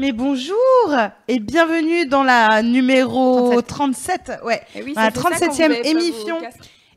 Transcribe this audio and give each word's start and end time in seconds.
Mais 0.00 0.12
bonjour 0.12 0.56
et 1.28 1.38
bienvenue 1.38 2.06
dans 2.06 2.22
la 2.22 2.62
numéro 2.62 3.60
37, 3.60 4.32
ouais, 4.46 4.62
Eh 4.74 4.82
oui, 4.82 4.94
la 4.96 5.10
c'était 5.10 5.20
ça 5.20 5.48
qu'on 5.48 5.52
37e 5.52 5.62
voulait 5.66 5.82
pas 5.82 5.88
émission. 5.90 6.38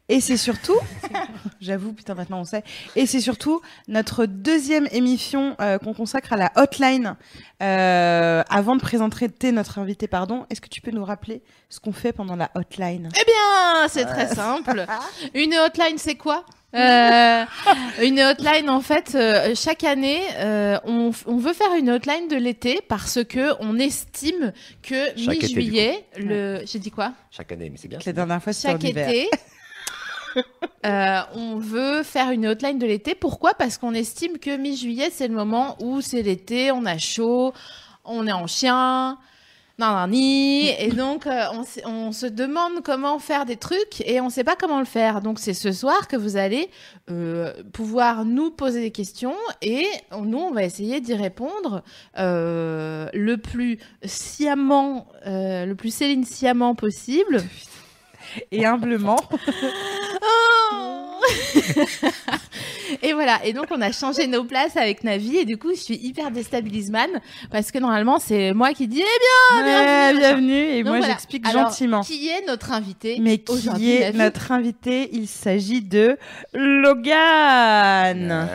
Et 0.10 0.20
c'est 0.20 0.38
surtout, 0.38 0.78
j'avoue, 1.62 1.94
putain, 1.94 2.14
maintenant 2.14 2.42
on 2.42 2.44
sait, 2.44 2.64
et 2.96 3.06
c'est 3.06 3.22
surtout 3.22 3.62
notre 3.88 4.26
deuxième 4.26 4.88
émission 4.92 5.56
euh, 5.62 5.78
qu'on 5.78 5.94
consacre 5.94 6.34
à 6.34 6.38
la 6.38 6.52
hotline. 6.56 7.16
Euh, 7.62 8.44
avant 8.50 8.76
de 8.76 8.82
présenter 8.82 9.52
notre 9.54 9.80
invité, 9.80 10.08
pardon, 10.08 10.46
est-ce 10.50 10.60
que 10.60 10.68
tu 10.68 10.82
peux 10.82 10.92
nous 10.92 11.06
rappeler 11.06 11.42
ce 11.70 11.80
qu'on 11.80 11.94
fait 11.94 12.12
pendant 12.12 12.36
la 12.36 12.52
hotline? 12.56 13.10
Eh 13.16 13.26
bien, 13.26 13.88
c'est 13.88 14.06
très 14.06 14.28
simple. 14.28 14.86
Une 15.34 15.54
hotline, 15.56 15.98
c'est 15.98 16.16
quoi? 16.16 16.44
Euh, 16.76 17.46
une 18.02 18.20
hotline, 18.20 18.70
en 18.70 18.82
fait, 18.82 19.14
euh, 19.16 19.54
chaque 19.56 19.84
année, 19.84 20.22
euh, 20.38 20.80
on, 20.86 21.12
on 21.28 21.38
veut 21.38 21.54
faire 21.54 21.74
une 21.78 21.90
hotline 21.92 22.28
de 22.28 22.36
l'été 22.36 22.82
parce 22.88 23.24
que 23.24 23.54
on 23.60 23.78
estime 23.78 24.54
que 24.82 25.16
mi-juillet, 25.16 26.06
le, 26.18 26.62
j'ai 26.66 26.80
dit 26.80 26.92
quoi? 26.92 27.14
Chaque 27.30 27.52
année, 27.52 27.70
mais 27.70 27.78
c'est 27.78 27.88
bien. 27.88 28.00
La 28.04 28.14
dernière 28.14 28.42
fois, 28.42 28.54
Chaque 28.54 28.84
été, 28.84 29.30
euh, 30.86 31.20
on 31.36 31.58
veut 31.58 32.04
faire 32.04 32.32
une 32.32 32.48
hotline 32.48 32.80
de 32.80 32.86
l'été. 32.86 33.16
Pourquoi? 33.16 33.54
Parce 33.54 33.78
qu'on 33.78 33.94
estime 33.94 34.38
que 34.38 34.56
mi-juillet, 34.56 35.10
c'est 35.12 35.28
le 35.28 35.36
moment 35.36 35.78
où 35.82 36.02
c'est 36.02 36.22
l'été, 36.22 36.72
on 36.72 36.86
a 36.86 36.98
chaud, 36.98 37.54
on 38.06 38.28
est 38.28 38.32
en 38.32 38.48
chien. 38.48 39.18
Nanani, 39.80 40.70
et 40.70 40.90
donc 40.96 41.26
euh, 41.26 41.46
on, 41.86 42.12
se 42.12 42.28
demande 42.28 42.84
comment 42.84 43.18
faire 43.18 43.46
des 43.46 43.58
trucs 43.58 44.02
et 44.06 44.22
on 44.22 44.26
ne 44.26 44.30
sait 44.30 44.44
pas 44.44 44.56
comment 44.56 44.80
le 44.80 44.86
faire. 44.86 45.22
Donc 45.22 45.40
c'est 45.40 45.54
ce 45.54 45.72
soir 45.72 46.08
que 46.08 46.16
vous 46.16 46.38
allez 46.38 46.70
euh, 47.10 47.54
pouvoir 47.74 48.24
nous 48.24 48.52
poser 48.52 48.82
des 48.82 48.92
questions 48.92 49.36
et 49.62 49.88
nous 50.22 50.38
on 50.38 50.52
va 50.52 50.64
essayer 50.64 51.02
d'y 51.02 51.16
répondre 51.16 51.84
euh, 52.20 53.10
le 53.14 53.38
plus 53.38 53.80
sciemment, 54.06 55.08
le 55.26 55.74
plus 55.74 55.94
Céline 55.94 56.26
sciemment 56.26 56.76
possible. 56.76 57.44
Et 58.52 58.66
humblement, 58.66 59.18
Oh 60.22 61.20
et 63.02 63.14
voilà. 63.14 63.44
Et 63.46 63.54
donc, 63.54 63.68
on 63.72 63.82
a 63.82 63.92
changé 63.92 64.28
nos 64.28 64.44
places 64.44 64.76
avec 64.78 65.04
Navi. 65.04 65.38
Et 65.38 65.46
du 65.46 65.58
coup, 65.58 65.72
je 65.74 65.80
suis 65.80 65.96
hyper 65.96 66.32
déstabilisman 66.32 67.10
parce 67.52 67.72
que 67.72 67.80
normalement, 67.80 68.20
c'est 68.20 68.54
moi 68.54 68.74
qui 68.74 68.88
dis 68.88 69.02
Eh 69.02 69.60
bien, 69.60 69.64
Ouais, 69.64 69.64
bienvenue. 70.14 70.20
bienvenue, 70.20 70.54
et 70.76 70.84
Donc 70.84 70.90
moi 70.92 70.98
voilà. 71.00 71.14
j'explique 71.14 71.48
Alors, 71.48 71.70
gentiment. 71.70 72.02
Qui 72.02 72.28
est 72.30 72.46
notre 72.48 72.72
invité 72.72 73.18
Mais 73.20 73.38
qui 73.40 73.52
aujourd'hui, 73.52 73.92
est 73.94 74.00
Navi 74.08 74.18
notre 74.18 74.52
invité? 74.52 75.10
Il 75.14 75.28
s'agit 75.28 75.82
de 75.82 76.18
Logan. 76.54 78.48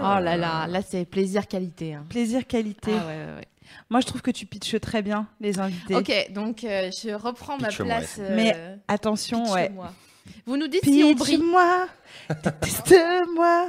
Oh 0.00 0.20
là 0.20 0.36
là, 0.36 0.66
là, 0.66 0.80
c'est 0.88 1.04
plaisir 1.04 1.46
qualité. 1.46 1.94
hein. 1.94 2.04
Plaisir 2.08 2.46
qualité. 2.46 2.92
Ah 2.94 3.06
ouais, 3.06 3.12
ouais, 3.12 3.36
ouais. 3.38 3.48
Moi, 3.88 4.00
je 4.00 4.06
trouve 4.06 4.20
que 4.22 4.30
tu 4.32 4.46
pitches 4.46 4.80
très 4.80 5.00
bien 5.02 5.28
les 5.40 5.58
invités. 5.60 5.94
Ok, 5.94 6.12
donc 6.32 6.64
euh, 6.64 6.90
je 6.90 7.10
reprends 7.14 7.56
ma 7.58 7.68
place. 7.68 8.16
ouais. 8.18 8.30
Mais 8.34 8.52
euh, 8.56 8.76
Attention, 8.88 9.50
ouais. 9.52 9.70
Vous 10.44 10.56
nous 10.56 10.66
dites 10.66 10.84
si 10.84 11.04
on 11.04 11.14
brille. 11.14 11.36
Pitch-moi, 11.38 11.86
déteste-moi. 12.44 13.66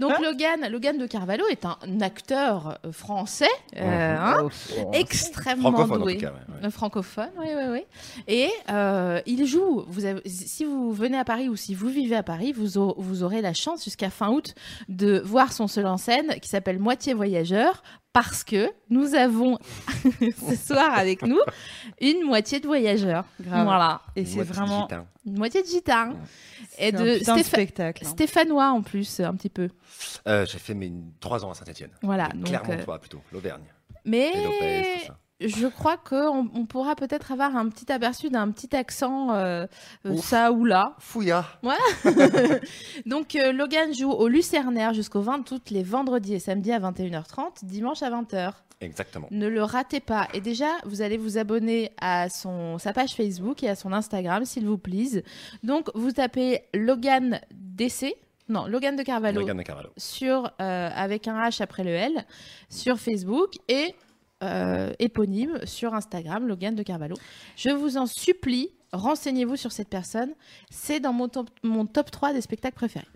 Donc 0.00 0.18
Logan, 0.20 0.68
Logan 0.70 0.98
de 0.98 1.06
Carvalho 1.06 1.44
est 1.50 1.64
un 1.64 1.76
acteur 2.00 2.78
français, 2.92 3.48
euh, 3.76 4.14
Mhm. 4.16 4.20
hein, 4.22 4.48
extrêmement 4.92 5.70
Francophone, 5.72 6.00
en 6.00 6.04
doué. 6.04 6.14
tout 6.16 6.20
cas. 6.26 6.32
ouais, 6.62 6.70
francophone, 6.70 7.30
oui, 7.38 7.46
oui, 7.56 7.62
oui. 7.72 7.82
Et 8.28 8.50
euh, 8.70 9.20
il 9.26 9.46
joue. 9.46 9.84
Vous 9.88 10.04
avez- 10.04 10.22
si 10.26 10.64
vous 10.64 10.92
venez 10.92 11.18
à 11.18 11.24
Paris 11.24 11.48
ou 11.48 11.56
si 11.56 11.74
vous 11.74 11.88
vivez 11.88 12.16
à 12.16 12.22
Paris, 12.22 12.52
vous, 12.52 12.94
vous 12.96 13.22
aurez 13.22 13.40
la 13.40 13.54
chance 13.54 13.84
jusqu'à 13.84 14.10
fin 14.10 14.28
août 14.30 14.54
de 14.88 15.20
voir 15.24 15.52
son 15.52 15.68
seul 15.68 15.86
en 15.86 15.96
scène 15.96 16.34
qui 16.40 16.48
s'appelle 16.48 16.78
Moitié 16.78 17.14
Voyageur. 17.14 17.82
Parce 18.12 18.44
que 18.44 18.70
nous 18.88 19.14
avons 19.14 19.58
ce 20.48 20.56
soir 20.56 20.96
avec 20.96 21.20
nous 21.20 21.38
une 22.00 22.22
moitié 22.24 22.60
de 22.60 22.66
voyageurs. 22.66 23.26
Grave. 23.38 23.64
Voilà. 23.64 24.00
Et 24.16 24.24
c'est 24.24 24.36
Moitié 24.36 24.52
vraiment. 24.54 24.88
Une 25.26 25.36
moitié 25.36 25.62
de 25.62 25.66
gitan. 25.66 26.12
Et 26.78 26.92
de 26.92 27.18
putain 27.18 27.34
de 27.36 27.40
Stépha- 27.42 27.65
spectacle. 27.66 28.04
hein. 28.06 28.08
stéphanois 28.10 28.70
en 28.70 28.82
plus, 28.82 29.20
un 29.20 29.34
petit 29.34 29.50
peu. 29.50 29.68
Euh, 30.28 30.46
J'ai 30.46 30.58
fait 30.58 30.74
mes 30.74 30.92
trois 31.20 31.44
ans 31.44 31.50
à 31.50 31.54
Saint-Etienne. 31.54 31.90
Voilà. 32.02 32.28
donc, 32.28 32.46
Clairement, 32.46 32.72
euh, 32.72 32.84
toi, 32.84 32.98
plutôt. 32.98 33.20
L'Auvergne. 33.32 33.64
mais 34.04 34.30
Et 34.34 34.44
Lopez, 34.44 34.84
tout 35.00 35.06
ça. 35.06 35.18
je 35.40 35.66
crois 35.66 35.96
qu'on 35.98 36.48
on 36.54 36.66
pourra 36.66 36.94
peut-être 36.96 37.32
avoir 37.32 37.54
un 37.56 37.68
petit 37.68 37.90
aperçu 37.92 38.30
d'un 38.30 38.50
petit 38.50 38.74
accent 38.74 39.32
euh, 39.34 39.66
Ouf. 40.04 40.24
ça 40.24 40.52
ou 40.52 40.64
là. 40.64 40.94
Fouilla. 40.98 41.44
Donc 43.06 43.36
euh, 43.36 43.52
Logan 43.52 43.94
joue 43.94 44.10
au 44.10 44.28
Lucernaire 44.28 44.94
jusqu'au 44.94 45.20
20 45.20 45.50
août 45.52 45.70
les 45.70 45.82
vendredis 45.82 46.34
et 46.34 46.38
samedis 46.38 46.72
à 46.72 46.80
21h30, 46.80 47.64
dimanche 47.64 48.02
à 48.02 48.10
20h. 48.10 48.52
Exactement. 48.80 49.28
Ne 49.30 49.48
le 49.48 49.62
ratez 49.62 50.00
pas. 50.00 50.28
Et 50.34 50.40
déjà, 50.40 50.68
vous 50.84 51.00
allez 51.00 51.16
vous 51.16 51.38
abonner 51.38 51.92
à 52.00 52.28
son, 52.28 52.78
sa 52.78 52.92
page 52.92 53.14
Facebook 53.14 53.62
et 53.62 53.68
à 53.68 53.74
son 53.74 53.92
Instagram, 53.92 54.44
s'il 54.44 54.66
vous 54.66 54.78
plaît. 54.78 55.22
Donc, 55.62 55.88
vous 55.94 56.12
tapez 56.12 56.62
Logan 56.74 57.40
DC, 57.52 58.14
non, 58.48 58.66
Logan 58.66 58.94
de 58.94 59.02
Carvalho, 59.02 59.40
Logan 59.40 59.56
de 59.56 59.62
Carvalho. 59.62 59.90
sur, 59.96 60.50
euh, 60.60 60.90
avec 60.94 61.26
un 61.26 61.36
H 61.40 61.62
après 61.62 61.84
le 61.84 61.90
L, 61.90 62.24
sur 62.68 62.98
Facebook 62.98 63.54
et 63.68 63.94
euh, 64.42 64.92
éponyme 64.98 65.58
sur 65.64 65.94
Instagram, 65.94 66.46
Logan 66.46 66.74
de 66.74 66.82
Carvalho. 66.82 67.16
Je 67.56 67.70
vous 67.70 67.96
en 67.96 68.06
supplie, 68.06 68.70
renseignez-vous 68.92 69.56
sur 69.56 69.72
cette 69.72 69.88
personne. 69.88 70.32
C'est 70.70 71.00
dans 71.00 71.12
mon 71.12 71.28
top, 71.28 71.48
mon 71.62 71.86
top 71.86 72.10
3 72.10 72.34
des 72.34 72.40
spectacles 72.40 72.76
préférés. 72.76 73.06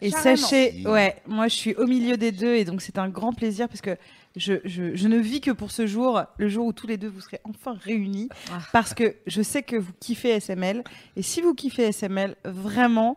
Et 0.00 0.10
Carrément. 0.10 0.36
sachez, 0.36 0.86
ouais, 0.86 1.16
moi 1.26 1.48
je 1.48 1.54
suis 1.54 1.74
au 1.74 1.86
milieu 1.86 2.16
des 2.16 2.32
deux 2.32 2.54
et 2.54 2.64
donc 2.64 2.82
c'est 2.82 2.98
un 2.98 3.08
grand 3.08 3.32
plaisir 3.32 3.68
parce 3.68 3.80
que 3.80 3.96
je, 4.36 4.54
je, 4.64 4.94
je 4.96 5.08
ne 5.08 5.16
vis 5.18 5.40
que 5.40 5.50
pour 5.50 5.70
ce 5.70 5.86
jour, 5.86 6.22
le 6.38 6.48
jour 6.48 6.66
où 6.66 6.72
tous 6.72 6.86
les 6.86 6.96
deux 6.96 7.08
vous 7.08 7.20
serez 7.20 7.40
enfin 7.44 7.76
réunis 7.80 8.28
Ah. 8.52 8.58
parce 8.72 8.92
que 8.94 9.14
je 9.26 9.42
sais 9.42 9.62
que 9.62 9.76
vous 9.76 9.92
kiffez 10.00 10.30
SML 10.40 10.82
et 11.16 11.22
si 11.22 11.40
vous 11.40 11.54
kiffez 11.54 11.84
SML, 11.92 12.34
vraiment, 12.44 13.16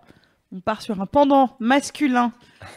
on 0.51 0.59
part 0.61 0.81
sur 0.81 1.01
un 1.01 1.05
pendant 1.05 1.55
masculin 1.59 2.31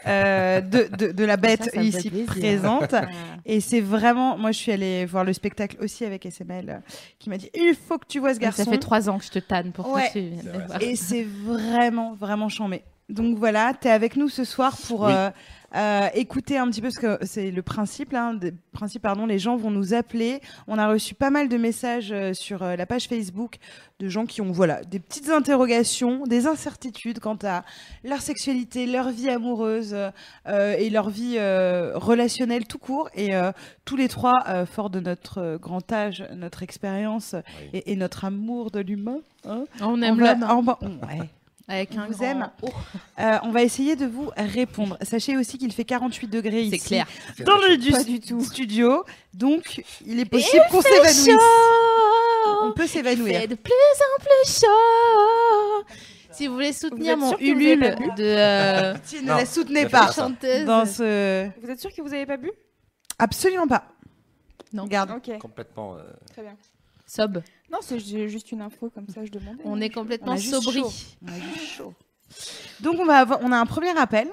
euh, 0.07 0.59
de, 0.59 0.89
de, 0.97 1.11
de 1.11 1.23
la 1.23 1.37
bête 1.37 1.63
Ça, 1.65 1.71
ça 1.71 1.81
ici 1.83 2.09
présente. 2.25 2.93
Et 3.45 3.61
c'est 3.61 3.79
vraiment, 3.79 4.37
moi 4.37 4.51
je 4.51 4.57
suis 4.57 4.71
allée 4.71 5.05
voir 5.05 5.23
le 5.23 5.33
spectacle 5.33 5.77
aussi 5.81 6.03
avec 6.03 6.25
SML 6.25 6.69
euh, 6.69 6.77
qui 7.19 7.29
m'a 7.29 7.37
dit 7.37 7.49
il 7.53 7.75
faut 7.75 7.97
que 7.97 8.05
tu 8.07 8.19
vois 8.19 8.33
ce 8.33 8.39
garçon. 8.39 8.63
Ça 8.65 8.71
fait 8.71 8.77
trois 8.79 9.09
ans 9.09 9.19
que 9.19 9.23
je 9.25 9.29
te 9.31 9.39
tanne 9.39 9.71
pour 9.71 9.89
Ouais. 9.91 10.07
que 10.07 10.13
tu 10.13 10.19
viennes. 10.19 10.67
Et 10.81 10.95
c'est 10.95 11.23
vraiment, 11.23 12.13
vraiment 12.13 12.49
chambé. 12.49 12.83
Donc 13.11 13.37
voilà, 13.37 13.73
tu 13.79 13.87
es 13.87 13.91
avec 13.91 14.15
nous 14.15 14.29
ce 14.29 14.43
soir 14.43 14.75
pour 14.87 15.01
Oui. 15.01 15.11
euh, 15.13 15.29
euh, 15.75 16.07
écouter 16.15 16.57
un 16.57 16.67
petit 16.69 16.81
peu, 16.81 16.89
parce 16.89 16.97
que 17.19 17.25
c'est 17.25 17.49
le 17.51 17.61
principe, 17.61 18.13
des- 18.39 18.53
principe, 18.73 19.01
pardon, 19.03 19.25
les 19.25 19.39
gens 19.39 19.55
vont 19.55 19.71
nous 19.71 19.93
appeler. 19.93 20.41
On 20.67 20.77
a 20.77 20.87
reçu 20.89 21.13
pas 21.13 21.29
mal 21.29 21.47
de 21.47 21.55
messages 21.57 22.11
euh, 22.11 22.33
sur 22.33 22.61
euh, 22.63 22.75
la 22.75 22.85
page 22.85 23.07
Facebook 23.07 23.55
de 23.99 24.09
gens 24.09 24.25
qui 24.25 24.41
ont 24.41 24.51
voilà, 24.51 24.81
des 24.83 24.99
petites 24.99 25.29
interrogations, 25.29 26.23
des 26.25 26.45
incertitudes 26.47 27.19
quant 27.19 27.37
à 27.43 27.63
leur 28.03 28.21
sexualité, 28.21 28.85
leur 28.85 29.09
vie 29.11 29.29
amoureuse 29.29 29.95
euh, 30.47 30.73
et 30.77 30.89
leur 30.89 31.09
vie 31.09 31.35
euh, 31.37 31.91
relationnelle 31.95 32.65
tout 32.65 32.79
court. 32.79 33.09
Et 33.15 33.33
euh, 33.35 33.51
tous 33.85 33.95
les 33.95 34.07
trois, 34.09 34.43
euh, 34.49 34.65
forts 34.65 34.89
de 34.89 34.99
notre 34.99 35.37
euh, 35.39 35.57
grand 35.57 35.89
âge, 35.93 36.25
notre 36.35 36.63
expérience 36.63 37.33
Oui. 37.33 37.69
et, 37.79 37.91
et 37.93 37.95
notre 37.95 38.25
amour 38.25 38.71
de 38.71 38.79
l'humain, 38.79 39.19
hein, 39.47 39.63
On 39.81 40.01
aime 40.01 40.19
l'homme. 40.19 40.45
On 41.71 41.75
va- 41.75 41.77
ouais. 41.77 41.79
Avec 41.81 41.91
On 41.95 41.99
un 41.99 42.07
vous 42.07 42.13
grand 42.13 42.25
aime. 42.25 42.49
Euh, 43.19 43.37
on 43.43 43.51
va 43.51 43.63
essayer 43.63 43.95
de 43.95 44.05
vous 44.05 44.31
répondre. 44.35 44.97
Sachez 45.01 45.37
aussi 45.37 45.57
qu'il 45.57 45.71
fait 45.71 45.85
48 45.85 46.27
degrés 46.27 46.67
C'est 46.69 46.75
ici. 46.77 46.87
clair. 46.87 47.07
Dans 47.45 47.57
le 47.57 47.77
du 47.77 47.91
Pas 47.91 48.03
du 48.03 48.19
tout. 48.19 48.43
studio. 48.43 49.03
Donc, 49.33 49.81
il 50.05 50.19
est 50.19 50.25
possible 50.25 50.63
qu'on 50.69 50.81
s'évanouisse. 50.81 51.29
On 52.63 52.71
peut 52.73 52.87
s'évanouir. 52.87 53.41
fait 53.41 53.47
de 53.47 53.55
plus 53.55 53.73
en 53.73 54.19
plus 54.23 54.59
chaud. 54.61 55.85
Si 56.31 56.47
vous 56.47 56.53
voulez 56.53 56.73
soutenir 56.73 57.17
mon 57.17 57.37
Ulule 57.39 57.95
de 58.17 58.23
euh, 58.23 58.93
ne 59.21 59.27
Non, 59.27 59.35
la 59.35 59.45
soutenez 59.45 59.83
pas 59.87 60.05
pas 60.05 60.11
ça. 60.11 60.23
chanteuse 60.23 60.65
dans 60.65 60.85
ce. 60.85 61.49
Vous 61.61 61.69
êtes 61.69 61.79
sûr 61.79 61.91
que 61.93 62.01
vous 62.01 62.13
avez 62.13 62.25
pas 62.25 62.37
bu? 62.37 62.51
Absolument 63.19 63.67
pas. 63.67 63.83
Non. 64.73 64.83
Regarde. 64.83 65.11
Complètement. 65.39 65.95
euh, 65.97 66.03
très 66.31 66.41
bien. 66.41 66.55
Sob, 67.05 67.41
Non, 67.71 67.77
c'est 67.81 67.99
ju- 67.99 68.29
juste 68.29 68.51
une 68.51 68.61
info 68.61 68.89
comme 68.93 69.07
ça, 69.07 69.23
je 69.25 69.31
demandais. 69.31 69.61
on 69.63 69.79
est 69.79 69.95
On 69.95 70.01
complètement 70.01 70.37
sobri. 70.37 70.79
chaud. 70.81 70.91
On 71.25 71.27
a 71.31 71.39
juste 71.39 71.65
chaud. 71.77 71.93
Donc 72.81 72.99
on 72.99 73.05
va 73.05 73.19
avoir, 73.19 73.39
on 73.43 73.51
a 73.51 73.57
un 73.57 73.65
premier 73.65 73.97
appel. 73.97 74.27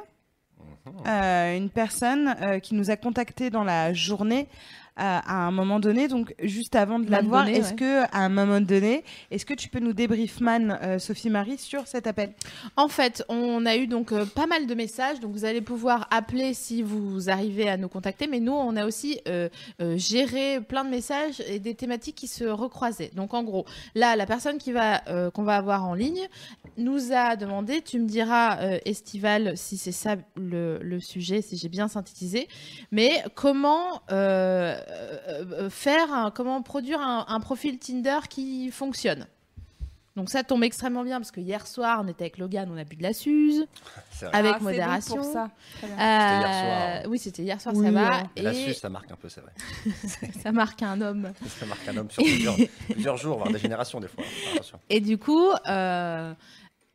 mhm. 0.86 0.92
Euh, 1.06 1.56
une 1.56 1.70
personne 1.70 2.34
euh, 2.40 2.58
qui 2.58 2.74
nous 2.74 2.90
a 2.90 2.96
contacté 2.96 3.50
dans 3.50 3.64
la 3.64 3.92
journée 3.92 4.48
à 4.98 5.46
un 5.46 5.50
moment 5.50 5.80
donné, 5.80 6.08
donc 6.08 6.34
juste 6.42 6.74
avant 6.74 6.98
de 6.98 7.10
la 7.10 7.22
voir, 7.22 7.48
est-ce 7.48 7.70
ouais. 7.70 7.76
que 7.76 8.02
à 8.04 8.24
un 8.24 8.28
moment 8.28 8.60
donné, 8.60 9.04
est-ce 9.30 9.46
que 9.46 9.54
tu 9.54 9.68
peux 9.68 9.78
nous 9.78 9.92
débrief 9.92 10.40
man 10.40 10.78
euh, 10.82 10.98
Sophie 10.98 11.30
Marie 11.30 11.58
sur 11.58 11.86
cet 11.86 12.06
appel? 12.06 12.32
En 12.76 12.88
fait, 12.88 13.24
on 13.28 13.64
a 13.66 13.76
eu 13.76 13.86
donc 13.86 14.12
euh, 14.12 14.24
pas 14.26 14.46
mal 14.46 14.66
de 14.66 14.74
messages, 14.74 15.20
donc 15.20 15.32
vous 15.32 15.44
allez 15.44 15.60
pouvoir 15.60 16.08
appeler 16.10 16.54
si 16.54 16.82
vous 16.82 17.30
arrivez 17.30 17.68
à 17.68 17.76
nous 17.76 17.88
contacter, 17.88 18.26
mais 18.26 18.40
nous, 18.40 18.52
on 18.52 18.76
a 18.76 18.86
aussi 18.86 19.20
euh, 19.28 19.48
euh, 19.80 19.96
géré 19.96 20.60
plein 20.60 20.84
de 20.84 20.90
messages 20.90 21.40
et 21.46 21.58
des 21.58 21.74
thématiques 21.74 22.16
qui 22.16 22.26
se 22.26 22.44
recroisaient. 22.44 23.10
Donc 23.14 23.34
en 23.34 23.42
gros, 23.42 23.64
là, 23.94 24.16
la 24.16 24.26
personne 24.26 24.58
qui 24.58 24.72
va 24.72 25.02
euh, 25.08 25.30
qu'on 25.30 25.42
va 25.42 25.56
avoir 25.56 25.84
en 25.84 25.94
ligne 25.94 26.28
nous 26.78 27.12
a 27.12 27.36
demandé, 27.36 27.82
tu 27.82 27.98
me 27.98 28.06
diras, 28.06 28.58
euh, 28.60 28.78
Estival, 28.84 29.56
si 29.56 29.76
c'est 29.76 29.92
ça 29.92 30.16
le, 30.36 30.78
le 30.82 31.00
sujet, 31.00 31.42
si 31.42 31.56
j'ai 31.56 31.68
bien 31.68 31.88
synthétisé, 31.88 32.48
mais 32.92 33.22
comment 33.34 34.02
euh, 34.10 34.80
euh, 35.28 35.70
faire, 35.70 36.12
un- 36.12 36.30
comment 36.30 36.62
produire 36.62 37.00
un, 37.00 37.26
un 37.28 37.40
profil 37.40 37.78
Tinder 37.78 38.20
qui 38.28 38.70
fonctionne? 38.70 39.26
Donc 40.16 40.30
ça 40.30 40.42
tombe 40.42 40.64
extrêmement 40.64 41.04
bien 41.04 41.20
parce 41.20 41.30
que 41.30 41.38
hier 41.40 41.64
soir 41.64 42.00
on 42.04 42.08
était 42.08 42.24
avec 42.24 42.38
Logan, 42.38 42.68
on 42.72 42.76
a 42.76 42.82
bu 42.82 42.96
de 42.96 43.04
la 43.04 43.12
Suze 43.12 43.66
avec 44.32 44.54
Ah, 44.56 44.58
bon 44.58 44.64
modération. 44.64 45.14
pour 45.14 45.24
ça. 45.32 45.48
Très 45.78 45.86
bien. 45.86 45.96
Euh, 45.96 46.40
hier 46.40 46.54
soir. 47.02 47.02
Oui, 47.12 47.18
c'était 47.20 47.42
hier 47.44 47.60
soir, 47.60 47.72
Oui, 47.76 47.86
ça 47.86 47.92
va. 47.92 48.10
ouais. 48.10 48.22
Et 48.34 48.42
la 48.42 48.52
suce, 48.52 48.78
ça 48.80 48.88
marque 48.88 49.12
un 49.12 49.14
peu, 49.14 49.28
c'est 49.28 49.42
vrai. 49.42 49.52
ça 50.42 50.50
marque 50.50 50.82
un 50.82 51.00
homme. 51.00 51.30
Ça 51.60 51.66
marque 51.66 51.86
un 51.86 51.98
homme 51.98 52.10
sur 52.10 52.24
plusieurs, 52.24 52.56
plusieurs 52.90 53.16
jours, 53.16 53.38
voire 53.38 53.52
des 53.52 53.58
générations 53.60 54.00
des 54.00 54.08
fois. 54.08 54.24
Attention. 54.54 54.80
Et 54.90 54.98
du 55.00 55.18
coup, 55.18 55.50
euh, 55.68 56.34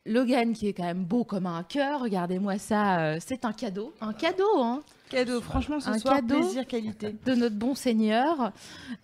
Logan 0.06 0.52
qui 0.52 0.68
est 0.68 0.72
quand 0.74 0.84
même 0.84 1.04
beau 1.04 1.24
comme 1.24 1.46
un 1.46 1.62
cœur, 1.62 2.00
regardez-moi 2.02 2.58
ça, 2.58 3.00
euh, 3.00 3.18
c'est 3.24 3.44
un 3.44 3.52
cadeau, 3.52 3.94
un 4.00 4.12
cadeau, 4.12 4.44
hein. 4.58 4.82
Cadeau, 5.10 5.40
franchement 5.40 5.80
ce 5.80 5.88
Un 5.90 5.98
soir 5.98 6.16
cadeau. 6.16 6.40
plaisir 6.40 6.66
qualité. 6.66 7.14
de 7.24 7.34
notre 7.34 7.54
bon 7.56 7.74
Seigneur. 7.74 8.52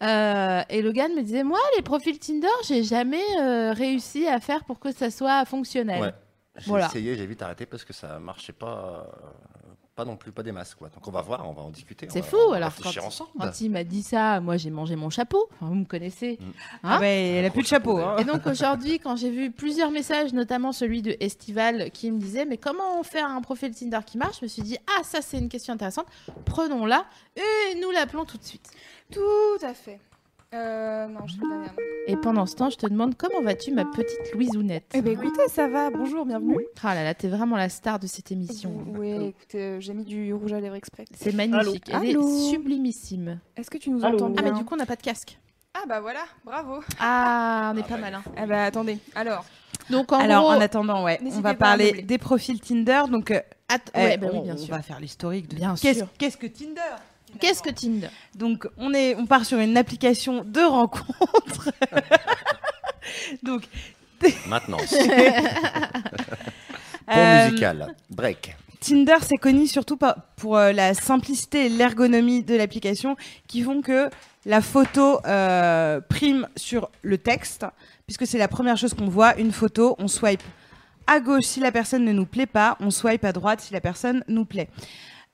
Euh, 0.03 0.63
et 0.69 0.83
Logan 0.83 1.13
me 1.15 1.23
disait, 1.23 1.45
moi, 1.45 1.59
les 1.77 1.83
profils 1.83 2.19
Tinder, 2.19 2.49
j'ai 2.67 2.83
jamais 2.83 3.23
euh, 3.41 3.73
réussi 3.73 4.27
à 4.27 4.41
faire 4.41 4.65
pour 4.65 4.79
que 4.81 4.93
ça 4.93 5.11
soit 5.11 5.45
fonctionnel. 5.45 6.01
Ouais. 6.01 6.13
J'ai 6.57 6.69
Voilà. 6.71 6.87
essayé, 6.87 7.15
j'ai 7.17 7.27
vite 7.27 7.43
arrêté 7.43 7.65
parce 7.65 7.85
que 7.85 7.93
ça 7.93 8.19
marchait 8.19 8.53
pas, 8.53 9.07
euh, 9.07 9.60
pas 10.01 10.07
non 10.07 10.17
plus, 10.17 10.33
pas 10.33 10.43
des 10.43 10.53
masses. 10.53 10.75
Quoi. 10.75 10.89
Donc 10.89 11.07
on 11.07 11.11
va 11.11 11.21
voir, 11.21 11.47
on 11.47 11.53
va 11.53 11.61
en 11.63 11.69
discuter. 11.71 12.07
C'est 12.11 12.23
fou, 12.23 12.37
on 12.47 12.51
va 12.53 12.57
alors, 12.57 12.73
quand- 12.83 12.97
ensemble. 13.05 13.31
Quand 13.39 13.61
il 13.61 13.71
m'a 13.71 13.85
dit 13.85 14.03
ça, 14.03 14.41
moi, 14.41 14.57
j'ai 14.57 14.71
mangé 14.71 14.97
mon 14.97 15.11
chapeau. 15.11 15.49
Enfin, 15.53 15.67
vous 15.67 15.75
me 15.75 15.85
connaissez. 15.85 16.39
Mm. 16.41 16.45
Ah 16.83 16.97
Hein 16.97 17.01
ouais, 17.01 17.23
elle 17.37 17.45
a 17.45 17.51
plus 17.51 17.63
de 17.63 17.67
chapeau. 17.67 17.99
hein. 17.99 18.17
Et 18.19 18.25
donc 18.25 18.47
aujourd'hui, 18.47 18.99
quand 18.99 19.17
j'ai 19.17 19.31
vu 19.31 19.51
plusieurs 19.51 19.91
messages, 19.91 20.33
notamment 20.33 20.73
celui 20.73 21.03
de 21.03 21.15
Estival, 21.21 21.91
qui 21.91 22.11
me 22.11 22.19
disait 22.19 22.47
mais 22.47 22.57
comment 22.57 22.99
on 22.99 23.03
fait 23.03 23.21
un 23.21 23.41
profil 23.43 23.75
Tinder 23.75 24.01
qui 24.07 24.17
marche, 24.17 24.39
je 24.41 24.45
me 24.47 24.49
suis 24.49 24.63
dit 24.63 24.79
ah 24.87 25.03
ça 25.05 25.21
c'est 25.21 25.39
une 25.39 25.49
question 25.51 25.75
intéressante, 25.75 26.07
prenons-la 26.47 27.05
et 27.37 27.75
nous 27.81 27.91
l'appelons 27.91 28.25
tout 28.25 28.39
de 28.39 28.45
suite. 28.45 28.71
Tout 29.13 29.21
à 29.63 29.75
fait. 29.75 30.01
Euh, 30.53 31.07
non, 31.07 31.21
je 31.27 31.33
suis. 31.35 31.41
Et 32.09 32.17
pendant 32.17 32.45
ce 32.45 32.57
temps, 32.57 32.71
je 32.71 32.77
te 32.77 32.87
demande 32.87 33.15
comment 33.17 33.41
vas-tu 33.41 33.71
ma 33.73 33.85
petite 33.85 34.35
Louisounette 34.35 34.91
Eh 34.95 35.01
ben 35.01 35.13
écoutez, 35.13 35.47
ça 35.49 35.69
va. 35.69 35.91
Bonjour, 35.91 36.27
bienvenue. 36.27 36.57
Ah 36.83 36.95
là 36.97 37.05
là, 37.05 37.15
t'es 37.15 37.29
vraiment 37.29 37.57
la 37.57 37.69
star 37.69 38.01
de 38.01 38.09
cette 38.09 38.33
émission. 38.33 38.85
Oui, 38.97 39.27
écoutez, 39.29 39.59
euh, 39.63 39.81
j'ai 39.81 39.95
mis 39.95 40.03
du 40.05 40.35
rouge 40.35 40.53
à 40.53 40.59
lèvres 40.61 40.75
exprès. 40.75 41.05
C'est 41.15 41.33
magnifique, 41.35 41.89
elle 41.89 42.11
Allô 42.11 42.29
est 42.29 42.51
sublimissime. 42.51 43.39
Est-ce 43.57 43.71
que 43.71 43.79
tu 43.79 43.91
nous 43.91 44.05
Allô 44.05 44.17
entends 44.17 44.33
Ah 44.39 44.43
bien 44.43 44.53
mais 44.53 44.59
du 44.59 44.65
coup 44.65 44.75
on 44.75 44.79
n'a 44.79 44.87
pas 44.87 44.97
de 44.97 45.03
casque. 45.03 45.39
Ah 45.75 45.85
bah 45.89 46.01
voilà, 46.01 46.25
bravo. 46.45 46.81
Ah 46.99 47.71
on 47.73 47.79
est 47.79 47.83
Ah 47.85 47.89
pas 47.89 47.95
ouais. 47.95 48.01
malin. 48.01 48.23
Ah 48.37 48.47
bah 48.47 48.65
attendez, 48.65 48.99
alors. 49.15 49.45
Donc 49.89 50.11
en 50.11 50.19
Alors 50.19 50.43
gros, 50.45 50.53
en 50.53 50.61
attendant, 50.61 51.05
ouais, 51.05 51.21
on 51.25 51.41
va 51.41 51.55
parler 51.55 52.03
des 52.03 52.19
profils 52.19 52.61
Tinder. 52.61 53.03
Donc, 53.09 53.31
euh, 53.31 53.41
eh, 53.95 53.99
ouais, 53.99 54.17
bah 54.19 54.27
oui 54.33 54.41
bien 54.41 54.55
on 54.55 54.59
sûr. 54.59 54.75
va 54.75 54.83
faire 54.83 54.99
l'historique 54.99 55.49
de 55.49 55.55
Bien 55.57 55.75
qu'est-ce 55.81 56.01
sûr. 56.01 56.09
qu'est-ce 56.19 56.37
que 56.37 56.49
Tinder? 56.49 56.81
Qu'est-ce 57.39 57.63
que 57.63 57.71
Tinder? 57.71 58.09
Donc 58.35 58.67
on 58.77 58.93
est, 58.95 59.15
on 59.17 59.27
part 59.27 59.45
sur 59.45 59.59
une 59.59 59.77
application 59.77 60.45
de 60.45 60.61
rencontre. 60.61 61.71
Donc 63.43 63.63
Maintenant, 64.47 64.77
pont 67.07 67.17
euh, 67.17 67.47
musical, 67.47 67.95
break. 68.11 68.57
Tinder, 68.81 69.17
c'est 69.23 69.37
connu 69.37 69.67
surtout 69.67 69.99
pour 70.37 70.57
euh, 70.57 70.73
la 70.73 70.95
simplicité 70.95 71.67
et 71.67 71.69
l'ergonomie 71.69 72.43
de 72.43 72.55
l'application 72.55 73.17
qui 73.47 73.63
font 73.63 73.83
que 73.83 74.09
la 74.47 74.63
photo 74.63 75.21
euh, 75.27 76.01
prime 76.01 76.49
sur 76.57 76.91
le 77.03 77.19
texte, 77.19 77.67
puisque 78.07 78.27
c'est 78.27 78.39
la 78.39 78.49
première 78.49 78.77
chose 78.77 78.95
qu'on 78.95 79.09
voit, 79.09 79.37
une 79.37 79.53
photo, 79.53 79.97
on 79.99 80.09
swipe 80.09 80.43
à 81.07 81.21
gauche 81.21 81.45
si 81.45 81.61
la 81.61 81.73
personne 81.73 82.05
ne 82.05 82.13
nous 82.13 82.27
plaît 82.27 82.47
pas, 82.47 82.77
on 82.81 82.91
swipe 82.91 83.25
à 83.25 83.33
droite 83.33 83.61
si 83.61 83.73
la 83.73 83.81
personne 83.81 84.25
nous 84.29 84.45
plaît. 84.45 84.69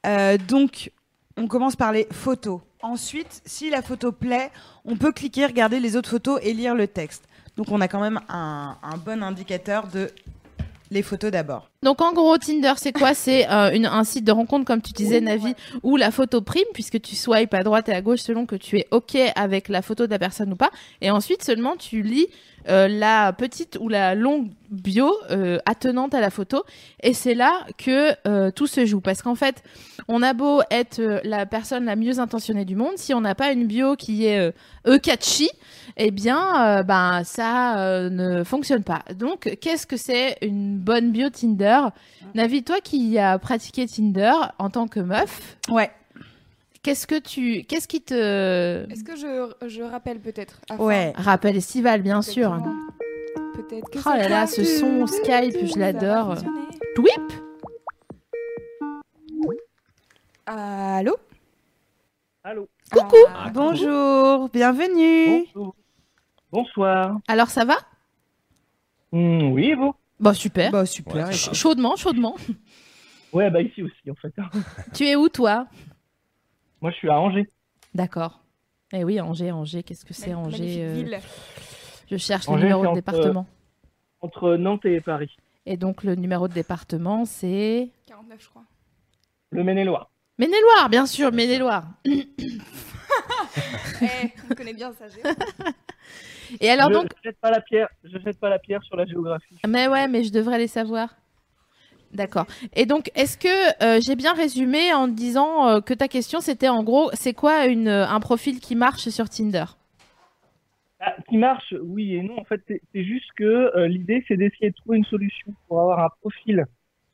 Euh, 0.07 0.39
donc, 0.39 0.91
on 1.37 1.47
commence 1.47 1.77
par 1.77 1.93
les 1.93 2.07
photos. 2.11 2.61
Ensuite, 2.83 3.43
si 3.45 3.71
la 3.71 3.83
photo 3.83 4.13
plaît, 4.13 4.51
on 4.85 4.97
peut 4.97 5.13
cliquer, 5.13 5.47
regarder 5.47 5.81
les 5.81 5.97
autres 5.97 6.11
photos 6.11 6.39
et 6.43 6.53
lire 6.53 6.75
le 6.75 6.87
texte. 6.87 7.25
Donc, 7.57 7.71
on 7.71 7.81
a 7.81 7.89
quand 7.89 8.01
même 8.01 8.21
un, 8.29 8.77
un 8.83 8.97
bon 8.99 9.23
indicateur 9.23 9.87
de 9.89 10.11
les 10.93 11.03
photos 11.03 11.33
d'abord. 11.33 11.69
Donc 11.83 12.01
en 12.01 12.13
gros, 12.13 12.39
Tinder, 12.39 12.75
c'est 12.77 12.93
quoi? 12.93 13.13
C'est 13.13 13.51
euh, 13.51 13.73
une- 13.73 13.87
un 13.87 14.05
site 14.05 14.25
de 14.25 14.31
rencontre, 14.31 14.65
comme 14.65 14.81
tu 14.81 14.93
disais, 14.93 15.21
Navi, 15.21 15.53
où 15.83 15.97
la 15.97 16.13
photo 16.13 16.41
prime, 16.43 16.63
puisque 16.75 17.01
tu 17.03 17.17
swipes 17.17 17.53
à 17.55 17.65
droite 17.65 17.89
et 17.89 17.93
à 17.93 18.01
gauche 18.01 18.21
selon 18.21 18.47
que 18.47 18.55
tu 18.55 18.79
es 18.79 18.87
OK 18.93 19.17
avec 19.35 19.69
la 19.69 19.83
photo 19.83 20.07
de 20.07 20.13
la 20.13 20.21
personne 20.21 20.53
ou 20.53 20.57
pas. 20.57 20.71
Et 21.01 21.11
ensuite, 21.11 21.43
seulement, 21.43 21.75
tu 21.77 22.03
lis 22.03 22.29
euh, 22.69 22.89
la 22.89 23.33
petite 23.33 23.79
ou 23.81 23.89
la 23.89 24.15
longue 24.15 24.49
bio 24.71 25.13
euh, 25.31 25.59
attenante 25.67 26.15
à 26.15 26.21
la 26.21 26.31
photo. 26.31 26.65
Et 27.03 27.15
c'est 27.15 27.35
là 27.35 27.65
que 27.79 28.13
euh, 28.27 28.51
tout 28.51 28.67
se 28.67 28.85
joue. 28.85 29.01
Parce 29.01 29.23
qu'en 29.23 29.35
fait, 29.35 29.63
on 30.09 30.23
a 30.23 30.33
beau 30.33 30.63
être 30.71 30.99
euh, 30.99 31.21
la 31.25 31.47
personne 31.47 31.85
la 31.85 31.97
mieux 31.97 32.19
intentionnée 32.19 32.65
du 32.65 32.77
monde, 32.77 32.97
si 32.97 33.15
on 33.15 33.21
n'a 33.21 33.35
pas 33.35 33.53
une 33.53 33.67
bio 33.67 33.97
qui 33.97 34.27
est 34.27 34.39
euh, 34.39 34.51
e-catchy, 34.87 35.51
eh 35.97 36.11
bien, 36.11 36.79
euh, 36.79 36.83
ben, 36.83 37.23
ça 37.25 37.79
euh, 37.79 38.11
ne 38.11 38.45
fonctionne 38.45 38.83
pas. 38.83 39.03
Donc, 39.15 39.57
qu'est-ce 39.61 39.87
que 39.87 39.97
c'est 39.97 40.37
une 40.43 40.79
bonne 40.79 41.13
bio 41.13 41.31
Tinder? 41.31 41.81
Navi, 42.35 42.63
toi 42.63 42.81
qui 42.83 43.19
as 43.19 43.39
pratiqué 43.39 43.87
Tinder 43.87 44.33
en 44.59 44.71
tant 44.71 44.89
que 44.89 45.01
meuf, 45.01 45.57
Ouais. 45.69 45.91
Qu'est-ce 46.87 47.09
que 47.09 47.19
tu, 47.19 47.65
qu'est-ce 47.65 47.89
qui 47.89 48.01
te 48.01 48.89
Est-ce 48.93 49.03
que 49.03 49.17
je, 49.17 49.69
je 49.69 49.83
rappelle 49.83 50.21
peut-être 50.21 50.61
afin- 50.71 50.85
Ouais. 50.85 51.13
rappelle 51.17 51.57
Estival, 51.57 52.01
bien 52.01 52.23
sûr. 52.23 52.57
Peut-être 53.55 53.91
que 53.91 53.99
Oh 53.99 54.03
ça 54.03 54.17
là 54.17 54.29
là, 54.29 54.47
ce 54.47 54.63
son 54.65 55.05
Skype, 55.09 55.57
je 55.63 55.67
ça 55.67 55.79
va 55.81 55.87
l'adore. 55.93 56.27
fonctionner. 56.37 56.61
Twip 56.95 57.33
Allô? 60.47 61.17
Allô? 62.45 62.69
Coucou. 62.93 63.17
Ah, 63.35 63.51
Bonjour, 63.53 64.49
bienvenue. 64.51 65.45
Bonjour. 65.55 65.75
Bonsoir. 66.53 67.19
Alors 67.27 67.49
ça 67.51 67.65
va? 67.65 67.75
Hmm, 69.11 69.51
oui, 69.51 69.71
et 69.71 69.75
vous? 69.75 69.93
Bon, 70.21 70.33
super. 70.35 70.71
Bah 70.71 70.87
super. 70.87 71.27
Ouais, 71.27 71.33
Ch- 71.33 71.53
chaudement, 71.53 71.97
chaudement. 71.97 72.37
Ouais, 73.33 73.51
bah 73.51 73.61
ici 73.61 73.83
aussi, 73.83 74.09
en 74.09 74.15
fait. 74.15 74.33
tu 74.95 75.05
es 75.05 75.17
où, 75.17 75.29
toi? 75.29 75.67
Moi, 76.81 76.91
je 76.91 76.97
suis 76.97 77.09
à 77.09 77.19
Angers. 77.19 77.49
D'accord. 77.95 78.41
Eh 78.93 79.05
oui, 79.05 79.21
Angers, 79.21 79.51
Angers, 79.53 79.83
qu'est-ce 79.83 80.05
que 80.05 80.15
c'est 80.15 80.35
Angers 80.35 80.85
euh, 80.85 80.93
ville. 80.95 81.19
Je 82.11 82.17
cherche 82.17 82.49
le 82.49 82.57
numéro 82.57 82.83
de 82.83 82.87
entre- 82.89 82.95
département. 82.97 83.47
Entre 84.21 84.57
Nantes 84.57 84.85
et 84.85 85.01
Paris. 85.01 85.35
Et 85.67 85.77
donc, 85.77 86.05
le 86.05 86.15
numéro 86.15 86.47
de 86.47 86.53
département, 86.55 87.25
c'est... 87.25 87.89
49, 88.07 88.41
je 88.41 88.49
crois. 88.49 88.63
Le 89.51 89.65
Maine-et-Loire. 89.65 90.11
Maine-et-Loire, 90.39 90.89
bien 90.89 91.07
sûr, 91.07 91.33
Maine-et-Loire. 91.33 91.85
Eh, 94.03 94.29
on 94.51 94.55
connaît 94.55 94.75
bien 94.75 94.93
ça. 94.93 95.07
Et 96.61 96.69
alors 96.69 96.89
je, 96.91 96.95
donc... 96.95 97.09
je 97.17 97.31
jette 97.31 97.41
pas 97.41 97.51
la 97.51 97.61
pierre. 97.61 97.89
Je 98.05 98.19
jette 98.19 98.39
pas 98.39 98.51
la 98.51 98.59
pierre 98.59 98.83
sur 98.83 98.97
la 98.97 99.07
géographie. 99.07 99.57
Mais 99.67 99.89
ouais, 99.89 100.07
mais 100.09 100.23
je 100.23 100.33
devrais 100.33 100.59
les 100.59 100.69
savoir. 100.69 101.15
D'accord. 102.13 102.47
Et 102.75 102.87
donc, 102.87 103.11
est-ce 103.15 103.37
que 103.37 103.83
euh, 103.83 104.01
j'ai 104.07 104.17
bien 104.17 104.33
résumé 104.33 104.93
en 104.95 105.09
disant 105.09 105.69
euh, 105.69 105.81
que 105.81 105.93
ta 105.93 106.09
question, 106.09 106.41
c'était 106.41 106.69
en 106.69 106.83
gros, 106.83 107.11
c'est 107.13 107.35
quoi 107.35 107.67
une, 107.67 107.89
un 107.89 108.21
profil 108.21 108.61
qui 108.61 108.75
marche 108.75 109.09
sur 109.09 109.29
Tinder? 109.29 109.65
Ah, 110.99 111.15
qui 111.29 111.37
marche, 111.37 111.75
oui 111.83 112.15
et 112.15 112.23
non. 112.23 112.39
En 112.39 112.45
fait, 112.45 112.63
c'est 112.67 113.05
juste 113.05 113.31
que 113.37 113.45
euh, 113.45 113.87
l'idée, 113.87 114.25
c'est 114.27 114.37
d'essayer 114.37 114.71
de 114.71 114.77
trouver 114.77 114.99
une 114.99 115.05
solution 115.05 115.53
pour 115.69 115.81
avoir 115.81 116.01
un 116.01 116.09
profil 116.21 116.65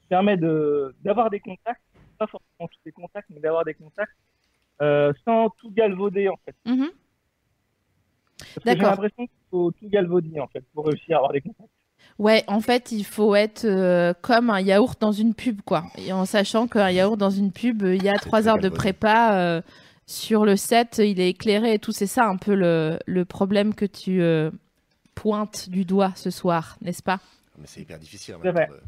qui 0.00 0.06
permet 0.06 0.36
de 0.36 0.94
d'avoir 1.02 1.30
des 1.30 1.40
contacts, 1.40 1.82
pas 2.18 2.28
forcément 2.28 2.68
tous 2.68 2.80
les 2.86 2.92
contacts, 2.92 3.28
mais 3.30 3.40
d'avoir 3.40 3.64
des 3.64 3.74
contacts 3.74 4.16
euh, 4.80 5.12
sans 5.24 5.50
tout 5.58 5.70
galvauder 5.70 6.28
en 6.28 6.38
fait. 6.44 6.54
Mhm. 6.64 6.90
Parce 8.38 8.54
que 8.54 8.60
j'ai 8.64 8.74
D'accord. 8.76 8.90
l'impression 8.90 9.26
qu'il 9.26 9.44
faut 9.50 9.72
tout 9.72 9.88
galvauder 9.88 10.38
en 10.38 10.46
fait 10.46 10.64
pour 10.74 10.86
réussir 10.86 11.16
à 11.16 11.18
avoir 11.18 11.32
des 11.32 11.40
contacts. 11.40 11.70
Ouais, 12.18 12.44
en 12.46 12.60
fait, 12.60 12.92
il 12.92 13.04
faut 13.04 13.34
être 13.34 13.64
euh, 13.64 14.12
comme 14.22 14.50
un 14.50 14.60
yaourt 14.60 15.00
dans 15.00 15.12
une 15.12 15.34
pub, 15.34 15.60
quoi. 15.62 15.84
Et 15.98 16.12
en 16.12 16.24
sachant 16.24 16.68
qu'un 16.68 16.90
yaourt 16.90 17.16
dans 17.16 17.30
une 17.30 17.50
pub, 17.52 17.82
euh, 17.82 17.96
il 17.96 18.02
y 18.04 18.08
a 18.08 18.14
trois 18.14 18.46
heures 18.48 18.58
de 18.58 18.68
prépa 18.68 19.34
euh, 19.34 19.62
sur 20.06 20.44
le 20.44 20.56
set, 20.56 20.98
il 21.04 21.18
est 21.20 21.30
éclairé 21.30 21.74
et 21.74 21.78
tout. 21.78 21.90
C'est 21.92 22.06
ça 22.06 22.26
un 22.26 22.36
peu 22.36 22.54
le, 22.54 22.98
le 23.06 23.24
problème 23.24 23.74
que 23.74 23.86
tu 23.86 24.22
euh, 24.22 24.50
pointes 25.14 25.68
du 25.70 25.84
doigt 25.84 26.12
ce 26.14 26.30
soir, 26.30 26.76
n'est-ce 26.82 27.02
pas? 27.02 27.18
Mais 27.58 27.66
c'est 27.66 27.80
hyper 27.80 27.98
difficile. 27.98 28.34
en 28.34 28.38
C'est 28.38 28.44
même 28.44 28.54
vrai. 28.54 28.66
temps 28.66 28.72
de- 28.74 28.80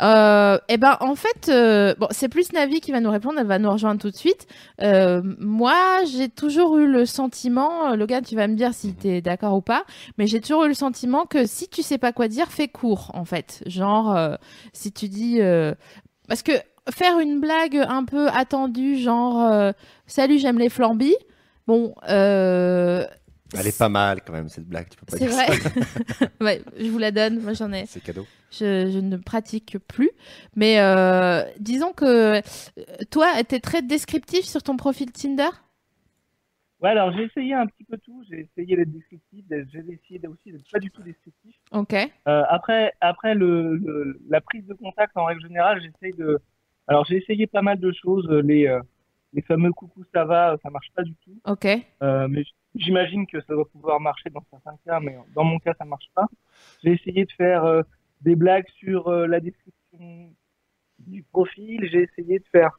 Euh, 0.00 0.58
eh 0.68 0.76
ben, 0.76 0.96
en 1.00 1.14
fait, 1.14 1.48
euh, 1.48 1.94
bon, 1.98 2.06
c'est 2.10 2.28
plus 2.28 2.52
Navi 2.52 2.80
qui 2.80 2.92
va 2.92 3.00
nous 3.00 3.10
répondre. 3.10 3.38
Elle 3.38 3.46
va 3.46 3.58
nous 3.58 3.70
rejoindre 3.70 4.00
tout 4.00 4.10
de 4.10 4.16
suite. 4.16 4.46
Euh, 4.82 5.22
moi, 5.38 6.04
j'ai 6.12 6.28
toujours 6.28 6.78
eu 6.78 6.86
le 6.86 7.06
sentiment, 7.06 7.90
euh, 7.90 7.96
Logan, 7.96 8.24
tu 8.24 8.36
vas 8.36 8.46
me 8.46 8.54
dire 8.54 8.74
si 8.74 8.94
tu 8.94 9.08
es 9.08 9.20
d'accord 9.20 9.54
ou 9.54 9.60
pas, 9.60 9.84
mais 10.16 10.26
j'ai 10.26 10.40
toujours 10.40 10.64
eu 10.64 10.68
le 10.68 10.74
sentiment 10.74 11.26
que 11.26 11.46
si 11.46 11.68
tu 11.68 11.82
sais 11.82 11.98
pas 11.98 12.12
quoi 12.12 12.28
dire, 12.28 12.48
fais 12.48 12.68
court, 12.68 13.10
en 13.14 13.24
fait. 13.24 13.62
Genre, 13.66 14.16
euh, 14.16 14.34
si 14.72 14.92
tu 14.92 15.08
dis, 15.08 15.40
euh, 15.40 15.74
parce 16.28 16.42
que 16.42 16.52
faire 16.90 17.18
une 17.18 17.40
blague 17.40 17.76
un 17.88 18.04
peu 18.04 18.28
attendue, 18.28 18.98
genre, 18.98 19.72
salut, 20.06 20.38
j'aime 20.38 20.58
les 20.58 20.68
flambis. 20.68 21.16
Bon, 21.68 21.94
euh, 22.08 23.04
Elle 23.56 23.66
est 23.66 23.78
pas 23.78 23.88
mal 23.88 24.20
quand 24.26 24.32
même, 24.32 24.48
cette 24.48 24.66
blague. 24.68 24.88
Tu 24.88 24.96
peux 24.96 25.06
pas 25.06 25.16
C'est 25.16 25.26
vrai. 25.26 25.46
ouais, 26.40 26.62
je 26.78 26.90
vous 26.90 26.98
la 26.98 27.10
donne. 27.10 27.40
Moi, 27.40 27.54
j'en 27.54 27.72
ai 27.72 27.86
C'est 27.86 28.02
cadeau. 28.02 28.26
je, 28.50 28.90
je 28.90 28.98
ne 28.98 29.16
pratique 29.16 29.78
plus. 29.88 30.10
Mais 30.56 30.80
euh, 30.80 31.42
disons 31.58 31.92
que 31.92 32.40
toi, 33.10 33.32
tu 33.48 33.54
es 33.54 33.60
très 33.60 33.80
descriptif 33.82 34.44
sur 34.44 34.62
ton 34.62 34.76
profil 34.76 35.10
Tinder? 35.12 35.48
Ouais, 36.80 36.90
alors 36.90 37.12
j'ai 37.16 37.24
essayé 37.24 37.54
un 37.54 37.66
petit 37.66 37.82
peu 37.84 37.98
tout. 37.98 38.22
J'ai 38.30 38.48
essayé 38.56 38.76
d'être 38.76 38.92
descriptif, 38.92 39.44
j'ai 39.50 39.78
essayé 39.80 40.20
aussi 40.28 40.52
d'être 40.52 40.70
pas 40.70 40.78
du 40.78 40.90
tout 40.92 41.02
descriptif. 41.02 41.56
Ok. 41.72 41.92
Euh, 41.94 42.42
après, 42.48 42.92
après 43.00 43.34
le, 43.34 43.76
le- 43.76 44.20
la 44.28 44.40
prise 44.40 44.64
de 44.66 44.74
contact 44.74 45.16
en 45.16 45.24
règle 45.24 45.40
générale, 45.42 45.80
j'essaye 45.82 46.14
de. 46.16 46.38
Alors 46.86 47.04
j'ai 47.04 47.16
essayé 47.16 47.46
pas 47.48 47.62
mal 47.62 47.80
de 47.80 47.90
choses. 47.92 48.28
Les 48.44 48.68
euh, 48.68 48.80
les 49.32 49.42
fameux 49.42 49.72
coucou 49.72 50.04
ça 50.14 50.24
va, 50.24 50.56
ça 50.62 50.70
marche 50.70 50.90
pas 50.94 51.02
du 51.02 51.14
tout. 51.16 51.36
Ok. 51.46 51.66
Euh, 52.02 52.28
mais 52.28 52.44
j'imagine 52.78 53.26
que 53.26 53.40
ça 53.42 53.52
doit 53.54 53.68
pouvoir 53.68 54.00
marcher 54.00 54.30
dans 54.30 54.42
certains 54.50 54.76
cas, 54.86 55.00
mais 55.00 55.18
dans 55.34 55.44
mon 55.44 55.58
cas 55.58 55.74
ça 55.78 55.84
marche 55.84 56.08
pas. 56.14 56.26
J'ai 56.82 56.92
essayé 56.92 57.24
de 57.24 57.32
faire 57.32 57.64
euh, 57.64 57.82
des 58.22 58.36
blagues 58.36 58.66
sur 58.78 59.08
euh, 59.08 59.26
la 59.26 59.40
description 59.40 60.30
du 61.00 61.22
profil. 61.24 61.86
J'ai 61.90 62.02
essayé 62.02 62.38
de 62.38 62.44
faire 62.50 62.78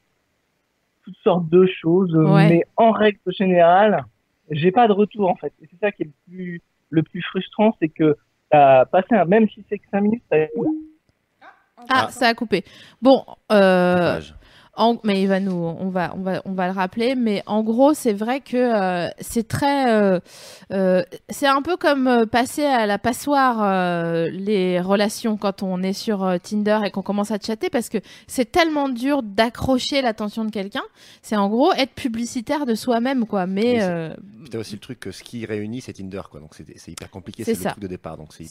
toutes 1.03 1.17
sortes 1.17 1.49
de 1.49 1.65
choses, 1.65 2.13
euh, 2.15 2.23
Ouais. 2.33 2.49
mais 2.49 2.63
en 2.77 2.91
règle 2.91 3.19
générale, 3.27 4.03
j'ai 4.49 4.71
pas 4.71 4.87
de 4.87 4.93
retour 4.93 5.29
en 5.29 5.35
fait. 5.35 5.53
Et 5.61 5.67
c'est 5.69 5.79
ça 5.79 5.91
qui 5.91 6.03
est 6.03 6.05
le 6.05 6.11
plus 6.27 6.61
le 6.91 7.03
plus 7.03 7.21
frustrant, 7.21 7.75
c'est 7.79 7.89
que 7.89 8.17
t'as 8.49 8.85
passé 8.85 9.13
un 9.13 9.25
même 9.25 9.47
si 9.49 9.63
c'est 9.69 9.77
que 9.77 9.87
5 9.91 10.01
minutes, 10.01 10.23
Ah, 10.31 11.85
Ah. 11.87 12.07
ça 12.09 12.27
a 12.27 12.33
coupé. 12.33 12.63
Bon, 13.01 13.23
euh. 13.51 14.19
En- 14.79 14.97
mais 15.03 15.21
il 15.21 15.27
va 15.27 15.39
nous, 15.39 15.51
on 15.53 15.89
va, 15.89 16.13
on 16.15 16.21
va, 16.21 16.41
on 16.45 16.53
va 16.53 16.67
le 16.67 16.73
rappeler. 16.73 17.15
Mais 17.15 17.43
en 17.45 17.61
gros, 17.63 17.93
c'est 17.93 18.13
vrai 18.13 18.39
que 18.41 18.57
euh, 18.57 19.09
c'est 19.19 19.47
très, 19.47 19.91
euh, 19.93 20.19
euh, 20.71 21.03
c'est 21.29 21.47
un 21.47 21.61
peu 21.61 21.77
comme 21.77 22.25
passer 22.25 22.65
à 22.65 22.85
la 22.87 22.97
passoire 22.97 24.25
les 24.31 24.79
relations 24.79 25.37
quand 25.37 25.63
on 25.63 25.81
est 25.83 25.93
sur 25.93 26.35
Tinder 26.41 26.79
et 26.85 26.91
qu'on 26.91 27.01
commence 27.01 27.31
à 27.31 27.37
chatter 27.39 27.69
parce 27.69 27.89
que 27.89 27.97
c'est 28.27 28.51
tellement 28.51 28.89
dur 28.89 29.21
d'accrocher 29.23 30.01
l'attention 30.01 30.45
de 30.45 30.51
quelqu'un. 30.51 30.83
C'est 31.21 31.35
en 31.35 31.49
gros 31.49 31.71
être 31.73 31.93
publicitaire 31.93 32.65
de 32.65 32.75
soi-même, 32.75 33.25
quoi. 33.25 33.45
Mais 33.47 33.79
Oui, 34.51 34.57
aussi 34.57 34.73
le 34.73 34.79
truc 34.79 34.99
que 34.99 35.11
ce 35.11 35.23
qui 35.23 35.45
réunit, 35.45 35.81
c'est 35.81 35.93
Tinder, 35.93 36.21
quoi. 36.31 36.39
Donc 36.39 36.55
c'est 36.55 36.91
hyper 36.91 37.09
compliqué, 37.09 37.43
C'est 37.43 37.57
le 37.57 37.69
truc 37.71 37.79
de 37.79 37.87
départ. 37.87 38.17
Donc 38.17 38.33
c'est 38.33 38.45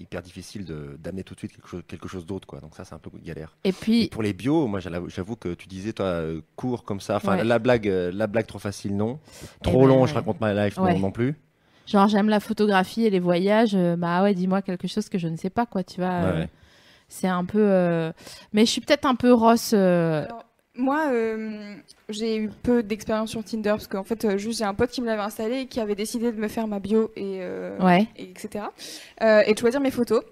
hyper 0.00 0.22
difficile 0.22 0.64
d'amener 0.98 1.22
tout 1.22 1.34
de 1.34 1.40
suite 1.40 1.52
quelque 1.52 1.68
chose, 1.68 1.82
quelque 1.86 2.08
chose 2.08 2.26
d'autre, 2.26 2.46
quoi. 2.46 2.60
Donc 2.60 2.74
ça, 2.76 2.84
c'est 2.84 2.94
un 2.94 2.98
peu 2.98 3.10
galère. 3.22 3.54
et 3.64 3.68
Et 3.70 3.72
puis 3.72 4.08
pour 4.08 4.22
les 4.22 4.32
bios, 4.32 4.66
moi, 4.66 4.80
j'avoue 4.80 5.36
que 5.36 5.49
tu 5.54 5.68
disais, 5.68 5.92
toi, 5.92 6.06
euh, 6.06 6.40
court 6.56 6.84
comme 6.84 7.00
ça. 7.00 7.16
Enfin, 7.16 7.36
Ouais. 7.38 7.44
la 7.44 7.58
blague, 7.58 7.88
euh, 7.88 8.10
la 8.14 8.26
blague 8.26 8.46
trop 8.46 8.58
facile, 8.58 8.96
non. 8.96 9.18
Eh 9.42 9.46
Trop 9.62 9.80
ben, 9.82 9.86
long, 9.88 10.02
ouais. 10.02 10.08
je 10.08 10.14
raconte 10.14 10.40
ma 10.40 10.52
life, 10.54 10.78
Ouais. 10.78 10.94
non, 10.94 10.98
non 11.00 11.10
plus. 11.10 11.34
Genre 11.86 12.06
j'aime 12.08 12.28
la 12.28 12.38
photographie 12.40 13.04
et 13.06 13.10
les 13.10 13.18
voyages, 13.18 13.74
euh, 13.74 13.96
bah 13.96 14.22
ouais, 14.22 14.32
dis-moi 14.34 14.62
quelque 14.62 14.86
chose 14.86 15.08
que 15.08 15.18
je 15.18 15.26
ne 15.28 15.36
sais 15.36 15.50
pas 15.50 15.66
quoi, 15.66 15.82
tu 15.82 16.00
vois. 16.00 16.10
Euh. 16.10 16.46
C'est 17.08 17.26
un 17.26 17.44
peu, 17.44 17.58
euh, 17.60 18.12
mais 18.52 18.64
je 18.64 18.70
suis 18.70 18.80
peut-être 18.80 19.04
un 19.06 19.16
peu 19.16 19.32
Ross. 19.32 19.72
euh, 19.74 20.24
Alors, 20.26 20.44
moi, 20.76 21.06
euh, 21.10 21.74
j'ai 22.08 22.36
eu 22.36 22.48
peu 22.62 22.84
d'expérience 22.84 23.30
sur 23.30 23.42
Tinder 23.42 23.70
parce 23.70 23.88
qu'en 23.88 24.04
fait, 24.04 24.24
euh, 24.24 24.38
juste 24.38 24.60
j'ai 24.60 24.64
un 24.64 24.74
pote 24.74 24.90
qui 24.90 25.00
me 25.00 25.06
l'avait 25.06 25.20
installé 25.22 25.62
et 25.62 25.66
qui 25.66 25.80
avait 25.80 25.96
décidé 25.96 26.30
de 26.30 26.36
me 26.38 26.46
faire 26.46 26.68
ma 26.68 26.78
bio 26.78 27.10
et, 27.16 27.38
euh, 27.40 27.76
Ouais. 27.80 28.06
et 28.16 28.30
etc. 28.30 28.66
Euh, 29.22 29.42
et 29.44 29.52
de 29.54 29.58
choisir 29.58 29.80
mes 29.80 29.90
photos. 29.90 30.22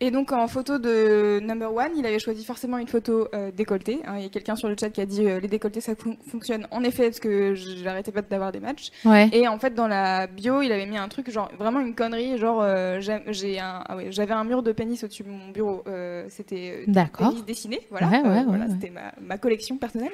Et 0.00 0.12
donc 0.12 0.30
en 0.30 0.46
photo 0.46 0.78
de 0.78 1.40
number 1.40 1.74
one, 1.74 1.90
il 1.96 2.06
avait 2.06 2.20
choisi 2.20 2.44
forcément 2.44 2.78
une 2.78 2.86
photo 2.86 3.26
euh, 3.34 3.50
décolletée. 3.50 3.98
hein. 4.06 4.14
Il 4.18 4.22
y 4.22 4.26
a 4.26 4.28
quelqu'un 4.28 4.54
sur 4.54 4.68
le 4.68 4.76
chat 4.78 4.90
qui 4.90 5.00
a 5.00 5.06
dit 5.06 5.26
euh, 5.26 5.40
les 5.40 5.48
décolletés 5.48 5.80
ça 5.80 5.94
fon- 5.96 6.16
fonctionne 6.30 6.68
en 6.70 6.84
effet 6.84 7.04
parce 7.06 7.18
que 7.18 7.54
j'arrêtais 7.56 8.12
pas 8.12 8.22
d'avoir 8.22 8.52
des 8.52 8.60
matchs. 8.60 8.90
Ouais. 9.04 9.28
Et 9.32 9.48
en 9.48 9.58
fait, 9.58 9.74
dans 9.74 9.88
la 9.88 10.28
bio, 10.28 10.62
il 10.62 10.70
avait 10.70 10.86
mis 10.86 10.96
un 10.98 11.08
truc, 11.08 11.28
genre 11.32 11.50
vraiment 11.58 11.80
une 11.80 11.96
connerie, 11.96 12.38
genre 12.38 12.60
euh, 12.62 13.00
j'ai 13.00 13.58
un, 13.58 13.82
ah 13.88 13.96
ouais, 13.96 14.12
j'avais 14.12 14.34
un 14.34 14.44
mur 14.44 14.62
de 14.62 14.70
pénis 14.70 15.02
au-dessus 15.02 15.24
de 15.24 15.30
mon 15.30 15.48
bureau. 15.48 15.82
C'était 16.28 16.84
pénis 17.30 17.44
dessiné, 17.44 17.80
voilà. 17.90 18.06
Ouais, 18.22 18.44
voilà. 18.46 18.68
C'était 18.68 18.90
ma, 18.90 19.12
ma 19.20 19.36
collection 19.36 19.78
personnelle. 19.78 20.12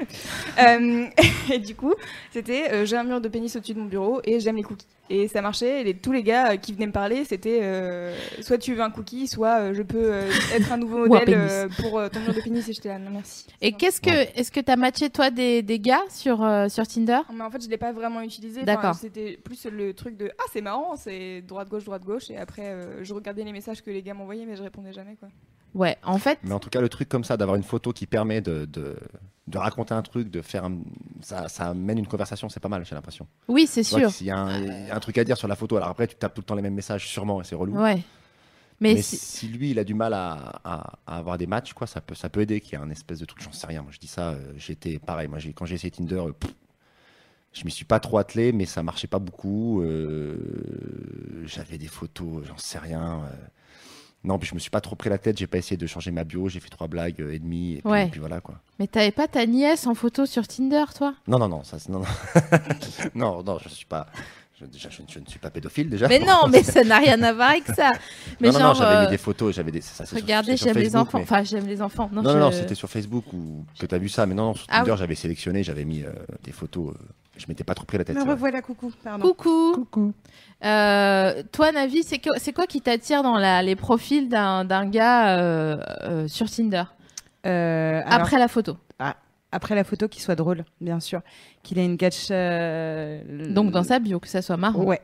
Et 1.52 1.58
du 1.58 1.74
coup, 1.74 1.92
c'était 2.32 2.86
j'ai 2.86 2.96
un 2.96 3.04
mur 3.04 3.20
de 3.20 3.28
pénis 3.28 3.54
au-dessus 3.54 3.74
de 3.74 3.80
mon 3.80 3.84
bureau 3.86 4.20
et 4.24 4.40
j'aime 4.40 4.56
les 4.56 4.62
cookies. 4.62 4.86
Et 5.10 5.28
ça 5.28 5.42
marchait. 5.42 5.82
Et 5.82 5.84
les- 5.84 5.94
tous 5.94 6.12
les 6.12 6.22
gars 6.22 6.52
euh, 6.52 6.56
qui 6.56 6.72
venaient 6.72 6.86
me 6.86 6.92
parler, 6.92 7.24
c'était 7.24 7.60
euh, 7.62 8.16
soit 8.40 8.56
tu 8.56 8.74
veux 8.74 8.80
un 8.80 8.90
cookie, 8.90 9.26
soit 9.28 9.58
euh, 9.60 9.74
je 9.74 9.82
peux 9.82 9.98
euh, 10.14 10.30
être 10.54 10.72
un 10.72 10.78
nouveau 10.78 11.04
un 11.04 11.08
modèle 11.08 11.34
euh, 11.38 11.68
pour 11.80 11.98
euh, 11.98 12.08
ton 12.08 12.20
mur 12.20 12.32
de 12.32 12.40
pénis. 12.40 12.66
Et 12.68 12.72
j'étais 12.72 12.88
là, 12.88 12.98
non 12.98 13.10
merci. 13.10 13.46
Et 13.60 13.72
qu'est-ce 13.72 14.00
que, 14.00 14.08
est-ce 14.38 14.50
que 14.50 14.60
t'as 14.60 14.76
matché 14.76 15.10
toi 15.10 15.30
des, 15.30 15.62
des 15.62 15.78
gars 15.78 16.00
sur 16.08 16.42
euh, 16.42 16.68
sur 16.68 16.86
Tinder? 16.86 17.20
Mais 17.34 17.44
en 17.44 17.50
fait, 17.50 17.62
je 17.62 17.68
l'ai 17.68 17.76
pas 17.76 17.92
vraiment 17.92 18.22
utilisé. 18.22 18.62
Enfin, 18.62 18.66
D'accord. 18.74 18.94
C'était 18.94 19.36
plus 19.44 19.66
le 19.66 19.92
truc 19.92 20.16
de 20.16 20.30
ah 20.38 20.44
c'est 20.52 20.62
marrant, 20.62 20.96
c'est 20.96 21.42
droite 21.42 21.68
gauche 21.68 21.84
droite 21.84 22.04
gauche 22.04 22.30
et 22.30 22.38
après 22.38 22.62
euh, 22.66 23.04
je 23.04 23.12
regardais 23.12 23.44
les 23.44 23.52
messages 23.52 23.82
que 23.82 23.90
les 23.90 24.02
gars 24.02 24.14
m'envoyaient 24.14 24.46
mais 24.46 24.56
je 24.56 24.62
répondais 24.62 24.92
jamais 24.92 25.16
quoi. 25.16 25.28
Ouais, 25.74 25.96
en 26.04 26.18
fait, 26.18 26.38
Mais 26.44 26.52
en 26.52 26.60
tout 26.60 26.70
cas, 26.70 26.80
le 26.80 26.88
truc 26.88 27.08
comme 27.08 27.24
ça, 27.24 27.36
d'avoir 27.36 27.56
une 27.56 27.64
photo 27.64 27.92
qui 27.92 28.06
permet 28.06 28.40
de, 28.40 28.64
de, 28.64 28.94
de 29.46 29.58
raconter 29.58 29.92
un 29.94 30.02
truc, 30.02 30.30
de 30.30 30.40
faire 30.40 30.64
un- 30.64 30.78
ça, 31.20 31.48
ça 31.48 31.68
amène 31.68 31.98
une 31.98 32.06
conversation, 32.06 32.48
c'est 32.48 32.60
pas 32.60 32.68
mal, 32.68 32.84
j'ai 32.86 32.94
l'impression. 32.94 33.26
oui, 33.48 33.66
c'est 33.66 33.82
sûr. 33.82 34.08
que 34.08 34.14
S'il 34.14 34.26
y 34.26 34.30
a 34.30 34.38
un, 34.38 34.58
il 34.58 34.86
y 34.88 34.90
a 34.90 34.96
un 34.96 35.00
truc 35.00 35.18
à 35.18 35.24
dire 35.24 35.36
sur 35.36 35.48
la 35.48 35.56
photo, 35.56 35.76
alors 35.76 35.88
après, 35.88 36.06
tu 36.06 36.14
tapes 36.16 36.34
tout 36.34 36.40
le 36.40 36.46
temps 36.46 36.54
les 36.54 36.62
mêmes 36.62 36.74
messages, 36.74 37.06
sûrement, 37.08 37.40
et 37.40 37.44
c'est 37.44 37.54
relou. 37.54 37.76
Ouais. 37.78 38.02
Mais, 38.80 38.94
Mais, 38.94 39.02
si- 39.02 39.16
si... 39.18 39.48
lui, 39.48 39.70
il 39.70 39.78
a 39.78 39.84
du 39.84 39.94
mal 39.94 40.14
à, 40.14 40.60
à- 40.64 40.98
à 41.06 41.16
avoir 41.18 41.38
des 41.38 41.46
matchs, 41.46 41.74
quoi, 41.74 41.86
ça 41.86 42.00
peut, 42.00 42.14
ça 42.14 42.28
peut 42.28 42.40
aider 42.40 42.60
qu'il 42.60 42.72
y 42.72 42.74
ait 42.82 42.84
un 42.84 42.90
espèce 42.90 43.20
de 43.20 43.24
truc, 43.24 43.42
j'en 43.42 43.52
sais 43.52 43.66
rien. 43.66 43.82
Moi, 43.82 43.92
je 43.92 43.98
dis 43.98 44.06
ça, 44.08 44.30
euh, 44.30 44.52
j'étais 44.56 44.98
pareil. 44.98 45.28
Moi, 45.28 45.38
quand 45.54 45.64
j'ai 45.66 45.74
essayé 45.76 45.90
Tinder, 45.90 46.16
euh, 46.16 46.32
pff, 46.32 46.52
je 47.52 47.64
m'y 47.64 47.70
suis 47.70 47.84
pas 47.84 48.00
trop 48.00 48.18
attelé, 48.18 48.50
mais 48.52 48.64
ça 48.66 48.82
marchait 48.82 49.06
pas 49.06 49.20
beaucoup. 49.20 49.82
euh, 49.82 51.44
J'avais 51.44 51.78
des 51.78 51.86
photos, 51.86 52.44
j'en 52.46 52.56
sais 52.58 52.78
rien. 52.78 53.22
Euh. 54.24 54.28
Non, 54.28 54.38
puis 54.38 54.48
je 54.48 54.54
me 54.54 54.58
suis 54.60 54.70
pas 54.70 54.80
trop 54.80 54.96
pris 54.96 55.10
la 55.10 55.18
tête, 55.18 55.38
j'ai 55.38 55.46
pas 55.46 55.58
essayé 55.58 55.76
de 55.76 55.86
changer 55.86 56.10
ma 56.10 56.24
bio, 56.24 56.48
j'ai 56.48 56.60
fait 56.60 56.70
trois 56.70 56.88
blagues 56.88 57.20
euh, 57.20 57.32
et 57.32 57.38
demie, 57.38 57.74
et 57.74 57.80
puis, 57.82 57.90
Ouais. 57.90 58.06
et 58.06 58.10
puis 58.10 58.20
voilà, 58.20 58.40
quoi. 58.40 58.56
mais 58.78 58.86
t'avais 58.86 59.10
pas 59.10 59.28
ta 59.28 59.44
nièce 59.46 59.86
en 59.86 59.94
photo 59.94 60.26
sur 60.26 60.46
Tinder, 60.48 60.84
toi? 60.96 61.14
Non, 61.28 61.38
non, 61.38 61.48
non, 61.48 61.62
ça, 61.64 61.76
non, 61.88 62.00
non. 62.00 62.04
non, 63.14 63.42
non, 63.42 63.58
je 63.62 63.68
suis 63.68 63.86
pas. 63.86 64.06
Je, 64.60 64.66
déjà, 64.66 64.88
je, 64.88 64.98
je 65.12 65.18
ne 65.18 65.26
suis 65.26 65.40
pas 65.40 65.50
pédophile 65.50 65.90
déjà. 65.90 66.06
Mais 66.06 66.20
non, 66.20 66.42
mais 66.48 66.62
ça 66.62 66.84
n'a 66.84 66.98
rien 66.98 67.20
à 67.24 67.32
voir 67.32 67.50
avec 67.50 67.66
ça. 67.66 67.90
Mais 68.40 68.50
non, 68.52 68.60
non, 68.60 68.74
j'avais 68.74 68.96
euh, 68.96 69.04
mis 69.06 69.10
des 69.10 69.18
photos, 69.18 69.52
j'avais 69.54 69.72
des. 69.72 69.80
ça, 69.80 70.04
regardez, 70.14 70.56
j'aime 70.56 70.76
les 70.78 70.94
enfants. 70.94 71.18
mais- 71.18 71.24
Enfin, 71.24 71.42
j'aime 71.42 71.66
les 71.66 71.82
enfants. 71.82 72.08
Non, 72.12 72.22
Non, 72.22 72.36
non, 72.36 72.52
c'était 72.52 72.76
sur 72.76 72.88
Facebook 72.88 73.24
ou 73.32 73.64
que 73.78 73.84
tu 73.86 73.94
as 73.94 73.98
vu 73.98 74.08
ça, 74.08 74.26
mais 74.26 74.34
non, 74.34 74.44
non 74.46 74.54
sur 74.54 74.66
Ah 74.70 74.78
Tinder, 74.78 74.92
oui. 74.92 74.98
j'avais 74.98 75.14
sélectionné, 75.16 75.64
j'avais 75.64 75.84
mis 75.84 76.02
euh, 76.04 76.12
des 76.44 76.52
photos. 76.52 76.94
euh, 76.94 76.98
je 77.36 77.46
m'étais 77.48 77.64
pas 77.64 77.74
trop 77.74 77.84
pris 77.84 77.98
la 77.98 78.04
tête. 78.04 78.16
Me 78.16 78.22
revoilà, 78.22 78.62
coucou. 78.62 78.92
Pardon. 79.02 79.26
Coucou. 79.28 79.72
Coucou. 79.74 80.12
Euh, 80.64 81.42
toi, 81.52 81.72
Navi, 81.72 82.02
c'est 82.02 82.18
que- 82.18 82.38
c'est 82.38 82.52
quoi 82.52 82.66
qui 82.66 82.80
t'attire 82.80 83.22
dans 83.22 83.36
la, 83.36 83.62
les 83.62 83.76
profils 83.76 84.28
d'un 84.28 84.64
d'un 84.64 84.86
gars 84.88 85.36
euh, 85.38 85.76
euh, 86.04 86.28
sur 86.28 86.48
Tinder 86.50 86.84
Euh, 87.46 88.00
alors, 88.06 88.20
après 88.20 88.38
la 88.38 88.48
photo 88.48 88.76
après 89.56 89.76
la 89.76 89.84
photo, 89.84 90.08
qu'il 90.08 90.20
soit 90.20 90.34
drôle, 90.34 90.64
bien 90.80 90.98
sûr. 90.98 91.20
Qu'il 91.62 91.78
ait 91.78 91.84
une 91.84 91.96
catch. 91.96 92.26
euh, 92.32 93.20
Donc 93.54 93.70
dans 93.70 93.84
sa 93.84 94.00
bio, 94.00 94.18
que 94.18 94.26
ça 94.26 94.42
soit 94.42 94.56
marrant. 94.56 94.82
Ouais. 94.82 95.00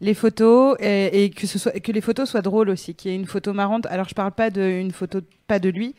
Les 0.00 0.14
photos 0.14 0.74
et, 0.80 1.24
et 1.24 1.28
que 1.28 1.46
ce 1.46 1.58
soit 1.58 1.72
que 1.78 1.92
les 1.92 2.00
photos 2.00 2.30
soient 2.30 2.40
drôles 2.40 2.70
aussi, 2.70 2.94
qu'il 2.94 3.10
y 3.10 3.14
ait 3.14 3.16
une 3.18 3.26
photo 3.26 3.52
marrante. 3.52 3.84
Alors 3.90 4.08
je 4.08 4.14
parle 4.14 4.32
pas 4.32 4.48
de 4.48 4.62
une 4.62 4.90
photo 4.90 5.20
pas 5.46 5.58
de 5.58 5.68
lui, 5.68 5.94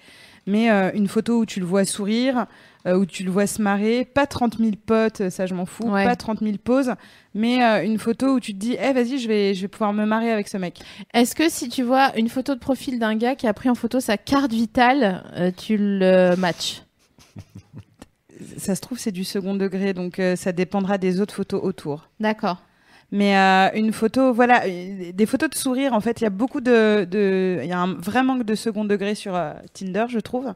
mais 0.45 0.69
euh, 0.71 0.91
une 0.93 1.07
photo 1.07 1.39
où 1.39 1.45
tu 1.45 1.59
le 1.59 1.65
vois 1.65 1.85
sourire, 1.85 2.45
euh, 2.87 2.97
où 2.97 3.05
tu 3.05 3.23
le 3.23 3.31
vois 3.31 3.47
se 3.47 3.61
marrer, 3.61 4.05
pas 4.05 4.27
30 4.27 4.57
000 4.59 4.71
potes, 4.85 5.29
ça 5.29 5.45
je 5.47 5.53
m'en 5.55 5.65
fous, 5.65 5.89
Ouais. 5.89 6.03
pas 6.05 6.15
30 6.15 6.39
000 6.41 6.57
poses, 6.63 6.93
mais 7.33 7.63
euh, 7.63 7.83
une 7.83 7.97
photo 7.97 8.35
où 8.35 8.39
tu 8.39 8.53
te 8.53 8.59
dis, 8.59 8.77
eh 8.79 8.93
vas-y, 8.93 9.17
je 9.17 9.27
vais, 9.27 9.53
je 9.53 9.61
vais 9.61 9.67
pouvoir 9.67 9.91
me 9.93 10.05
marier 10.05 10.31
avec 10.31 10.47
ce 10.47 10.57
mec. 10.57 10.79
Est-ce 11.13 11.33
que 11.35 11.49
si 11.49 11.67
tu 11.69 11.81
vois 11.83 12.15
une 12.17 12.29
photo 12.29 12.53
de 12.53 12.59
profil 12.59 12.99
d'un 12.99 13.15
gars 13.15 13.35
qui 13.35 13.47
a 13.47 13.53
pris 13.53 13.69
en 13.69 13.75
photo 13.75 13.99
sa 13.99 14.17
carte 14.17 14.51
vitale, 14.51 15.23
euh, 15.35 15.51
tu 15.55 15.77
le 15.79 16.35
matches? 16.35 16.83
Ça 18.57 18.75
se 18.75 18.81
trouve, 18.81 18.99
c'est 18.99 19.11
du 19.11 19.23
second 19.23 19.55
degré, 19.55 19.93
donc 19.93 20.19
euh, 20.19 20.35
ça 20.35 20.51
dépendra 20.51 20.97
des 20.97 21.21
autres 21.21 21.33
photos 21.33 21.61
autour. 21.63 22.09
D'accord. 22.19 22.57
Mais 23.17 23.37
euh, 23.37 23.69
une 23.75 23.93
photo, 23.93 24.33
voilà, 24.33 24.63
euh, 24.65 25.11
des 25.13 25.25
photos 25.25 25.49
de 25.49 25.55
sourire, 25.55 25.93
en 25.93 26.01
fait, 26.01 26.19
il 26.19 26.25
y 26.25 26.27
a 26.27 26.29
beaucoup 26.31 26.59
de, 26.59 27.05
de- 27.09 27.59
il 27.63 27.69
y 27.69 27.71
a 27.71 27.79
un 27.79 27.93
vrai 27.93 28.23
manque 28.23 28.43
de 28.43 28.55
second 28.55 28.83
degré 28.83 29.15
sur 29.15 29.35
euh, 29.35 29.53
Tinder, 29.73 30.05
je 30.09 30.19
trouve. 30.19 30.53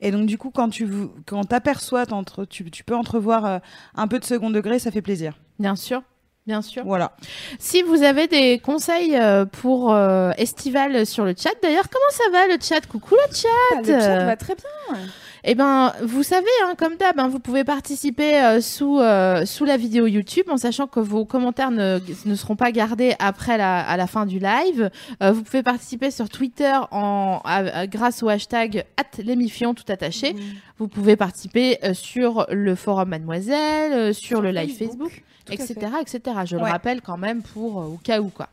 Et 0.00 0.10
donc 0.10 0.24
du 0.26 0.38
coup, 0.38 0.50
quand 0.50 0.70
tu 0.70 0.88
quand 1.26 1.44
t'aperçois, 1.44 2.04
tu, 2.48 2.70
tu 2.70 2.82
peux 2.84 2.94
entrevoir 2.96 3.44
euh, 3.44 3.58
un 3.94 4.06
peu 4.08 4.18
de 4.18 4.24
second 4.24 4.48
degré, 4.48 4.78
ça 4.78 4.90
fait 4.90 5.02
plaisir. 5.02 5.34
Bien 5.58 5.76
sûr. 5.76 6.02
Bien 6.46 6.62
sûr. 6.62 6.82
Voilà. 6.86 7.12
Si 7.58 7.82
vous 7.82 8.02
avez 8.02 8.26
des 8.26 8.58
conseils 8.58 9.14
pour 9.60 9.92
euh, 9.92 10.30
Estival 10.38 11.04
sur 11.04 11.26
le 11.26 11.34
chat, 11.36 11.50
d'ailleurs, 11.62 11.90
comment 11.90 12.10
ça 12.10 12.24
va 12.32 12.46
le 12.46 12.58
chat? 12.58 12.86
Coucou 12.86 13.16
le 13.16 13.34
chat 13.36 13.48
Ah, 13.74 13.80
le 13.82 14.00
chat 14.00 14.24
va 14.24 14.36
très 14.36 14.54
bien. 14.54 14.96
Eh 15.44 15.54
ben, 15.54 15.92
vous 16.02 16.22
savez, 16.22 16.46
hein, 16.64 16.74
comme 16.76 16.96
d'hab, 16.96 17.18
hein, 17.18 17.28
vous 17.28 17.38
pouvez 17.38 17.64
participer 17.64 18.36
euh, 18.42 18.60
sous 18.60 18.98
euh, 18.98 19.46
sous 19.46 19.64
la 19.64 19.76
vidéo 19.76 20.06
YouTube, 20.06 20.46
en 20.50 20.56
sachant 20.56 20.86
que 20.86 21.00
vos 21.00 21.24
commentaires 21.24 21.70
ne, 21.70 22.00
ne 22.26 22.34
seront 22.34 22.56
pas 22.56 22.72
gardés 22.72 23.14
après 23.18 23.56
la 23.56 23.80
à 23.80 23.96
la 23.96 24.06
fin 24.06 24.26
du 24.26 24.38
live. 24.38 24.90
Euh, 25.22 25.32
vous 25.32 25.42
pouvez 25.42 25.62
participer 25.62 26.10
sur 26.10 26.28
Twitter 26.28 26.74
en 26.90 27.40
à- 27.44 27.86
grâce 27.86 28.22
au 28.22 28.28
hashtag 28.28 28.84
@lemifion 29.24 29.74
tout 29.74 29.84
attaché. 29.88 30.34
Vous 30.78 30.88
pouvez 30.88 31.16
participer 31.16 31.78
euh, 31.84 31.94
sur 31.94 32.46
le 32.50 32.74
forum 32.74 33.08
Mademoiselle, 33.10 33.92
euh, 33.92 34.12
sur, 34.12 34.40
le 34.40 34.50
live 34.50 34.76
Facebook, 34.76 35.22
etc., 35.50 35.74
etc. 36.00 36.36
Je 36.44 36.56
le 36.56 36.62
rappelle 36.72 37.00
quand 37.00 37.16
même 37.16 37.42
pour 37.42 37.76
au 37.76 37.98
cas 38.02 38.20
où 38.20 38.28
quoi. 38.28 38.48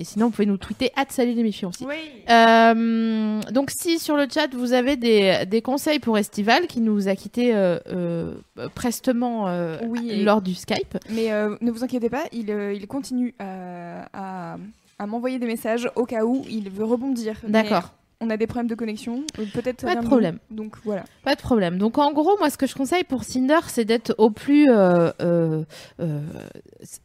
Et 0.00 0.04
sinon, 0.04 0.26
vous 0.26 0.30
pouvez 0.32 0.46
nous 0.46 0.56
tweeter 0.56 0.90
salut 1.10 1.32
l'émission 1.34 1.68
aussi. 1.68 1.84
Oui. 1.86 1.94
Euh, 2.30 3.40
donc 3.52 3.70
si 3.70 3.98
sur 3.98 4.16
le 4.16 4.26
chat 4.32 4.48
vous 4.54 4.72
avez 4.72 4.96
des, 4.96 5.44
des 5.46 5.60
conseils 5.60 5.98
pour 5.98 6.16
Estival 6.16 6.66
qui 6.66 6.80
nous 6.80 7.08
a 7.08 7.14
quittés 7.16 7.54
euh, 7.54 7.78
euh, 7.88 8.34
prestement 8.74 9.46
Oui, 9.86 10.22
lors 10.24 10.40
du 10.40 10.54
Skype. 10.54 10.96
Mais 11.10 11.28
ne 11.60 11.70
vous 11.70 11.84
inquiétez 11.84 12.08
pas, 12.08 12.24
il, 12.32 12.48
il 12.74 12.86
continue 12.86 13.34
à, 13.38 14.06
à- 14.12 14.56
à 14.98 15.06
m'envoyer 15.06 15.38
des 15.38 15.46
messages 15.46 15.90
au 15.96 16.04
cas 16.04 16.24
où 16.24 16.44
il 16.50 16.68
veut 16.70 16.84
rebondir. 16.84 17.34
D'accord, 17.48 17.90
On 18.22 18.28
a 18.28 18.36
des 18.36 18.46
problèmes 18.46 18.66
de 18.68 18.74
connexion, 18.74 19.24
euh, 19.38 19.44
peut-être. 19.54 19.82
Pas 19.86 19.94
de 19.96 20.04
problème. 20.06 20.38
nous. 20.50 20.56
Donc 20.56 20.76
voilà. 20.84 21.04
pas 21.24 21.34
de 21.34 21.40
problème. 21.40 21.78
Donc 21.78 21.96
en 21.96 22.12
gros, 22.12 22.36
moi 22.38 22.50
ce 22.50 22.58
que 22.58 22.66
je 22.66 22.74
conseille 22.74 23.02
pour 23.04 23.24
Cinder, 23.24 23.60
c'est 23.68 23.86
d'être 23.86 24.14
au 24.18 24.30
plus 24.30 24.68
euh, 24.70 25.10
euh, 25.22 25.64
euh, 26.00 26.20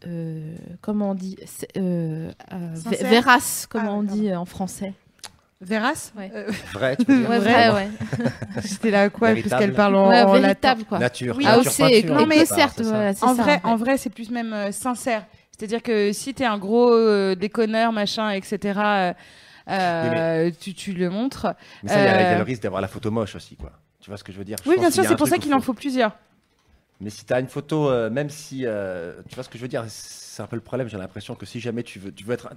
euh, 0.08 0.56
comment 0.82 1.12
on 1.12 1.14
dit 1.14 1.38
euh, 1.78 2.30
euh, 2.52 2.58
vérace, 3.02 3.66
comment 3.70 3.86
Ah, 3.92 3.94
on 3.94 4.06
pardon. 4.06 4.14
dit 4.22 4.36
en 4.36 4.44
français. 4.46 4.92
Véras 5.62 6.12
Ouais. 6.18 6.30
Vrai, 6.74 6.98
tu 6.98 7.06
peux 7.06 7.18
dire. 7.18 7.30
Ouais, 7.30 7.40
Vrai, 7.40 7.70
ouais. 7.72 7.88
C'était 8.64 8.92
là 8.92 9.10
quoi. 9.10 9.32
Puisqu'elle 9.32 9.74
parle 9.74 9.96
en, 9.96 10.10
Ouais, 10.10 10.22
en 10.22 10.34
latin. 10.34 10.42
véritable 10.42 10.84
quoi. 10.84 11.00
Nature. 11.00 11.36
Oui, 11.38 11.46
Ah, 11.48 11.60
c'est 11.64 12.02
peinture, 12.02 12.16
non, 12.16 12.26
mais 12.26 12.44
certes, 12.46 12.82
voilà, 12.82 13.12
En 13.12 13.14
ça, 13.14 13.34
vrai, 13.42 13.54
en 13.54 13.60
fait. 13.60 13.62
en 13.64 13.76
vrai, 13.78 13.98
c'est 13.98 14.10
plus 14.10 14.30
même 14.32 14.52
euh, 14.52 14.72
sincère. 14.74 15.26
C'est-à-dire 15.58 15.82
que 15.82 16.12
si 16.12 16.34
t'es 16.34 16.44
un 16.44 16.58
gros 16.58 16.92
euh, 16.94 17.36
déconneur, 17.36 17.94
machin, 17.94 18.32
etc., 18.32 19.14
euh, 19.70 20.52
tu, 20.60 20.74
tu 20.74 20.94
le 20.94 21.10
montres. 21.10 21.48
Mais 21.84 21.90
ça, 21.90 22.00
il 22.00 22.06
y 22.06 22.08
a- 22.08 22.22
il 22.22 22.24
y, 22.24 22.28
a 22.30 22.34
Euh, 22.34 22.38
le 22.38 22.44
risque 22.44 22.62
d'avoir 22.64 22.82
la 22.82 22.88
photo 22.88 23.12
moche 23.12 23.36
aussi, 23.36 23.56
quoi. 23.56 23.72
Tu 24.00 24.10
vois 24.10 24.18
ce 24.18 24.24
que 24.24 24.32
je 24.32 24.38
veux 24.38 24.46
dire? 24.46 24.58
Je 24.64 24.70
Oui, 24.70 24.78
bien 24.80 24.92
sûr, 24.92 25.04
c'est 25.06 25.16
pour 25.16 25.28
ça 25.28 25.38
qu'il 25.38 25.54
en 25.54 25.62
faut 25.62 25.74
plusieurs. 25.74 26.16
Mais 27.02 27.10
si 27.10 27.26
tu 27.26 27.34
as 27.34 27.40
une 27.40 27.48
photo, 27.48 27.90
euh, 27.90 28.10
même 28.10 28.30
si. 28.30 28.66
euh, 28.66 29.22
tu 29.28 29.36
vois 29.36 29.44
ce 29.44 29.50
que 29.50 29.58
je 29.58 29.64
veux 29.64 29.68
dire 29.68 29.84
C'est 29.90 30.42
un 30.44 30.48
peu 30.48 30.56
le 30.56 30.62
problème. 30.62 30.88
J'ai 30.88 30.98
l'impression 30.98 31.36
que 31.36 31.46
si 31.46 31.60
jamais 31.60 31.84
tu 31.84 32.00
veux, 32.00 32.12
tu 32.12 32.24
veux 32.24 32.34
être. 32.34 32.50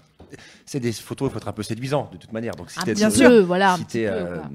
C'est 0.67 0.81
des 0.81 0.93
photos, 0.93 1.29
il 1.29 1.33
faut 1.33 1.39
être 1.39 1.49
un 1.49 1.53
peu 1.53 1.63
séduisant 1.63 2.09
de 2.13 2.19
toute 2.19 2.33
manière. 2.33 2.55
Donc 2.55 2.71
si 2.71 2.79
Ah, 2.81 2.85
t'es- 2.85 2.95
bien 2.95 3.11
sûr, 3.11 3.45
voilà, 3.47 3.77
Si 3.77 4.07
euh, 4.07 4.37
quoi. 4.37 4.49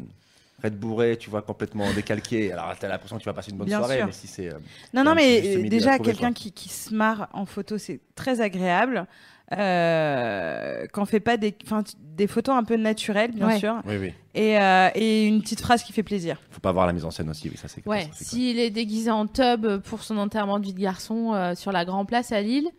Red 0.64 0.78
bourré, 0.78 1.18
tu 1.18 1.30
vois, 1.30 1.42
complètement 1.42 1.92
décalqué, 1.94 2.54
alors 2.54 2.74
t'as 2.80 2.88
l'impression 2.88 3.18
que 3.18 3.24
tu 3.24 3.28
vas 3.28 3.34
passer 3.34 3.52
une 3.52 3.58
bonne 3.58 3.68
Bien 3.68 3.80
soirée, 3.80 3.98
sûr. 3.98 4.06
mais 4.06 4.12
si 4.14 4.28
c'est. 4.28 4.50
Non, 4.94 5.04
non, 5.04 5.16
mais 5.16 5.64
déjà, 5.70 6.00
quelqu'un 6.00 6.32
qui 6.32 6.70
se 6.70 6.94
marre 6.94 7.28
en 7.34 7.46
photo, 7.46 7.78
c'est 7.78 8.00
très 8.16 8.40
agréable. 8.40 9.06
Euh, 9.60 10.88
Qu'on 10.94 11.06
fait 11.06 11.20
pas 11.20 11.38
des, 11.38 11.56
des 12.00 12.28
photos 12.28 12.56
un 12.56 12.64
peu 12.64 12.76
naturelles, 12.76 13.32
bien 13.32 13.48
Ouais. 13.48 13.60
sûr, 13.60 13.76
Oui, 13.86 13.98
oui. 14.00 14.14
et, 14.36 14.60
euh, 14.60 14.90
et 14.96 15.26
une 15.28 15.42
petite 15.42 15.62
phrase 15.62 15.84
qui 15.84 15.94
fait 15.94 16.04
plaisir. 16.04 16.38
Faut 16.52 16.60
pas 16.60 16.72
voir 16.72 16.86
la 16.88 16.94
mise 16.94 17.06
en 17.06 17.12
scène 17.12 17.30
aussi, 17.30 17.50
oui, 17.50 17.58
ça 17.58 17.68
c'est. 17.68 17.86
Ouais, 17.88 18.10
s'il 18.14 18.60
est 18.60 18.70
déguisé 18.70 19.10
en 19.12 19.28
tub 19.28 19.66
pour 19.84 20.04
son 20.04 20.18
enterrement 20.18 20.60
de 20.60 20.66
vie 20.66 20.74
de 20.74 20.80
garçon 20.80 21.34
euh, 21.34 21.56
sur 21.56 21.72
la 21.72 21.86
Grand 21.86 22.06
Place 22.06 22.32
à 22.32 22.42
Lille, 22.42 22.70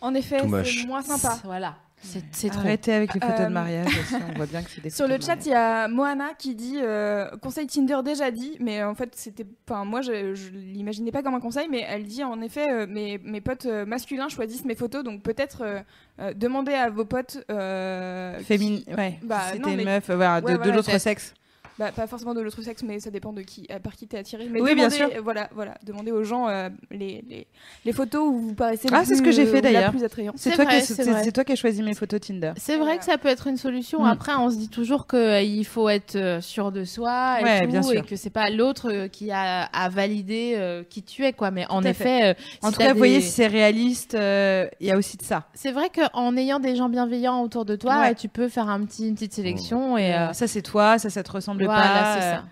En 0.00 0.14
effet, 0.14 0.38
c'est 0.64 0.86
moins 0.86 1.02
sympa. 1.02 1.38
Voilà, 1.44 1.76
c'est. 2.00 2.50
Arrêtez 2.56 2.92
avec 2.92 3.14
les 3.14 3.20
photos 3.20 3.40
Euh, 3.40 3.46
de 3.46 3.52
mariage 3.52 3.86
aussi, 4.00 4.14
on 4.14 4.36
voit 4.36 4.46
bien 4.46 4.62
que 4.62 4.70
c'est 4.70 4.80
des 4.80 4.90
Sur 4.90 5.06
le 5.08 5.18
de 5.18 5.22
chat, 5.22 5.36
mariage. 5.36 5.46
il 5.46 5.50
y 5.50 5.54
a 5.54 5.88
Moana 5.88 6.30
qui 6.38 6.54
dit 6.54 6.78
euh, 6.80 7.28
conseil 7.42 7.66
Tinder 7.66 7.98
déjà 8.04 8.30
dit, 8.30 8.56
mais 8.60 8.82
en 8.82 8.94
fait 8.94 9.10
c'était, 9.14 9.46
enfin 9.68 9.84
moi 9.84 10.00
je, 10.00 10.34
je 10.34 10.50
l'imaginais 10.50 11.10
pas 11.12 11.22
comme 11.22 11.34
un 11.34 11.40
conseil, 11.40 11.68
mais 11.70 11.84
elle 11.88 12.04
dit 12.04 12.22
en 12.24 12.40
effet 12.40 12.66
euh, 12.70 12.86
mes, 12.88 13.18
mes 13.18 13.40
potes 13.40 13.66
euh, 13.66 13.84
masculins 13.86 14.28
choisissent 14.28 14.64
mes 14.64 14.74
photos, 14.76 15.02
donc 15.04 15.22
peut-être 15.22 15.62
euh, 15.62 15.80
euh, 16.20 16.32
demandez 16.34 16.74
à 16.74 16.88
vos 16.90 17.04
potes 17.04 17.38
euh, 17.50 18.38
Féminin, 18.40 18.80
ouais. 18.96 19.18
Bah, 19.22 19.40
si 19.52 19.58
non, 19.58 19.64
t'es 19.66 19.70
une 19.72 19.76
mais- 19.78 19.84
meuf, 19.84 20.10
euh, 20.10 20.16
voilà, 20.16 20.40
de, 20.40 20.46
Ouais, 20.46 20.52
de 20.52 20.56
voilà, 20.58 20.74
l'autre 20.76 20.98
sexe. 20.98 21.34
Bah, 21.78 21.92
pas 21.92 22.06
forcément 22.06 22.34
de 22.34 22.40
l'autre 22.40 22.60
sexe, 22.62 22.82
mais 22.82 22.98
ça 23.00 23.10
dépend 23.10 23.32
de 23.32 23.42
qui, 23.42 23.66
euh, 23.70 23.78
par 23.78 23.94
qui 23.94 24.06
t'es 24.08 24.18
attiré. 24.18 24.48
Mais 24.50 24.60
Oui, 24.60 24.74
bien 24.74 24.90
sûr. 24.90 25.08
euh, 25.14 25.20
Voilà, 25.22 25.48
voilà, 25.54 25.74
demandez 25.84 26.10
aux 26.10 26.24
gens 26.24 26.48
euh, 26.48 26.68
les, 26.90 27.24
les, 27.28 27.46
les 27.84 27.92
photos 27.92 28.22
où 28.26 28.38
vous 28.40 28.54
paraissez. 28.54 28.88
Ah, 28.92 29.04
c'est 29.04 29.14
ce 29.14 29.22
que 29.22 29.30
j'ai 29.30 29.46
fait, 29.46 29.58
euh, 29.58 29.70
la 29.70 29.90
d'ailleurs. 29.90 29.92
C'est 30.36 30.54
toi, 30.56 30.64
vrai, 30.64 30.82
qui, 30.82 31.32
toi 31.32 31.44
qui 31.44 31.52
as 31.52 31.56
choisi 31.56 31.82
mes 31.82 31.94
photos 31.94 32.20
Tinder. 32.20 32.52
C'est 32.56 32.72
vrai 32.76 32.84
Voilà. 32.84 32.98
que 32.98 33.04
ça 33.04 33.18
peut 33.18 33.28
être 33.28 33.46
une 33.46 33.56
solution. 33.56 34.02
Mm. 34.02 34.06
Après, 34.06 34.32
on 34.34 34.50
se 34.50 34.56
dit 34.56 34.68
toujours 34.68 35.06
qu'il 35.06 35.64
faut 35.66 35.88
être 35.88 36.16
euh, 36.16 36.40
sûr 36.40 36.72
de 36.72 36.84
soi 36.84 37.40
et, 37.40 37.44
Ouais, 37.44 37.60
tout, 37.62 37.68
bien 37.70 37.82
sûr. 37.82 38.00
et 38.00 38.02
que 38.06 38.16
c'est 38.16 38.30
pas 38.30 38.50
l'autre 38.50 38.90
euh, 38.92 39.08
qui 39.08 39.30
a 39.30 39.62
à 39.64 39.88
valider 39.88 40.54
euh, 40.56 40.82
qui 40.88 41.02
tu 41.02 41.24
es, 41.24 41.32
quoi. 41.32 41.50
Mais 41.50 41.64
en 41.68 41.80
Tout 41.80 41.86
effet, 41.88 42.30
euh, 42.30 42.34
En 42.62 42.72
tout 42.72 42.78
cas, 42.78 42.92
vous 42.92 42.98
voyez, 42.98 43.20
si 43.20 43.30
c'est 43.30 43.46
réaliste, 43.46 44.14
euh, 44.14 44.66
il 44.80 44.86
y 44.88 44.90
a 44.90 44.96
aussi 44.96 45.16
de 45.16 45.22
ça. 45.22 45.44
c'est 45.54 45.70
vrai 45.72 45.90
qu'en 45.94 46.36
ayant 46.36 46.58
des 46.58 46.74
gens 46.74 46.88
bienveillants 46.88 47.40
autour 47.42 47.64
de 47.64 47.76
toi, 47.76 48.00
Ouais. 48.00 48.10
euh, 48.10 48.14
tu 48.14 48.28
peux 48.28 48.48
faire 48.48 48.68
un 48.68 48.84
petit, 48.84 49.08
une 49.08 49.14
petite 49.14 49.34
sélection 49.34 49.96
et 49.96 50.08
Euh, 50.14 50.28
euh, 50.28 50.32
ça, 50.32 50.46
c'est 50.48 50.62
toi, 50.62 50.98
ça, 50.98 51.10
ça 51.10 51.22
te 51.22 51.30
ressemble 51.30 51.67
voilà, 51.74 52.02
pas. 52.02 52.14
c'est 52.20 52.26
euh, 52.26 52.36
ça. 52.36 52.44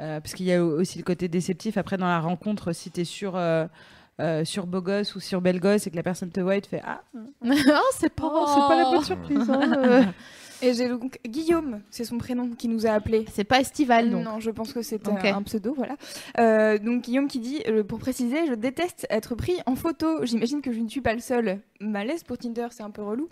euh, 0.00 0.20
parce 0.20 0.34
qu'il 0.34 0.46
y 0.46 0.52
a 0.52 0.64
aussi 0.64 0.98
le 0.98 1.04
côté 1.04 1.28
déceptif. 1.28 1.76
Après, 1.76 1.96
dans 1.96 2.06
la 2.08 2.20
rencontre, 2.20 2.72
si 2.72 2.90
t'es 2.90 3.04
sur, 3.04 3.36
euh, 3.36 3.66
euh, 4.20 4.44
sur 4.44 4.66
beau 4.66 4.80
gosse 4.80 5.14
ou 5.14 5.20
sur 5.20 5.40
belle 5.40 5.60
gosse 5.60 5.86
et 5.86 5.90
que 5.90 5.96
la 5.96 6.02
personne 6.02 6.30
te 6.30 6.40
voit 6.40 6.56
et 6.56 6.60
te 6.60 6.68
fait 6.68 6.82
Ah, 6.84 7.02
oh, 7.14 7.50
c'est 7.98 8.12
pas, 8.12 8.30
oh, 8.32 8.46
c'est 8.46 8.68
pas 8.68 8.76
la 8.76 8.90
bonne 8.90 9.04
surprise. 9.04 9.50
hein, 9.50 9.72
euh. 9.78 10.02
Et 10.60 10.74
j'ai 10.74 10.88
donc 10.88 11.20
Guillaume, 11.24 11.82
c'est 11.88 12.02
son 12.04 12.18
prénom, 12.18 12.48
qui 12.48 12.66
nous 12.66 12.84
a 12.84 12.90
appelé. 12.90 13.24
C'est 13.32 13.44
pas 13.44 13.60
estival, 13.60 14.10
donc. 14.10 14.24
Non, 14.24 14.40
je 14.40 14.50
pense 14.50 14.72
que 14.72 14.82
c'est 14.82 15.06
Ok. 15.06 15.24
un, 15.24 15.40
pseudo, 15.44 15.72
voilà. 15.72 15.94
Euh, 16.40 16.78
donc 16.78 17.02
Guillaume 17.04 17.28
qui 17.28 17.38
dit, 17.38 17.62
euh, 17.68 17.84
pour 17.84 18.00
préciser, 18.00 18.44
je 18.48 18.54
déteste 18.54 19.06
être 19.08 19.36
pris 19.36 19.54
en 19.66 19.76
photo. 19.76 20.26
J'imagine 20.26 20.60
que 20.60 20.72
je 20.72 20.80
ne 20.80 20.88
suis 20.88 21.00
pas 21.00 21.14
le 21.14 21.20
seul. 21.20 21.60
Malaise 21.78 22.24
pour 22.24 22.38
Tinder, 22.38 22.66
c'est 22.72 22.82
un 22.82 22.90
peu 22.90 23.02
relou. 23.04 23.28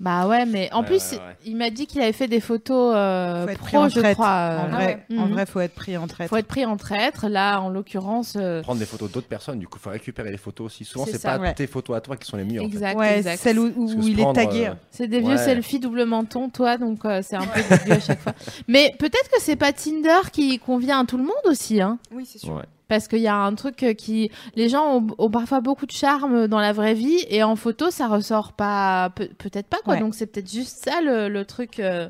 Bah 0.00 0.28
ouais, 0.28 0.46
mais 0.46 0.72
en 0.72 0.82
Ouais, 0.82 0.86
plus, 0.86 1.10
ouais, 1.10 1.18
ouais. 1.18 1.36
il 1.44 1.56
m'a 1.56 1.70
dit 1.70 1.88
qu'il 1.88 2.00
avait 2.00 2.12
fait 2.12 2.28
des 2.28 2.38
photos 2.38 2.92
euh, 2.96 3.52
pro, 3.56 3.78
en 3.78 3.88
je 3.88 3.98
traître. 3.98 4.14
crois. 4.14 4.28
En 4.28 4.64
euh, 4.66 4.68
vrai, 4.68 5.04
ouais. 5.10 5.18
en 5.18 5.26
Mhm. 5.26 5.32
vrai, 5.32 5.44
faut 5.46 5.58
être 5.58 5.74
pris 5.74 5.96
en 5.96 6.06
traître. 6.06 6.30
faut 6.30 6.36
être 6.36 6.46
pris 6.46 6.64
en 6.64 6.76
traître. 6.76 7.26
Là, 7.28 7.60
en 7.60 7.68
l'occurrence, 7.68 8.34
euh, 8.36 8.62
Prendre 8.62 8.78
des 8.78 8.86
photos 8.86 9.10
d'autres 9.10 9.26
personnes, 9.26 9.58
du 9.58 9.66
coup, 9.66 9.78
il 9.80 9.82
faut 9.82 9.90
récupérer 9.90 10.30
les 10.30 10.36
photos 10.36 10.66
aussi. 10.66 10.84
Souvent, 10.84 11.04
C'est 11.04 11.20
pas 11.20 11.38
ouais. 11.38 11.52
tes 11.54 11.66
photos 11.66 11.96
à 11.96 12.00
toi 12.00 12.16
qui 12.16 12.28
sont 12.30 12.36
les 12.36 12.44
mieux. 12.44 12.60
en 12.60 12.62
fait. 12.62 12.68
exact, 12.68 12.96
Ouais, 12.96 13.16
exact. 13.18 13.40
celle 13.40 13.58
où, 13.58 13.72
il 14.02 14.20
est 14.20 14.32
tagué. 14.34 14.68
euh, 14.68 14.74
C'est 14.92 15.08
des 15.08 15.18
vieux 15.18 15.30
Ouais. 15.30 15.36
selfies 15.36 15.80
double 15.80 16.04
menton, 16.04 16.48
toi, 16.48 16.76
donc 16.78 17.04
euh, 17.04 17.20
c'est 17.24 17.34
un 17.36 17.46
peu 17.46 17.60
dégueu 17.68 17.94
à 17.94 18.00
chaque 18.00 18.20
fois. 18.20 18.34
Mais 18.68 18.94
peut-être 19.00 19.28
que 19.32 19.40
c'est 19.40 19.56
pas 19.56 19.72
Tinder 19.72 20.30
qui 20.32 20.60
convient 20.60 21.00
à 21.00 21.06
tout 21.06 21.16
le 21.18 21.24
monde 21.24 21.32
aussi, 21.46 21.80
hein. 21.80 21.98
Oui, 22.12 22.24
c'est 22.24 22.38
sûr. 22.38 22.62
Parce 22.88 23.06
qu'il 23.06 23.20
y 23.20 23.28
a 23.28 23.36
un 23.36 23.54
truc 23.54 23.82
euh, 23.82 23.92
qui. 23.92 24.30
Les 24.56 24.68
gens 24.68 24.96
ont, 24.96 25.06
ont 25.18 25.30
parfois 25.30 25.60
beaucoup 25.60 25.86
de 25.86 25.92
charme 25.92 26.48
dans 26.48 26.58
la 26.60 26.72
vraie 26.72 26.94
vie 26.94 27.22
et 27.28 27.42
en 27.42 27.54
photo, 27.54 27.90
ça 27.90 28.08
ressort 28.08 28.52
pas. 28.54 29.10
peut- 29.14 29.28
Peut-être 29.38 29.66
pas, 29.66 29.78
quoi. 29.84 29.94
Ouais. 29.94 30.00
Donc 30.00 30.14
c'est 30.14 30.26
peut-être 30.26 30.50
juste 30.50 30.84
ça 30.84 31.00
le, 31.02 31.28
le 31.28 31.44
truc. 31.44 31.80
euh, 31.80 32.08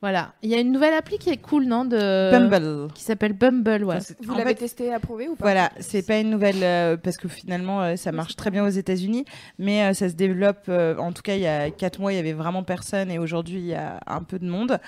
Voilà. 0.00 0.32
Il 0.42 0.50
y 0.50 0.54
a 0.54 0.60
une 0.60 0.70
nouvelle 0.72 0.94
appli 0.94 1.18
qui 1.18 1.30
est 1.30 1.36
cool, 1.38 1.64
non 1.64 1.84
de... 1.84 2.30
Bumble. 2.30 2.88
Qui 2.94 3.02
s'appelle 3.02 3.32
Bumble, 3.34 3.84
ouais. 3.84 3.96
Enfin, 3.96 4.14
Vous 4.20 4.34
l'avez 4.36 4.50
fait, 4.50 4.54
testé, 4.56 4.92
approuvé 4.92 5.28
ou 5.28 5.36
pas? 5.36 5.44
Voilà, 5.44 5.70
c'est 5.80 6.04
pas 6.06 6.18
une 6.18 6.30
nouvelle 6.30 6.62
euh, 6.62 6.96
parce 6.96 7.16
que 7.16 7.28
finalement 7.28 7.82
euh, 7.82 7.94
ça 7.96 8.10
marche 8.12 8.34
très 8.36 8.50
bien 8.50 8.64
aux 8.64 8.68
États-Unis, 8.68 9.24
mais 9.58 9.84
euh, 9.84 9.92
ça 9.94 10.08
se 10.08 10.14
développe. 10.14 10.64
euh, 10.68 10.96
en 10.98 11.12
tout 11.12 11.22
cas, 11.22 11.34
il 11.36 11.42
y 11.42 11.46
a 11.46 11.70
quatre 11.70 12.00
mois, 12.00 12.12
il 12.12 12.16
y 12.16 12.18
avait 12.20 12.32
vraiment 12.32 12.62
personne 12.64 13.10
et 13.12 13.18
aujourd'hui 13.20 13.58
il 13.58 13.66
y 13.66 13.74
a 13.74 14.00
un 14.08 14.22
peu 14.22 14.38
de 14.40 14.46
monde. 14.48 14.78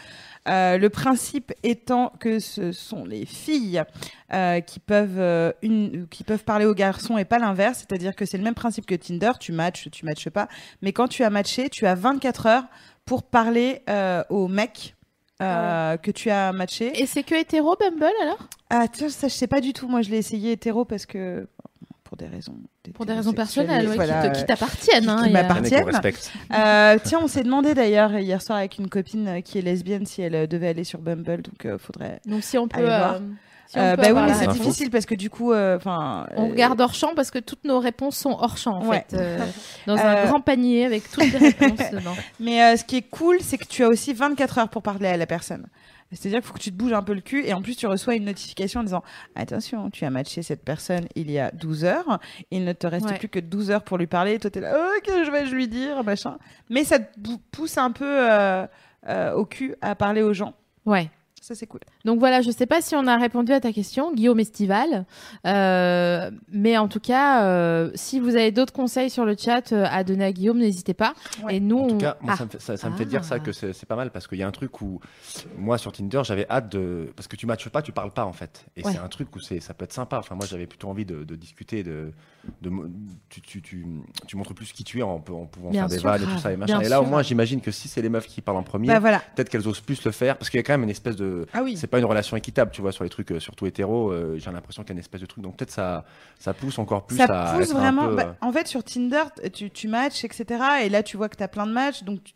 Euh, 0.49 0.77
le 0.77 0.91
principe 0.91 1.53
étant 1.63 2.13
que 2.21 2.39
ce 2.39 2.73
sont 2.73 3.05
les 3.05 3.25
filles 3.25 3.83
euh, 4.33 4.61
qui 4.61 4.79
peuvent 4.79 5.19
euh, 5.19 5.53
une, 5.63 6.07
qui 6.09 6.23
peuvent 6.25 6.45
parler 6.45 6.67
aux 6.67 6.75
garçons 6.75 7.17
et 7.17 7.25
pas 7.25 7.39
l'inverse, 7.39 7.79
c'est-à-dire 7.79 8.15
que 8.15 8.27
c'est 8.27 8.37
le 8.37 8.45
même 8.45 8.55
principe 8.55 8.87
que 8.87 8.95
Tinder, 8.95 9.33
tu 9.41 9.53
matches, 9.53 9.89
tu 9.91 10.05
matches 10.05 10.29
pas, 10.29 10.49
mais 10.83 10.93
quand 10.93 11.09
tu 11.09 11.25
as 11.25 11.31
matché, 11.31 11.71
tu 11.71 11.87
as 11.87 11.95
24 11.95 12.47
heures 12.47 12.65
pour 13.05 13.23
parler 13.23 13.83
aux 14.31 14.49
mecs 14.49 14.95
euh, 15.43 15.97
que 15.97 16.13
tu 16.13 16.31
as 16.31 16.53
matché. 16.53 16.93
Et 17.01 17.07
c'est 17.07 17.25
que 17.25 17.35
hétéro 17.35 17.75
Bumble 17.79 18.05
alors? 18.23 18.49
Ah, 18.71 18.87
tiens, 18.87 19.09
ça, 19.09 19.27
je 19.27 19.35
sais 19.35 19.49
pas 19.49 19.61
du 19.61 19.73
tout. 19.73 19.89
Moi, 19.89 20.03
je 20.03 20.11
l'ai 20.11 20.19
essayé 20.19 20.53
hétéro 20.53 20.85
parce 20.85 21.07
que. 21.07 21.49
Pour 22.17 22.29
des 22.29 22.33
raisons. 22.33 22.55
Pour 22.95 23.07
des 23.07 23.13
raisons 23.13 23.31
d'hétérosexualité, 23.31 23.67
personnelles, 23.75 23.89
ouais, 23.89 23.95
voilà, 23.97 24.29
qui 24.31 24.45
t'appartiennent. 24.45 25.03
qui- 25.05 25.11
hein, 25.11 25.23
qui 25.25 25.29
a- 25.37 25.43
m'appartiennent. 25.43 25.89
Euh, 26.55 26.99
tiens, 27.03 27.19
on 27.23 27.27
s'est 27.27 27.43
demandé 27.43 27.75
d'ailleurs 27.75 28.17
hier 28.19 28.41
soir 28.41 28.59
avec 28.59 28.79
une 28.79 28.89
copine 28.89 29.27
euh, 29.29 29.41
qui 29.41 29.59
est 29.59 29.63
lesbienne 29.63 30.07
si 30.07 30.23
elle 30.23 30.35
euh, 30.37 30.47
devait 30.47 30.69
aller 30.69 30.85
sur 30.85 31.01
Bumble, 31.01 31.43
donc 31.43 31.65
euh, 31.67 31.77
faudrait. 31.79 32.21
Donc 32.27 32.45
si 32.45 32.57
on 32.57 32.69
peut. 32.69 32.79
Allez 32.79 32.87
voir. 32.87 33.19
si 33.67 33.79
on 33.79 33.97
peut 33.97 34.03
bah 34.03 34.09
oui, 34.13 34.21
mais 34.27 34.35
c'est 34.35 34.47
difficile 34.53 34.91
parce 34.91 35.07
que 35.07 35.15
du 35.17 35.29
coup, 35.31 35.53
euh, 35.53 35.77
enfin. 35.77 36.27
On 36.37 36.51
regarde 36.51 36.81
hors 36.81 36.95
champ 36.95 37.15
parce 37.17 37.33
que 37.33 37.41
toutes 37.41 37.65
nos 37.65 37.81
réponses 37.81 38.17
sont 38.17 38.37
hors 38.39 38.57
champ 38.59 38.79
en 38.81 38.87
Ouais. 38.87 39.05
fait. 39.11 39.17
euh, 39.17 39.39
dans 39.89 39.97
Euh, 39.99 40.23
un 40.25 40.27
grand 40.27 40.41
panier 40.41 40.85
avec 40.87 41.11
toutes 41.11 41.33
les 41.33 41.39
réponses 41.39 41.91
dedans. 41.93 42.15
Mais 42.39 42.63
euh, 42.63 42.77
ce 42.77 42.85
qui 42.85 42.97
est 42.99 43.03
cool, 43.11 43.39
c'est 43.41 43.59
que 43.59 43.67
tu 43.67 43.83
as 43.83 43.89
aussi 43.89 44.13
24 44.13 44.59
heures 44.59 44.69
pour 44.69 44.83
parler 44.83 45.09
à 45.09 45.17
la 45.17 45.27
personne. 45.27 45.67
C'est-à-dire 46.15 46.41
qu'il 46.41 46.47
faut 46.49 46.55
que 46.55 46.61
tu 46.61 46.71
te 46.71 46.77
bouges 46.77 46.93
un 46.93 47.03
peu 47.03 47.13
le 47.15 47.21
cul 47.21 47.45
et 47.45 47.53
en 47.55 47.61
plus 47.63 47.77
tu 47.77 47.87
reçois 47.87 48.15
une 48.15 48.25
notification 48.25 48.81
en 48.81 48.85
disant 48.85 49.03
attention, 49.35 49.91
tu 49.91 50.05
as 50.05 50.11
matché 50.11 50.43
cette 50.43 50.65
personne 50.65 51.07
il 51.15 51.31
y 51.31 51.39
a 51.39 51.51
12 51.51 51.85
heures, 51.85 52.19
il 52.51 52.65
ne 52.65 52.73
te 52.73 52.87
reste 52.87 53.07
Ouais. 53.07 53.19
plus 53.19 53.29
que 53.29 53.39
12 53.41 53.71
heures 53.71 53.83
pour 53.85 53.99
lui 53.99 54.07
parler, 54.07 54.35
et 54.35 54.39
toi 54.39 54.51
tu 54.51 54.59
es 54.59 54.63
là, 54.63 54.75
ok, 54.99 55.11
je 55.25 55.31
vais 55.31 55.47
je 55.47 55.55
lui 55.55 55.69
dire, 55.69 56.03
machin. 56.05 56.39
Mais 56.71 56.85
ça 56.85 56.99
te 56.99 57.07
pousse 57.51 57.77
un 57.79 57.91
peu 57.91 58.05
euh, 58.31 58.67
euh, 59.09 59.33
au 59.35 59.45
cul 59.45 59.75
à 59.83 59.95
parler 59.95 60.23
aux 60.23 60.33
gens. 60.33 60.55
Ouais. 60.87 61.11
Ça 61.45 61.55
c'est 61.55 61.67
cool. 61.67 61.81
Donc 62.07 62.21
voilà, 62.21 62.41
je 62.41 62.51
sais 62.51 62.65
pas 62.65 62.81
si 62.81 62.95
on 62.97 63.07
a 63.07 63.19
répondu 63.19 63.53
à 63.53 63.61
ta 63.61 63.71
question, 63.71 64.15
Guillaume 64.15 64.41
Estival, 64.41 65.05
Euh, 65.47 66.31
mais 66.51 66.79
en 66.79 66.89
tout 66.89 67.01
cas, 67.01 67.45
euh, 67.45 67.91
si 67.95 68.19
vous 68.19 68.31
avez 68.35 68.51
d'autres 68.51 68.73
conseils 68.73 69.11
sur 69.11 69.27
le 69.27 69.37
chat 69.37 69.71
euh, 69.73 69.85
à 69.91 70.05
donner 70.05 70.25
à 70.25 70.33
Guillaume, 70.33 70.57
n'hésitez 70.59 70.95
pas. 70.95 71.13
Ouais. 71.43 71.57
Et 71.57 71.61
nous, 71.61 71.81
En 71.81 71.89
tout 71.89 71.95
on- 71.97 71.99
cas, 71.99 72.17
moi, 72.23 72.33
Ah. 72.33 72.37
ça 72.39 72.45
me 72.47 72.49
fait, 72.49 72.61
ça, 72.63 72.77
ça 72.79 72.89
me 72.89 72.97
fait 72.97 73.05
dire 73.05 73.25
ça 73.25 73.41
que 73.41 73.53
c'est 73.53 73.85
pas 73.87 73.95
mal 73.97 74.11
parce 74.11 74.27
qu'il 74.27 74.39
y 74.39 74.43
a 74.43 74.49
un 74.49 74.53
truc 74.53 74.81
où 74.81 75.01
moi 75.59 75.77
sur 75.77 75.93
Tinder 75.93 76.23
j'avais 76.25 76.47
hâte 76.49 76.71
de 76.73 77.13
parce 77.15 77.29
que 77.29 77.37
tu 77.37 77.45
matches 77.47 77.69
pas, 77.69 77.83
tu 77.83 77.93
parles 77.93 78.11
pas 78.13 78.25
en 78.25 78.33
fait. 78.33 78.65
Et 78.77 78.83
Ouais. 78.83 78.93
c'est 78.93 78.99
un 78.99 79.09
truc 79.09 79.37
où 79.37 79.39
c'est 79.41 79.61
ça 79.61 79.75
peut 79.75 79.85
être 79.85 79.93
sympa. 79.93 80.17
Enfin 80.19 80.37
moi 80.37 80.47
j'avais 80.47 80.67
plutôt 80.67 80.89
envie 80.89 81.05
de, 81.05 81.25
de 81.25 81.35
discuter 81.37 81.83
de, 81.83 82.11
tu, 83.29 83.41
tu, 83.43 83.61
tu, 83.61 83.87
tu 84.27 84.37
montres 84.39 84.55
plus 84.55 84.73
qui 84.73 84.83
tu 84.85 85.01
es 85.01 85.03
en, 85.03 85.19
pouvant 85.21 85.47
Bien 85.71 85.89
faire 85.89 85.89
des 85.89 85.99
vannes 86.03 86.23
et 86.23 86.27
tout 86.27 86.39
ça 86.39 86.53
et 86.53 86.57
machin. 86.57 86.79
Bien 86.79 86.87
Et 86.87 86.89
là 86.89 87.03
au 87.03 87.05
moins 87.07 87.23
j'imagine 87.23 87.61
que 87.61 87.71
si 87.71 87.89
c'est 87.89 88.01
les 88.01 88.09
meufs 88.09 88.27
qui 88.27 88.41
parlent 88.41 88.57
en 88.59 88.63
premier, 88.63 88.89
Bah 88.89 88.99
voilà. 88.99 89.21
peut-être 89.37 89.51
qu'elles 89.51 89.69
osent 89.69 89.81
plus 89.81 90.03
le 90.05 90.11
faire 90.11 90.39
parce 90.39 90.49
qu'il 90.49 90.59
y 90.59 90.61
a 90.61 90.63
quand 90.63 90.73
même 90.73 90.85
une 90.85 90.91
espèce 90.91 91.17
de 91.17 91.34
Ah 91.53 91.63
oui. 91.63 91.77
c'est 91.77 91.87
pas 91.87 91.99
une 91.99 92.05
relation 92.05 92.37
équitable, 92.37 92.71
tu 92.73 92.81
vois, 92.81 92.93
sur 92.93 93.05
les 93.05 93.11
trucs 93.11 93.31
euh, 93.33 93.41
surtout 93.41 93.67
hétéro. 93.67 94.11
euh, 94.11 94.37
J'ai 94.39 94.51
l'impression 94.51 94.83
qu'il 94.83 94.91
y 94.91 94.93
a 94.93 94.95
une 94.95 94.99
espèce 95.01 95.21
de 95.21 95.27
truc. 95.27 95.43
Donc 95.43 95.57
peut-être 95.57 95.71
ça, 95.71 96.05
ça 96.39 96.55
pousse 96.55 96.79
encore 96.79 97.07
plus 97.07 97.17
ça 97.17 97.25
à 97.53 97.57
pousse 97.57 97.73
vraiment. 97.73 98.09
peu. 98.09 98.15
bah, 98.17 98.27
euh, 98.29 98.47
en 98.47 98.53
fait, 98.53 98.67
sur 98.69 98.83
Tinder, 98.85 99.23
tu 99.53 99.89
matches, 99.89 100.25
etc. 100.25 100.63
Et 100.85 100.89
là, 100.89 101.03
tu 101.03 101.17
vois 101.17 101.29
que 101.29 101.37
tu 101.37 101.43
as 101.43 101.49
plein 101.49 101.67
de 101.67 101.73
matchs. 101.73 102.03
Donc, 102.05 102.23
tu, 102.25 102.33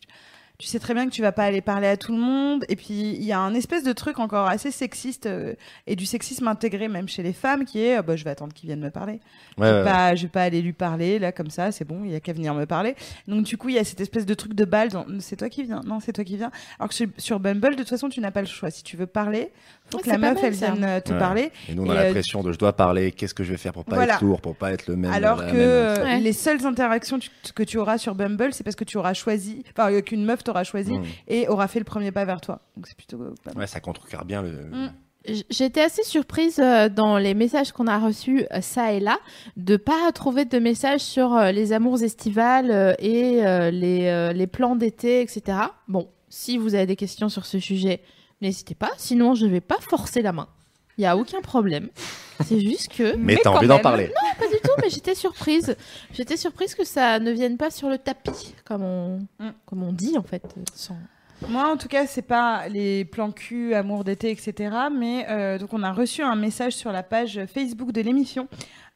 tu 0.59 0.67
sais 0.67 0.77
très 0.77 0.93
bien 0.93 1.05
que 1.05 1.11
tu 1.11 1.21
vas 1.21 1.31
pas 1.31 1.45
aller 1.45 1.61
parler 1.61 1.87
à 1.87 1.95
tout 1.95 2.11
le 2.11 2.17
monde. 2.17 2.65
Et 2.67 2.75
puis, 2.75 3.15
il 3.15 3.23
y 3.23 3.31
a 3.31 3.39
un 3.39 3.53
espèce 3.53 3.81
de 3.85 3.93
truc 3.93 4.19
encore 4.19 4.45
assez 4.45 4.71
sexiste 4.71 5.25
euh, 5.25 5.53
et 5.87 5.95
du 5.95 6.05
sexisme 6.05 6.49
intégré 6.49 6.89
même 6.89 7.07
chez 7.07 7.23
les 7.23 7.31
femmes 7.31 7.63
qui 7.63 7.79
est 7.79 7.97
euh, 7.97 8.01
bah, 8.01 8.17
je 8.17 8.25
vais 8.25 8.29
attendre 8.29 8.53
qu'il 8.53 8.67
vienne 8.67 8.81
me 8.81 8.89
parler. 8.89 9.13
ouais, 9.13 9.19
je, 9.57 9.63
ouais, 9.63 9.71
vais 9.71 9.83
pas, 9.85 10.15
je 10.15 10.23
vais 10.23 10.27
pas 10.27 10.43
aller 10.43 10.61
lui 10.61 10.73
parler 10.73 11.17
là 11.17 11.31
comme 11.31 11.49
ça, 11.49 11.71
c'est 11.71 11.85
bon, 11.85 12.03
il 12.03 12.11
y 12.11 12.15
a 12.15 12.19
qu'à 12.19 12.33
venir 12.33 12.53
me 12.53 12.65
parler. 12.65 12.95
Donc, 13.29 13.45
du 13.45 13.55
coup, 13.55 13.69
il 13.69 13.75
y 13.75 13.79
a 13.79 13.85
cette 13.85 14.01
espèce 14.01 14.25
de 14.25 14.33
truc 14.33 14.53
de 14.53 14.65
balle 14.65 14.89
dans 14.89 15.05
c'est 15.19 15.37
toi 15.37 15.47
qui 15.47 15.63
viens, 15.63 15.79
non, 15.85 16.01
c'est 16.01 16.11
toi 16.11 16.25
qui 16.25 16.35
viens. 16.35 16.51
Alors 16.77 16.89
que 16.89 16.95
sur 17.17 17.39
Bumble, 17.39 17.71
de 17.71 17.79
toute 17.79 17.89
façon, 17.89 18.09
tu 18.09 18.19
n'as 18.19 18.31
pas 18.31 18.41
le 18.41 18.47
choix. 18.47 18.69
Si 18.69 18.83
tu 18.83 18.97
veux 18.97 19.07
parler, 19.07 19.53
que 19.97 20.09
la 20.09 20.17
meuf 20.17 20.35
mal, 20.35 20.45
elle 20.45 20.55
ça. 20.55 20.71
vienne 20.71 20.83
euh, 20.83 20.99
te 20.99 21.11
Ouais. 21.11 21.19
parler. 21.19 21.51
Et 21.67 21.75
nous, 21.75 21.83
on 21.85 21.89
a 21.89 21.93
Et, 21.93 21.95
la 21.97 22.01
euh, 22.03 22.11
pression 22.11 22.43
de 22.43 22.51
je 22.51 22.57
dois 22.57 22.73
parler, 22.73 23.11
qu'est-ce 23.11 23.33
que 23.33 23.43
je 23.43 23.51
vais 23.51 23.57
faire 23.57 23.73
pour 23.73 23.83
pas 23.85 23.95
Voilà. 23.95 24.13
être 24.15 24.23
lourd, 24.23 24.39
pour 24.41 24.55
pas 24.55 24.71
être 24.71 24.87
le 24.87 24.95
même. 24.95 25.11
Alors 25.11 25.37
que 25.39 25.43
même- 25.51 25.55
euh, 25.57 26.03
Ouais. 26.03 26.19
les 26.19 26.33
seules 26.33 26.65
interactions 26.65 27.19
tu- 27.19 27.29
que 27.55 27.63
tu 27.63 27.77
auras 27.77 27.97
sur 27.97 28.13
Bumble, 28.15 28.53
c'est 28.53 28.63
parce 28.63 28.75
que 28.75 28.83
tu 28.83 28.97
auras 28.97 29.13
choisi, 29.13 29.63
enfin 29.71 29.91
euh, 29.91 30.01
qu'une 30.01 30.23
meuf 30.23 30.43
t'aura 30.43 30.63
choisi 30.63 30.93
Mm. 30.99 31.03
et 31.27 31.47
aura 31.47 31.67
fait 31.67 31.79
le 31.79 31.85
premier 31.85 32.11
pas 32.11 32.25
vers 32.25 32.41
toi. 32.41 32.59
Donc 32.77 32.87
c'est 32.87 32.95
plutôt 32.95 33.21
euh, 33.21 33.33
pas 33.43 33.51
mal. 33.53 33.57
Ouais, 33.61 33.67
ça 33.67 33.79
contrecarre 33.79 34.25
bien 34.25 34.41
le. 34.41 34.49
Mm. 34.51 34.91
J'étais 35.49 35.81
assez 35.81 36.01
surprise 36.03 36.59
euh, 36.59 36.87
dans 36.87 37.17
les 37.17 37.33
messages 37.33 37.73
qu'on 37.73 37.87
a 37.87 37.99
reçus 37.99 38.45
euh, 38.53 38.61
ça 38.61 38.93
et 38.93 39.01
là 39.01 39.19
de 39.57 39.75
pas 39.75 40.11
trouver 40.13 40.45
de 40.45 40.59
messages 40.59 41.01
sur 41.01 41.35
euh, 41.35 41.51
les 41.51 41.73
amours 41.73 42.01
estivales 42.01 42.71
euh, 42.71 42.93
et 42.99 43.45
euh, 43.45 43.69
les, 43.69 44.07
euh, 44.07 44.31
les 44.31 44.47
plans 44.47 44.77
d'été, 44.77 45.21
etc. 45.21 45.57
Bon, 45.89 46.07
si 46.29 46.57
vous 46.57 46.73
avez 46.73 46.85
des 46.85 46.95
questions 46.95 47.27
sur 47.27 47.45
ce 47.45 47.59
sujet, 47.59 48.01
n'hésitez 48.41 48.75
pas. 48.75 48.91
Sinon, 48.97 49.33
je 49.35 49.45
vais 49.45 49.61
pas 49.61 49.77
forcer 49.79 50.21
la 50.21 50.31
main. 50.31 50.47
Il 50.97 51.03
y 51.03 51.05
a 51.05 51.15
aucun 51.15 51.39
problème. 51.41 51.89
C'est 52.45 52.59
juste 52.59 52.89
que 52.89 53.15
Mais, 53.17 53.35
Mais 53.35 53.39
t'as 53.41 53.51
envie 53.51 53.67
d'en 53.67 53.79
parler. 53.79 54.11
pas 54.37 54.47
du 54.47 54.55
tout, 54.61 54.71
mais 54.81 54.89
j'étais 54.89 55.15
surprise. 55.15 55.75
J'étais 56.13 56.35
surprise 56.37 56.75
que 56.75 56.83
ça 56.83 57.19
ne 57.19 57.31
vienne 57.31 57.55
pas 57.57 57.71
sur 57.71 57.89
le 57.89 57.97
tapis, 57.97 58.53
comme 58.65 58.83
on, 58.83 59.19
Mm. 59.39 59.49
comme 59.65 59.83
on 59.83 59.93
dit 59.93 60.17
en 60.17 60.23
fait. 60.23 60.43
sans- 60.73 60.97
Moi 61.47 61.71
en 61.71 61.77
tout 61.77 61.87
cas 61.87 62.05
c'est 62.05 62.21
pas 62.21 62.67
les 62.67 63.05
plans 63.05 63.31
cul, 63.31 63.73
amour 63.73 64.03
d'été, 64.03 64.29
etc. 64.31 64.75
Mais 64.93 65.25
euh, 65.29 65.57
donc 65.57 65.73
on 65.73 65.83
a 65.83 65.93
reçu 65.93 66.21
un 66.21 66.35
message 66.35 66.73
sur 66.73 66.91
la 66.91 67.01
page 67.03 67.39
Facebook 67.53 67.93
de 67.93 68.01
l'émission 68.01 68.49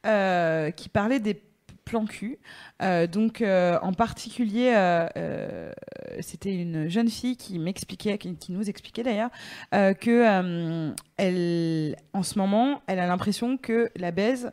euh, 0.04 0.70
qui 0.70 0.90
parlait 0.90 1.20
des 1.20 1.40
plans 1.84 2.06
cul. 2.06 2.38
Euh, 2.82 3.06
donc 3.06 3.40
euh, 3.40 3.78
en 3.82 3.92
particulier 3.92 4.72
euh, 4.74 5.72
c'était 6.20 6.54
une 6.54 6.88
jeune 6.88 7.08
fille 7.08 7.36
qui 7.36 7.58
m'expliquait, 7.58 8.18
qui, 8.18 8.52
nous 8.52 8.68
expliquait 8.68 9.02
d'ailleurs 9.02 9.30
que 9.72 10.92
elle 11.16 11.96
en 12.12 12.22
ce 12.22 12.38
moment 12.38 12.82
elle 12.86 12.98
a 12.98 13.06
l'impression 13.06 13.56
que 13.56 13.90
la 13.96 14.10
baise 14.10 14.52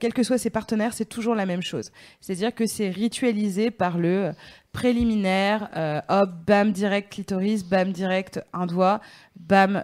quels 0.00 0.12
que 0.12 0.24
soient 0.24 0.36
ses 0.36 0.50
partenaires, 0.50 0.92
c'est 0.92 1.04
toujours 1.04 1.36
la 1.36 1.46
même 1.46 1.62
chose. 1.62 1.92
C'est-à-dire 2.20 2.52
que 2.52 2.66
c'est 2.66 2.90
ritualisé 2.90 3.70
par 3.70 3.98
le 3.98 4.32
préliminaire, 4.72 5.70
hop, 6.08 6.30
bam, 6.44 6.72
direct 6.72 7.12
clitoris, 7.12 7.64
bam, 7.64 7.92
direct 7.92 8.40
un 8.52 8.66
doigt, 8.66 9.00
bam, 9.36 9.80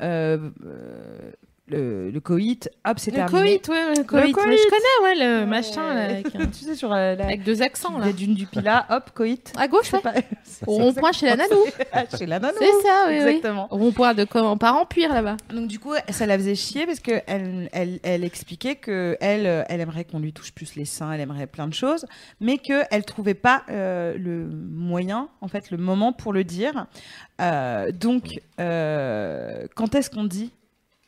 le, 1.69 2.11
le 2.11 2.21
coït, 2.21 2.69
hop, 2.85 2.99
c'est 2.99 3.13
Le 3.13 3.19
terminé. 3.19 3.59
coït, 3.61 3.69
ouais, 3.69 3.95
le 3.97 4.03
coït. 4.03 4.33
coït. 4.35 4.47
Ouais, 4.47 4.57
je 4.59 4.69
connais, 4.69 5.03
ouais, 5.05 5.15
le 5.15 5.41
Ouais. 5.41 5.47
machin 5.47 5.95
là, 5.95 6.05
avec, 6.07 6.35
un- 6.35 6.47
tu 6.53 6.65
sais, 6.65 6.75
sur 6.75 6.93
euh, 6.93 7.15
la, 7.15 7.25
avec 7.25 7.45
deux 7.45 7.63
accents 7.63 7.99
là. 7.99 8.13
dune 8.13 8.35
du 8.35 8.47
Pilat, 8.47 8.85
hop, 8.91 9.11
coït. 9.15 9.53
À 9.57 9.69
gauche, 9.69 9.93
ouais. 9.93 10.01
pas- 10.01 10.13
Au 10.67 10.73
rond-point 10.75 11.13
chez 11.13 11.27
la 11.27 11.37
nanou. 11.37 11.63
Ah, 11.93 12.05
chez 12.19 12.27
la 12.27 12.41
nanou. 12.41 12.57
C'est 12.59 12.67
ça, 12.87 13.05
oui, 13.07 13.15
oui. 13.15 13.15
Exactement. 13.29 13.69
Au 13.73 13.77
rond-point 13.77 14.13
de 14.15 14.25
comment 14.25 14.57
Par 14.57 14.77
en 14.77 14.85
cuir 14.87 15.13
là-bas. 15.15 15.37
Donc 15.55 15.69
du 15.69 15.79
coup, 15.79 15.95
ça 16.11 16.27
la 16.27 16.37
faisait 16.37 16.55
chier 16.57 16.85
parce 16.85 17.01
que 17.01 17.13
elle, 17.27 17.69
elle, 17.73 18.01
elle 18.03 18.25
expliquait 18.25 18.75
que 18.75 19.17
elle, 19.21 19.47
euh, 19.47 19.63
aimerait 19.69 20.05
qu'on 20.05 20.19
lui 20.19 20.33
touche 20.33 20.53
plus 20.53 20.75
les 20.75 20.85
seins, 20.85 21.13
elle 21.13 21.21
aimerait 21.21 21.47
plein 21.47 21.69
de 21.69 21.75
choses, 21.75 22.07
mais 22.41 22.59
que 22.59 22.83
elle 22.91 23.05
trouvait 23.05 23.35
pas 23.35 23.63
euh, 23.71 24.15
le 24.19 24.47
moyen, 24.49 25.29
en 25.41 25.49
fait, 25.49 25.71
le 25.71 25.77
moment 25.79 26.13
pour 26.13 26.33
le 26.33 26.43
dire. 26.45 26.87
Euh, 27.41 27.93
donc, 27.93 28.41
euh, 28.61 29.67
quand 29.77 29.95
est-ce 29.95 30.11
qu'on 30.11 30.25
dit 30.25 30.51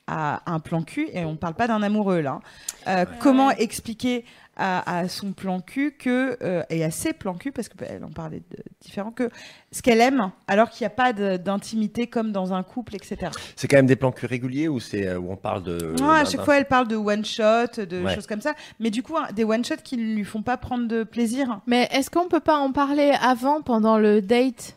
à 0.07 0.43
un 0.53 0.61
plan 0.61 0.83
cul 0.83 1.09
et 1.13 1.25
on 1.25 1.37
parle 1.37 1.55
pas 1.55 1.67
d'un 1.67 1.83
amoureux 1.83 2.21
là 2.21 2.41
euh, 2.89 3.05
Comment 3.21 3.51
expliquer 3.51 4.25
à, 4.57 4.99
à 4.99 5.09
son 5.09 5.33
plan 5.33 5.61
cul 5.61 5.93
que 5.99 6.37
euh, 6.43 6.63
et 6.71 6.85
à 6.85 6.91
ses 6.91 7.13
plans 7.13 7.35
cul 7.35 7.51
parce 7.51 7.69
qu'elle 7.69 8.05
en 8.05 8.11
parlait 8.11 8.43
de 8.51 8.59
différents 8.81 9.11
que 9.11 9.29
ce 9.73 9.83
qu'elle 9.83 10.01
aime 10.01 10.31
alors 10.47 10.71
qu'il 10.71 10.83
n'y 10.85 10.87
a 10.87 10.91
pas 10.91 11.13
d'intimité 11.13 12.07
comme 12.07 12.31
dans 12.33 12.53
un 12.53 12.63
couple 12.63 12.95
etc 12.95 13.33
C'est 13.57 13.67
quand 13.67 13.77
même 13.79 13.87
des 13.87 13.97
plans 13.97 14.13
cul 14.13 14.27
réguliers 14.27 14.69
ou 14.69 14.79
c'est 14.79 15.07
euh, 15.09 15.19
où 15.19 15.33
on 15.33 15.37
parle 15.37 15.63
de. 15.65 15.95
non, 15.99 16.11
à 16.11 16.25
chaque 16.25 16.43
fois, 16.45 16.57
elle 16.59 16.67
parle 16.69 16.87
de 16.87 16.97
one 16.97 17.25
shot, 17.25 17.85
de 17.85 18.05
Ouais. 18.05 18.15
choses 18.15 18.27
comme 18.27 18.41
ça. 18.43 18.55
Mais 18.79 18.91
du 18.91 19.03
coup, 19.03 19.17
hein, 19.17 19.27
des 19.35 19.45
one 19.45 19.65
shot 19.65 19.77
qui 19.83 19.97
ne 19.97 20.15
lui 20.15 20.25
font 20.25 20.43
pas 20.43 20.57
prendre 20.57 20.87
de 20.87 21.03
plaisir. 21.03 21.61
Mais 21.67 21.89
est-ce 21.93 22.11
qu'on 22.11 22.29
peut 22.29 22.41
pas 22.41 22.57
en 22.59 22.71
parler 22.73 23.13
avant, 23.23 23.63
pendant 23.63 23.99
le 23.99 24.21
date? 24.23 24.77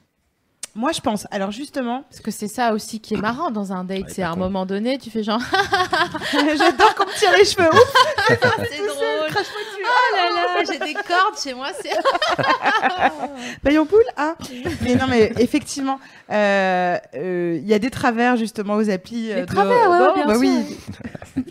Moi, 0.78 0.92
je 0.92 1.02
pense. 1.02 1.26
Alors 1.32 1.52
justement, 1.52 2.04
Parce 2.08 2.22
que 2.22 2.30
c'est 2.30 2.48
ça 2.48 2.72
aussi 2.74 3.00
qui 3.02 3.16
est 3.16 3.18
marrant 3.18 3.50
dans 3.50 3.74
un 3.74 3.84
date. 3.84 4.04
Ouais, 4.04 4.06
c'est 4.10 4.22
à 4.22 4.30
un 4.32 4.36
moment 4.36 4.66
donné, 4.68 5.00
tu 5.00 5.10
fais 5.10 5.24
genre. 5.24 5.42
j'adore 6.32 6.94
qu'on 6.96 7.06
me 7.08 7.18
tire 7.20 7.32
les 7.36 7.44
cheveux. 7.46 7.68
C'est 8.28 8.40
drôle. 8.40 9.44
Oh 9.90 10.16
là 10.16 10.30
là, 10.36 10.64
j'ai 10.72 10.78
des 10.80 10.94
cordes 10.94 11.38
chez 11.42 11.54
moi. 11.56 11.68
C'est. 11.82 11.90
Bayon 13.64 13.86
poule, 13.86 14.04
hein 14.18 14.36
Mais 14.82 14.96
non, 14.96 15.06
mais 15.10 15.32
effectivement, 15.40 16.00
euh, 16.32 16.98
euh, 17.16 17.58
il 17.62 17.68
y 17.68 17.74
a 17.74 17.80
des 17.80 17.90
travers 17.90 18.36
justement 18.36 18.76
aux 18.76 18.90
applis. 18.90 19.32
euh, 19.32 19.36
Des 19.36 19.42
de- 19.42 19.46
travers, 19.48 19.90
ouais, 19.90 19.98
Bon, 20.00 20.14
bien 20.14 20.28
bah 20.28 20.34
sûr. 20.34 20.42
oui, 20.42 21.44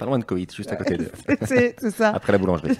Pas 0.00 0.06
loin 0.06 0.18
de 0.18 0.24
Coït, 0.24 0.54
juste 0.54 0.72
à 0.72 0.76
côté 0.76 0.96
de. 0.96 1.12
c'est 1.46 1.90
ça. 1.90 2.08
Après 2.08 2.32
la 2.32 2.38
boulangerie. 2.38 2.74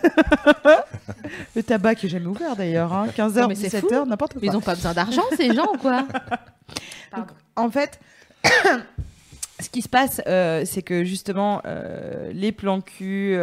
Le 1.55 1.63
tabac 1.63 1.97
qui 1.97 2.07
est 2.07 2.09
jamais 2.09 2.25
ouvert 2.25 2.57
d'ailleurs. 2.57 2.95
Hein. 2.95 3.09
15h, 3.15 3.43
Non, 3.43 3.49
mais 3.49 3.55
c'est 3.55 3.69
17h, 3.69 4.09
n'importe 4.09 4.33
quoi. 4.33 4.41
Mais 4.41 4.49
ils 4.49 4.57
ont 4.57 4.63
pas 4.63 4.75
besoin 4.75 4.95
d'argent, 4.95 5.23
ces 5.37 5.55
gens, 5.55 5.73
quoi. 5.83 6.07
En 7.57 7.69
fait, 7.71 8.01
ce 9.61 9.69
qui 9.69 9.83
se 9.83 9.89
passe, 9.89 10.23
euh, 10.27 10.63
c'est 10.65 10.81
que 10.81 11.05
justement, 11.05 11.61
euh, 11.67 12.33
les 12.33 12.53
plans 12.53 12.81
cul, 12.81 13.37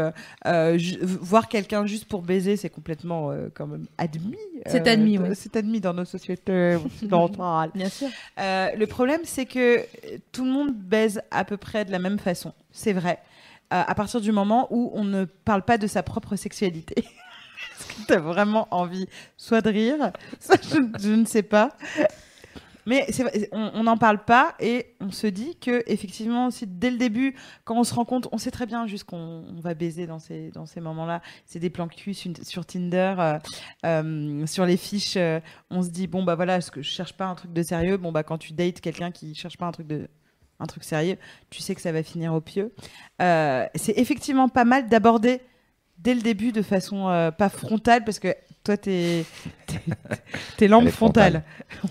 euh, 0.47 0.77
voir 1.03 1.47
quelqu'un 1.47 1.85
juste 1.85 2.05
pour 2.05 2.23
baiser, 2.23 2.55
c'est 2.57 2.69
complètement 2.69 3.29
euh, 3.29 3.49
quand 3.53 3.67
même 3.67 3.85
admis. 3.99 4.37
C'est 4.65 4.87
admis, 4.87 5.19
oui. 5.19 5.29
C'est 5.33 5.55
admis 5.55 5.81
dans 5.81 5.93
nos 5.93 6.05
sociétés 6.05 6.75
occidentales. 6.83 7.69
Bien 7.75 7.89
sûr. 7.89 8.07
Euh, 8.39 8.69
le 8.75 8.87
problème, 8.87 9.21
c'est 9.23 9.45
que 9.45 9.85
tout 10.31 10.45
le 10.45 10.51
monde 10.51 10.73
baise 10.73 11.21
à 11.29 11.43
peu 11.45 11.57
près 11.57 11.85
de 11.85 11.91
la 11.91 11.99
même 11.99 12.17
façon. 12.17 12.53
C'est 12.71 12.93
vrai. 12.93 13.19
Euh, 13.73 13.83
à 13.85 13.95
partir 13.95 14.21
du 14.21 14.31
moment 14.31 14.67
où 14.69 14.91
on 14.93 15.03
ne 15.03 15.25
parle 15.25 15.61
pas 15.61 15.77
de 15.77 15.87
sa 15.87 16.01
propre 16.01 16.37
sexualité. 16.37 16.95
Est-ce 17.79 17.87
que 17.87 18.07
tu 18.07 18.13
as 18.13 18.19
vraiment 18.19 18.67
envie 18.71 19.07
soit 19.35 19.61
de 19.61 19.69
rire, 19.69 20.11
soit 20.39 20.63
je, 20.63 20.77
je 20.99 21.09
ne 21.09 21.25
sais 21.25 21.43
pas. 21.43 21.75
Mais 22.85 23.05
on 23.51 23.83
n'en 23.83 23.97
parle 23.97 24.23
pas 24.23 24.55
et 24.61 24.95
on 25.01 25.11
se 25.11 25.27
dit 25.27 25.57
que 25.57 25.83
effectivement, 25.87 26.49
si 26.49 26.65
dès 26.65 26.89
le 26.89 26.97
début, 26.97 27.35
quand 27.65 27.77
on 27.77 27.83
se 27.83 27.93
rend 27.93 28.05
compte, 28.05 28.29
on 28.31 28.37
sait 28.37 28.51
très 28.51 28.65
bien 28.65 28.87
juste 28.87 29.03
qu'on 29.03 29.43
on 29.45 29.59
va 29.59 29.73
baiser 29.73 30.07
dans 30.07 30.19
ces, 30.19 30.51
dans 30.51 30.65
ces 30.65 30.79
moments-là. 30.79 31.21
C'est 31.45 31.59
des 31.59 31.69
plans 31.69 31.89
cul 31.89 32.13
sur, 32.13 32.65
Tinder, 32.65 33.15
euh, 33.19 33.39
euh, 33.85 34.47
sur 34.47 34.65
les 34.65 34.77
fiches. 34.77 35.17
on 35.69 35.81
se 35.81 35.89
dit 35.89 36.07
bon 36.07 36.23
bah 36.23 36.35
voilà, 36.35 36.61
que 36.61 36.81
je 36.81 36.89
cherche 36.89 37.11
pas 37.11 37.25
un 37.25 37.35
truc 37.35 37.51
de 37.51 37.61
sérieux. 37.61 37.97
Bon 37.97 38.13
bah 38.13 38.23
quand 38.23 38.37
tu 38.37 38.53
dates 38.53 38.79
quelqu'un 38.79 39.11
qui 39.11 39.35
cherche 39.35 39.57
pas 39.57 39.65
un 39.65 39.73
truc 39.73 39.87
de 39.87 40.07
un 40.59 40.65
truc 40.65 40.83
sérieux, 40.83 41.17
tu 41.49 41.61
sais 41.61 41.75
que 41.75 41.81
ça 41.81 41.91
va 41.91 42.03
finir 42.03 42.33
au 42.33 42.41
pieu. 42.41 42.73
Euh, 43.21 43.65
c'est 43.75 43.97
effectivement 43.97 44.49
pas 44.49 44.65
mal 44.65 44.89
d'aborder 44.89 45.41
dès 45.99 46.13
le 46.13 46.21
début 46.21 46.51
de 46.51 46.61
façon 46.61 47.09
euh, 47.09 47.31
pas 47.31 47.49
frontale 47.49 48.03
parce 48.03 48.19
que 48.19 48.35
toi 48.67 48.77
t'es 48.77 49.25
t'es- 49.65 49.79
t'es 50.57 50.67
lampe 50.67 50.89
frontale. 50.89 51.43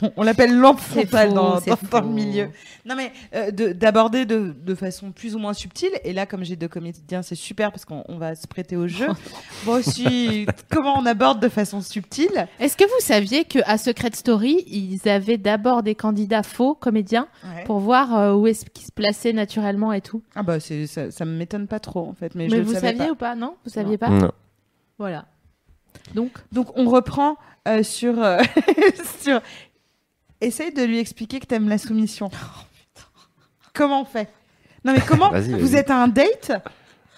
On, 0.03 0.13
on 0.19 0.23
l'appelle 0.23 0.55
lampe 0.57 0.79
frontale 0.81 1.31
faux, 1.31 1.35
dans, 1.35 1.61
dans- 1.61 1.79
dans 1.91 2.01
le 2.01 2.07
milieu. 2.09 2.51
Non 2.85 2.95
mais 2.95 3.13
euh, 3.35 3.51
de- 3.51 3.73
d'aborder 3.73 4.27
de, 4.27 4.55
de 4.57 4.75
façon 4.75 5.11
plus 5.13 5.35
ou 5.35 5.39
moins 5.39 5.53
subtile. 5.55 5.91
Et 6.05 6.13
là, 6.13 6.27
comme 6.27 6.45
j'ai 6.45 6.57
deux 6.57 6.69
comédiens, 6.69 7.23
c'est 7.23 7.35
super 7.35 7.73
parce 7.73 7.85
qu'on 7.85 8.05
on 8.09 8.19
va 8.19 8.35
se 8.35 8.47
prêter 8.47 8.77
au 8.77 8.87
jeu. 8.89 9.09
Moi 9.65 9.77
aussi, 9.79 10.47
comment 10.71 10.99
on 10.99 11.07
aborde 11.07 11.41
de 11.41 11.49
façon 11.49 11.81
subtile? 11.81 12.47
Est-ce 12.61 12.77
que 12.77 12.85
vous 12.85 13.01
saviez 13.01 13.45
que 13.45 13.59
à 13.65 13.79
Secret 13.79 14.11
Story, 14.15 14.65
ils 14.69 15.09
avaient 15.09 15.39
d'abord 15.39 15.83
des 15.83 15.95
candidats 15.95 16.43
faux 16.43 16.75
comédiens 16.75 17.29
pour 17.65 17.79
voir 17.81 18.15
euh, 18.15 18.35
où 18.35 18.47
est-ce 18.47 18.65
qu'ils 18.67 18.87
se 18.87 18.93
plaçaient 18.93 19.33
naturellement 19.33 19.93
et 19.93 20.01
tout? 20.01 20.23
Ah 20.35 20.43
bah 20.43 20.59
ça, 20.61 21.11
ça 21.11 21.25
m'étonne 21.25 21.67
pas 21.67 21.81
trop 21.81 22.07
en 22.07 22.15
fait. 22.15 22.35
Mais, 22.35 22.49
je 22.49 22.55
Mais 22.55 22.59
le 22.61 22.65
vous 22.65 22.75
savais 22.75 22.89
saviez 22.89 23.07
pas. 23.07 23.13
ou 23.13 23.17
pas 23.17 23.35
Non? 23.35 23.55
Vous 23.65 23.71
saviez 23.71 23.99
pas? 23.99 24.11
Non. 24.11 24.31
Voilà. 24.99 25.27
Donc, 26.15 26.33
Donc 26.53 26.69
on 26.77 26.89
reprend 26.89 27.37
euh, 27.69 27.83
sur 27.83 28.23
euh, 28.23 28.39
sur. 29.21 29.41
Essaye 30.41 30.73
de 30.73 30.83
lui 30.83 30.99
expliquer 30.99 31.41
que 31.41 31.47
t'aimes 31.47 31.69
la 31.69 31.79
soumission. 31.79 32.31
Comment 33.73 34.03
on 34.03 34.05
fait? 34.05 34.29
Non 34.85 34.93
mais 34.93 35.01
comment 35.01 35.31
Vas-y, 35.31 35.59
Vous 35.59 35.75
êtes 35.77 35.91
à 35.91 35.97
un 35.97 36.09
date 36.09 36.53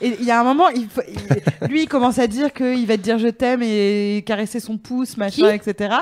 et 0.00 0.16
il 0.20 0.24
y 0.24 0.30
a 0.30 0.40
un 0.40 0.44
moment, 0.44 0.68
il 0.68 0.88
faut- 0.88 1.02
il- 1.08 1.68
lui, 1.68 1.82
il 1.82 1.88
commence 1.88 2.18
à 2.18 2.26
dire 2.26 2.52
qu'il 2.52 2.86
va 2.86 2.96
te 2.96 3.02
dire 3.02 3.18
je 3.18 3.28
t'aime 3.28 3.62
et 3.62 4.22
caresser 4.26 4.60
son 4.60 4.78
pouce, 4.78 5.16
machin, 5.16 5.50
etc. 5.50 5.94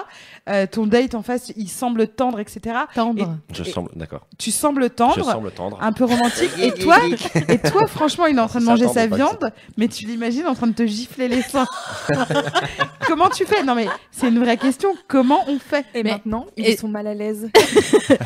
Euh, 0.48 0.66
ton 0.70 0.86
date 0.86 1.14
en 1.14 1.22
face, 1.22 1.52
il 1.56 1.68
semble 1.68 2.06
tendre, 2.08 2.38
etc. 2.40 2.76
tendre. 2.94 3.36
Je 3.52 3.62
Et- 3.62 3.70
semble, 3.70 3.90
d'accord. 3.96 4.26
Tu 4.38 4.50
sembles 4.50 4.84
Je 4.84 4.88
tendre, 4.88 5.24
semble 5.24 5.50
tendre. 5.50 5.78
un 5.80 5.92
peu 5.92 6.04
romantique. 6.04 6.50
et 6.60 6.70
toi, 6.80 6.98
et 7.48 7.58
toi, 7.58 7.86
franchement, 7.86 8.26
il 8.26 8.36
est 8.36 8.40
en 8.40 8.46
train 8.46 8.60
de 8.60 8.64
manger 8.64 8.86
sa 8.88 9.06
viande, 9.06 9.50
mais 9.76 9.88
tu 9.88 10.04
l'imagines 10.06 10.46
en 10.46 10.54
train 10.54 10.66
de 10.68 10.72
te 10.74 10.86
gifler 10.86 11.28
les 11.28 11.42
seins. 11.42 11.66
Comment 13.06 13.28
tu 13.28 13.44
fais? 13.44 13.62
Non 13.62 13.74
mais 13.74 13.86
c'est 14.10 14.28
une 14.28 14.38
vraie 14.38 14.56
question. 14.56 14.90
Comment 15.08 15.40
on 15.48 15.58
fait? 15.58 15.84
Et 15.94 16.02
Mais- 16.02 16.12
maintenant, 16.12 16.46
ils 16.56 16.66
et- 16.66 16.76
sont 16.76 16.88
mal 16.88 17.06
à 17.06 17.14
l'aise. 17.14 17.48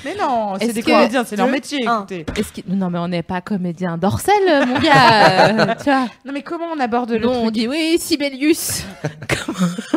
Mais 0.04 0.14
non, 0.18 0.54
c'est 0.60 0.72
des 0.72 0.82
comédiens, 0.82 1.24
c'est 1.24 1.36
leur 1.36 1.48
métier. 1.48 1.78
Écoutez. 1.84 2.26
Non, 2.68 2.90
mais 2.90 2.98
on 2.98 3.08
n'est 3.08 3.22
pas 3.22 3.40
comédien 3.40 3.96
dorsal, 3.98 4.34
euh, 4.48 4.66
mon 4.66 4.78
gars. 4.78 5.59
Tu 5.78 5.84
vois 5.84 6.06
Non 6.24 6.32
mais 6.32 6.42
comment 6.42 6.66
on 6.74 6.78
aborde 6.80 7.10
le 7.12 7.18
Non, 7.20 7.44
on 7.44 7.50
dit 7.50 7.66
oui, 7.68 7.96
Sibelius. 7.98 8.84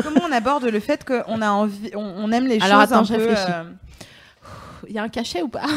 Comment 0.03 0.21
on 0.27 0.31
aborde 0.31 0.65
le 0.65 0.79
fait 0.79 1.03
qu'on 1.05 1.41
a 1.41 1.49
envie, 1.49 1.91
on, 1.95 2.01
on 2.17 2.31
aime 2.31 2.47
les 2.47 2.61
Alors, 2.61 2.81
choses 2.81 2.93
attends, 2.93 3.01
un 3.01 3.03
je 3.03 3.13
peu. 3.15 3.19
réfléchis. 3.21 3.51
euh, 3.51 3.63
Il 4.89 4.95
y 4.95 4.99
a 4.99 5.03
un 5.03 5.09
cachet 5.09 5.41
ou 5.41 5.47
pas 5.49 5.63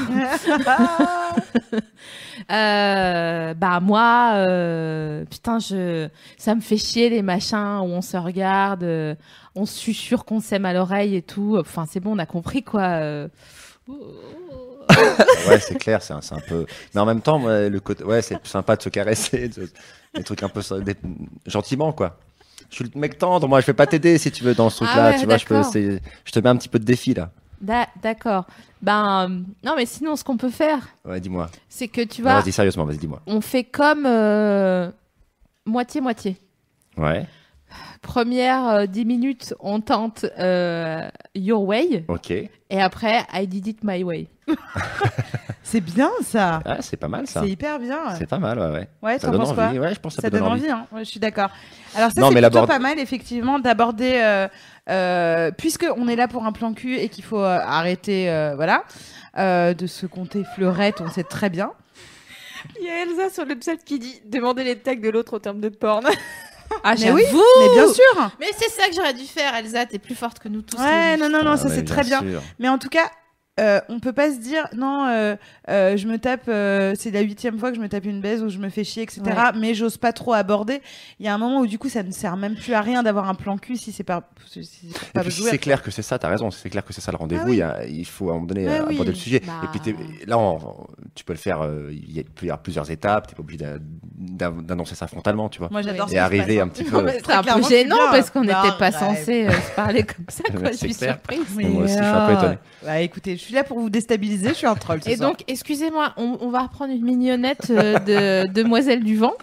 Euh, 2.53 3.55
bah 3.55 3.81
moi, 3.81 4.33
euh, 4.35 5.25
putain, 5.25 5.59
je, 5.59 6.09
ça 6.37 6.55
me 6.55 6.61
fait 6.61 6.77
chier 6.77 7.09
les 7.09 7.23
machins 7.23 7.79
où 7.81 7.87
on 7.87 8.03
se 8.03 8.17
regarde, 8.17 8.85
euh, 8.85 9.15
on 9.57 9.67
se 9.67 9.77
susurre 9.77 10.25
qu'on 10.25 10.39
s'aime 10.41 10.65
à 10.65 10.73
l'oreille 10.73 11.17
et 11.17 11.23
tout. 11.23 11.57
Enfin, 11.59 11.87
c'est 11.91 11.99
bon, 11.99 12.15
on 12.15 12.19
a 12.19 12.27
compris 12.27 12.63
quoi. 12.63 12.83
euh. 12.83 13.29
Ouais, 15.49 15.61
c'est 15.61 15.77
clair, 15.79 16.03
c'est 16.03 16.13
un, 16.13 16.21
un 16.33 16.41
peu. 16.41 16.67
Mais 16.95 17.01
en 17.01 17.07
même 17.07 17.21
temps, 17.21 17.39
le 17.47 17.79
côté, 17.79 18.05
ouais, 18.05 18.23
c'est 18.23 18.45
sympa 18.47 18.77
de 18.77 18.83
se 18.83 18.89
caresser, 18.89 19.49
de- 19.49 19.69
des 20.15 20.23
trucs 20.25 20.43
un 20.43 20.49
peu 20.49 20.61
des- 20.83 20.97
gentiment, 21.47 21.93
quoi. 21.93 22.19
Je 22.71 22.77
suis 22.77 22.85
le 22.93 22.99
mec 22.99 23.17
tendre, 23.19 23.47
moi, 23.47 23.61
je 23.61 23.67
vais 23.67 23.75
pas 23.75 23.87
t'aider 23.87 24.19
si 24.19 24.31
tu 24.33 24.43
veux 24.43 24.55
dans 24.55 24.71
ce 24.71 24.83
Ah 24.83 24.87
truc-là, 24.87 25.11
ouais, 25.11 25.19
tu 25.21 25.27
vois. 25.27 25.37
Je, 25.37 25.45
peux, 25.45 26.33
te 26.33 26.39
mets 26.41 26.49
un 26.49 26.57
petit 26.57 26.69
peu 26.69 26.79
de 26.81 26.85
défi 26.85 27.15
là. 27.15 27.31
D'a- 27.61 27.89
D'accord. 28.03 28.45
Ben 28.83 29.25
euh, 29.31 29.41
non, 29.65 29.75
mais 29.77 29.87
sinon, 29.87 30.17
ce 30.17 30.25
qu'on 30.25 30.37
peut 30.37 30.51
faire, 30.51 30.81
Ouais, 31.05 31.21
dis-moi. 31.21 31.49
c'est 31.69 31.89
que 31.89 32.03
tu 32.03 32.23
vois, 32.23 32.41
Vas-y, 32.41 32.53
sérieusement, 32.53 32.85
vas-y, 32.85 32.99
dis-moi. 32.99 33.23
on 33.27 33.41
fait 33.41 33.65
comme 33.65 34.05
euh, 34.05 34.91
moitié-moitié. 35.65 36.37
Ouais, 36.97 37.27
Première 38.03 38.69
euh, 38.69 38.87
10 38.87 39.05
minutes, 39.05 39.55
on 39.61 39.81
tente 39.81 40.25
euh, 40.39 41.09
Your 41.35 41.63
Way, 41.65 42.05
ok. 42.09 42.31
et 42.31 42.51
après 42.81 43.25
I 43.33 43.47
Did 43.47 43.67
It 43.67 43.79
My 43.83 44.05
Way. 44.05 44.29
C'est 45.63 45.81
bien 45.81 46.11
ça. 46.23 46.61
Ah, 46.65 46.77
c'est 46.81 46.97
pas 46.97 47.09
mal 47.09 47.27
ça. 47.27 47.41
C'est 47.43 47.49
hyper 47.51 47.81
bien. 47.81 48.15
C'est 48.17 48.29
pas 48.29 48.39
mal, 48.39 48.57
ouais, 48.61 48.71
ouais. 48.71 48.89
Ouais, 49.03 49.19
Ça 49.19 49.27
t'en 49.27 49.33
donne 49.33 49.41
penses 49.41 49.59
envie. 49.59 49.77
quoi 49.79 49.87
Ouais, 49.89 49.95
je 49.95 49.99
pense 50.01 50.15
que 50.15 50.23
ça, 50.23 50.29
Ça 50.29 50.31
peut 50.31 50.39
donne 50.39 50.47
envie, 50.53 50.71
hein. 50.71 50.87
Ouais, 50.93 51.05
je 51.05 51.11
suis 51.11 51.19
d'accord. 51.19 51.51
Alors 51.97 52.11
ça, 52.13 52.23
c'est 52.29 52.41
plutôt 52.41 52.67
pas 52.67 52.79
mal, 52.79 53.01
effectivement, 53.01 53.59
d'aborder, 53.59 54.21
euh, 54.23 54.47
euh, 54.89 55.51
puisque 55.51 55.85
on 55.97 56.07
est 56.07 56.15
là 56.15 56.29
pour 56.29 56.47
un 56.47 56.53
plan 56.53 56.73
cul 56.73 56.97
et 56.97 57.09
qu'il 57.09 57.25
faut 57.25 57.41
euh, 57.43 57.59
arrêter, 57.61 58.31
euh, 58.31 58.55
voilà, 58.55 58.85
euh, 59.39 59.75
de 59.75 59.89
se 59.89 60.07
compter 60.07 60.45
fleurette, 60.55 61.01
on 61.01 61.11
sait 61.11 61.25
très 61.25 61.51
bien. 61.51 61.73
Il 62.81 62.87
y 62.87 62.89
a 62.89 63.03
Elsa 63.03 63.35
sur 63.35 63.45
le 63.45 63.57
chat 63.65 63.77
qui 63.85 63.99
dit 63.99 64.21
demander 64.25 64.63
les 64.63 64.77
tags 64.77 64.95
de 64.95 65.09
l'autre 65.11 65.35
en 65.37 65.41
termes 65.41 65.61
de 65.61 65.69
porn. 65.69 66.05
Ah, 66.85 66.95
Mais 66.99 67.11
oui, 67.11 67.23
Mais 67.33 67.75
bien 67.75 67.93
sûr. 67.93 68.31
Mais 68.41 68.47
c'est 68.57 68.71
ça 68.71 68.89
que 68.89 68.95
j'aurais 68.95 69.15
dû 69.15 69.25
faire, 69.25 69.55
Elsa. 69.55 69.87
T'es 69.87 69.99
plus 69.99 70.15
forte 70.15 70.39
que 70.39 70.49
nous 70.49 70.63
tous. 70.63 70.79
Ouais, 70.79 71.17
non, 71.17 71.29
non, 71.29 71.43
non, 71.43 71.53
Ah, 71.53 71.57
ça 71.57 71.69
c'est 71.69 71.85
très 71.85 72.03
bien. 72.05 72.21
sûr. 72.21 72.43
Mais 72.59 72.69
en 72.69 72.79
tout 72.79 72.89
cas, 72.89 73.11
euh, 73.59 73.81
on 73.89 74.01
peut 74.01 74.13
pas 74.13 74.31
se 74.31 74.39
dire 74.39 74.69
non, 74.77 75.07
euh, 75.07 75.35
euh, 75.71 75.97
je 75.97 76.07
me 76.07 76.19
tape, 76.19 76.43
euh, 76.49 76.95
c'est 76.99 77.11
la 77.11 77.23
huitième 77.23 77.59
fois 77.59 77.71
que 77.71 77.77
je 77.77 77.81
me 77.81 77.89
tape 77.89 78.05
une 78.05 78.21
baise 78.21 78.43
ou 78.43 78.51
je 78.51 78.59
me 78.59 78.69
fais 78.69 78.85
chier, 78.85 79.03
etc. 79.05 79.23
Ouais. 79.25 79.33
Mais 79.59 79.73
j'ose 79.73 79.97
pas 79.97 80.13
trop 80.13 80.35
aborder. 80.35 80.83
Il 81.21 81.25
y 81.25 81.29
a 81.31 81.35
un 81.35 81.39
moment 81.39 81.61
où 81.61 81.67
du 81.67 81.79
coup, 81.79 81.89
ça 81.89 82.03
ne 82.03 82.11
sert 82.11 82.37
même 82.37 82.55
plus 82.55 82.75
à 82.75 82.83
rien 82.83 83.03
d'avoir 83.03 83.31
un 83.31 83.35
plan 83.35 83.57
cul 83.57 83.77
si 83.77 83.93
c'est 83.93 84.05
pas, 84.05 84.29
si 84.47 84.63
c'est 84.63 85.13
pas 85.15 85.23
puis 85.23 85.59
clair 85.59 85.83
que 85.83 85.91
c'est 85.91 86.03
ça, 86.03 86.19
t'as 86.19 86.29
raison, 86.29 86.51
c'est 86.51 86.69
clair 86.69 86.85
que 86.85 86.93
c'est 86.93 87.01
ça 87.01 87.13
le 87.13 87.17
rendez-vous, 87.17 87.59
Ah 87.63 87.77
oui. 87.81 87.89
il, 87.89 88.01
il 88.01 88.05
faut 88.05 88.29
à 88.29 88.33
un 88.33 88.35
moment 88.35 88.47
donné 88.47 88.67
oui. 88.67 88.95
aborder 88.97 89.13
le 89.13 89.17
sujet. 89.17 89.41
Bah. 89.47 89.53
Et 89.65 89.67
puis 89.69 89.81
t'es- 89.81 90.27
là, 90.27 90.37
on- 90.37 90.87
tu 91.15 91.25
peux 91.25 91.33
le 91.33 91.39
faire, 91.39 91.63
euh, 91.63 91.89
il 91.93 92.15
y 92.15 92.23
peut 92.25 92.45
avoir 92.45 92.61
plusieurs 92.61 92.91
étapes, 92.91 93.27
t'es 93.29 93.35
pas 93.35 93.41
obligé 93.41 93.65
d'annoncer 94.27 94.95
ça 94.95 95.07
frontalement, 95.07 95.49
tu 95.49 95.59
vois. 95.59 95.69
Moi, 95.71 95.83
j'adore. 95.83 96.13
Et 96.13 96.19
arriver 96.19 96.61
un 96.61 96.65
hein. 96.65 96.69
petit 96.69 96.85
peu. 96.91 97.07
c'est 97.25 97.33
un 97.33 97.43
peu 97.43 97.63
gênant 97.69 97.97
parce 98.11 98.31
qu'on 98.31 98.43
n'était 98.43 98.77
pas 98.79 98.93
censé 98.93 99.47
euh, 99.47 99.53
se 99.53 99.71
parler 99.75 100.05
comme 100.05 100.27
ça. 100.29 100.45
Quoi. 100.53 100.73
Je 100.73 100.77
suis 100.77 100.95
surprise. 100.95 101.41
Moi 101.55 101.85
aussi, 101.85 101.95
je 101.95 101.99
suis 101.99 102.05
un 102.05 102.27
peu 102.27 102.33
euh, 102.33 102.39
étonné. 102.39 102.59
Bah 102.85 103.01
écoutez, 103.01 103.37
je 103.37 103.43
suis 103.43 103.55
là 103.55 103.65
pour 103.65 103.81
vous 103.81 103.91
déstabiliser, 103.91 104.51
je 104.51 104.55
suis 104.55 104.67
un 104.67 104.75
troll. 104.75 105.01
Et 105.07 105.17
donc, 105.17 105.43
excusez-moi, 105.49 106.13
on, 106.17 106.51
va 106.51 106.63
reprendre 106.63 106.93
une 106.93 107.05
mignonnette 107.05 107.71
euh, 107.71 107.99
de 107.99 108.49
Demoiselle 108.53 109.03
du 109.03 109.17
Vent. 109.17 109.35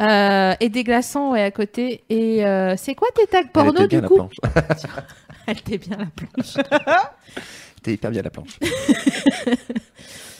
Euh, 0.00 0.54
et 0.58 0.68
des 0.70 0.82
glaçons 0.82 1.30
ouais, 1.30 1.42
à 1.42 1.50
côté. 1.50 2.02
Et 2.08 2.44
euh, 2.44 2.74
c'est 2.76 2.94
quoi 2.94 3.08
tes 3.14 3.26
tags 3.26 3.40
Elle 3.42 3.48
porno 3.48 3.84
était 3.84 3.86
bien 3.86 3.98
du 3.98 4.02
la 4.02 4.08
coup 4.08 4.14
planche. 4.16 4.36
Elle 5.46 5.58
était 5.58 5.78
bien 5.78 5.98
la 5.98 6.06
planche. 6.06 6.56
T'es 7.82 7.92
hyper 7.92 8.10
bien 8.10 8.22
la 8.22 8.30
planche. 8.30 8.58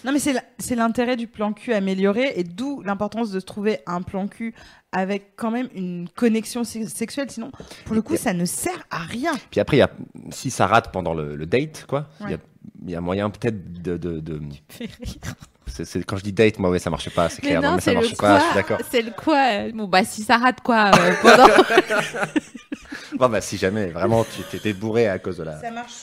Non, 0.04 0.12
mais 0.12 0.18
c'est 0.18 0.74
l'intérêt 0.76 1.16
du 1.16 1.26
plan 1.26 1.52
cul 1.52 1.72
amélioré 1.72 2.32
et 2.36 2.44
d'où 2.44 2.82
l'importance 2.82 3.30
de 3.30 3.40
se 3.40 3.44
trouver 3.46 3.80
un 3.86 4.02
plan 4.02 4.28
cul 4.28 4.54
avec 4.92 5.32
quand 5.36 5.50
même 5.50 5.68
une 5.74 6.08
connexion 6.14 6.62
se- 6.62 6.86
sexuelle. 6.86 7.30
Sinon, 7.30 7.50
pour 7.86 7.94
le 7.94 8.02
coup, 8.02 8.16
ça 8.16 8.32
ne 8.34 8.44
sert 8.44 8.86
à 8.90 8.98
rien. 8.98 9.32
Puis 9.50 9.60
après, 9.60 9.78
y 9.78 9.82
a, 9.82 9.90
si 10.30 10.50
ça 10.50 10.66
rate 10.66 10.92
pendant 10.92 11.14
le, 11.14 11.34
le 11.36 11.46
date, 11.46 11.86
quoi, 11.88 12.08
il 12.20 12.30
y 12.30 12.34
a- 12.34 12.36
Ouais. 12.36 12.42
il 12.84 12.90
y, 12.90 12.94
a 12.94 13.00
moyen 13.00 13.30
peut-être 13.30 13.82
de. 13.82 13.96
de, 13.96 14.20
de- 14.20 14.40
c'est- 15.66 16.04
quand 16.04 16.16
je 16.16 16.22
dis 16.22 16.32
date, 16.32 16.58
moi, 16.58 16.70
ouais, 16.70 16.78
ça 16.78 16.90
marche 16.90 17.10
pas, 17.10 17.28
c'est 17.28 17.40
clair. 17.42 17.60
non, 17.62 17.74
mais 17.76 17.80
ça 17.80 17.92
marche 17.94 18.14
quoi 18.14 18.28
pas, 18.28 18.38
je 18.40 18.44
suis 18.44 18.54
d'accord. 18.54 18.78
C'est 18.90 19.02
le 19.02 19.10
quoi 19.10 19.38
euh, 19.52 19.72
Bon, 19.74 19.88
bah, 19.88 20.04
si 20.04 20.22
ça 20.22 20.36
rate 20.38 20.60
quoi 20.62 20.90
euh, 20.94 21.14
pendant... 21.22 21.46
Bon, 23.18 23.28
bah, 23.28 23.40
si 23.40 23.56
jamais 23.56 23.86
vraiment 23.86 24.24
tu 24.24 24.42
t'étais 24.50 24.72
bourré 24.72 25.08
à 25.08 25.18
cause 25.18 25.36
de 25.38 25.44
la, 25.44 25.60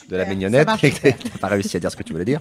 de 0.08 0.16
la 0.16 0.24
mignonnette 0.24 0.68
et 0.82 0.90
que 0.90 1.08
t'as 1.10 1.38
pas 1.40 1.48
réussi 1.48 1.76
à 1.76 1.80
dire 1.80 1.90
ce 1.90 1.96
que 1.96 2.02
tu 2.02 2.12
voulais 2.12 2.24
dire. 2.24 2.40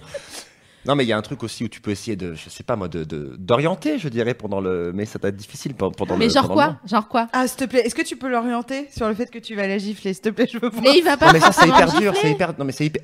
Non, 0.85 0.95
mais 0.95 1.03
il 1.05 1.07
y 1.07 1.13
a 1.13 1.17
un 1.17 1.21
truc 1.21 1.43
aussi 1.43 1.63
où 1.63 1.67
tu 1.67 1.79
peux 1.79 1.91
essayer 1.91 2.15
de, 2.15 2.33
je 2.33 2.49
sais 2.49 2.63
pas 2.63 2.75
moi, 2.75 2.87
de 2.87 3.03
de- 3.03 3.35
d'orienter, 3.37 3.99
je 3.99 4.09
dirais, 4.09 4.33
pendant 4.33 4.59
le. 4.61 4.91
Mais 4.93 5.05
ça 5.05 5.19
doit 5.19 5.29
être 5.29 5.35
difficile 5.35 5.75
pe- 5.75 5.91
pendant 5.91 6.17
Mais 6.17 6.25
le. 6.25 6.31
genre 6.31 6.43
pendant 6.47 6.53
le 6.55 6.57
quoi 6.59 6.67
moment. 6.67 6.79
Genre 6.85 7.07
quoi 7.07 7.27
Ah, 7.33 7.47
s'il 7.47 7.57
te 7.57 7.65
plaît, 7.65 7.81
est-ce 7.85 7.93
que 7.93 8.01
tu 8.01 8.15
peux 8.17 8.27
l'orienter 8.29 8.87
sur 8.91 9.07
le 9.07 9.13
fait 9.13 9.27
que 9.29 9.37
tu 9.37 9.55
vas 9.55 9.67
la 9.67 9.77
gifler 9.77 10.13
S'il 10.13 10.23
te 10.23 10.29
plaît, 10.29 10.47
je 10.51 10.57
veux 10.57 10.69
voir. 10.69 10.83
Mais 10.83 10.97
il 10.97 11.03
va 11.03 11.17
pas 11.17 11.27
Non, 11.27 11.33
mais 11.33 11.39
ça, 11.39 11.51
c'est 11.51 11.67
forcément 11.67 11.75
hyper 11.77 11.91
dur, 11.99 12.13
gifler. 12.13 12.19
c'est 12.21 12.31
hyper. 12.31 12.53
Non, 12.57 12.65
mais 12.65 12.71
c'est 12.71 12.85
hyper. 12.87 13.01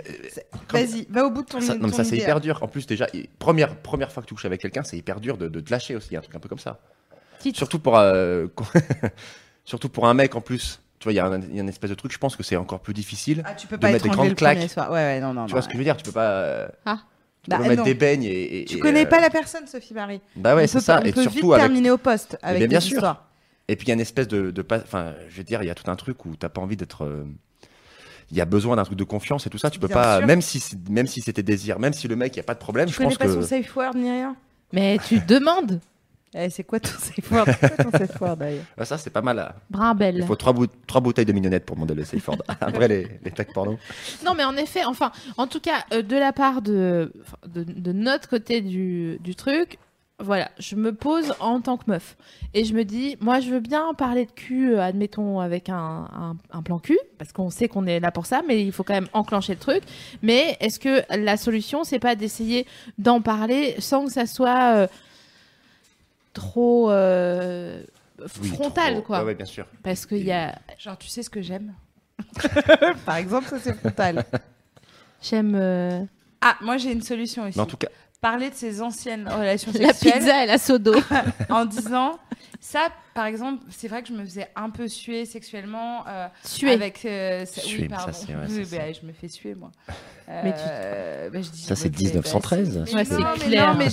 quand- 0.67 0.77
Vas-y, 0.79 1.05
va 1.09 1.25
au 1.25 1.29
bout 1.29 1.43
de 1.43 1.47
ton 1.47 1.61
Ça, 1.61 1.73
non, 1.75 1.81
mais 1.83 1.89
ton 1.91 1.97
ça 1.97 2.03
c'est 2.03 2.15
idée. 2.15 2.23
hyper 2.23 2.41
dur. 2.41 2.57
En 2.63 2.67
plus, 2.67 2.87
déjà, 2.87 3.07
et- 3.13 3.29
première, 3.37 3.75
première 3.75 4.11
fois 4.11 4.23
que 4.23 4.27
tu 4.27 4.33
couches 4.33 4.45
avec 4.45 4.59
quelqu'un, 4.61 4.83
c'est 4.83 4.97
hyper 4.97 5.19
dur 5.19 5.37
de, 5.37 5.47
de 5.47 5.59
te 5.59 5.69
lâcher 5.71 5.95
aussi. 5.95 6.07
Il 6.11 6.13
y 6.13 6.15
a 6.15 6.19
un 6.19 6.23
truc 6.23 6.35
un 6.35 6.39
peu 6.39 6.49
comme 6.49 6.57
ça. 6.59 6.79
Titre. 7.39 7.57
Surtout 7.57 7.77
pour, 7.77 7.97
euh, 7.97 8.47
surtout 9.65 9.89
pour 9.89 10.07
un 10.07 10.13
mec 10.13 10.35
en 10.35 10.41
plus. 10.41 10.81
Tu 10.99 11.03
vois, 11.03 11.13
il 11.13 11.17
y, 11.17 11.19
a 11.19 11.27
un- 11.27 11.39
il 11.41 11.55
y 11.55 11.59
a 11.59 11.61
une 11.61 11.69
espèce 11.69 11.91
de 11.91 11.95
truc, 11.95 12.11
je 12.11 12.17
pense 12.17 12.35
que 12.35 12.41
c'est 12.41 12.55
encore 12.55 12.79
plus 12.79 12.95
difficile. 12.95 13.43
Ah, 13.45 13.53
tu 13.53 13.67
peux 13.67 13.77
de 13.77 13.81
pas 13.81 13.91
mettre 13.91 13.97
être 13.97 14.03
des 14.05 14.09
enlevé 14.09 14.17
grandes 14.17 14.29
le 14.29 14.35
claques. 14.57 14.69
soir. 14.71 14.89
Ouais, 14.89 14.95
ouais, 14.97 15.19
non, 15.19 15.27
non. 15.33 15.45
tu 15.45 15.51
non, 15.51 15.53
vois 15.53 15.61
ce 15.61 15.67
que 15.67 15.73
je 15.73 15.77
veux 15.77 15.83
dire 15.83 15.95
Tu 15.95 16.03
peux 16.03 16.11
pas. 16.11 16.31
euh, 16.31 16.67
Ah. 16.85 16.97
Tu 17.47 17.51
Bah, 17.51 17.57
peux 17.59 17.63
mettre 17.69 17.77
non. 17.77 17.83
des 17.85 17.93
beignes 17.93 18.23
et. 18.23 18.61
et- 18.61 18.65
Tu 18.65 18.75
et, 18.75 18.79
connais 18.79 19.05
euh, 19.05 19.09
pas 19.09 19.21
la 19.21 19.29
personne, 19.29 19.65
Sophie 19.67 19.93
Marie. 19.93 20.19
Bah 20.35 20.53
ouais, 20.55 20.67
c'est 20.67 20.81
ça. 20.81 20.95
pas- 20.97 21.03
On 21.03 21.05
Et 21.05 21.13
peut 21.13 21.21
surtout 21.21 21.37
vite 21.37 21.45
avec. 21.53 21.59
terminer 21.61 21.91
au 21.91 21.97
poste 21.97 22.37
avec 22.41 22.67
bien 22.67 22.79
des 22.79 22.83
sûr. 22.85 22.95
histoires. 22.97 23.25
Et 23.69 23.75
puis 23.75 23.85
il 23.85 23.89
y 23.89 23.91
a 23.91 23.93
une 23.95 24.01
espèce 24.01 24.27
de, 24.27 24.51
de 24.51 24.61
pas- 24.61 24.79
enfin, 24.79 25.13
je 25.29 25.37
veux 25.37 25.43
dire, 25.43 25.63
il 25.63 25.67
y 25.67 25.69
a 25.69 25.75
tout 25.75 25.89
un 25.89 25.95
truc 25.95 26.25
où 26.25 26.35
t'as 26.35 26.49
pas 26.49 26.59
envie 26.61 26.75
d'être. 26.77 27.03
euh, 27.05 27.23
il 28.31 28.35
y 28.35 28.41
a 28.41 28.45
besoin 28.45 28.75
d'un 28.75 28.83
truc 28.83 28.97
de 28.97 29.05
confiance 29.05 29.47
et 29.47 29.49
tout 29.49 29.57
ça. 29.57 29.69
Tu 29.69 29.79
peux 29.79 29.87
Bien 29.87 29.95
pas, 29.95 30.17
sûr. 30.17 30.27
même 30.27 30.41
si 30.41 30.59
c'est- 30.59 30.89
même 30.89 31.07
si 31.07 31.21
c'était 31.21 31.43
désir, 31.43 31.79
même 31.79 31.93
si 31.93 32.09
le 32.09 32.17
mec 32.17 32.33
il 32.35 32.37
y 32.37 32.39
a 32.41 32.43
pas 32.43 32.53
de 32.55 32.59
problème, 32.59 32.87
Tu 32.87 32.93
je 32.93 32.97
connais 32.97 33.09
pense 33.11 33.17
pas 33.17 33.25
que 33.27 33.31
son 33.33 33.41
safe 33.41 33.73
word 33.75 33.95
ni 33.95 34.09
rien 34.11 34.35
Mais 34.73 34.97
tu 35.07 35.19
demandes. 35.21 35.79
Eh, 36.39 36.49
C'est 36.49 36.63
quoi 36.63 36.79
ton 36.79 36.89
safe 36.89 37.31
word? 37.31 37.45
C'est 37.59 37.75
quoi 37.75 37.85
ton 37.85 37.91
safe 37.97 38.21
word 38.21 38.37
d'ailleurs? 38.37 38.63
Ah, 38.77 38.85
ça 38.85 38.97
c'est 38.97 39.09
pas 39.09 39.21
mal. 39.21 39.37
là. 39.37 39.55
Brimbelle. 39.69 40.17
Il 40.17 40.25
faut 40.25 40.35
trois, 40.35 40.53
bout- 40.53 40.69
trois 40.85 41.01
bouteilles 41.01 41.25
de 41.25 41.33
mignonnette 41.33 41.65
pour 41.65 41.75
demander 41.75 41.95
le 41.95 42.03
safe 42.03 42.27
word. 42.27 42.37
Après 42.61 42.87
les, 42.87 43.07
les 43.23 43.31
tags 43.31 43.43
porno. 43.53 43.77
Non, 44.25 44.33
mais 44.35 44.43
en 44.43 44.55
effet, 44.55 44.85
enfin, 44.85 45.11
en 45.37 45.47
tout 45.47 45.59
cas, 45.59 45.83
euh, 45.93 46.01
de 46.01 46.15
la 46.15 46.33
part 46.33 46.61
de, 46.61 47.11
enfin, 47.21 47.37
de, 47.47 47.63
de 47.63 47.91
notre 47.91 48.29
côté 48.29 48.61
du, 48.61 49.17
du 49.21 49.35
truc, 49.35 49.79
voilà, 50.19 50.49
je 50.57 50.75
me 50.75 50.93
pose 50.95 51.35
en 51.39 51.61
tant 51.61 51.77
que 51.77 51.83
meuf. 51.87 52.17
Et 52.55 52.63
je 52.65 52.73
me 52.73 52.83
dis, 52.85 53.17
moi, 53.21 53.39
je 53.39 53.51
veux 53.51 53.59
bien 53.59 53.93
parler 53.95 54.25
de 54.25 54.31
cul, 54.31 54.73
euh, 54.73 54.81
admettons, 54.81 55.39
avec 55.39 55.69
un, 55.69 56.07
un, 56.11 56.35
un 56.51 56.61
plan 56.63 56.79
cul, 56.79 56.97
parce 57.19 57.31
qu'on 57.31 57.51
sait 57.51 57.67
qu'on 57.67 57.85
est 57.85 57.99
là 57.99 58.09
pour 58.09 58.25
ça, 58.25 58.41
mais 58.47 58.63
il 58.65 58.71
faut 58.71 58.83
quand 58.83 58.95
même 58.95 59.09
enclencher 59.13 59.53
le 59.53 59.59
truc. 59.59 59.83
Mais 60.23 60.57
est-ce 60.59 60.79
que 60.79 61.03
la 61.15 61.37
solution, 61.37 61.83
c'est 61.83 61.99
pas 61.99 62.15
d'essayer 62.15 62.65
d'en 62.97 63.21
parler 63.21 63.75
sans 63.77 64.05
que 64.05 64.11
ça 64.11 64.25
soit 64.25 64.73
euh, 64.75 64.87
trop 66.37 66.89
euh, 66.91 67.81
Oui, 68.41 68.49
frontal, 68.49 68.93
trop- 68.93 69.01
quoi 69.03 69.23
ouais, 69.23 69.35
bien 69.35 69.45
sûr. 69.45 69.65
Parce 69.83 70.05
qu'il 70.05 70.23
y 70.23 70.31
a. 70.31 70.57
Genre, 70.79 70.97
tu 70.97 71.07
sais 71.07 71.23
ce 71.23 71.29
que 71.29 71.41
j'aime 71.41 71.73
Par 73.05 73.17
exemple, 73.17 73.47
ça 73.47 73.59
c'est 73.59 73.73
frontal. 73.73 74.23
J'aime. 75.21 75.55
euh, 75.55 76.03
Ah, 76.41 76.55
moi 76.61 76.77
j'ai 76.77 76.91
une 76.91 77.01
solution 77.01 77.43
aussi. 77.43 77.57
Mais 77.57 77.63
en 77.63 77.67
tout 77.67 77.77
cas, 77.77 77.87
Parler 78.19 78.49
de 78.49 78.55
ses 78.55 78.81
anciennes 78.81 79.27
relations 79.29 79.71
La 79.79 79.89
sexuelles 79.93 80.13
pizza 80.13 80.43
et 80.43 80.47
la 80.47 80.57
sodo. 80.57 80.95
en 81.49 81.65
disant 81.65 82.17
ça, 82.59 82.89
par 83.13 83.27
exemple, 83.27 83.63
c'est 83.69 83.87
vrai 83.87 84.01
que 84.01 84.07
je 84.07 84.13
me 84.13 84.23
faisais 84.25 84.47
un 84.55 84.71
peu 84.71 84.87
suer 84.87 85.25
sexuellement 85.25 86.03
euh, 86.07 86.27
Suer. 86.43 86.71
avec. 86.73 87.05
euh, 87.05 87.45
ça- 87.45 87.61
Suer, 87.61 87.83
oui, 87.83 87.87
mais 87.91 87.95
ça, 87.95 88.03
pardon. 88.05 88.17
c'est- 88.19 88.35
ouais, 88.35 88.41
Oui, 88.49 88.65
c'est 88.65 88.77
bah, 88.77 88.85
ça. 88.93 88.99
je 88.99 89.05
me 89.05 89.13
fais 89.13 89.27
suer 89.27 89.53
moi. 89.53 89.71
Mais 90.27 90.51
tu- 90.53 90.59
Euh, 90.69 91.29
bah, 91.29 91.39
je 91.41 91.49
dis, 91.49 91.61
Ça, 91.61 91.75
c'est 91.75 91.89
bah, 91.89 91.97
1913. 91.99 92.83
c'est- 92.85 92.93
Ouais, 92.95 93.03
mais 93.09 93.17
non, 93.17 93.25
mais 93.39 93.45
clair. 93.45 93.73
Non, 93.73 93.79
mais 93.79 93.87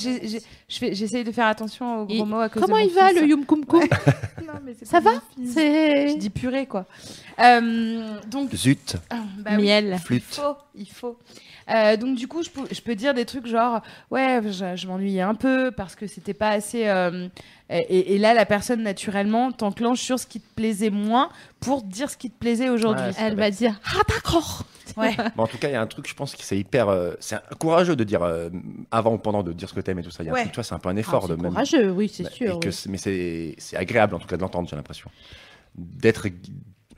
j'essaye 0.68 1.23
de 1.23 1.31
faire 1.31 1.47
attention 1.47 2.01
aux 2.03 2.07
gros 2.07 2.25
mots 2.27 2.40
à 2.40 2.49
cause 2.49 2.61
Comment 2.61 2.79
il 2.79 2.92
va 2.92 3.11
fils. 3.11 3.20
le 3.20 3.27
Yum 3.29 3.47
Kum 3.47 3.64
Kum 3.64 3.83
Ça 4.83 4.99
va 4.99 5.12
Je 5.38 6.18
dis 6.18 6.31
purée 6.31 6.66
quoi. 6.66 6.87
Euh, 7.40 8.18
donc 8.31 8.53
Zut, 8.55 8.97
Ah, 9.11 9.18
bah 9.38 9.53
oui. 9.57 9.62
miel. 9.64 9.90
Il 9.94 9.99
flûte. 10.01 10.25
faut, 10.25 10.57
il 10.75 10.88
faut. 10.88 11.18
Euh, 11.70 11.97
donc 11.97 12.16
du 12.16 12.27
coup, 12.29 12.42
je 12.42 12.51
peux, 12.51 12.62
je 12.70 12.81
peux 12.81 12.94
dire 12.97 13.14
des 13.14 13.25
trucs 13.25 13.47
genre, 13.47 13.81
ouais, 14.11 14.40
je, 14.44 14.77
je 14.77 14.87
m'ennuyais 14.88 15.23
un 15.23 15.35
peu 15.35 15.70
parce 15.70 15.94
que 15.94 16.07
c'était 16.09 16.35
pas 16.35 16.51
assez. 16.51 16.88
Et, 17.70 18.14
et 18.14 18.18
là, 18.18 18.35
la 18.35 18.44
personne 18.46 18.83
naturellement 18.83 19.50
t'enclenche 19.53 20.00
sur 20.00 20.18
ce 20.18 20.27
qui 20.27 20.40
te 20.40 20.55
plaisait 20.55 20.90
moins 20.90 21.31
pour 21.61 21.83
dire 21.83 22.11
ce 22.11 22.16
qui 22.16 22.31
te 22.31 22.38
plaisait 22.38 22.68
aujourd'hui. 22.68 23.07
Ouais, 23.07 23.14
Elle 23.18 23.37
va 23.37 23.50
dire 23.50 23.81
Ah 23.87 24.00
d'accord. 24.09 24.64
Ouais. 24.96 25.16
En 25.38 25.46
tout 25.46 25.57
cas, 25.59 25.68
il 25.68 25.72
y 25.72 25.77
a 25.77 25.81
un 25.81 25.87
truc, 25.87 26.07
je 26.07 26.14
pense 26.14 26.37
que 26.37 26.42
c'est 26.42 26.59
hyper. 26.59 26.88
euh, 26.88 27.14
c'est 27.20 27.37
courageux 27.59 27.96
de 27.96 28.05
dire 28.05 28.22
euh, 28.22 28.50
avant 28.90 29.14
ou 29.14 29.18
pendant 29.18 29.42
de 29.42 29.53
dire 29.53 29.68
ce 29.68 29.74
que 29.74 29.81
t'aimes 29.81 29.98
et 29.98 30.03
tout 30.03 30.11
ça. 30.11 30.22
Il 30.22 30.27
y 30.27 30.29
a 30.29 30.33
un 30.33 30.35
Ouais. 30.35 30.40
truc, 30.42 30.53
tu 30.53 30.57
vois, 30.57 30.64
c'est 30.64 30.74
un 30.74 30.79
peu 30.79 30.90
un 30.90 30.96
effort 30.96 31.22
Ah, 31.24 31.29
de 31.29 31.37
c'est 31.37 31.42
même. 31.42 31.50
courageux, 31.53 31.90
oui, 31.90 32.09
c'est 32.12 32.24
Bah, 32.24 32.31
sûr. 32.31 32.50
et 32.62 32.68
oui. 32.68 32.74
mais 32.90 32.98
c'est 32.98 33.55
c'est 33.59 33.77
agréable 33.77 34.14
en 34.14 34.18
tout 34.18 34.27
cas 34.29 34.37
de 34.37 34.42
l'entendre, 34.42 34.68
j'ai 34.68 34.77
l'impression. 34.77 35.11
D'être. 35.74 36.27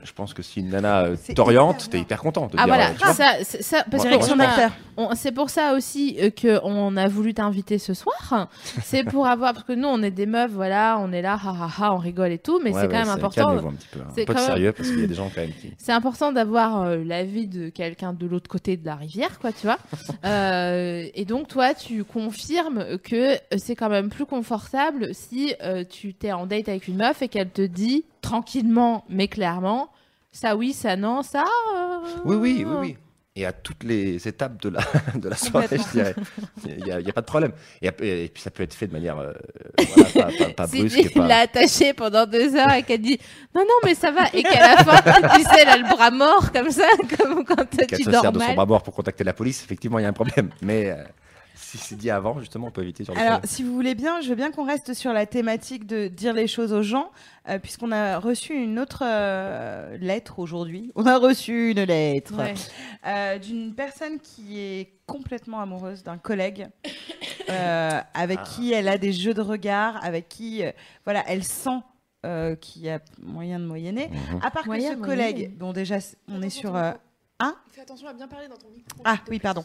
Je 0.03 0.11
pense 0.13 0.33
que 0.33 0.43
si 0.43 0.59
une 0.59 0.69
nana 0.69 1.05
euh, 1.05 1.15
t'oriente, 1.35 1.89
t'es 1.89 1.99
hyper 1.99 2.21
content. 2.21 2.45
de 2.47 2.51
Ah 2.57 2.65
dire, 2.65 2.67
voilà, 2.67 2.89
euh, 2.89 3.43
ça, 3.43 3.83
parce 3.89 4.03
que 4.03 4.09
c'est 5.15 5.31
pour 5.31 5.49
ça 5.49 5.73
aussi 5.73 6.17
euh, 6.21 6.29
que 6.29 6.59
on 6.63 6.95
a 6.97 7.07
voulu 7.07 7.33
t'inviter 7.33 7.77
ce 7.79 7.93
soir. 7.93 8.47
C'est 8.83 9.03
pour 9.03 9.27
avoir 9.27 9.53
parce 9.53 9.65
que 9.65 9.73
nous 9.73 9.87
on 9.87 10.01
est 10.03 10.11
des 10.11 10.25
meufs, 10.25 10.51
voilà, 10.51 10.97
on 10.99 11.11
est 11.11 11.21
là, 11.21 11.33
ha 11.33 11.49
ha 11.49 11.69
ha, 11.79 11.93
on 11.93 11.97
rigole 11.97 12.31
et 12.31 12.37
tout, 12.37 12.59
mais 12.63 12.71
Ouais, 12.73 12.81
c'est 12.81 12.87
quand 12.87 12.93
ouais, 12.93 12.99
même 13.05 13.09
important. 13.09 13.49
un 13.49 13.57
peu, 13.61 13.67
hein. 13.67 13.73
c'est 13.91 14.01
un 14.01 14.13
peu 14.13 14.21
de 14.21 14.25
quand 14.25 14.33
même- 14.35 14.45
sérieux 14.45 14.71
parce 14.71 14.89
qu'il 14.89 14.99
y 14.99 15.03
a 15.03 15.07
des 15.07 15.13
gens 15.15 15.31
quand 15.33 15.41
même 15.41 15.51
qui. 15.51 15.73
C'est 15.77 15.91
important 15.93 16.31
d'avoir 16.31 16.81
euh, 16.83 17.03
l'avis 17.03 17.47
de 17.47 17.69
quelqu'un 17.69 18.13
de 18.13 18.25
l'autre 18.27 18.49
côté 18.49 18.77
de 18.77 18.85
la 18.85 18.95
rivière, 18.95 19.39
quoi, 19.39 19.51
tu 19.51 19.65
vois. 19.65 19.77
Euh, 20.25 21.05
et 21.13 21.25
donc, 21.25 21.47
toi, 21.47 21.73
tu 21.73 22.03
confirmes 22.03 22.97
que 22.99 23.35
c'est 23.57 23.75
quand 23.75 23.89
même 23.89 24.09
plus 24.09 24.25
confortable 24.25 25.09
si 25.13 25.53
euh, 25.63 25.83
tu 25.87 26.13
t'es 26.13 26.31
en 26.31 26.45
date 26.45 26.67
avec 26.69 26.87
une 26.87 26.97
meuf 26.97 27.21
et 27.21 27.27
qu'elle 27.29 27.49
te 27.49 27.61
dit 27.61 28.03
tranquillement, 28.21 29.05
mais 29.09 29.27
clairement, 29.27 29.89
ça 30.31 30.55
oui, 30.55 30.73
ça 30.73 30.95
non, 30.95 31.23
ça. 31.23 31.43
euh, 31.75 31.97
Oui, 32.25 32.35
oui, 32.35 32.65
oui, 32.67 32.75
oui. 32.79 32.97
Et 33.39 33.45
à 33.45 33.51
toutes 33.51 33.83
les 33.83 34.27
étapes 34.27 34.59
de 34.63 34.69
la, 34.69 34.79
de 35.15 35.29
la 35.29 35.35
soirée, 35.35 35.67
je 35.77 35.91
dirais. 35.91 36.15
Il 36.65 36.83
n'y 36.83 36.91
a, 36.91 36.99
il 36.99 37.13
pas 37.13 37.21
de 37.21 37.25
problème. 37.27 37.51
Et, 37.83 37.91
puis 37.91 38.41
ça 38.41 38.49
peut 38.49 38.63
être 38.63 38.73
fait 38.73 38.87
de 38.87 38.93
manière 38.93 39.19
euh, 39.19 39.31
voilà, 39.95 40.09
pas, 40.31 40.45
pas, 40.45 40.53
pas 40.53 40.67
Si 40.67 40.79
brusque. 40.79 40.97
et 40.97 41.09
tu 41.09 41.19
pas- 41.19 41.27
l'as 41.27 41.39
attachée 41.41 41.93
pendant 41.93 42.25
deux 42.25 42.55
heures 42.55 42.73
et 42.73 42.81
qu'elle 42.81 43.01
dit 43.03 43.19
non, 43.53 43.61
non, 43.61 43.75
mais 43.85 43.93
ça 43.93 44.09
va, 44.09 44.23
et 44.33 44.41
qu'à 44.41 44.59
la 44.75 44.77
fin, 44.83 45.01
tu 45.37 45.43
sais, 45.43 45.61
elle 45.61 45.69
a 45.69 45.77
le 45.77 45.83
bras 45.87 46.09
mort 46.09 46.51
comme 46.51 46.71
ça, 46.71 46.87
comme 47.15 47.45
quand 47.45 47.69
qu'elle 47.69 47.85
tu 47.85 48.03
se 48.03 48.09
sert 48.09 48.31
de 48.31 48.39
son 48.39 48.53
bras 48.55 48.65
mort 48.65 48.81
pour 48.81 48.95
contacter 48.95 49.23
la 49.23 49.33
police, 49.33 49.63
effectivement, 49.63 49.99
il 49.99 50.01
y 50.01 50.05
a 50.05 50.09
un 50.09 50.13
problème. 50.13 50.49
Mais 50.63 50.89
euh, 50.89 50.95
si 51.67 51.77
c'est 51.77 51.95
dit 51.95 52.09
avant, 52.09 52.39
justement, 52.39 52.67
on 52.67 52.71
peut 52.71 52.81
éviter 52.81 53.03
sur 53.03 53.13
le 53.13 53.19
Alors, 53.19 53.39
si 53.43 53.61
vous 53.63 53.73
voulez 53.73 53.93
bien, 53.95 54.21
je 54.21 54.29
veux 54.29 54.35
bien 54.35 54.51
qu'on 54.51 54.65
reste 54.65 54.93
sur 54.93 55.11
la 55.11 55.25
thématique 55.25 55.85
de 55.85 56.07
dire 56.07 56.33
les 56.33 56.47
choses 56.47 56.71
aux 56.71 56.81
gens, 56.83 57.11
euh, 57.49 57.59
puisqu'on 57.59 57.91
a 57.91 58.19
reçu 58.19 58.53
une 58.53 58.79
autre 58.79 59.03
euh, 59.05 59.97
lettre 59.99 60.39
aujourd'hui. 60.39 60.91
On 60.95 61.05
a 61.05 61.17
reçu 61.17 61.71
une 61.71 61.83
lettre 61.83 62.37
Ouais. 62.37 62.53
euh, 63.05 63.37
d'une 63.39 63.73
personne 63.75 64.19
qui 64.19 64.59
est 64.59 64.93
complètement 65.05 65.59
amoureuse 65.59 66.03
d'un 66.03 66.17
collègue 66.17 66.67
euh, 67.49 67.99
avec 68.13 68.39
Ah. 68.41 68.45
qui 68.55 68.73
elle 68.73 68.87
a 68.87 68.97
des 68.97 69.11
jeux 69.13 69.33
de 69.33 69.41
regard, 69.41 70.03
avec 70.03 70.29
qui 70.29 70.63
euh, 70.63 70.71
voilà, 71.05 71.23
elle 71.27 71.43
sent 71.43 71.79
euh, 72.25 72.55
qu'il 72.55 72.81
y 72.83 72.89
a 72.89 72.99
moyen 73.21 73.59
de 73.59 73.65
moyenner. 73.65 74.07
Mhm. 74.09 74.39
À 74.41 74.51
part 74.51 74.63
que 74.63 74.67
Moyen, 74.67 74.91
ce 74.93 74.97
moyen. 74.97 75.13
collègue, 75.15 75.57
bon 75.57 75.71
déjà 75.71 75.97
on 76.27 76.41
est 76.41 76.49
sur 76.49 76.75
euh, 76.75 76.91
Fais 77.71 77.81
attention 77.81 78.07
à 78.07 78.13
bien 78.13 78.27
parler 78.27 78.47
dans 78.47 78.57
ton 78.57 78.69
micro. 78.69 78.99
ah 79.05 79.19
oui, 79.29 79.37
pardon. 79.39 79.63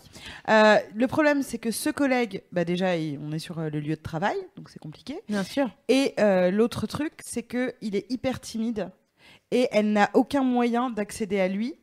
Euh, 0.50 0.76
le 0.94 1.06
problème, 1.06 1.42
c'est 1.42 1.58
que 1.58 1.70
ce 1.70 1.88
collègue, 1.88 2.42
bah 2.52 2.64
déjà, 2.64 2.96
il- 2.96 3.18
on 3.18 3.32
est 3.32 3.38
sur 3.38 3.58
euh, 3.58 3.70
le 3.70 3.80
lieu 3.80 3.96
de 3.96 4.02
travail, 4.02 4.36
donc 4.56 4.68
c'est 4.68 4.78
compliqué. 4.78 5.20
Bien 5.28 5.42
sûr. 5.44 5.70
Et 5.88 6.14
euh, 6.18 6.50
l'autre 6.50 6.86
truc, 6.86 7.14
c'est 7.24 7.42
que 7.42 7.74
il 7.80 7.96
est 7.96 8.10
hyper 8.10 8.40
timide 8.40 8.90
et 9.50 9.68
elle 9.72 9.92
n'a 9.92 10.10
aucun 10.14 10.42
moyen 10.42 10.90
d'accéder 10.90 11.40
à 11.40 11.48
lui. 11.48 11.74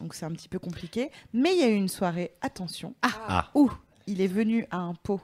Donc 0.00 0.14
c'est 0.14 0.24
un 0.24 0.32
petit 0.32 0.48
peu 0.48 0.58
compliqué. 0.58 1.10
Mais 1.34 1.52
il 1.54 1.60
y 1.60 1.64
a 1.64 1.68
eu 1.68 1.74
une 1.74 1.88
soirée, 1.88 2.32
attention, 2.40 2.94
Ah. 3.02 3.50
où 3.54 3.70
il 4.06 4.20
est 4.22 4.26
venu 4.26 4.66
à 4.70 4.78
un 4.78 4.94
pot 4.94 5.20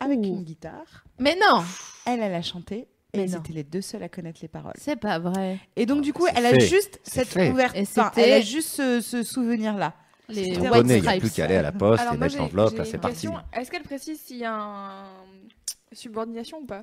avec 0.00 0.18
Ouh. 0.18 0.24
une 0.24 0.42
guitare. 0.44 1.04
Mais 1.18 1.36
non, 1.36 1.62
Elle, 2.06 2.20
elle 2.20 2.34
a 2.34 2.42
chanté. 2.42 2.88
Et 3.14 3.22
ils 3.24 3.34
étaient 3.34 3.52
les 3.52 3.64
deux 3.64 3.80
seuls 3.80 4.02
à 4.02 4.08
connaître 4.08 4.40
les 4.42 4.48
paroles. 4.48 4.74
c'est 4.76 4.96
pas 4.96 5.18
vrai. 5.18 5.58
Et 5.76 5.86
donc, 5.86 6.02
du 6.02 6.12
coup, 6.12 6.26
elle 6.34 6.46
a 6.46 6.50
fait. 6.50 6.60
juste 6.60 7.00
cette 7.02 7.28
fait. 7.28 7.50
ouverture. 7.50 7.82
Enfin, 7.82 8.10
elle 8.16 8.32
a 8.32 8.40
juste 8.40 8.68
ce, 8.70 9.00
ce 9.00 9.22
souvenir-là. 9.22 9.94
Les 10.28 10.56
White 10.56 10.86
il 10.88 11.02
n'y 11.02 11.08
a 11.08 11.18
plus 11.18 11.30
qu'à 11.30 11.44
aller 11.44 11.56
à 11.56 11.62
la 11.62 11.72
poste 11.72 12.00
Alors 12.00 12.14
et 12.14 12.16
moi, 12.16 12.24
mettre 12.26 12.32
j'ai- 12.32 12.38
l'enveloppe, 12.40 12.70
j'ai 12.72 12.78
là, 12.78 12.84
c'est 12.86 12.94
une 12.94 13.00
parti. 13.00 13.14
question. 13.26 13.34
Est-ce 13.52 13.70
qu'elle 13.70 13.82
précise 13.82 14.18
s'il 14.20 14.38
y 14.38 14.44
a 14.44 14.54
un 14.54 15.04
subordination 15.92 16.58
ou 16.60 16.64
pas? 16.66 16.82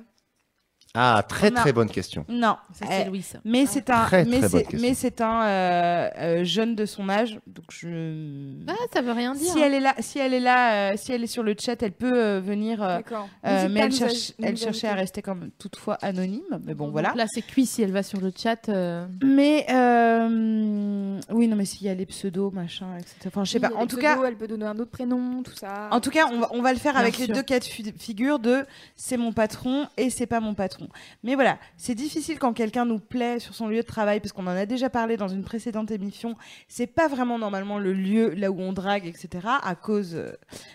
Ah, 0.94 1.24
très 1.26 1.50
très 1.50 1.72
bonne 1.72 1.88
question. 1.88 2.26
Non. 2.28 2.56
C'est 2.74 3.06
Louis. 3.06 3.22
ça. 3.22 3.38
Mais 3.46 3.64
c'est 3.64 3.88
un, 3.88 4.04
Très, 4.04 4.24
mais 4.26 4.40
très 4.40 4.48
bonne 4.48 4.50
c'est, 4.50 4.66
question. 4.66 4.78
mais 4.88 4.94
c'est 4.94 5.20
un 5.22 5.42
euh, 5.42 6.10
euh, 6.18 6.44
jeune 6.44 6.74
de 6.74 6.84
son 6.84 7.08
âge, 7.08 7.40
donc 7.46 7.64
je. 7.70 8.52
Ah, 8.68 8.74
ça 8.92 9.00
veut 9.00 9.12
rien 9.12 9.34
dire. 9.34 9.50
si 9.52 9.58
elle 9.58 9.72
est 9.72 9.80
là, 9.80 9.94
si 10.00 10.18
elle 10.18 10.34
est 10.34 10.40
là, 10.40 10.92
euh, 10.92 10.96
si 10.96 11.12
elle 11.12 11.24
est 11.24 11.28
sur 11.28 11.42
le 11.42 11.54
chat, 11.58 11.82
elle 11.82 11.92
peut 11.92 12.12
euh, 12.14 12.40
venir. 12.40 12.80
mais 13.42 13.48
à 13.80 13.84
elle, 13.86 13.92
cherche, 13.92 14.32
elle 14.42 14.56
cherchait 14.58 14.88
à 14.88 14.94
rester 14.94 15.22
comme 15.22 15.50
toutefois 15.58 15.94
anonyme. 16.02 16.42
Mais 16.66 16.74
bon, 16.74 16.84
Donc 16.84 16.92
voilà. 16.92 17.14
Là, 17.16 17.24
c'est 17.26 17.40
cuit 17.42 17.64
si 17.64 17.80
elle 17.82 17.92
va 17.92 18.02
sur 18.02 18.20
le 18.20 18.30
chat. 18.36 18.68
euh, 18.68 19.06
Mais 19.24 19.66
euh, 19.70 21.20
oui, 21.30 21.48
non, 21.48 21.56
mais 21.56 21.64
s'il 21.64 21.86
y 21.86 21.90
a 21.90 21.94
les 21.94 22.06
pseudos, 22.06 22.50
machin, 22.52 22.86
etc. 22.98 23.14
Enfin, 23.28 23.44
je 23.44 23.52
sais 23.52 23.58
Oui, 23.58 23.62
pas. 23.62 23.68
il 23.70 23.74
y 23.74 23.76
a 23.76 23.78
En 23.80 23.86
tout 23.86 23.96
pseudos, 23.96 24.02
cas, 24.22 24.28
elle 24.28 24.36
peut 24.36 24.48
donner 24.48 24.66
un 24.66 24.78
autre 24.78 24.90
prénom, 24.90 25.42
tout 25.42 25.54
ça. 25.54 25.88
En 25.90 26.00
tout 26.00 26.10
cas, 26.10 26.26
on 26.30 26.40
va, 26.40 26.48
on 26.52 26.62
va 26.62 26.72
le 26.72 26.78
faire 26.78 26.92
Bien 26.92 27.00
avec 27.00 27.14
sûr. 27.14 27.26
les 27.28 27.32
deux 27.32 27.42
cas 27.42 27.58
de 27.60 27.64
fi- 27.64 27.94
figure 27.98 28.38
de 28.38 28.66
c'est 28.96 29.16
mon 29.16 29.32
patron 29.32 29.86
et 29.96 30.10
c'est 30.10 30.26
pas 30.26 30.40
mon 30.40 30.54
patron. 30.54 30.81
Mais 31.22 31.34
voilà, 31.34 31.58
c'est 31.76 31.94
difficile 31.94 32.38
quand 32.38 32.52
quelqu'un 32.52 32.84
nous 32.84 32.98
plaît 32.98 33.38
sur 33.38 33.54
son 33.54 33.68
lieu 33.68 33.76
de 33.76 33.82
travail, 33.86 34.20
parce 34.20 34.32
qu'on 34.32 34.46
en 34.46 34.56
a 34.56 34.66
déjà 34.66 34.90
parlé 34.90 35.16
dans 35.16 35.28
une 35.28 35.42
précédente 35.44 35.90
émission. 35.90 36.36
C'est 36.68 36.86
pas 36.86 37.08
vraiment 37.08 37.38
normalement 37.38 37.78
le 37.78 37.92
lieu 37.92 38.30
là 38.34 38.50
où 38.50 38.60
on 38.60 38.72
drague, 38.72 39.06
etc. 39.06 39.46
À 39.62 39.74
cause. 39.74 40.14
euh, 40.14 40.32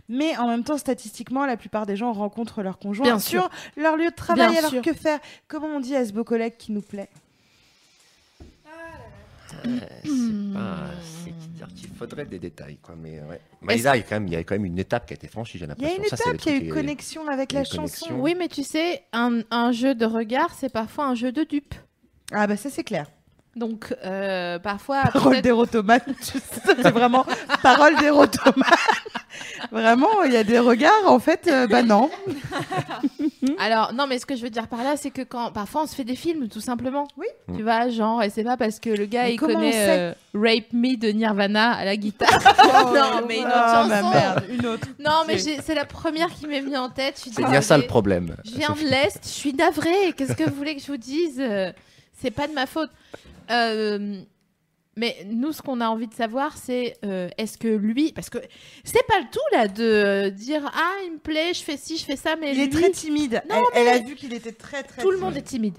Mais 0.09 0.37
en 0.37 0.47
même 0.47 0.63
temps, 0.63 0.77
statistiquement, 0.77 1.45
la 1.45 1.57
plupart 1.57 1.85
des 1.85 1.95
gens 1.95 2.11
rencontrent 2.13 2.61
leur 2.61 2.79
conjoint 2.79 3.05
Bien 3.05 3.19
sur 3.19 3.41
sûr. 3.43 3.49
leur 3.75 3.97
lieu 3.97 4.09
de 4.09 4.15
travail. 4.15 4.49
Bien 4.49 4.59
alors 4.59 4.71
sûr. 4.71 4.81
que 4.81 4.93
faire? 4.93 5.19
Comment 5.47 5.67
on 5.67 5.79
dit 5.79 5.95
à 5.95 6.05
ce 6.05 6.13
beau 6.13 6.23
collègue 6.23 6.55
qui 6.57 6.71
nous 6.71 6.81
plaît? 6.81 7.09
C'est 10.03 10.53
pas. 10.53 10.77
C'est-à-dire 11.23 11.67
qu'il 11.75 11.89
faudrait 11.89 12.25
des 12.25 12.39
détails, 12.39 12.77
quoi. 12.77 12.95
Mais 12.95 13.19
ouais. 13.21 13.41
Il 13.75 13.81
y 13.81 13.87
a 13.87 13.97
quand 14.01 14.15
même, 14.15 14.27
il 14.27 14.33
y 14.33 14.35
a 14.35 14.43
quand 14.43 14.55
même 14.55 14.65
une 14.65 14.79
étape 14.79 15.05
qui 15.07 15.13
a 15.13 15.15
été 15.15 15.27
franchie, 15.27 15.57
j'ai 15.57 15.67
Il 15.77 15.83
y 15.83 15.87
a 15.87 15.95
une 15.95 16.03
Ça, 16.05 16.17
c'est 16.17 16.29
étape 16.29 16.37
qui 16.37 16.49
a 16.49 16.55
eu 16.57 16.69
connexion 16.69 17.27
avec 17.27 17.51
la 17.51 17.59
une 17.59 17.65
chanson. 17.65 17.77
connexion. 17.77 18.21
Oui, 18.21 18.35
mais 18.37 18.47
tu 18.47 18.63
sais, 18.63 19.03
un, 19.13 19.41
un 19.51 19.71
jeu 19.71 19.95
de 19.95 20.05
regard, 20.05 20.53
c'est 20.53 20.71
parfois 20.71 21.05
un 21.07 21.15
jeu 21.15 21.31
de 21.31 21.43
dupe. 21.43 21.75
Ah 22.31 22.45
bah 22.47 22.57
ça 22.57 22.69
c'est 22.69 22.83
clair. 22.83 23.07
Donc, 23.57 23.93
euh, 24.05 24.59
parfois, 24.59 25.03
Parole 25.11 25.41
d'érotomane, 25.41 26.01
c'est 26.21 26.89
vraiment 26.91 27.25
parole 27.63 27.95
d'érotomane. 27.97 28.63
Vraiment, 29.71 30.23
il 30.25 30.31
y 30.33 30.37
a 30.37 30.43
des 30.43 30.59
regards, 30.59 31.07
en 31.07 31.19
fait, 31.19 31.47
euh, 31.47 31.67
bah 31.67 31.81
non. 31.83 32.09
Alors, 33.59 33.93
non, 33.93 34.05
mais 34.07 34.19
ce 34.19 34.25
que 34.25 34.35
je 34.35 34.41
veux 34.43 34.49
dire 34.49 34.67
par 34.67 34.83
là, 34.83 34.95
c'est 34.97 35.09
que 35.09 35.21
quand 35.21 35.51
parfois 35.51 35.83
on 35.83 35.87
se 35.87 35.95
fait 35.95 36.03
des 36.03 36.15
films, 36.15 36.47
tout 36.49 36.59
simplement. 36.59 37.07
Oui. 37.17 37.27
Tu 37.55 37.63
vois, 37.63 37.89
genre, 37.89 38.21
et 38.21 38.29
c'est 38.29 38.43
pas 38.43 38.57
parce 38.57 38.79
que 38.79 38.89
le 38.89 39.05
gars 39.05 39.23
Mais 39.23 39.33
il 39.33 39.39
connaît 39.39 39.71
euh, 39.89 40.13
Rape 40.33 40.71
Me 40.73 40.95
de 40.97 41.09
Nirvana 41.09 41.71
à 41.73 41.85
la 41.85 41.95
guitare. 41.97 42.29
non, 42.93 43.25
mais 43.27 43.37
une 43.39 43.45
autre 43.45 43.53
Ah, 43.55 43.87
chanson. 43.89 44.09
ma 44.09 44.13
merde, 44.13 44.43
une 44.49 44.65
autre. 44.67 44.87
Non, 44.99 45.23
mais 45.27 45.37
C'est- 45.37 45.73
la 45.73 45.85
première 45.85 46.29
qui 46.29 46.47
m'est 46.47 46.61
venue 46.61 46.77
en 46.77 46.89
tête. 46.89 47.15
C'est 47.17 47.43
bien 47.45 47.61
ça 47.61 47.77
le 47.77 47.85
problème. 47.87 48.35
Je 48.45 48.51
viens 48.55 48.71
de 48.73 48.87
l'Est, 48.87 49.19
je 49.23 49.27
suis 49.29 49.53
navrée. 49.53 50.13
Qu'est-ce 50.15 50.33
que 50.33 50.43
vous 50.49 50.55
voulez 50.55 50.75
que 50.75 50.81
je 50.81 50.87
vous 50.87 50.97
dise? 50.97 51.39
Euh, 51.39 51.71
C'est 52.19 52.31
pas 52.31 52.47
de 52.47 52.53
ma 52.53 52.65
faute. 52.65 52.89
Euh, 53.51 54.21
mais 54.95 55.15
nous, 55.27 55.51
ce 55.51 55.61
qu'on 55.61 55.79
a 55.79 55.87
envie 55.87 56.07
de 56.07 56.13
savoir, 56.13 56.57
c'est 56.57 56.97
euh, 57.05 57.29
est-ce 57.37 57.57
que 57.57 57.67
lui. 57.67 58.11
Parce 58.13 58.31
que 58.31 58.39
c'est 58.83 59.05
pas 59.05 59.19
le 59.19 59.25
tout, 59.31 59.39
là, 59.51 59.67
de 59.67 60.29
dire 60.29 60.69
Ah, 60.73 60.95
il 61.05 61.13
me 61.13 61.19
plaît, 61.19 61.53
je 61.53 61.63
fais 61.63 61.77
ci, 61.77 61.97
je 61.97 62.03
fais 62.03 62.15
ça, 62.15 62.35
mais 62.35 62.53
Il 62.55 62.61
est 62.61 62.71
très 62.71 62.89
timide. 62.89 63.43
Non, 63.47 63.63
elle, 63.73 63.87
elle 63.87 63.87
a 63.89 63.99
vu 63.99 64.15
qu'il 64.15 64.33
était 64.33 64.51
très, 64.51 64.81
très 64.81 65.01
tout 65.01 65.11
le 65.11 65.19
monde 65.19 65.37
est 65.37 65.43
timide. 65.43 65.77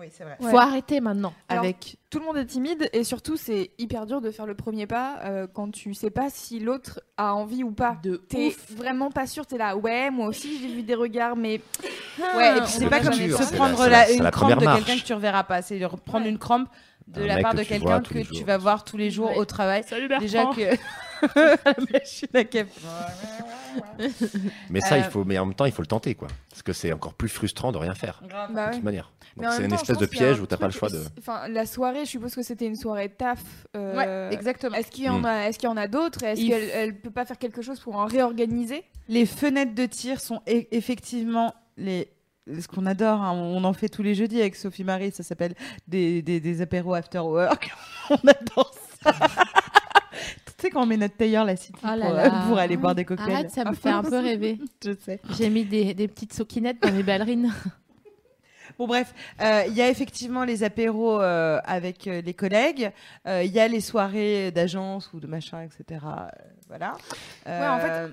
Oui, 0.00 0.06
c'est 0.10 0.24
vrai. 0.24 0.36
Ouais. 0.40 0.50
Faut 0.50 0.56
arrêter 0.58 1.00
maintenant 1.00 1.34
Alors, 1.50 1.64
avec. 1.64 1.96
Tout 2.08 2.18
le 2.18 2.24
monde 2.24 2.38
est 2.38 2.46
timide 2.46 2.88
et 2.94 3.04
surtout 3.04 3.36
c'est 3.36 3.70
hyper 3.78 4.06
dur 4.06 4.20
de 4.22 4.30
faire 4.30 4.46
le 4.46 4.54
premier 4.54 4.86
pas 4.86 5.18
euh, 5.24 5.46
quand 5.52 5.70
tu 5.70 5.92
sais 5.94 6.10
pas 6.10 6.28
si 6.30 6.60
l'autre 6.60 7.02
a 7.18 7.34
envie 7.34 7.62
ou 7.62 7.72
pas. 7.72 7.98
De 8.02 8.16
T'es 8.16 8.48
ouf. 8.48 8.70
vraiment 8.72 9.10
pas 9.10 9.26
sûr, 9.26 9.44
t'es 9.46 9.58
là, 9.58 9.76
ouais, 9.76 10.10
moi 10.10 10.28
aussi 10.28 10.58
j'ai 10.60 10.68
vu 10.68 10.82
des 10.82 10.94
regards, 10.94 11.36
mais 11.36 11.60
Ouais, 12.36 12.56
et 12.56 12.60
puis 12.60 12.70
c'est 12.70 12.88
pas 12.88 13.00
comme 13.00 13.12
se 13.12 13.54
prendre 13.54 13.78
la- 13.80 13.88
la- 13.88 14.06
c'est 14.06 14.16
une 14.16 14.22
la 14.22 14.30
crampe 14.30 14.50
de 14.50 14.56
quelqu'un 14.56 14.72
marche. 14.74 15.02
que 15.02 15.06
tu 15.06 15.12
reverras 15.14 15.44
pas. 15.44 15.62
C'est 15.62 15.78
de 15.78 15.86
prendre 15.86 16.24
Ouais. 16.24 16.30
une 16.30 16.38
crampe 16.38 16.68
de 17.08 17.22
Un 17.22 17.26
la 17.26 17.38
part 17.42 17.54
de 17.54 17.62
quelqu'un 17.62 18.00
que 18.00 18.18
tu 18.20 18.34
jours. 18.36 18.46
vas 18.46 18.58
voir 18.58 18.84
tous 18.84 18.96
les 18.96 19.10
jours 19.10 19.30
Ouais. 19.30 19.36
au 19.36 19.44
travail. 19.44 19.82
Salut 19.86 20.08
Déjà 20.20 20.46
que 20.46 20.60
la 21.36 21.74
machine 21.92 22.28
à 22.34 22.44
café. 22.44 22.80
Mais 24.70 24.80
ça, 24.80 24.94
Euh, 24.96 24.98
il 24.98 25.04
faut, 25.04 25.24
mais 25.24 25.38
en 25.38 25.46
même 25.46 25.54
temps, 25.54 25.64
il 25.64 25.72
faut 25.72 25.82
le 25.82 25.86
tenter, 25.86 26.14
quoi. 26.14 26.28
Parce 26.50 26.62
que 26.62 26.72
c'est 26.72 26.92
encore 26.92 27.14
plus 27.14 27.28
frustrant 27.28 27.72
de 27.72 27.78
rien 27.78 27.94
faire, 27.94 28.22
Bah 28.28 28.48
de 28.48 28.54
ouais. 28.54 28.70
toute 28.72 28.82
manière. 28.82 29.12
Donc 29.36 29.46
c'est 29.52 29.62
une 29.64 29.68
temps, 29.70 29.76
espèce 29.76 29.98
de 29.98 30.06
piège 30.06 30.38
un 30.38 30.42
où 30.42 30.46
t'as 30.46 30.56
pas 30.58 30.66
le 30.66 30.72
choix 30.72 30.90
de. 30.90 31.02
Enfin, 31.18 31.48
la 31.48 31.64
soirée, 31.64 32.04
je 32.04 32.10
suppose 32.10 32.34
que 32.34 32.42
c'était 32.42 32.66
une 32.66 32.76
soirée 32.76 33.08
taf. 33.08 33.40
euh, 33.76 33.96
Ouais, 33.96 34.34
exactement. 34.34 34.76
Est-ce 34.76 34.90
qu'il 34.90 35.04
y 35.04 35.08
en 35.08 35.20
Mm. 35.20 35.24
a, 35.24 35.48
est-ce 35.48 35.58
qu'il 35.58 35.68
y 35.68 35.72
en 35.72 35.76
a 35.76 35.88
d'autres? 35.88 36.22
Est-ce 36.22 36.40
Il 36.40 36.48
qu'elle 36.50 36.68
elle 36.74 37.00
peut 37.00 37.10
pas 37.10 37.24
faire 37.24 37.38
quelque 37.38 37.62
chose 37.62 37.80
pour 37.80 37.96
en 37.96 38.04
réorganiser? 38.04 38.84
Les 39.08 39.24
fenêtres 39.26 39.74
de 39.74 39.86
tir 39.86 40.20
sont 40.20 40.42
e- 40.48 40.66
effectivement 40.70 41.54
les 41.76 42.08
ce 42.46 42.66
qu'on 42.68 42.86
adore, 42.86 43.22
hein, 43.22 43.32
on 43.32 43.62
en 43.64 43.72
fait 43.72 43.88
tous 43.88 44.02
les 44.02 44.14
jeudis 44.14 44.40
avec 44.40 44.56
Sophie 44.56 44.84
Marie, 44.84 45.12
ça 45.12 45.22
s'appelle 45.22 45.54
des, 45.86 46.22
des, 46.22 46.40
des 46.40 46.60
apéros 46.60 46.94
after 46.94 47.20
work. 47.20 47.70
on 48.10 48.16
adore 48.28 48.74
ça. 49.02 49.12
tu 50.12 50.52
sais 50.58 50.70
quand 50.70 50.82
on 50.82 50.86
met 50.86 50.96
notre 50.96 51.16
tailleur 51.16 51.44
la 51.44 51.56
city 51.56 51.78
Oh 51.84 51.94
là 51.96 52.06
pour, 52.06 52.14
là. 52.14 52.44
pour 52.48 52.58
aller 52.58 52.76
boire 52.76 52.94
des 52.94 53.04
cocktails. 53.04 53.32
Arrête, 53.32 53.50
ça 53.50 53.64
me 53.64 53.74
fait 53.74 53.90
un 53.90 54.02
peu 54.02 54.18
rêver. 54.18 54.58
Je 54.84 54.92
sais. 54.98 55.20
J'ai 55.36 55.50
mis 55.50 55.64
des, 55.64 55.94
des 55.94 56.08
petites 56.08 56.32
soquinettes 56.32 56.82
dans 56.82 56.92
mes 56.92 57.02
ballerines. 57.02 57.52
Bon 58.78 58.86
bref, 58.86 59.14
euh, 59.40 59.62
il 59.68 59.74
y 59.74 59.82
a 59.82 59.88
effectivement 59.88 60.44
les 60.44 60.62
apéros 60.64 61.20
euh, 61.20 61.60
avec 61.64 62.06
euh, 62.06 62.20
les 62.20 62.34
collègues, 62.34 62.90
il 63.26 63.50
y 63.52 63.60
a 63.60 63.68
les 63.68 63.80
soirées 63.80 64.50
d'agence 64.50 65.12
ou 65.12 65.20
de 65.20 65.26
machin, 65.26 65.62
etc. 65.62 66.04
voilà. 66.68 66.94
Ouais, 67.46 67.68
en 67.68 67.78
fait, 67.78 68.12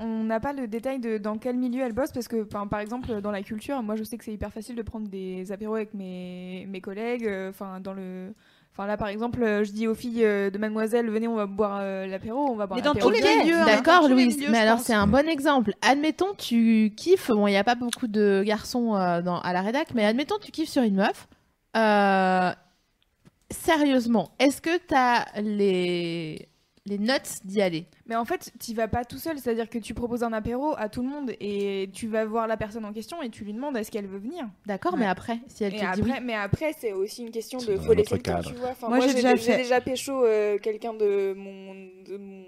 On- 0.00 0.24
n'a 0.24 0.40
pas 0.40 0.52
le 0.52 0.66
détail 0.66 0.98
de 0.98 1.18
dans 1.18 1.36
quel 1.38 1.56
milieu 1.56 1.82
elle 1.82 1.92
bosse 1.92 2.12
parce 2.12 2.28
que, 2.28 2.42
par 2.42 2.80
exemple, 2.80 3.20
dans 3.20 3.30
la 3.30 3.42
culture, 3.42 3.82
moi 3.82 3.96
je 3.96 4.04
sais 4.04 4.16
que 4.18 4.24
c'est 4.24 4.32
hyper 4.32 4.52
facile 4.52 4.76
de 4.76 4.82
prendre 4.82 5.08
des 5.08 5.52
apéros 5.52 5.74
avec 5.74 5.94
mes, 5.94 6.66
mes 6.68 6.80
collègues. 6.80 7.28
Enfin, 7.50 7.80
dans 7.80 7.92
le. 7.94 8.32
Enfin 8.78 8.86
là 8.86 8.96
par 8.96 9.08
exemple, 9.08 9.42
euh, 9.42 9.64
je 9.64 9.72
dis 9.72 9.88
aux 9.88 9.94
filles 9.96 10.24
euh, 10.24 10.50
de 10.50 10.58
mademoiselle, 10.58 11.10
venez, 11.10 11.26
on 11.26 11.34
va 11.34 11.46
boire 11.46 11.80
euh, 11.82 12.06
l'apéro, 12.06 12.48
on 12.48 12.54
va 12.54 12.68
boire 12.68 12.76
Mais 12.76 12.82
dans 12.84 12.94
tous 12.94 13.10
les 13.10 13.20
gay. 13.20 13.38
milieux, 13.38 13.56
hein, 13.56 13.66
dans 13.66 13.66
D'accord, 13.66 14.02
tous 14.02 14.06
les 14.06 14.14
Louise. 14.14 14.36
milieux, 14.36 14.50
mais 14.52 14.58
je 14.58 14.62
alors, 14.62 14.76
pense. 14.76 14.86
c'est 14.86 14.94
un 14.94 15.08
bon 15.08 15.28
exemple. 15.28 15.72
Admettons, 15.82 16.32
tu 16.38 16.92
kiffes. 16.96 17.32
Bon, 17.32 17.48
il 17.48 17.50
n'y 17.50 17.56
a 17.56 17.64
pas 17.64 17.74
beaucoup 17.74 18.06
de 18.06 18.44
garçons 18.46 18.94
euh, 18.94 19.20
dans, 19.20 19.40
à 19.40 19.52
la 19.52 19.62
rédac, 19.62 19.88
mais 19.96 20.04
admettons, 20.04 20.36
tu 20.40 20.52
kiffes 20.52 20.68
sur 20.68 20.84
une 20.84 20.94
meuf. 20.94 21.26
Euh, 21.76 22.52
sérieusement, 23.50 24.30
est-ce 24.38 24.62
que 24.62 24.76
tu 24.86 24.94
as 24.94 25.26
les, 25.42 26.48
les 26.88 26.98
nuts 26.98 27.40
d'y 27.44 27.60
aller 27.62 27.86
Mais 28.06 28.16
en 28.16 28.24
fait, 28.24 28.52
tu 28.58 28.74
vas 28.74 28.88
pas 28.88 29.04
tout 29.04 29.18
seul, 29.18 29.38
c'est-à-dire 29.38 29.68
que 29.68 29.78
tu 29.78 29.94
proposes 29.94 30.22
un 30.22 30.32
apéro 30.32 30.74
à 30.76 30.88
tout 30.88 31.02
le 31.02 31.08
monde 31.08 31.32
et 31.40 31.90
tu 31.92 32.08
vas 32.08 32.24
voir 32.24 32.46
la 32.46 32.56
personne 32.56 32.84
en 32.84 32.92
question 32.92 33.22
et 33.22 33.30
tu 33.30 33.44
lui 33.44 33.52
demandes 33.52 33.76
est-ce 33.76 33.90
qu'elle 33.90 34.06
veut 34.06 34.18
venir. 34.18 34.46
D'accord, 34.66 34.94
Ouais. 34.94 35.00
mais 35.00 35.06
après, 35.06 35.38
si 35.46 35.64
elle 35.64 35.74
Et 35.74 35.78
te 35.78 35.94
dit 35.96 36.02
oui. 36.02 36.12
mais 36.22 36.34
après, 36.34 36.72
c'est 36.78 36.92
aussi 36.92 37.22
une 37.22 37.30
question 37.30 37.58
de 37.58 37.76
faut 37.76 37.92
laisser 37.92 38.14
le 38.16 38.22
temps, 38.22 38.32
cadre. 38.34 38.50
tu 38.50 38.56
vois. 38.56 38.70
Enfin, 38.70 38.88
Moi, 38.88 38.98
moi, 38.98 39.06
j'ai 39.08 39.14
déjà 39.14 39.36
fait. 39.36 39.56
déjà 39.56 39.80
pécho 39.80 40.24
euh, 40.24 40.58
quelqu'un 40.58 40.94
de 40.94 41.34
mon, 41.36 41.74
de 42.06 42.16
mon 42.16 42.44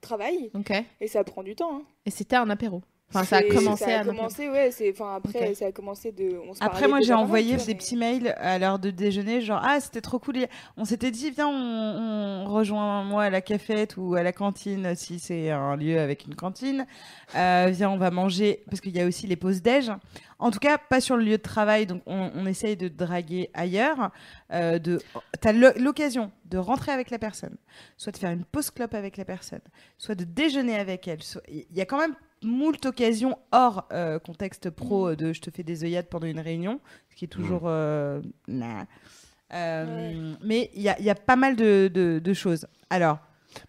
travail 0.00 0.50
Ok. 0.54 0.72
et 1.00 1.06
ça 1.06 1.24
prend 1.24 1.42
du 1.42 1.54
temps. 1.54 1.76
hein. 1.78 1.82
Et 2.06 2.10
c'était 2.10 2.36
un 2.36 2.50
apéro. 2.50 2.82
Enfin, 3.10 3.24
ça 3.24 3.36
a 3.36 3.42
commencé 3.42 3.84
ça 3.84 3.90
a 3.90 3.92
à 3.92 3.96
un 3.98 4.00
apéro. 4.00 4.16
commencé, 4.16 4.48
ouais. 4.48 4.70
C'est 4.72 4.90
enfin 4.90 5.16
après, 5.16 5.50
Ok. 5.50 5.56
ça 5.56 5.66
a 5.66 5.72
commencé 5.72 6.10
de. 6.10 6.36
on 6.48 6.54
se 6.54 6.64
Après, 6.64 6.88
moi, 6.88 7.00
j'ai 7.00 7.12
envoyé 7.12 7.56
des 7.56 7.74
petits 7.76 7.96
mails 7.96 8.34
à 8.38 8.58
l'heure 8.58 8.78
de 8.80 8.90
déjeuner, 8.90 9.40
genre 9.40 9.60
ah 9.62 9.78
c'était 9.80 10.00
trop 10.00 10.18
cool. 10.18 10.46
On 10.76 10.84
s'était 10.84 11.12
dit 11.12 11.30
viens 11.30 11.46
on, 11.48 11.52
on 11.52 12.44
rejoint 12.46 13.04
moi 13.04 13.24
à 13.24 13.30
la 13.30 13.40
cafette 13.40 13.96
ou 13.96 14.14
à 14.16 14.22
la 14.24 14.32
cantine 14.32 14.94
si 14.96 15.18
c'est 15.20 15.50
un 15.50 15.76
lieu 15.76 16.00
avec 16.00 16.24
une 16.26 16.34
cantine. 16.34 16.86
Euh, 17.36 17.68
viens 17.70 17.90
on 17.90 17.98
va 17.98 18.10
manger 18.10 18.64
parce 18.68 18.80
qu'il 18.80 18.96
y 18.96 19.00
a 19.00 19.06
aussi 19.06 19.26
les 19.28 19.36
pauses 19.36 19.62
déj. 19.62 19.92
En 20.40 20.50
tout 20.50 20.58
cas 20.58 20.76
pas 20.78 21.00
sur 21.00 21.16
le 21.16 21.22
lieu 21.24 21.36
de 21.36 21.42
travail 21.42 21.86
donc 21.86 22.02
on, 22.06 22.30
on 22.34 22.46
essaye 22.46 22.76
de 22.76 22.88
draguer 22.88 23.50
ailleurs. 23.54 24.10
Euh, 24.52 24.78
de 24.80 25.00
t'as 25.40 25.52
l'occasion 25.52 26.32
de 26.46 26.58
rentrer 26.58 26.90
avec 26.92 27.10
la 27.10 27.18
personne, 27.18 27.56
soit 27.96 28.12
de 28.12 28.18
faire 28.18 28.30
une 28.30 28.44
pause 28.44 28.70
clope 28.70 28.94
avec 28.94 29.16
la 29.16 29.24
personne, 29.24 29.60
soit 29.98 30.14
de 30.14 30.24
déjeuner 30.24 30.76
avec 30.76 31.06
elle. 31.06 31.20
Il 31.48 31.64
y 31.74 31.80
a 31.80 31.86
quand 31.86 31.98
même 31.98 32.14
moult 32.44 32.84
occasions 32.86 33.36
hors 33.52 33.86
euh, 33.92 34.18
contexte 34.18 34.70
pro 34.70 35.08
euh, 35.08 35.16
de 35.16 35.32
je 35.32 35.40
te 35.40 35.50
fais 35.50 35.62
des 35.62 35.84
œillades 35.84 36.06
pendant 36.08 36.26
une 36.26 36.40
réunion, 36.40 36.80
ce 37.10 37.16
qui 37.16 37.24
est 37.24 37.28
toujours 37.28 37.62
euh, 37.64 38.20
nah. 38.48 38.86
Euh, 39.52 40.34
Mais 40.42 40.70
il 40.74 40.82
y 40.82 40.88
a, 40.88 40.98
il 40.98 41.04
y 41.04 41.10
a 41.10 41.14
pas 41.14 41.36
mal 41.36 41.56
de, 41.56 41.88
de- 41.92 42.18
de 42.18 42.32
choses. 42.34 42.66
Alors, 42.90 43.18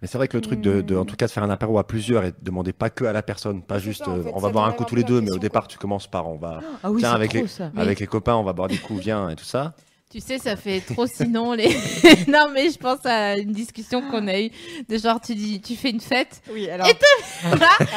Mais 0.02 0.08
c'est 0.08 0.18
vrai 0.18 0.28
que 0.28 0.38
le 0.38 0.42
truc 0.42 0.62
de, 0.62 0.82
de- 0.82 0.96
en 0.96 1.06
tout 1.06 1.16
cas, 1.16 1.28
de 1.28 1.32
faire 1.32 1.44
un 1.44 1.50
apéro 1.50 1.78
à 1.78 1.86
plusieurs 1.86 2.24
et 2.24 2.32
de 2.32 2.38
demander 2.42 2.74
pas 2.74 2.90
que 2.90 3.06
à 3.06 3.14
la 3.14 3.22
personne, 3.22 3.62
pas 3.62 3.78
juste 3.78 4.04
ça, 4.06 4.12
en 4.12 4.18
euh, 4.18 4.24
fait, 4.24 4.32
on 4.34 4.40
va 4.40 4.50
boire 4.50 4.66
un 4.66 4.72
coup 4.72 4.86
tous 4.86 4.96
les 4.96 5.04
deux, 5.04 5.22
mais 5.22 5.32
au 5.32 5.38
départ 5.38 5.64
quoi. 5.64 5.68
tu 5.70 5.78
commences 5.78 6.08
par 6.08 6.28
on 6.28 6.38
va 6.38 6.62
Ah 6.84 6.90
oui, 6.92 7.02
Tiens, 7.02 7.10
c'est 7.10 7.16
avec 7.16 7.30
trop 7.32 7.42
les- 7.42 7.48
ça. 7.48 7.72
avec 7.76 8.00
les 8.00 8.08
copains, 8.08 8.36
on 8.36 8.44
va 8.44 8.54
boire 8.54 8.68
des 8.68 8.78
coups, 8.78 9.02
viens 9.02 9.30
et 9.30 9.36
tout 9.36 9.44
ça. 9.46 9.76
Tu 10.16 10.22
sais, 10.22 10.38
ça 10.38 10.56
fait 10.56 10.80
trop 10.80 11.08
sinon 11.08 11.52
les. 11.52 11.68
non, 12.30 12.48
mais 12.54 12.70
je 12.70 12.78
pense 12.78 13.06
à 13.06 13.36
une 13.38 13.52
discussion 13.52 14.00
qu'on 14.10 14.30
a 14.30 14.40
eue 14.40 14.50
de 14.88 14.98
genre, 14.98 15.20
tu 15.20 15.36
dis, 15.36 15.60
tu 15.60 15.76
fais 15.76 15.90
une 15.90 16.00
fête. 16.00 16.42
oui, 16.54 16.70
alors, 16.70 16.88
Et 16.88 16.94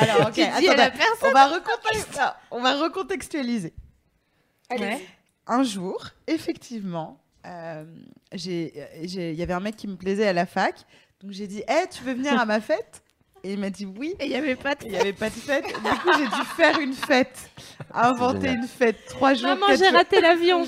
alors 0.00 0.26
ok, 0.26 0.32
tu 0.34 0.40
dis 0.40 0.42
à 0.42 0.48
attendez, 0.56 0.66
la 0.76 0.90
personne. 0.90 1.28
on, 1.28 1.30
va 1.32 1.46
recontextualiser. 1.46 2.30
on 2.50 2.60
va 2.60 2.74
recontextualiser. 2.74 3.72
Allez. 4.68 4.82
Ouais. 4.84 5.06
Un 5.46 5.62
jour, 5.62 6.08
effectivement, 6.26 7.20
euh, 7.46 7.84
j'ai- 8.32 8.74
j'ai- 9.04 9.30
il 9.30 9.38
y 9.38 9.42
avait 9.44 9.52
un 9.54 9.60
mec 9.60 9.76
qui 9.76 9.86
me 9.86 9.94
plaisait 9.94 10.26
à 10.26 10.32
la 10.32 10.44
fac, 10.44 10.74
donc 11.22 11.30
j'ai 11.30 11.46
dit, 11.46 11.62
Eh, 11.68 11.88
tu 11.88 12.02
veux 12.02 12.14
venir 12.14 12.36
à 12.36 12.44
ma 12.46 12.60
fête? 12.60 13.04
Et 13.44 13.52
il 13.52 13.58
m'a 13.58 13.70
dit 13.70 13.86
oui. 13.86 14.14
Et 14.20 14.24
il 14.24 14.30
n'y 14.30 14.36
avait 14.36 14.56
pas 14.56 14.74
de. 14.74 14.84
Il 14.84 14.90
n'y 14.90 14.98
avait 14.98 15.12
pas 15.12 15.28
de 15.30 15.34
fête. 15.34 15.64
Du 15.66 15.72
coup, 15.72 16.10
j'ai 16.18 16.26
dû 16.26 16.44
faire 16.56 16.78
une 16.80 16.92
fête. 16.92 17.50
Inventer 17.94 18.48
une 18.50 18.66
fête. 18.66 18.96
Trois 19.08 19.34
jours. 19.34 19.48
Maman, 19.48 19.66
j'ai 19.76 19.88
raté 19.88 20.20
l'avion. 20.20 20.64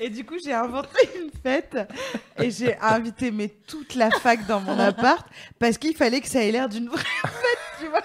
Et 0.00 0.10
du 0.10 0.24
coup, 0.24 0.34
j'ai 0.42 0.52
inventé 0.52 1.08
une 1.18 1.30
fête 1.42 1.78
et 2.38 2.50
j'ai 2.50 2.76
invité 2.78 3.30
mais 3.30 3.48
toute 3.66 3.94
la 3.94 4.10
fac 4.10 4.46
dans 4.46 4.60
mon 4.60 4.78
appart 4.78 5.26
parce 5.58 5.78
qu'il 5.78 5.96
fallait 5.96 6.20
que 6.20 6.28
ça 6.28 6.42
ait 6.42 6.50
l'air 6.52 6.68
d'une 6.68 6.88
vraie 6.88 7.02
fête, 7.22 7.58
tu 7.80 7.86
vois. 7.86 8.02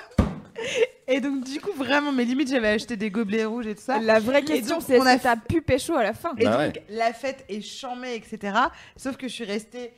Et 1.08 1.20
donc, 1.20 1.44
du 1.44 1.60
coup, 1.60 1.74
vraiment, 1.74 2.12
mes 2.12 2.24
limites, 2.24 2.50
j'avais 2.50 2.70
acheté 2.70 2.96
des 2.96 3.10
gobelets 3.12 3.46
rouges 3.46 3.68
et 3.68 3.76
tout 3.76 3.82
ça. 3.82 4.00
La 4.00 4.20
vraie 4.20 4.44
question, 4.44 4.80
c'est 4.80 5.00
on 5.00 5.06
a 5.06 5.14
est-ce 5.16 5.24
que 5.24 5.24
t'as 5.24 5.36
pu 5.36 5.62
pécho 5.62 5.96
à 5.96 6.04
la 6.04 6.14
fin 6.14 6.34
Et 6.38 6.46
Bah 6.46 6.68
donc, 6.68 6.82
la 6.89 7.12
fête 7.12 7.44
est 7.50 7.62
chamée, 7.62 8.16
etc. 8.16 8.54
Sauf 8.96 9.18
que 9.18 9.28
je 9.28 9.34
suis 9.34 9.44
restée 9.44 9.92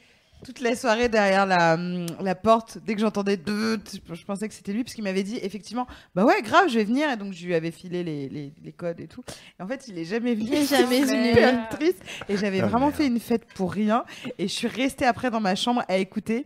toute 0.43 0.59
la 0.61 0.75
soirée 0.75 1.09
derrière 1.09 1.45
la, 1.45 1.73
hum, 1.75 2.05
la 2.21 2.35
porte. 2.35 2.77
Dès 2.85 2.95
que 2.95 3.01
j'entendais 3.01 3.37
deux, 3.37 3.77
je 4.07 4.13
je 4.15 4.25
pensais 4.25 4.47
que 4.47 4.53
c'était 4.53 4.73
lui, 4.73 4.83
parce 4.83 4.93
qu'il 4.93 5.03
m'avait 5.03 5.23
dit 5.23 5.39
effectivement, 5.41 5.87
bah 6.15 6.23
ouais, 6.25 6.41
grave, 6.41 6.69
je 6.69 6.75
vais 6.79 6.83
venir. 6.83 7.09
Et 7.09 7.17
donc, 7.17 7.33
je 7.33 7.45
lui 7.45 7.55
avais 7.55 7.71
filé 7.71 8.03
les, 8.03 8.29
les, 8.29 8.53
les 8.63 8.71
codes 8.71 8.99
et 8.99 9.07
tout. 9.07 9.23
Et 9.59 9.63
en 9.63 9.67
fait, 9.67 9.87
il 9.87 9.97
est 9.97 10.05
jamais 10.05 10.35
venu. 10.35 10.47
Il 10.47 10.53
est 10.55 10.65
jamais 10.65 11.01
venu. 11.03 11.29
super 11.29 11.69
triste. 11.69 12.01
Et 12.29 12.37
j'avais 12.37 12.59
Ah, 12.61 12.67
vraiment 12.67 12.87
merde. 12.87 12.97
fait 12.97 13.07
une 13.07 13.19
fête 13.19 13.45
pour 13.55 13.71
rien. 13.71 14.03
Et 14.37 14.47
je 14.47 14.53
suis 14.53 14.67
restée 14.67 15.05
après 15.05 15.31
dans 15.31 15.39
ma 15.41 15.55
chambre 15.55 15.83
à 15.87 15.97
écouter 15.97 16.45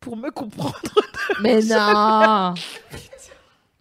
pour 0.00 0.16
me 0.16 0.30
comprendre. 0.30 0.78
Mais 1.42 1.60
non. 1.62 2.54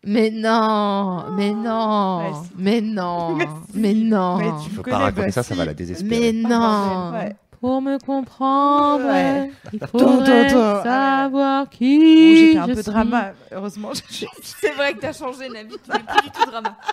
Mais 0.04 0.30
non, 0.30 1.26
mais 1.36 1.52
non, 1.54 2.20
Ouais, 2.20 2.38
mais 2.56 2.82
non, 2.82 3.38
Mais 3.74 3.94
non, 3.94 4.38
Mais 4.38 4.46
tu 4.64 4.70
Il 4.70 4.72
faut 4.72 4.78
me 4.78 4.84
pas 4.84 4.92
connais, 4.92 4.96
raconter 5.04 5.26
bah, 5.26 5.32
ça, 5.32 5.44
ça 5.44 5.54
si. 5.54 5.58
va 5.60 5.66
la 5.66 5.74
désespérer. 5.74 6.32
mais 6.32 6.48
non. 6.48 7.12
Ouais. 7.14 7.36
Pour 7.60 7.82
me 7.82 7.98
comprendre, 7.98 9.06
Ouais. 9.08 9.52
il 9.74 9.80
faudrait 9.80 10.50
savoir 10.50 11.64
Bon, 11.66 11.70
qui 11.72 12.38
J'ai 12.38 12.52
fait 12.54 12.58
un 12.60 12.68
je 12.68 12.74
peu 12.74 12.82
suis. 12.84 12.92
drama. 12.92 13.32
Heureusement, 13.52 13.90
je- 13.94 14.26
C'est 14.44 14.72
vrai 14.72 14.94
que 14.94 15.00
t'as 15.00 15.14
changé, 15.14 15.50
Nabi, 15.50 15.76
tu 15.84 15.92
n'es 15.92 16.00
plus 16.00 16.22
du 16.22 16.30
tout 16.32 16.46
drama. 16.46 16.78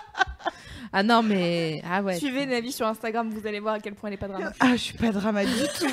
Ah 0.97 1.03
non, 1.03 1.21
mais. 1.23 1.81
Ah 1.91 2.01
ouais. 2.01 2.17
Suivez 2.17 2.45
Navi 2.45 2.71
sur 2.71 2.87
Instagram, 2.87 3.29
vous 3.29 3.45
allez 3.45 3.59
voir 3.59 3.73
à 3.75 3.79
quel 3.81 3.95
point 3.95 4.07
elle 4.07 4.13
est 4.13 4.17
pas 4.17 4.29
dramatique. 4.29 4.55
Ah, 4.61 4.71
je 4.71 4.77
suis 4.81 4.97
pas 4.97 5.11
drama 5.11 5.43
du 5.43 5.51
tout. 5.77 5.87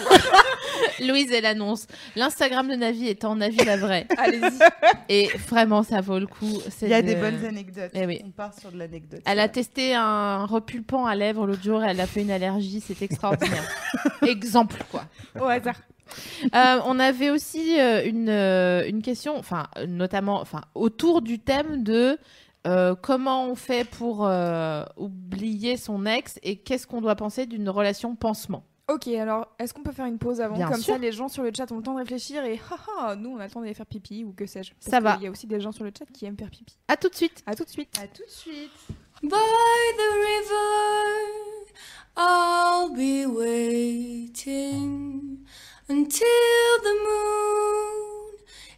Louise, 1.05 1.33
elle 1.33 1.45
annonce 1.47 1.89
L'Instagram 2.15 2.69
de 2.69 2.77
Navi 2.77 3.09
est 3.09 3.25
en 3.25 3.35
Navi 3.35 3.57
la 3.65 3.77
vraie. 3.77 4.07
Allez-y. 4.17 4.59
Et 5.09 5.29
vraiment, 5.49 5.83
ça 5.83 6.01
vaut 6.01 6.21
le 6.21 6.29
coup. 6.29 6.61
c'est 6.71 6.87
Il 6.87 6.91
y 6.93 6.95
a 6.95 7.03
de- 7.03 7.09
des 7.09 7.17
bonnes 7.17 7.45
anecdotes. 7.45 7.91
Eh 7.95 8.07
oui. 8.07 8.21
On 8.25 8.31
part 8.31 8.57
sur 8.57 8.71
de 8.71 8.79
l'anecdote. 8.79 9.23
Elle 9.25 9.41
a 9.41 9.49
testé 9.49 9.95
un 9.97 10.45
repulpant 10.47 11.05
à 11.05 11.17
lèvres 11.17 11.49
l'autre 11.49 11.65
jour, 11.65 11.83
elle 11.83 12.01
a 12.01 12.07
fait 12.07 12.23
une 12.23 12.31
allergie, 12.31 12.81
c'est 12.81 13.03
extraordinaire. 13.03 13.65
Exemple, 14.23 14.77
quoi. 14.91 15.05
Au 15.41 15.47
hasard. 15.47 15.81
Euh, 16.55 16.81
on 16.85 17.01
avait 17.01 17.31
aussi 17.31 17.81
euh, 17.81 18.05
une, 18.05 18.29
euh, 18.29 18.87
une 18.89 19.03
question, 19.03 19.37
enfin, 19.37 19.67
notamment 19.89 20.41
enfin, 20.41 20.61
autour 20.77 21.23
du 21.23 21.39
thème 21.41 21.83
de 21.83 22.19
euh, 22.67 22.95
comment 22.95 23.47
on 23.47 23.55
fait 23.55 23.89
pour 23.89 24.27
euh, 24.27 24.85
oublier 24.97 25.77
son 25.77 26.07
ex 26.07 26.39
et 26.43 26.57
qu'est-ce 26.57 26.87
qu'on 26.87 27.01
doit 27.01 27.17
penser 27.17 27.47
d'une 27.47 27.69
relation 27.69 28.15
pansement? 28.15 28.65
Ok, 28.89 29.07
alors 29.09 29.49
est-ce 29.59 29.73
qu'on 29.73 29.83
peut 29.83 29.93
faire 29.93 30.07
une 30.07 30.19
pause 30.19 30.41
avant? 30.41 30.57
Bien 30.57 30.69
Comme 30.69 30.81
sûr. 30.81 30.95
ça, 30.95 30.99
les 30.99 31.13
gens 31.13 31.29
sur 31.29 31.43
le 31.43 31.51
chat 31.57 31.71
ont 31.73 31.77
le 31.77 31.83
temps 31.83 31.95
de 31.95 31.99
réfléchir 32.01 32.45
et 32.45 32.61
haha, 32.71 33.15
nous 33.17 33.31
on 33.31 33.39
a 33.39 33.45
le 33.47 33.51
temps 33.51 33.61
d'aller 33.61 33.75
faire 33.75 33.87
pipi 33.87 34.25
ou 34.25 34.33
que 34.33 34.45
sais-je. 34.47 34.73
Ça 34.81 35.01
va. 35.01 35.17
Il 35.21 35.25
y 35.25 35.27
a 35.27 35.31
aussi 35.31 35.47
des 35.47 35.61
gens 35.61 35.73
sur 35.73 35.85
le 35.85 35.93
chat 35.97 36.05
qui 36.13 36.27
aiment 36.27 36.37
faire 36.37 36.51
pipi. 36.51 36.77
À 36.89 36.97
tout 36.97 37.09
de 37.09 37.15
suite. 37.15 37.43
À 37.47 37.55
tout 37.55 37.65
de 37.65 37.71
suite. 37.71 37.97
À 37.99 38.07
tout 38.09 38.23
de 38.25 38.31
suite. 38.31 38.71
By 39.23 39.29
the 39.29 40.11
river, 40.29 41.73
I'll 42.17 42.91
be 42.91 43.25
waiting 44.45 45.39
until 45.89 46.79
the 46.83 46.95
moon 47.07 48.33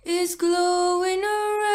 is 0.04 0.36
glowing 0.36 1.22
around 1.24 1.73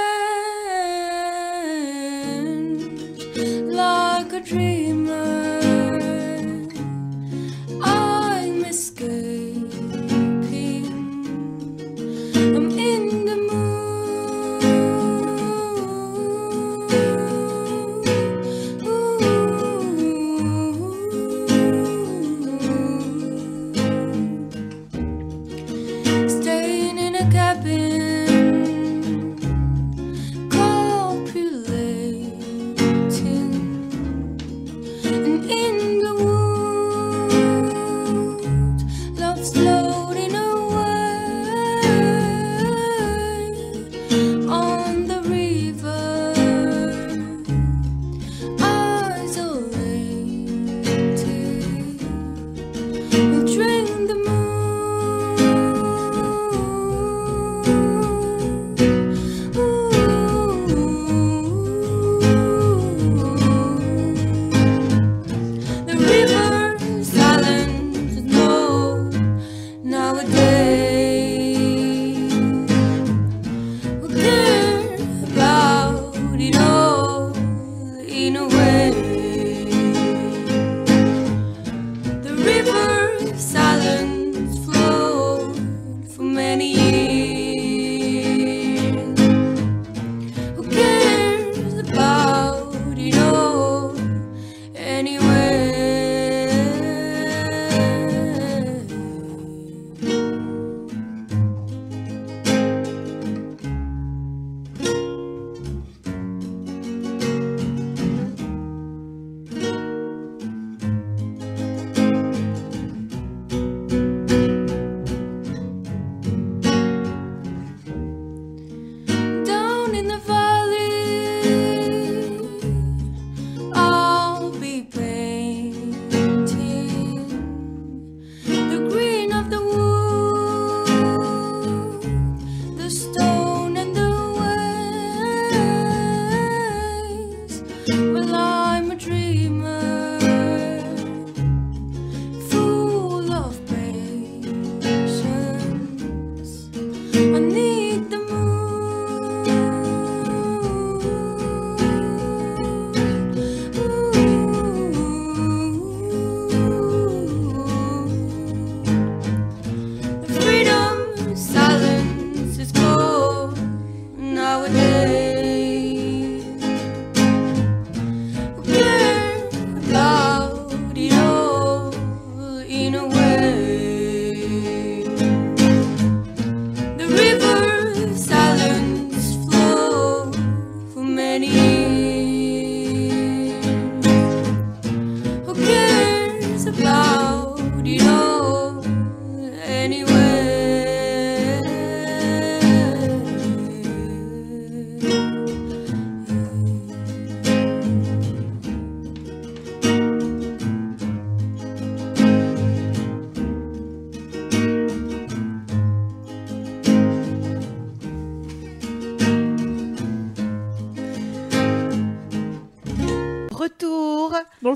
many 181.39 181.68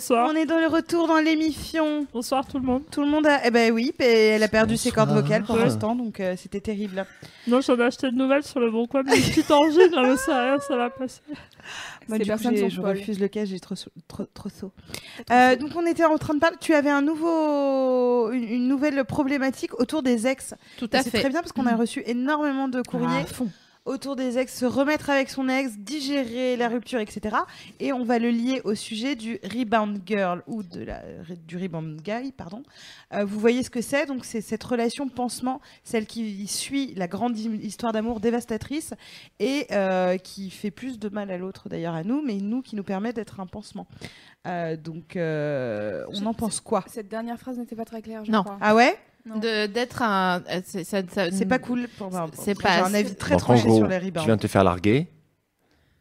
Bonsoir. 0.04 0.30
On 0.30 0.36
est 0.36 0.46
dans 0.46 0.60
le 0.60 0.68
retour 0.68 1.08
dans 1.08 1.20
l'émission. 1.20 2.06
Bonsoir 2.12 2.46
tout 2.46 2.58
le 2.60 2.66
monde. 2.66 2.84
Tout 2.92 3.00
le 3.00 3.08
monde 3.08 3.26
a. 3.26 3.40
Eh 3.46 3.52
ben 3.52 3.72
oui, 3.72 3.94
et 4.02 4.04
elle 4.04 4.44
a 4.44 4.50
perdu 4.50 4.76
ses 4.76 4.92
cordes 4.92 5.12
vocales 5.12 5.44
pour 5.44 5.56
Ouais. 5.56 5.64
l'instant, 5.64 5.96
donc 5.96 6.20
euh, 6.20 6.36
c'était 6.38 6.60
terrible. 6.60 7.06
Non, 7.48 7.62
j'en 7.62 7.78
ai 7.78 7.84
acheté 7.84 8.12
de 8.12 8.16
nouvelles 8.18 8.44
sur 8.44 8.60
le 8.60 8.70
bon 8.70 8.86
coin, 8.86 9.04
mais 9.06 9.16
une 9.16 9.24
petite 9.24 9.50
angine, 9.50 9.90
non, 9.94 10.02
mais 10.04 10.18
ça, 10.18 10.44
rien, 10.44 10.60
ça 10.60 10.76
va 10.76 10.90
passer. 10.90 11.22
Moi, 11.30 11.38
Ces 12.10 12.14
du 12.18 12.20
coup, 12.20 12.28
personnes 12.28 12.56
j'ai- 12.58 12.70
sont 12.70 12.76
je 12.76 12.82
refuse 12.82 13.18
le 13.18 13.30
cas, 13.30 13.46
j'ai 13.46 13.62
trop, 13.62 13.76
trop, 14.10 14.26
trop 14.34 14.50
saut. 14.50 14.74
Euh, 15.32 15.56
donc 15.56 15.70
on 15.78 15.86
était 15.86 16.04
en 16.04 16.18
train 16.18 16.34
de 16.34 16.40
parler. 16.40 16.58
Tu 16.60 16.74
avais 16.74 16.90
un 16.90 17.02
nouveau, 17.02 18.30
une, 18.34 18.44
une 18.44 18.68
nouvelle 18.68 19.06
problématique 19.06 19.80
autour 19.80 20.04
des 20.04 20.28
ex. 20.28 20.54
Tout 20.80 20.90
à 20.92 21.02
C'est 21.02 21.12
fait. 21.12 21.20
très 21.22 21.30
bien 21.30 21.40
parce 21.40 21.54
qu'on 21.54 21.66
a 21.66 21.78
reçu 21.78 22.04
énormément 22.06 22.68
de 22.68 22.82
courriers 22.82 23.22
À 23.22 23.26
fond. 23.26 23.48
Autour 23.86 24.16
des 24.16 24.38
ex, 24.38 24.58
se 24.58 24.66
remettre 24.66 25.10
avec 25.10 25.30
son 25.30 25.50
ex, 25.50 25.78
digérer 25.78 26.56
la 26.56 26.70
rupture, 26.70 27.00
etc. 27.00 27.36
Et 27.82 27.92
on 27.92 28.04
va 28.06 28.18
le 28.18 28.30
lier 28.30 28.62
au 28.64 28.76
sujet 28.76 29.16
du 29.16 29.40
rebound 29.44 30.02
girl 30.06 30.42
ou 30.48 30.64
de 30.64 30.84
la, 30.84 31.02
du 31.46 31.58
rebound 31.58 32.02
guy, 32.02 32.32
pardon. 32.32 32.64
Euh, 33.14 33.26
vous 33.26 33.40
voyez 33.40 33.62
ce 33.62 33.70
que 33.70 33.82
c'est 33.82 34.06
Donc 34.06 34.24
c'est 34.24 34.40
cette 34.42 34.64
relation 34.64 35.10
pansement, 35.10 35.60
celle 35.84 36.06
qui 36.06 36.48
suit 36.48 36.94
la 36.96 37.08
grande 37.08 37.38
hi- 37.38 37.60
histoire 37.62 37.92
d'amour 37.92 38.20
dévastatrice 38.22 38.94
et 39.40 39.68
euh, 39.72 40.18
qui 40.18 40.50
fait 40.50 40.72
plus 40.72 40.98
de 40.98 41.10
mal 41.10 41.30
à 41.30 41.38
l'autre 41.38 41.68
d'ailleurs 41.68 41.96
à 41.96 42.04
nous, 42.04 42.22
mais 42.26 42.36
nous 42.38 42.62
qui 42.62 42.76
nous 42.78 42.84
permet 42.84 43.12
d'être 43.12 43.40
un 43.42 43.48
pansement. 43.48 43.86
Euh, 44.48 44.76
donc 44.78 45.16
euh, 45.16 46.06
on 46.10 46.26
en 46.26 46.34
pense 46.34 46.60
quoi? 46.62 46.84
Cette 46.88 47.08
dernière 47.10 47.38
phrase 47.40 47.58
n'était 47.58 47.76
pas 47.76 47.86
très 47.86 48.02
claire, 48.02 48.24
je 48.26 48.32
Non. 48.32 48.44
crois. 48.44 48.58
Ah 48.62 48.76
ouais? 48.76 48.98
D'être 49.26 50.02
un. 50.02 50.42
euh, 50.50 50.60
c'est- 50.66 51.46
pas 51.48 51.60
cool 51.60 51.88
pour 51.98 52.12
moi. 52.12 52.30
C'est 52.34 52.52
Après, 52.52 52.70
J'ai 52.76 52.82
pas- 52.82 52.88
un 52.90 52.94
avis 52.94 53.16
très 53.16 53.38
tranché 53.38 53.68
gros, 53.68 53.78
sur 53.78 53.88
les 53.88 54.00
tu 54.00 54.06
rebounds. 54.06 54.26
viens 54.26 54.36
de 54.36 54.42
te 54.42 54.48
faire 54.48 54.64
larguer, 54.66 55.08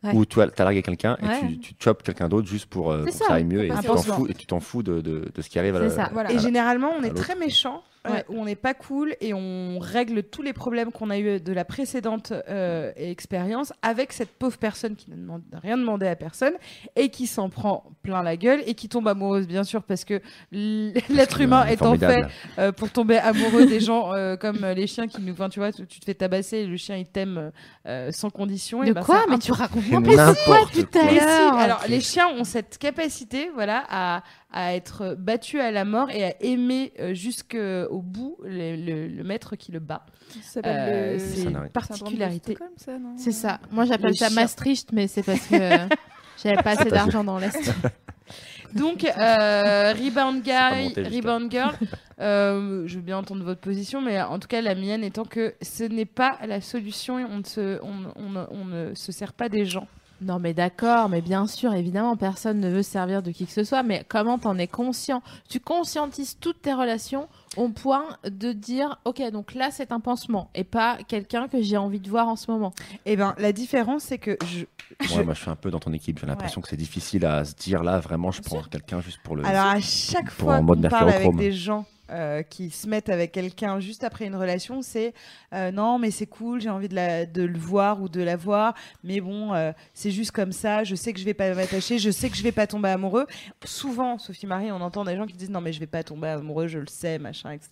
Ouais. 0.02 0.10
ou 0.14 0.26
tu 0.26 0.40
as, 0.42 0.50
largué 0.58 0.82
quelqu'un 0.82 1.16
Ouais. 1.22 1.38
et 1.38 1.58
tu, 1.58 1.58
tu 1.60 1.74
chopes 1.78 2.02
quelqu'un 2.02 2.28
d'autre 2.28 2.48
juste 2.48 2.66
pour, 2.66 2.90
euh, 2.90 3.04
pour 3.04 3.06
que 3.06 3.12
ça 3.12 3.34
aille 3.34 3.44
mieux 3.44 3.64
et 3.64 3.68
tu 3.70 3.86
t'en 3.86 3.96
fous, 3.96 4.26
et 4.28 4.34
tu 4.34 4.46
t'en 4.46 4.58
fous 4.58 4.82
de, 4.82 5.00
de, 5.00 5.30
de 5.32 5.42
ce 5.42 5.48
qui 5.48 5.58
arrive 5.60 5.76
à 5.76 5.88
C'est 5.88 5.96
la- 5.96 6.04
ça. 6.06 6.10
Voilà. 6.12 6.32
Et 6.32 6.38
généralement, 6.40 6.90
on 6.98 7.02
est 7.04 7.14
très 7.14 7.36
méchant, 7.36 7.84
Ouais. 8.08 8.24
où 8.28 8.36
on 8.36 8.46
n'est 8.46 8.56
pas 8.56 8.74
cool 8.74 9.14
et 9.20 9.32
on 9.32 9.78
règle 9.78 10.24
tous 10.24 10.42
les 10.42 10.52
problèmes 10.52 10.90
qu'on 10.90 11.08
a 11.08 11.18
eu 11.18 11.38
de 11.40 11.52
la 11.52 11.64
précédente 11.64 12.32
euh, 12.48 12.90
expérience 12.96 13.72
avec 13.80 14.12
cette 14.12 14.30
pauvre 14.30 14.58
personne 14.58 14.96
qui 14.96 15.08
ne 15.10 15.16
demande 15.16 15.42
rien 15.52 15.78
demandé 15.78 16.08
à 16.08 16.16
personne 16.16 16.54
et 16.96 17.10
qui 17.10 17.28
s'en 17.28 17.48
prend 17.48 17.84
plein 18.02 18.22
la 18.24 18.36
gueule 18.36 18.60
et 18.66 18.74
qui 18.74 18.88
tombe 18.88 19.06
amoureuse, 19.06 19.46
bien 19.46 19.62
sûr, 19.62 19.84
parce 19.84 20.04
que 20.04 20.20
l'être 20.50 21.40
humain 21.40 21.64
est 21.66 21.80
en 21.82 21.96
fait 21.96 22.24
euh, 22.58 22.72
pour 22.72 22.90
tomber 22.90 23.18
amoureux 23.18 23.66
des 23.66 23.80
gens 23.80 24.12
euh, 24.12 24.36
comme 24.36 24.64
euh, 24.64 24.74
les 24.74 24.86
chiens 24.86 25.06
qui 25.06 25.20
nous. 25.20 25.32
Enfin, 25.32 25.48
tu 25.48 25.60
vois, 25.60 25.72
tu, 25.72 25.86
tu 25.86 26.00
te 26.00 26.04
fais 26.04 26.14
tabasser 26.14 26.58
et 26.58 26.66
le 26.66 26.76
chien 26.76 26.96
il 26.96 27.06
t'aime 27.06 27.52
euh, 27.86 28.10
sans 28.10 28.30
condition. 28.30 28.82
et 28.82 28.88
De 28.88 28.92
ben, 28.92 29.02
quoi 29.02 29.24
Mais 29.28 29.38
tu 29.38 29.52
racontes 29.52 29.88
n'importe 29.88 30.38
quoi 30.44 30.58
tout 30.72 30.98
à 30.98 31.12
l'heure. 31.12 31.54
alors 31.54 31.82
les 31.88 32.00
chiens 32.00 32.28
ont 32.28 32.44
cette 32.44 32.78
capacité, 32.78 33.50
voilà, 33.54 33.84
à, 33.88 34.22
à 34.52 34.74
être 34.74 35.14
battus 35.18 35.60
à 35.60 35.70
la 35.70 35.84
mort 35.84 36.10
et 36.10 36.24
à 36.24 36.34
aimer 36.42 36.92
euh, 37.00 37.14
jusqu'au 37.14 38.00
bout 38.02 38.36
le, 38.44 38.76
le- 38.76 39.08
le 39.08 39.24
maître 39.24 39.56
qui 39.56 39.72
le 39.72 39.78
bat. 39.80 40.04
Euh, 40.64 41.12
le 41.14 41.18
c'est 41.18 41.42
une 41.44 41.68
particularité. 41.70 42.56
C'est 43.16 43.32
ça. 43.32 43.60
Moi, 43.70 43.84
j'appelle 43.86 44.14
ça. 44.16 44.30
Maastricht, 44.30 44.92
mais 44.92 45.08
c'est 45.08 45.22
parce 45.22 45.46
que 45.46 45.54
euh, 45.54 45.86
j'avais 46.42 46.62
pas 46.62 46.70
assez 46.78 46.90
d'argent 46.90 47.24
dans 47.24 47.38
l'Est. 47.38 47.72
Donc, 48.74 49.04
euh, 49.04 49.92
Rebound 49.92 50.42
Guy, 50.42 50.94
Rebound 50.96 51.50
Girl, 51.50 51.74
euh, 52.20 52.84
je 52.86 52.94
veux 52.96 53.02
bien 53.02 53.18
entendre 53.18 53.44
votre 53.44 53.60
position, 53.60 54.00
mais 54.00 54.20
en 54.22 54.38
tout 54.38 54.48
cas, 54.48 54.62
la 54.62 54.74
mienne 54.74 55.04
étant 55.04 55.24
que 55.26 55.54
ce 55.60 55.84
n'est 55.84 56.06
pas 56.06 56.38
la 56.46 56.62
solution 56.62 57.18
et 57.18 57.24
on 57.24 57.38
ne 57.38 57.44
se, 57.44 57.78
on, 57.82 57.92
on 58.16 58.30
ne- 58.30 58.46
on 58.50 58.64
ne 58.64 58.94
se 58.94 59.12
sert 59.12 59.34
pas 59.34 59.50
des 59.50 59.66
gens. 59.66 59.86
Non, 60.22 60.38
mais 60.38 60.54
d'accord, 60.54 61.08
mais 61.08 61.20
bien 61.20 61.46
sûr, 61.46 61.74
évidemment, 61.74 62.16
personne 62.16 62.60
ne 62.60 62.68
veut 62.68 62.82
servir 62.82 63.22
de 63.22 63.30
qui 63.30 63.44
que 63.46 63.52
ce 63.52 63.64
soit, 63.64 63.82
mais 63.82 64.04
comment 64.08 64.38
t'en 64.38 64.56
es 64.58 64.66
conscient? 64.68 65.22
Tu 65.48 65.58
conscientises 65.60 66.36
toutes 66.40 66.62
tes 66.62 66.72
relations 66.72 67.28
au 67.56 67.68
point 67.68 68.04
de 68.24 68.52
dire, 68.52 68.98
ok, 69.04 69.20
donc 69.30 69.54
là, 69.54 69.70
c'est 69.70 69.92
un 69.92 70.00
pansement, 70.00 70.48
et 70.54 70.64
pas 70.64 70.96
quelqu'un 71.08 71.48
que 71.48 71.60
j'ai 71.60 71.76
envie 71.76 72.00
de 72.00 72.08
voir 72.08 72.28
en 72.28 72.36
ce 72.36 72.50
moment. 72.50 72.72
Eh 73.04 73.16
ben, 73.16 73.34
la 73.38 73.52
différence, 73.52 74.04
c'est 74.04 74.18
que 74.18 74.36
je, 74.46 74.60
je- 75.04 75.16
Ouais, 75.18 75.24
moi, 75.24 75.34
je 75.34 75.40
suis 75.40 75.50
un 75.50 75.56
peu 75.56 75.70
dans 75.70 75.80
ton 75.80 75.92
équipe. 75.92 76.18
J'ai 76.20 76.26
l'impression 76.26 76.60
que 76.60 76.68
c'est 76.68 76.76
difficile 76.76 77.26
à 77.26 77.44
se 77.44 77.54
dire 77.54 77.82
là, 77.82 77.98
vraiment, 77.98 78.30
je 78.30 78.40
prends 78.42 78.62
quelqu'un 78.62 79.00
juste 79.00 79.18
pour 79.22 79.36
le. 79.36 79.44
Alors 79.44 79.66
à 79.66 79.80
chaque 79.80 80.30
pour 80.30 80.46
fois 80.48 80.56
en 80.58 80.66
qu'on 80.66 80.80
parle 80.82 81.10
avec 81.10 81.36
des 81.36 81.52
gens 81.52 81.84
euh, 82.12 82.42
qui 82.42 82.70
se 82.70 82.86
mettent 82.88 83.08
avec 83.08 83.32
quelqu'un 83.32 83.80
juste 83.80 84.04
après 84.04 84.26
une 84.26 84.36
relation, 84.36 84.82
c'est 84.82 85.14
euh, 85.54 85.70
non 85.72 85.98
mais 85.98 86.10
c'est 86.10 86.26
cool, 86.26 86.60
j'ai 86.60 86.68
envie 86.70 86.88
de, 86.88 86.94
la, 86.94 87.26
de 87.26 87.42
le 87.42 87.58
voir 87.58 88.00
ou 88.02 88.08
de 88.08 88.20
la 88.22 88.36
voir, 88.36 88.74
mais 89.02 89.20
bon 89.20 89.54
euh, 89.54 89.72
c'est 89.94 90.10
juste 90.10 90.30
comme 90.30 90.52
ça, 90.52 90.84
je 90.84 90.94
sais 90.94 91.12
que 91.12 91.18
je 91.20 91.24
vais 91.24 91.34
pas 91.34 91.52
m'attacher, 91.54 91.98
je 91.98 92.10
sais 92.10 92.28
que 92.30 92.36
je 92.36 92.42
vais 92.42 92.52
pas 92.52 92.66
tomber 92.66 92.90
amoureux. 92.90 93.26
Souvent, 93.64 94.18
Sophie 94.18 94.46
Marie, 94.46 94.70
on 94.70 94.80
entend 94.80 95.04
des 95.04 95.16
gens 95.16 95.26
qui 95.26 95.36
disent 95.36 95.50
non 95.50 95.60
mais 95.60 95.72
je 95.72 95.80
vais 95.80 95.86
pas 95.86 96.02
tomber 96.04 96.28
amoureux, 96.28 96.66
je 96.68 96.78
le 96.78 96.86
sais, 96.86 97.18
machin, 97.18 97.50
etc. 97.52 97.70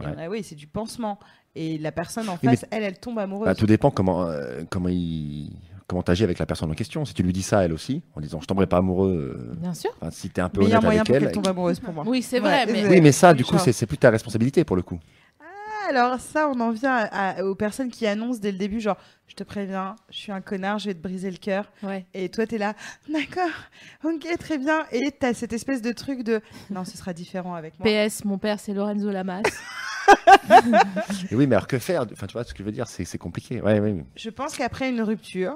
Et 0.00 0.04
Ouais. 0.06 0.12
on 0.14 0.18
a, 0.18 0.28
oui 0.28 0.42
c'est 0.44 0.54
du 0.54 0.66
pansement. 0.66 1.18
Et 1.58 1.78
la 1.78 1.90
personne 1.90 2.28
en 2.28 2.34
Oui, 2.42 2.50
face, 2.50 2.66
elle, 2.70 2.82
elle 2.82 2.98
tombe 2.98 3.18
amoureuse. 3.18 3.46
Bah, 3.46 3.54
tout 3.54 3.66
dépend 3.66 3.90
comment 3.90 4.28
comment 4.70 4.90
il 4.90 5.50
comment 5.86 6.02
t'agis 6.02 6.24
avec 6.24 6.38
la 6.38 6.46
personne 6.46 6.70
en 6.70 6.74
question. 6.74 7.04
Si 7.04 7.14
tu 7.14 7.22
lui 7.22 7.32
dis 7.32 7.42
ça 7.42 7.64
elle 7.64 7.72
aussi, 7.72 8.02
en 8.14 8.20
disant 8.20 8.40
je 8.40 8.46
tomberai 8.46 8.66
pas 8.66 8.78
amoureux, 8.78 9.36
euh, 9.38 9.54
Bien 9.56 9.74
sûr. 9.74 9.90
enfin, 10.00 10.10
si 10.10 10.30
t'es 10.30 10.40
un 10.40 10.48
peu 10.48 10.60
honnête 10.62 10.82
moyen 10.82 11.00
avec 11.02 11.14
elle. 11.14 11.22
qu'elle 11.24 11.32
tombe 11.32 11.46
amoureuse 11.46 11.80
pour 11.80 11.92
moi. 11.94 12.04
Oui, 12.06 12.22
c'est 12.22 12.40
Ouais, 12.40 12.64
vrai, 12.64 12.66
mais 12.72 12.88
Oui, 12.88 13.00
mais 13.00 13.12
ça, 13.12 13.32
du 13.34 13.44
coup, 13.44 13.56
c'est 13.58 13.86
plus 13.86 13.98
ta 13.98 14.10
responsabilité 14.10 14.64
pour 14.64 14.76
le 14.76 14.82
coup. 14.82 14.98
Alors 15.88 16.18
ça, 16.18 16.48
on 16.48 16.58
en 16.58 16.72
vient 16.72 16.92
à- 16.96 17.38
à- 17.38 17.44
aux 17.44 17.54
personnes 17.54 17.90
qui 17.92 18.08
annoncent 18.08 18.40
dès 18.40 18.50
le 18.50 18.58
début, 18.58 18.80
genre, 18.80 18.96
je 19.28 19.36
te 19.36 19.44
préviens, 19.44 19.94
je 20.10 20.16
suis 20.18 20.32
un 20.32 20.40
connard, 20.40 20.80
je 20.80 20.86
vais 20.88 20.94
te 20.94 21.00
briser 21.00 21.30
le 21.30 21.36
cœur. 21.36 21.70
ouais. 21.84 22.04
Et 22.12 22.28
toi, 22.28 22.44
t'es 22.44 22.58
là, 22.58 22.74
d'accord, 23.08 23.48
ok, 24.02 24.26
très 24.40 24.58
bien. 24.58 24.82
Et 24.90 25.12
t'as 25.12 25.32
cette 25.32 25.52
espèce 25.52 25.82
de 25.82 25.92
truc 25.92 26.24
de, 26.24 26.40
non, 26.70 26.84
ce 26.84 26.96
sera 26.96 27.12
différent 27.12 27.54
avec 27.54 27.78
moi. 27.78 27.86
PS, 28.08 28.24
mon 28.24 28.36
père, 28.36 28.58
c'est 28.58 28.74
Lorenzo 28.74 29.10
Lamas. 29.12 29.42
Oui, 31.32 31.46
mais 31.46 31.56
alors 31.56 31.66
que 31.66 31.78
faire 31.78 32.04
Enfin, 32.12 32.26
tu 32.26 32.32
vois 32.34 32.44
ce 32.44 32.52
que 32.52 32.58
je 32.60 32.64
veux 32.64 32.72
dire, 32.72 32.86
c'est 32.88 33.04
c'est 33.04 33.18
compliqué. 33.18 33.60
Ouais, 33.60 33.80
ouais, 33.80 33.92
ouais. 33.92 34.04
Je 34.16 34.30
pense 34.30 34.56
qu'après 34.56 34.88
une 34.90 35.02
rupture, 35.02 35.54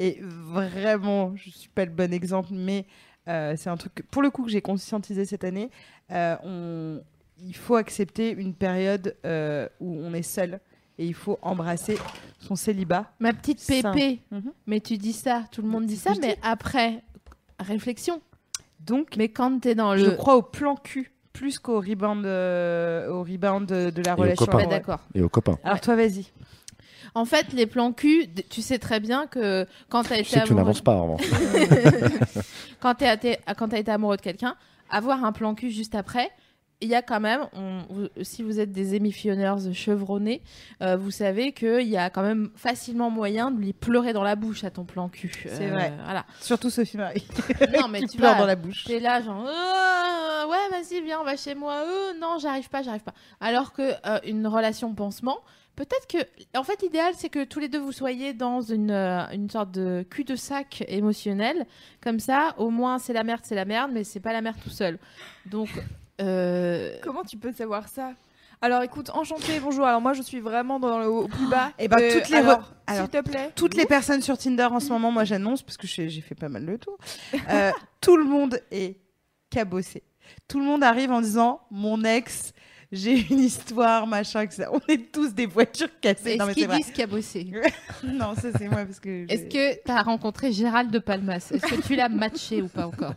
et 0.00 0.18
vraiment, 0.22 1.34
je 1.36 1.50
suis 1.50 1.68
pas 1.68 1.84
le 1.84 1.90
bon 1.90 2.12
exemple, 2.12 2.48
mais 2.52 2.86
euh, 3.28 3.54
c'est 3.56 3.68
un 3.70 3.76
truc, 3.76 3.94
que- 3.94 4.02
pour 4.02 4.22
le 4.22 4.30
coup, 4.30 4.44
que 4.44 4.50
j'ai 4.50 4.62
conscientisé 4.62 5.24
cette 5.26 5.44
année, 5.44 5.70
euh, 6.10 6.36
on, 6.42 7.00
il 7.42 7.54
faut 7.54 7.76
accepter 7.76 8.30
une 8.30 8.54
période 8.54 9.14
euh, 9.24 9.68
où 9.80 10.00
on 10.02 10.12
est 10.14 10.22
seul. 10.22 10.60
Et 10.98 11.06
il 11.06 11.14
faut 11.14 11.38
embrasser 11.40 11.96
son 12.40 12.56
célibat. 12.56 13.10
Ma 13.20 13.32
petite 13.32 13.64
pépé. 13.66 14.20
Mhm. 14.30 14.52
Mais 14.66 14.80
tu 14.80 14.98
dis 14.98 15.14
ça, 15.14 15.44
tout 15.50 15.62
le 15.62 15.68
monde 15.68 15.86
dit 15.86 15.96
ça, 15.96 16.12
je 16.14 16.20
mais 16.20 16.36
après, 16.42 17.02
réflexion. 17.58 18.20
Donc, 18.80 19.14
Mais 19.16 19.28
quand 19.30 19.60
t'es 19.60 19.74
dans 19.74 19.96
je 19.96 20.04
le. 20.06 20.10
crois 20.16 20.36
au 20.36 20.42
plan 20.42 20.74
cul 20.76 21.10
plus 21.32 21.58
qu'au 21.58 21.80
rebound, 21.80 22.26
euh, 22.26 23.08
au 23.10 23.22
rebound 23.22 23.66
de, 23.66 23.88
de 23.90 24.02
la 24.02 24.10
Et 24.10 24.14
au 24.14 24.16
relation. 24.22 24.46
d'accord. 24.68 25.00
Et 25.14 25.22
aux 25.22 25.28
copains. 25.30 25.58
Alors 25.64 25.80
toi, 25.80 25.96
vas-y. 25.96 26.26
En 27.14 27.24
fait, 27.24 27.52
les 27.52 27.66
plans 27.66 27.92
cul, 27.92 28.26
tu 28.50 28.62
sais 28.62 28.78
très 28.78 29.00
bien 29.00 29.26
que 29.26 29.66
quand 29.88 30.04
t'as 30.04 30.16
été 30.18 30.24
sais 30.30 30.40
que 30.40 30.46
tu 30.46 30.52
amoureux... 30.52 30.56
n'avances 30.64 30.80
pas, 30.80 30.94
quand 32.80 32.94
t'as 32.94 33.14
été, 33.14 33.90
amoureux 33.90 34.16
de 34.16 34.22
quelqu'un, 34.22 34.56
avoir 34.90 35.24
un 35.24 35.32
plan 35.32 35.54
cul 35.54 35.70
juste 35.70 35.94
après, 35.94 36.30
il 36.82 36.88
y 36.88 36.94
a 36.94 37.02
quand 37.02 37.20
même, 37.20 37.42
on- 37.52 37.82
vous- 37.90 38.08
si 38.22 38.42
vous 38.42 38.58
êtes 38.58 38.72
des 38.72 38.94
émissionneurs 38.94 39.58
chevronnés, 39.74 40.40
euh, 40.82 40.96
vous 40.96 41.10
savez 41.10 41.52
qu'il 41.52 41.86
y 41.88 41.98
a 41.98 42.08
quand 42.08 42.22
même 42.22 42.50
facilement 42.56 43.10
moyen 43.10 43.50
de 43.50 43.60
lui 43.60 43.74
pleurer 43.74 44.14
dans 44.14 44.22
la 44.22 44.34
bouche 44.34 44.64
à 44.64 44.70
ton 44.70 44.84
plan 44.84 45.10
cul. 45.10 45.30
C'est 45.46 45.66
Euh, 45.68 45.74
vrai. 45.74 45.92
Voilà. 46.04 46.24
Surtout 46.40 46.70
Sophie 46.70 46.96
Marie. 46.96 47.26
Non, 47.78 47.88
mais 47.88 48.00
qui 48.00 48.06
tu 48.08 48.16
pleure 48.16 48.30
vois, 48.32 48.40
dans 48.40 48.46
la 48.46 48.56
bouche. 48.56 48.84
T'es 48.86 48.98
là, 48.98 49.20
genre, 49.20 49.44
Euh, 49.46 50.46
ouais, 50.48 50.68
vas-y, 50.70 51.02
viens, 51.02 51.20
on 51.20 51.24
va 51.24 51.36
chez 51.36 51.54
moi. 51.54 51.74
Euh, 51.86 52.12
non, 52.18 52.38
j'arrive 52.40 52.70
pas, 52.70 52.82
j'arrive 52.82 53.02
pas. 53.02 53.14
Alors 53.40 53.74
que 53.74 53.82
euh, 54.06 54.18
une 54.26 54.46
relation 54.46 54.94
pansement, 54.94 55.38
peut-être 55.80 56.06
que, 56.06 56.58
en 56.58 56.62
fait, 56.62 56.82
l'idéal, 56.82 57.14
c'est 57.16 57.30
que 57.30 57.42
tous 57.44 57.58
les 57.58 57.68
deux 57.68 57.78
vous 57.78 57.92
soyez 57.92 58.34
dans 58.34 58.60
une, 58.60 58.90
euh, 58.90 59.24
une 59.32 59.48
sorte 59.48 59.70
de 59.70 60.04
cul 60.10 60.24
de 60.24 60.36
sac 60.36 60.84
émotionnel. 60.88 61.66
Comme 62.02 62.20
ça, 62.20 62.54
au 62.58 62.68
moins, 62.68 62.98
c'est 62.98 63.14
la 63.14 63.24
merde, 63.24 63.40
c'est 63.44 63.54
la 63.54 63.64
merde, 63.64 63.90
mais 63.94 64.04
c'est 64.04 64.20
pas 64.20 64.34
la 64.34 64.42
merde 64.42 64.56
tout 64.62 64.68
seul. 64.68 64.98
Donc, 65.46 65.70
euh, 66.20 66.96
Comment 67.02 67.24
tu 67.24 67.38
peux 67.38 67.52
savoir 67.52 67.88
ça? 67.88 68.12
Alors 68.62 68.82
écoute, 68.82 69.08
enchanté, 69.14 69.58
bonjour. 69.58 69.86
Alors 69.86 70.02
moi 70.02 70.12
je 70.12 70.20
suis 70.20 70.40
vraiment 70.40 70.78
dans 70.78 70.98
le 70.98 71.06
au 71.08 71.26
plus 71.28 71.48
bas. 71.48 71.72
Eh 71.78 71.88
ben, 71.88 71.96
Euh, 71.98 72.12
toutes 72.12 72.28
les 72.28 72.36
re- 72.36 72.40
alors, 72.40 72.74
alors, 72.86 73.06
s'il 73.10 73.22
te 73.22 73.26
plaît. 73.26 73.50
Toutes 73.56 73.74
les 73.74 73.86
personnes 73.86 74.20
sur 74.20 74.36
Tinder 74.36 74.64
en 74.70 74.80
ce 74.80 74.90
moment, 74.90 75.10
moi 75.10 75.24
j'annonce, 75.24 75.62
parce 75.62 75.78
que 75.78 75.86
j'ai 75.86 76.10
j'ai 76.10 76.20
fait 76.20 76.34
pas 76.34 76.50
mal 76.50 76.66
de 76.66 76.76
tours, 76.76 76.98
euh, 77.48 77.70
tout 78.02 78.18
le 78.18 78.24
monde 78.24 78.60
est 78.70 78.98
cabossé. 79.48 80.02
Tout 80.46 80.58
le 80.60 80.66
monde 80.66 80.84
arrive 80.84 81.10
en 81.10 81.22
disant 81.22 81.62
Mon 81.70 82.04
ex, 82.04 82.52
j'ai 82.92 83.26
une 83.30 83.38
histoire, 83.38 84.06
machin, 84.06 84.42
etc. 84.42 84.66
On 84.72 84.80
est 84.88 85.12
tous 85.12 85.32
des 85.32 85.46
voitures 85.46 85.88
cassées. 86.00 86.36
Non, 86.36 86.46
est-ce 86.46 86.46
mais 86.46 86.54
c'est 86.54 86.68
qu'ils 86.68 86.76
disent 86.84 86.92
qu'il 86.92 87.04
a 87.04 87.06
bossé 87.06 87.46
Non, 88.04 88.34
ça 88.34 88.48
c'est 88.56 88.68
moi, 88.68 88.84
parce 88.84 89.00
que. 89.00 89.26
Est-ce 89.28 89.44
que 89.44 89.82
tu 89.84 89.90
as 89.90 90.02
rencontré 90.02 90.52
Gérald 90.52 90.90
de 90.90 90.98
Palmas? 90.98 91.50
Est-ce 91.52 91.66
que 91.66 91.86
tu 91.86 91.94
l'as 91.94 92.08
matché 92.08 92.62
ou 92.62 92.68
pas 92.68 92.86
encore? 92.86 93.14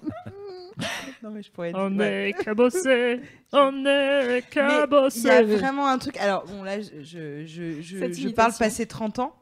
Non, 1.21 1.29
mais 1.31 1.43
je 1.43 1.51
pourrais 1.51 1.71
dire. 1.71 1.79
On 1.79 1.97
ouais. 1.97 2.29
est 2.29 2.33
cabossé, 2.43 3.19
on 3.51 3.85
est 3.85 4.43
cabossé. 4.49 5.19
Il 5.19 5.25
y 5.25 5.29
a 5.29 5.43
vraiment 5.43 5.87
un 5.87 5.97
truc. 5.97 6.17
Alors, 6.17 6.45
bon, 6.45 6.63
là, 6.63 6.81
je, 6.81 7.03
je, 7.03 7.45
je, 7.45 7.81
je- 7.81 8.29
parle 8.29 8.53
passer 8.57 8.85
30 8.85 9.19
ans. 9.19 9.35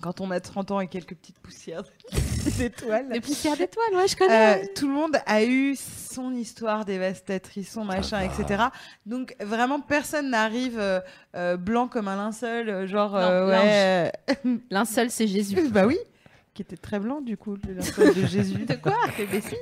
Quand 0.00 0.20
on 0.20 0.30
a 0.30 0.40
30 0.40 0.70
ans 0.70 0.80
et 0.80 0.88
quelques 0.88 1.14
petites 1.14 1.38
poussières 1.38 1.82
d'étoiles. 2.58 3.08
Des 3.08 3.20
poussières 3.20 3.56
d'étoiles, 3.56 3.94
ouais, 3.94 4.08
je 4.08 4.16
connais. 4.16 4.62
Euh, 4.62 4.66
tout 4.74 4.88
le 4.88 4.94
monde 4.94 5.16
a 5.26 5.44
eu 5.44 5.76
son 5.76 6.32
histoire 6.32 6.84
dévastatrice, 6.84 7.70
son 7.72 7.84
machin, 7.84 8.20
etc. 8.20 8.64
Donc 9.06 9.34
vraiment 9.40 9.80
personne 9.80 10.30
n'arrive 10.30 10.78
euh, 10.78 11.00
euh, 11.36 11.56
blanc 11.56 11.88
comme 11.88 12.08
un 12.08 12.16
linceul, 12.16 12.86
genre 12.86 13.12
Non, 13.12 13.48
ouais, 13.48 14.12
Linceul, 14.70 15.10
c'est 15.10 15.26
Jésus. 15.26 15.68
bah 15.70 15.86
oui, 15.86 15.98
qui 16.54 16.62
était 16.62 16.76
très 16.76 16.98
blanc 16.98 17.20
du 17.20 17.36
coup, 17.36 17.56
le 17.66 17.74
linceul 17.74 18.14
de 18.14 18.26
Jésus. 18.26 18.58
De 18.66 18.74
quoi 18.74 18.96
Mais 19.32 19.40
si. 19.40 19.56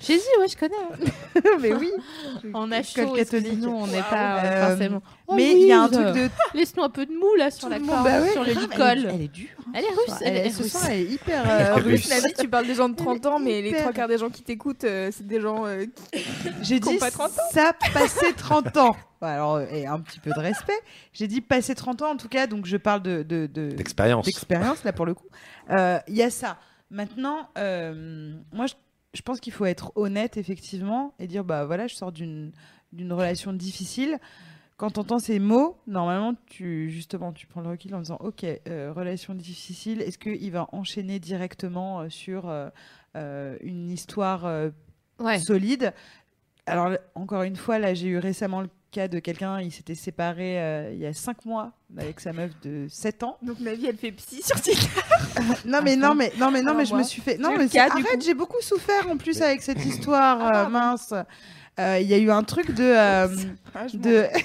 Dit, 0.00 0.12
ouais, 0.38 0.48
je 0.48 0.56
connais. 0.56 0.74
hein. 0.76 1.50
mais 1.60 1.72
oui. 1.74 1.90
On 2.54 2.70
a 2.72 2.82
chaud, 2.82 3.12
catholique. 3.12 3.64
on 3.66 3.86
n'est 3.86 4.00
pas 4.02 4.38
Euh, 4.38 4.44
euh, 4.44 4.68
forcément. 4.68 5.02
Oh, 5.26 5.34
mais 5.34 5.52
il 5.60 5.66
y 5.66 5.72
a 5.72 5.82
un 5.82 5.88
truc 5.88 6.06
de 6.06 6.28
Laisse-nous 6.54 6.82
un 6.84 6.88
peu 6.88 7.04
de 7.04 7.12
mou 7.12 7.34
là 7.36 7.50
sur 7.50 7.64
tout 7.64 7.68
la 7.70 7.78
corde, 7.80 8.04
Bah 8.04 8.20
ouais, 8.20 8.30
sur 8.32 8.44
le 8.44 8.52
licol. 8.52 8.80
Elle, 8.80 9.04
est- 9.06 9.14
elle 9.14 9.20
est 9.22 9.28
dure. 9.28 9.48
Elle 9.74 9.84
est 9.84 9.88
russe, 9.88 10.18
elle, 10.22 10.36
est 10.36 10.50
ce 10.50 10.62
russe. 10.62 10.72
soir, 10.72 10.84
elle 10.90 11.00
est 11.00 11.04
hyper 11.04 11.42
euh, 11.46 11.74
russe. 11.74 12.08
La 12.08 12.20
vie, 12.20 12.32
tu 12.38 12.48
parles 12.48 12.66
des 12.66 12.74
gens 12.74 12.88
de 12.88 12.96
30 12.96 13.26
ans, 13.26 13.38
mais 13.38 13.60
les 13.60 13.72
trois 13.74 13.92
quarts 13.92 14.08
des 14.08 14.16
gens 14.18 14.30
qui 14.30 14.42
t'écoutent, 14.42 14.84
euh, 14.84 15.10
c'est 15.12 15.26
des 15.26 15.40
gens 15.40 15.66
euh, 15.66 15.84
qui. 16.12 16.24
J'ai 16.62 16.80
dit 16.80 16.96
pas 16.96 17.10
30 17.10 17.30
ça 17.52 17.72
passé 17.92 18.32
30 18.36 18.76
ans. 18.78 18.96
Bah, 19.20 19.34
Alors, 19.34 19.60
et 19.60 19.84
un 19.84 19.98
petit 20.00 20.20
peu 20.20 20.30
de 20.30 20.38
respect. 20.40 20.78
J'ai 21.12 21.26
dit 21.26 21.40
passé 21.42 21.74
30 21.74 22.00
ans 22.02 22.12
en 22.12 22.16
tout 22.16 22.28
cas, 22.28 22.46
donc 22.46 22.64
je 22.66 22.76
parle 22.78 23.02
de, 23.02 23.22
de, 23.24 23.46
de- 23.46 23.72
D'expérience. 23.72 24.24
d'expérience 24.24 24.84
là 24.84 24.92
pour 24.92 25.04
le 25.06 25.14
coup. 25.14 25.26
Euh, 25.70 25.98
Il 26.08 26.14
y 26.16 26.22
a 26.22 26.30
ça. 26.30 26.56
Maintenant, 26.90 27.48
euh, 27.58 28.32
moi 28.52 28.64
je, 28.66 28.72
je 29.18 29.22
pense 29.22 29.40
qu'il 29.40 29.52
faut 29.52 29.66
être 29.66 29.90
honnête 29.96 30.36
effectivement 30.36 31.12
et 31.18 31.26
dire 31.26 31.42
bah 31.42 31.64
voilà, 31.66 31.88
je 31.88 31.94
sors 31.96 32.12
d'une 32.12 32.52
d'une 32.92 33.12
relation 33.12 33.52
difficile. 33.52 34.18
Quand 34.76 34.92
tu 34.92 35.00
entends 35.00 35.18
ces 35.18 35.40
mots, 35.40 35.76
normalement, 35.88 36.34
tu 36.46 36.88
justement, 36.88 37.32
tu 37.32 37.48
prends 37.48 37.60
le 37.62 37.68
recul 37.68 37.92
en 37.96 37.98
disant, 37.98 38.18
ok, 38.20 38.44
euh, 38.44 38.92
relation 38.94 39.34
difficile. 39.34 40.00
Est-ce 40.02 40.18
qu'il 40.18 40.52
va 40.52 40.68
enchaîner 40.72 41.18
directement 41.18 42.00
euh, 42.02 42.08
sur 42.08 42.44
euh, 42.48 43.56
une 43.60 43.90
histoire 43.90 44.44
Ouais. 45.18 45.38
solide? 45.40 45.92
Alors, 46.66 46.92
encore 47.16 47.42
une 47.42 47.56
fois, 47.56 47.80
là, 47.80 47.92
j'ai 47.92 48.06
eu 48.06 48.18
récemment 48.18 48.60
le 48.60 48.70
cas 48.90 49.08
de 49.08 49.18
quelqu'un, 49.18 49.60
il 49.60 49.70
s'était 49.72 49.94
séparé 49.94 50.60
euh, 50.60 50.90
il 50.92 50.98
y 50.98 51.06
a 51.06 51.12
5 51.12 51.44
mois 51.44 51.72
avec 51.98 52.20
sa 52.20 52.32
meuf 52.32 52.50
de 52.62 52.86
7 52.88 53.22
ans. 53.22 53.36
Donc 53.42 53.60
ma 53.60 53.74
vie, 53.74 53.86
elle 53.86 53.96
fait 53.96 54.12
psy 54.12 54.42
sur 54.42 54.60
Tinder. 54.60 54.78
Non, 55.66 55.80
mais 55.82 55.96
non, 55.96 56.14
mais, 56.14 56.32
non, 56.38 56.50
mais, 56.50 56.62
non, 56.62 56.74
mais 56.74 56.84
je 56.86 56.94
me 56.94 57.02
suis 57.02 57.20
fait. 57.22 57.36
Non, 57.38 57.50
j'ai 57.52 57.58
mais 57.58 57.68
cas, 57.68 57.88
arrête, 57.90 58.24
j'ai 58.24 58.34
beaucoup 58.34 58.60
souffert 58.62 59.08
en 59.10 59.16
plus 59.16 59.40
avec 59.42 59.62
cette 59.62 59.84
histoire 59.84 60.38
Ah, 60.40 60.64
euh, 60.64 60.68
mince. 60.68 61.14
Euh, 61.78 61.98
Il 62.00 62.08
y 62.08 62.14
a 62.14 62.18
eu 62.18 62.30
un 62.30 62.42
truc 62.42 62.72
de. 62.72 62.82
euh, 62.82 63.28
Ah, 63.74 63.86
de... 63.92 64.26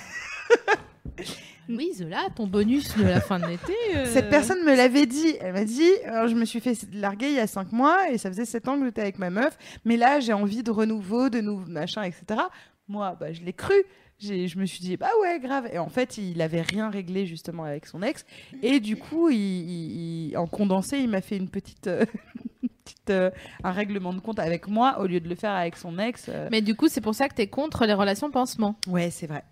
Oui, 1.70 1.94
Zola, 1.96 2.28
ton 2.36 2.46
bonus 2.46 2.96
de 2.98 3.04
la 3.06 3.22
fin 3.22 3.40
de 3.40 3.46
l'été. 3.48 3.74
euh, 3.96 4.06
Cette 4.12 4.30
personne 4.30 4.64
me 4.66 4.76
l'avait 4.76 5.06
dit. 5.06 5.36
Elle 5.40 5.54
m'a 5.54 5.64
dit 5.64 5.90
alors, 6.06 6.28
Je 6.28 6.36
me 6.36 6.44
suis 6.44 6.60
fait 6.60 6.78
larguer 6.94 7.28
il 7.28 7.34
y 7.36 7.40
a 7.40 7.48
5 7.48 7.72
mois 7.72 8.10
et 8.12 8.18
ça 8.18 8.30
faisait 8.30 8.44
7 8.46 8.68
ans 8.68 8.78
que 8.78 8.84
j'étais 8.86 9.02
avec 9.02 9.18
ma 9.18 9.30
meuf. 9.30 9.58
Mais 9.86 9.96
là, 9.96 10.20
j'ai 10.20 10.34
envie 10.34 10.62
de 10.62 10.72
renouveau, 10.72 11.30
de 11.30 11.40
nouveau 11.40 11.66
machin, 11.72 12.04
etc. 12.04 12.42
Moi, 12.90 13.16
bah, 13.18 13.32
je 13.32 13.42
l'ai 13.42 13.54
cru. 13.54 13.76
J'ai- 14.24 14.48
Je 14.48 14.58
me 14.58 14.66
suis 14.66 14.80
dit, 14.80 14.96
bah 14.98 15.10
ouais, 15.22 15.40
grave. 15.40 15.68
Et 15.72 15.80
en 15.80 15.90
fait, 15.90 16.18
il 16.18 16.42
avait 16.42 16.62
rien 16.62 16.90
réglé 16.90 17.26
justement 17.26 17.64
avec 17.64 17.86
son 17.86 18.02
ex. 18.02 18.26
Et 18.62 18.80
du 18.80 18.96
coup, 18.96 19.30
il, 19.30 19.38
il- 19.38 20.30
il- 20.32 20.38
en 20.38 20.48
condensé, 20.48 20.98
il 21.00 21.10
m'a 21.10 21.22
fait 21.22 21.38
une 21.38 21.50
petite, 21.50 21.88
euh, 21.88 22.06
une 22.64 22.70
petite, 22.84 23.10
euh, 23.10 23.30
un 23.64 23.72
règlement 23.72 24.14
de 24.14 24.20
compte 24.20 24.40
avec 24.40 24.68
moi 24.68 25.00
au 25.00 25.06
lieu 25.08 25.20
de 25.20 25.28
le 25.30 25.36
faire 25.36 25.52
avec 25.52 25.76
son 25.78 26.00
ex. 26.00 26.26
euh. 26.30 26.48
Mais 26.52 26.62
du 26.62 26.76
coup, 26.76 26.88
c'est 26.88 27.02
pour 27.02 27.16
ça 27.16 27.28
que 27.30 27.36
t'es 27.36 27.48
contre 27.48 27.86
les 27.86 27.94
relations 27.94 28.32
pansement. 28.32 28.76
Ouais, 28.88 29.10
c'est 29.10 29.28
vrai. 29.28 29.44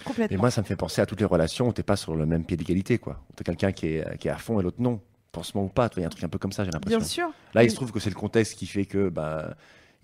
Et 0.00 0.04
Complètement. 0.04 0.38
moi, 0.38 0.50
ça 0.50 0.60
me 0.60 0.66
fait 0.66 0.76
penser 0.76 1.00
à 1.00 1.06
toutes 1.06 1.20
les 1.20 1.26
relations 1.26 1.68
où 1.68 1.72
t'es 1.72 1.82
pas 1.82 1.96
sur 1.96 2.16
le 2.16 2.26
même 2.26 2.44
pied 2.44 2.56
d'égalité, 2.56 2.98
quoi. 2.98 3.22
Où 3.30 3.34
t'as 3.34 3.44
quelqu'un 3.44 3.72
qui 3.72 3.86
est, 3.86 4.18
qui 4.18 4.28
est 4.28 4.30
à 4.30 4.36
fond 4.36 4.60
et 4.60 4.62
l'autre 4.62 4.80
non. 4.80 5.00
Pansement 5.32 5.64
ou 5.64 5.68
pas, 5.68 5.88
tu 5.90 5.94
vois, 5.96 6.00
il 6.00 6.04
y 6.04 6.04
a 6.04 6.08
un 6.08 6.10
truc 6.10 6.24
un 6.24 6.28
peu 6.28 6.38
comme 6.38 6.52
ça, 6.52 6.64
j'ai 6.64 6.70
l'impression. 6.70 6.98
Bien 6.98 7.06
sûr. 7.06 7.28
Là, 7.54 7.62
il 7.64 7.70
se 7.70 7.76
trouve 7.76 7.92
que 7.92 8.00
c'est 8.00 8.08
le 8.10 8.14
contexte 8.16 8.58
qui 8.58 8.66
fait 8.66 8.86
que 8.86 9.10
bah, 9.10 9.54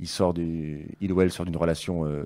il 0.03 0.09
sort 0.09 0.35
du, 0.35 0.89
il 1.01 1.13
ou 1.13 1.21
elle 1.23 1.31
sort 1.31 1.47
d'une 1.47 1.57
relation 1.57 2.05
euh, 2.05 2.25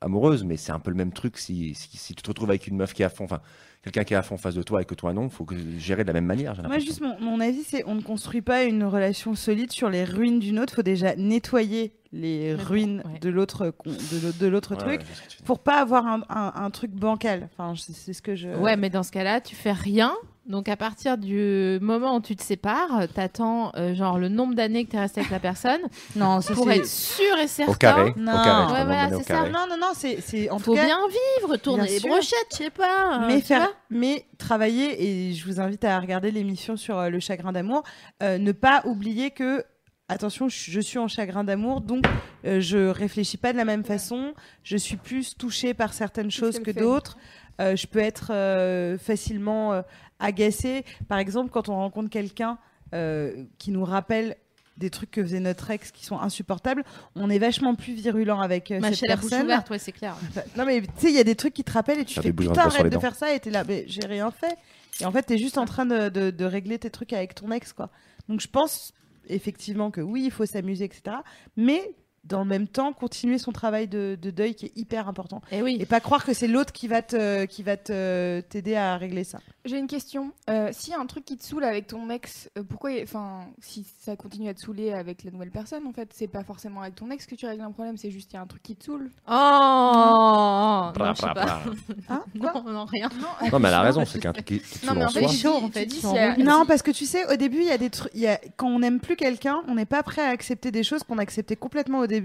amoureuse, 0.00 0.44
mais 0.44 0.56
c'est 0.56 0.70
un 0.72 0.78
peu 0.78 0.90
le 0.90 0.96
même 0.96 1.12
truc 1.12 1.36
si, 1.38 1.74
si, 1.74 1.96
si 1.96 2.14
tu 2.14 2.22
te 2.22 2.28
retrouves 2.28 2.48
avec 2.50 2.68
une 2.68 2.76
meuf 2.76 2.94
qui 2.94 3.02
est 3.02 3.04
à 3.04 3.08
fond, 3.10 3.24
enfin 3.24 3.40
quelqu'un 3.82 4.04
qui 4.04 4.14
est 4.14 4.16
à 4.16 4.22
fond 4.22 4.36
en 4.36 4.38
face 4.38 4.54
de 4.54 4.62
toi 4.62 4.80
et 4.82 4.84
que 4.84 4.94
toi 4.94 5.12
non, 5.12 5.28
faut 5.28 5.44
que 5.44 5.54
gérer 5.78 6.02
de 6.04 6.06
la 6.08 6.12
même 6.14 6.24
manière. 6.26 6.54
Moi, 6.66 6.78
juste 6.78 7.00
mon, 7.00 7.18
mon 7.20 7.40
avis, 7.40 7.62
c'est 7.64 7.82
on 7.86 7.96
ne 7.96 8.00
construit 8.00 8.42
pas 8.42 8.62
une 8.64 8.84
relation 8.84 9.34
solide 9.34 9.72
sur 9.72 9.90
les 9.90 10.04
ruines 10.04 10.38
d'une 10.38 10.58
autre. 10.60 10.74
faut 10.74 10.82
déjà 10.82 11.16
nettoyer 11.16 11.92
les 12.12 12.50
Mais 12.52 12.54
bon, 12.56 12.62
ruines 12.64 13.02
ouais. 13.04 13.18
de 13.18 13.28
l'autre 13.28 13.64
de 13.66 14.18
l'autre- 14.22 14.38
de 14.38 14.46
l'autre 14.46 14.70
Ouais, 14.76 14.76
truc 14.98 15.00
ouais, 15.00 15.06
pour 15.44 15.58
pas 15.58 15.80
avoir 15.80 16.06
un, 16.06 16.22
un- 16.28 16.52
un 16.54 16.70
truc 16.70 16.92
bancal. 16.92 17.48
Enfin, 17.58 17.74
c'est 17.76 18.12
ce 18.12 18.22
que 18.22 18.36
je. 18.36 18.48
Ouais, 18.50 18.76
mais 18.76 18.88
dans 18.88 19.02
ce 19.02 19.10
cas-là, 19.10 19.40
tu 19.40 19.54
fais 19.56 19.72
rien. 19.72 20.14
Donc 20.48 20.68
à 20.68 20.76
partir 20.76 21.18
du 21.18 21.78
moment 21.80 22.16
où 22.16 22.20
tu 22.20 22.36
te 22.36 22.42
sépares, 22.42 23.08
t'attends 23.14 23.72
euh, 23.76 23.94
genre 23.94 24.18
le 24.18 24.28
nombre 24.28 24.54
d'années 24.54 24.84
que 24.84 24.92
t'es 24.92 25.00
resté 25.00 25.20
avec 25.20 25.32
la 25.32 25.40
personne 25.40 25.80
Non, 26.16 26.40
ça, 26.40 26.54
pour 26.54 26.70
être 26.70 26.86
sûr 26.86 27.36
et 27.42 27.48
certain. 27.48 27.72
Au 27.72 27.74
carré, 27.74 28.14
Non. 28.16 28.32
au 28.32 28.44
carré, 28.44 28.72
Ouais, 28.72 28.84
voilà, 28.84 29.08
c'est 29.18 29.24
ça. 29.24 29.48
Non, 29.48 29.66
non, 29.68 29.76
non, 29.80 29.90
c'est 29.94 30.20
c'est- 30.20 30.48
en 30.50 30.58
Faut 30.60 30.72
tout 30.72 30.76
cas. 30.76 30.84
bien 30.86 30.98
vivre, 31.40 31.56
tourner 31.56 31.84
Bien 31.84 31.92
les 31.94 32.00
brochettes, 32.00 32.46
je 32.52 32.56
sais 32.56 32.70
pas. 32.70 33.22
euh, 33.22 33.26
mais 33.26 33.40
faire, 33.40 33.68
mais 33.90 34.24
travailler 34.38 35.30
et 35.30 35.32
je 35.34 35.44
vous 35.46 35.60
invite 35.60 35.84
à 35.84 35.98
regarder 35.98 36.30
l'émission 36.30 36.76
sur 36.76 36.96
euh, 36.98 37.08
le 37.08 37.18
chagrin 37.18 37.50
d'amour. 37.52 37.82
euh, 38.22 38.38
ne 38.38 38.52
pas 38.52 38.82
oublier 38.84 39.32
que 39.32 39.64
attention, 40.08 40.48
je, 40.48 40.80
suis 40.80 40.98
en 40.98 41.08
chagrin 41.08 41.42
d'amour, 41.42 41.80
donc 41.80 42.04
euh, 42.44 42.60
je 42.60 42.86
réfléchis 42.86 43.36
pas 43.36 43.52
de 43.52 43.56
la 43.58 43.64
même 43.64 43.82
façon. 43.84 44.32
Je 44.62 44.76
suis 44.76 44.96
plus 44.96 45.36
touchée 45.36 45.74
par 45.74 45.92
certaines 45.92 46.30
choses 46.30 46.60
que 46.60 46.70
d'autres. 46.70 47.16
Euh, 47.60 47.74
je 47.74 47.86
peux 47.86 47.98
être 48.00 48.30
euh, 48.32 48.98
facilement 48.98 49.82
agacée. 50.18 50.84
Par 51.08 51.18
exemple, 51.18 51.50
quand 51.50 51.68
on 51.68 51.74
rencontre 51.76 52.10
quelqu'un 52.10 52.58
euh, 52.94 53.44
qui 53.58 53.70
nous 53.70 53.84
rappelle 53.84 54.36
des 54.76 54.90
trucs 54.90 55.10
que 55.10 55.22
faisait 55.22 55.40
notre 55.40 55.70
ex 55.70 55.90
qui 55.90 56.04
sont 56.04 56.18
insupportables, 56.20 56.84
on 57.14 57.30
est 57.30 57.38
vachement 57.38 57.74
plus 57.74 57.94
virulent 57.94 58.40
avec 58.40 58.70
euh, 58.70 58.80
cette 58.92 59.00
la 59.08 59.16
personne. 59.16 59.44
ouverte, 59.44 59.70
ouais, 59.70 59.78
c'est 59.78 59.92
clair. 59.92 60.14
Non 60.56 60.66
mais 60.66 60.82
tu 60.82 60.88
sais, 60.98 61.08
il 61.08 61.14
y 61.16 61.18
a 61.18 61.24
des 61.24 61.34
trucs 61.34 61.54
qui 61.54 61.64
te 61.64 61.72
rappellent 61.72 62.00
et 62.00 62.04
tu 62.04 62.12
Faire 62.14 62.22
fais 62.22 62.28
des 62.28 62.32
bouillons 62.32 62.50
de 62.50 62.56
putain 62.56 62.68
arrête 62.68 62.82
les 62.84 62.90
de 62.90 62.94
dents. 62.94 63.00
faire 63.00 63.14
ça 63.14 63.32
et 63.34 63.40
t'es 63.40 63.50
là, 63.50 63.64
mais 63.66 63.84
j'ai 63.88 64.04
rien 64.06 64.30
fait. 64.30 64.54
Et 65.00 65.04
en 65.06 65.12
fait, 65.12 65.22
t'es 65.22 65.38
juste 65.38 65.56
en 65.58 65.64
train 65.64 65.86
de, 65.86 66.08
de- 66.10 66.30
de 66.30 66.44
régler 66.44 66.78
tes 66.78 66.90
trucs 66.90 67.12
avec 67.14 67.34
ton 67.34 67.50
ex, 67.52 67.72
quoi. 67.72 67.90
Donc 68.28 68.40
je 68.40 68.48
pense 68.48 68.92
effectivement 69.28 69.90
que 69.90 70.00
oui, 70.00 70.22
il 70.26 70.30
faut 70.30 70.46
s'amuser, 70.46 70.84
etc. 70.84 71.16
Mais 71.56 71.94
dans 72.28 72.40
le 72.40 72.48
même 72.48 72.68
temps, 72.68 72.92
continuer 72.92 73.38
son 73.38 73.52
travail 73.52 73.88
de, 73.88 74.18
de 74.20 74.30
deuil 74.30 74.54
qui 74.54 74.66
est 74.66 74.72
hyper 74.76 75.08
important. 75.08 75.40
Et 75.52 75.62
oui. 75.62 75.76
Et 75.80 75.86
pas 75.86 76.00
croire 76.00 76.24
que 76.24 76.32
c'est 76.32 76.48
l'autre 76.48 76.72
qui 76.72 76.88
va 76.88 77.02
te 77.02 77.44
qui 77.46 77.62
va 77.62 77.76
te 77.76 78.40
t'aider 78.40 78.74
à 78.76 78.96
régler 78.96 79.24
ça. 79.24 79.38
J'ai 79.64 79.78
une 79.78 79.88
question. 79.88 80.30
Euh, 80.48 80.68
S'il 80.72 80.92
y 80.92 80.96
a 80.96 81.00
un 81.00 81.06
truc 81.06 81.24
qui 81.24 81.36
te 81.36 81.44
saoule 81.44 81.64
avec 81.64 81.88
ton 81.88 82.08
ex, 82.08 82.48
euh, 82.56 82.62
pourquoi, 82.62 82.90
enfin, 83.02 83.46
si 83.60 83.84
ça 84.00 84.14
continue 84.14 84.48
à 84.48 84.54
te 84.54 84.60
saouler 84.60 84.92
avec 84.92 85.24
la 85.24 85.32
nouvelle 85.32 85.50
personne, 85.50 85.84
en 85.88 85.92
fait, 85.92 86.08
c'est 86.14 86.28
pas 86.28 86.44
forcément 86.44 86.82
avec 86.82 86.94
ton 86.94 87.10
ex 87.10 87.26
que 87.26 87.34
tu 87.34 87.46
règles 87.46 87.62
un 87.62 87.72
problème, 87.72 87.96
c'est 87.96 88.12
juste 88.12 88.28
qu'il 88.28 88.36
y 88.36 88.38
a 88.38 88.42
un 88.42 88.46
truc 88.46 88.62
qui 88.62 88.76
te 88.76 88.84
saoule. 88.84 89.10
Oh 89.26 89.32
Non, 89.32 90.92
Bra, 90.94 91.12
je 91.14 91.18
sais 91.20 91.26
bra, 91.26 91.34
pas. 91.34 91.44
bra. 91.44 91.60
Hein? 92.08 92.22
Quoi? 92.40 92.52
Non, 92.64 92.72
non, 92.72 92.84
rien. 92.84 93.08
Non, 93.52 93.58
mais 93.58 93.68
elle 93.68 93.74
a 93.74 93.80
raison, 93.88 94.04
c'est 94.06 94.20
qu'un 94.20 94.32
truc 94.32 94.44
qui 94.46 94.60
te 94.60 94.86
Non, 94.86 94.92
saoule 94.92 94.98
mais 94.98 95.04
en 95.04 95.08
en 95.08 95.10
fait, 95.10 95.28
chaud, 95.36 95.54
en 95.56 95.68
fait, 95.70 95.86
dis 95.86 96.00
a-. 96.06 96.36
Non, 96.36 96.64
parce 96.66 96.82
que 96.82 96.92
tu 96.92 97.04
sais, 97.04 97.26
au 97.32 97.36
début, 97.36 97.58
il 97.58 97.66
y 97.66 97.70
a 97.72 97.78
des 97.78 97.90
trucs. 97.90 98.12
Quand 98.56 98.68
on 98.68 98.78
n'aime 98.78 99.00
plus 99.00 99.16
quelqu'un, 99.16 99.62
on 99.66 99.74
n'est 99.74 99.84
pas 99.84 100.02
prêt 100.04 100.22
à 100.22 100.28
accepter 100.28 100.70
des 100.70 100.84
choses 100.84 101.02
qu'on 101.02 101.18
acceptait 101.18 101.56
complètement 101.56 101.98
au 101.98 102.06
début 102.06 102.15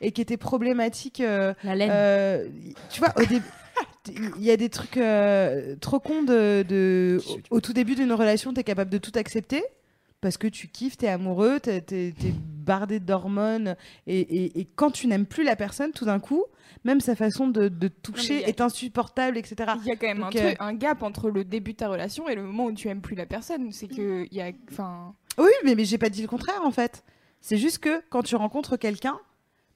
et 0.00 0.12
qui 0.12 0.20
étaient 0.20 0.36
problématiques. 0.36 1.20
euh, 1.20 1.54
La 1.64 1.74
laine. 1.74 1.90
euh, 1.92 2.48
tu 2.90 3.00
vois, 3.00 3.12
au 3.16 3.24
début. 3.24 3.44
Il 4.08 4.42
y 4.42 4.50
a 4.50 4.56
des 4.56 4.68
trucs 4.70 4.96
euh, 4.96 5.76
trop 5.80 6.00
cons 6.00 6.22
de, 6.22 6.64
de- 6.66 7.20
au, 7.50 7.56
au 7.56 7.60
tout 7.60 7.72
début 7.72 7.94
d'une 7.94 8.12
relation, 8.12 8.52
tu 8.52 8.60
es 8.60 8.64
capable 8.64 8.90
de 8.90 8.98
tout 8.98 9.12
accepter 9.14 9.62
parce 10.22 10.36
que 10.36 10.46
tu 10.48 10.68
kiffes, 10.68 10.96
tu 10.98 11.04
es 11.06 11.08
amoureux, 11.08 11.60
tu 11.60 11.70
es, 11.70 12.14
bardé 12.60 13.00
d'hormones 13.00 13.76
et, 14.06 14.20
et- 14.20 14.60
et 14.60 14.64
quand 14.64 14.90
tu 14.90 15.06
n'aimes 15.06 15.26
plus 15.26 15.44
la 15.44 15.56
personne, 15.56 15.92
tout 15.92 16.04
d'un 16.04 16.18
coup, 16.20 16.44
même 16.84 17.00
sa 17.00 17.14
façon 17.16 17.48
de, 17.48 17.68
toucher 17.88 18.44
a- 18.44 18.48
est 18.48 18.60
insupportable, 18.60 19.36
etc. 19.38 19.72
Il 19.82 19.86
y 19.86 19.92
a 19.92 19.96
quand 19.96 20.06
même 20.06 20.22
un, 20.22 20.28
euh, 20.28 20.46
truc, 20.48 20.56
un 20.60 20.74
gap 20.74 21.02
entre 21.02 21.30
le 21.30 21.44
début 21.44 21.72
de 21.72 21.78
ta 21.78 21.88
relation 21.88 22.28
et 22.28 22.34
le 22.34 22.42
moment 22.42 22.66
où 22.66 22.72
tu 22.72 22.88
aimes 22.88 23.00
plus 23.02 23.16
la 23.16 23.26
personne. 23.26 23.70
C'est 23.72 23.88
que 23.88 24.26
il 24.30 24.36
y 24.36 24.40
a, 24.42 24.50
enfin, 24.70 25.14
Oui, 25.38 25.50
mais, 25.64 25.74
mais 25.74 25.84
j'ai 25.84 25.98
pas 25.98 26.08
dit 26.10 26.22
le 26.22 26.28
contraire 26.28 26.60
en 26.64 26.70
fait. 26.70 27.04
C'est 27.40 27.56
juste 27.58 27.78
que 27.78 28.02
quand 28.10 28.22
tu 28.22 28.36
rencontres 28.36 28.76
quelqu'un, 28.76 29.18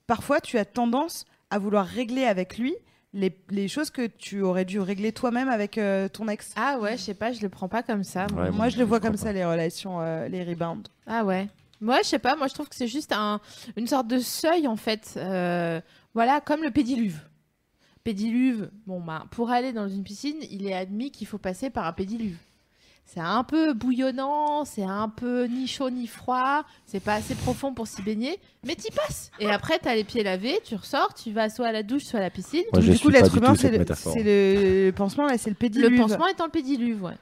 parfois 0.06 0.40
tu 0.40 0.58
as 0.58 0.64
tendance 0.64 1.24
à 1.50 1.58
vouloir 1.58 1.86
régler 1.86 2.24
avec 2.24 2.58
lui 2.58 2.74
les, 3.12 3.36
les 3.50 3.68
choses 3.68 3.90
que 3.90 4.06
tu 4.06 4.40
aurais 4.42 4.64
dû 4.64 4.80
régler 4.80 5.12
toi-même 5.12 5.48
avec 5.48 5.78
euh, 5.78 6.08
ton 6.08 6.26
ex. 6.28 6.52
Ah 6.56 6.78
ouais, 6.80 6.96
je 6.96 7.02
sais 7.02 7.14
pas, 7.14 7.32
je 7.32 7.40
le 7.42 7.48
prends 7.48 7.68
pas 7.68 7.82
comme 7.84 8.02
ça. 8.02 8.26
moi. 8.32 8.44
Ouais, 8.44 8.50
Moi, 8.50 8.68
je 8.70 8.76
le 8.78 8.84
vois 8.84 8.98
comme 8.98 9.12
pas. 9.12 9.16
ça, 9.18 9.32
les 9.32 9.44
relations, 9.44 10.00
euh, 10.00 10.26
les 10.28 10.42
rebounds. 10.42 10.88
Ah 11.06 11.24
ouais. 11.24 11.48
Moi, 11.80 11.98
je 12.02 12.08
sais 12.08 12.18
pas, 12.18 12.34
moi 12.34 12.48
je 12.48 12.54
trouve 12.54 12.68
que 12.68 12.74
c'est 12.74 12.88
juste 12.88 13.12
un, 13.12 13.40
une 13.76 13.86
sorte 13.86 14.08
de 14.08 14.18
seuil 14.18 14.66
en 14.66 14.76
fait. 14.76 15.14
Euh, 15.16 15.80
voilà, 16.14 16.40
comme 16.40 16.62
le 16.62 16.70
pédiluve. 16.70 17.20
Pédiluve, 18.02 18.70
bon 18.86 19.00
bah, 19.00 19.24
pour 19.30 19.50
aller 19.50 19.72
dans 19.72 19.88
une 19.88 20.02
piscine, 20.04 20.36
il 20.50 20.66
est 20.66 20.74
admis 20.74 21.10
qu'il 21.10 21.26
faut 21.26 21.38
passer 21.38 21.70
par 21.70 21.86
un 21.86 21.92
pédiluve. 21.92 22.36
C'est 23.06 23.20
un 23.20 23.44
peu 23.44 23.74
bouillonnant, 23.74 24.64
c'est 24.64 24.82
un 24.82 25.08
peu 25.08 25.44
ni 25.44 25.68
chaud 25.68 25.90
ni 25.90 26.06
froid, 26.06 26.64
c'est 26.84 27.00
pas 27.00 27.14
assez 27.14 27.34
profond 27.34 27.72
pour 27.72 27.86
s'y 27.86 28.02
baigner, 28.02 28.38
mais 28.66 28.74
t'y 28.74 28.90
passes. 28.90 29.30
Et 29.38 29.48
après, 29.50 29.78
t'as 29.78 29.94
les 29.94 30.04
pieds 30.04 30.24
lavés, 30.24 30.58
tu 30.64 30.74
ressors, 30.74 31.14
tu 31.14 31.30
vas 31.30 31.48
soit 31.48 31.68
à 31.68 31.72
la 31.72 31.82
douche, 31.82 32.02
soit 32.02 32.18
à 32.18 32.22
la 32.22 32.30
piscine. 32.30 32.64
Moi, 32.72 32.82
du 32.82 32.98
coup, 32.98 33.10
l'être 33.10 33.36
humain, 33.36 33.54
c'est 33.54 33.70
le, 33.70 34.90
pansement, 34.90 35.26
là, 35.26 35.38
c'est 35.38 35.50
le 35.50 35.56
pédiluve. 35.56 35.90
Le 35.90 35.96
pansement 35.96 36.26
est 36.26 36.38
dans 36.38 36.46
le 36.46 36.50
pédiluve, 36.50 37.04
ouais. 37.04 37.16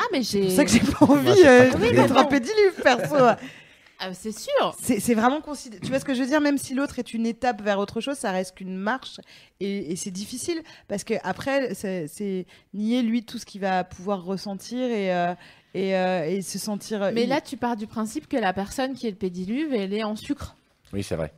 Ah, 0.00 0.04
mais 0.12 0.22
j'ai. 0.22 0.42
C'est 0.42 0.46
pour 0.46 0.56
ça 0.56 0.64
que 0.64 0.70
j'ai 0.70 0.80
pas 0.80 1.06
envie 1.06 1.34
c'est 1.34 1.70
pas 1.70 1.78
euh, 1.78 1.92
d'être 1.92 2.16
un 2.16 2.24
pédiluve, 2.24 2.82
perso. 2.82 3.16
Ah, 4.00 4.14
c'est 4.14 4.30
sûr. 4.36 4.76
C'est 4.78 5.14
vraiment 5.14 5.40
considéré. 5.40 5.80
Tu 5.80 5.88
vois 5.88 5.98
ce 5.98 6.04
que 6.04 6.14
je 6.14 6.20
veux 6.20 6.26
dire? 6.28 6.40
Même 6.40 6.56
si 6.58 6.72
l'autre 6.74 6.98
est 7.00 7.12
une 7.14 7.26
étape 7.26 7.60
vers 7.62 7.78
autre 7.80 8.00
chose, 8.00 8.16
ça 8.16 8.30
reste 8.30 8.54
qu'une 8.56 8.76
marche 8.76 9.16
et, 9.58 9.90
et 9.92 9.96
c'est 9.96 10.12
difficile 10.12 10.62
parce 10.86 11.02
que 11.02 11.14
après, 11.24 11.74
c'est 11.74 12.46
nier 12.74 13.02
lui 13.02 13.24
tout 13.24 13.38
ce 13.38 13.44
qu'il 13.46 13.60
va 13.60 13.82
pouvoir 13.84 14.24
ressentir 14.24 14.78
et 14.88 15.12
euh, 15.14 15.34
et, 15.74 15.96
euh, 15.96 16.26
et 16.28 16.42
se 16.42 16.58
sentir. 16.58 17.10
Mais 17.12 17.24
il- 17.24 17.28
là, 17.28 17.40
tu 17.40 17.56
pars 17.56 17.76
du 17.76 17.86
principe 17.86 18.28
que 18.28 18.36
la 18.36 18.52
personne 18.52 18.94
qui 18.94 19.06
est 19.06 19.10
le 19.10 19.16
pédiluve, 19.16 19.74
elle 19.74 19.92
est 19.92 20.04
en 20.04 20.16
sucre. 20.16 20.56
Oui, 20.92 21.02
c'est 21.02 21.16
vrai. 21.16 21.32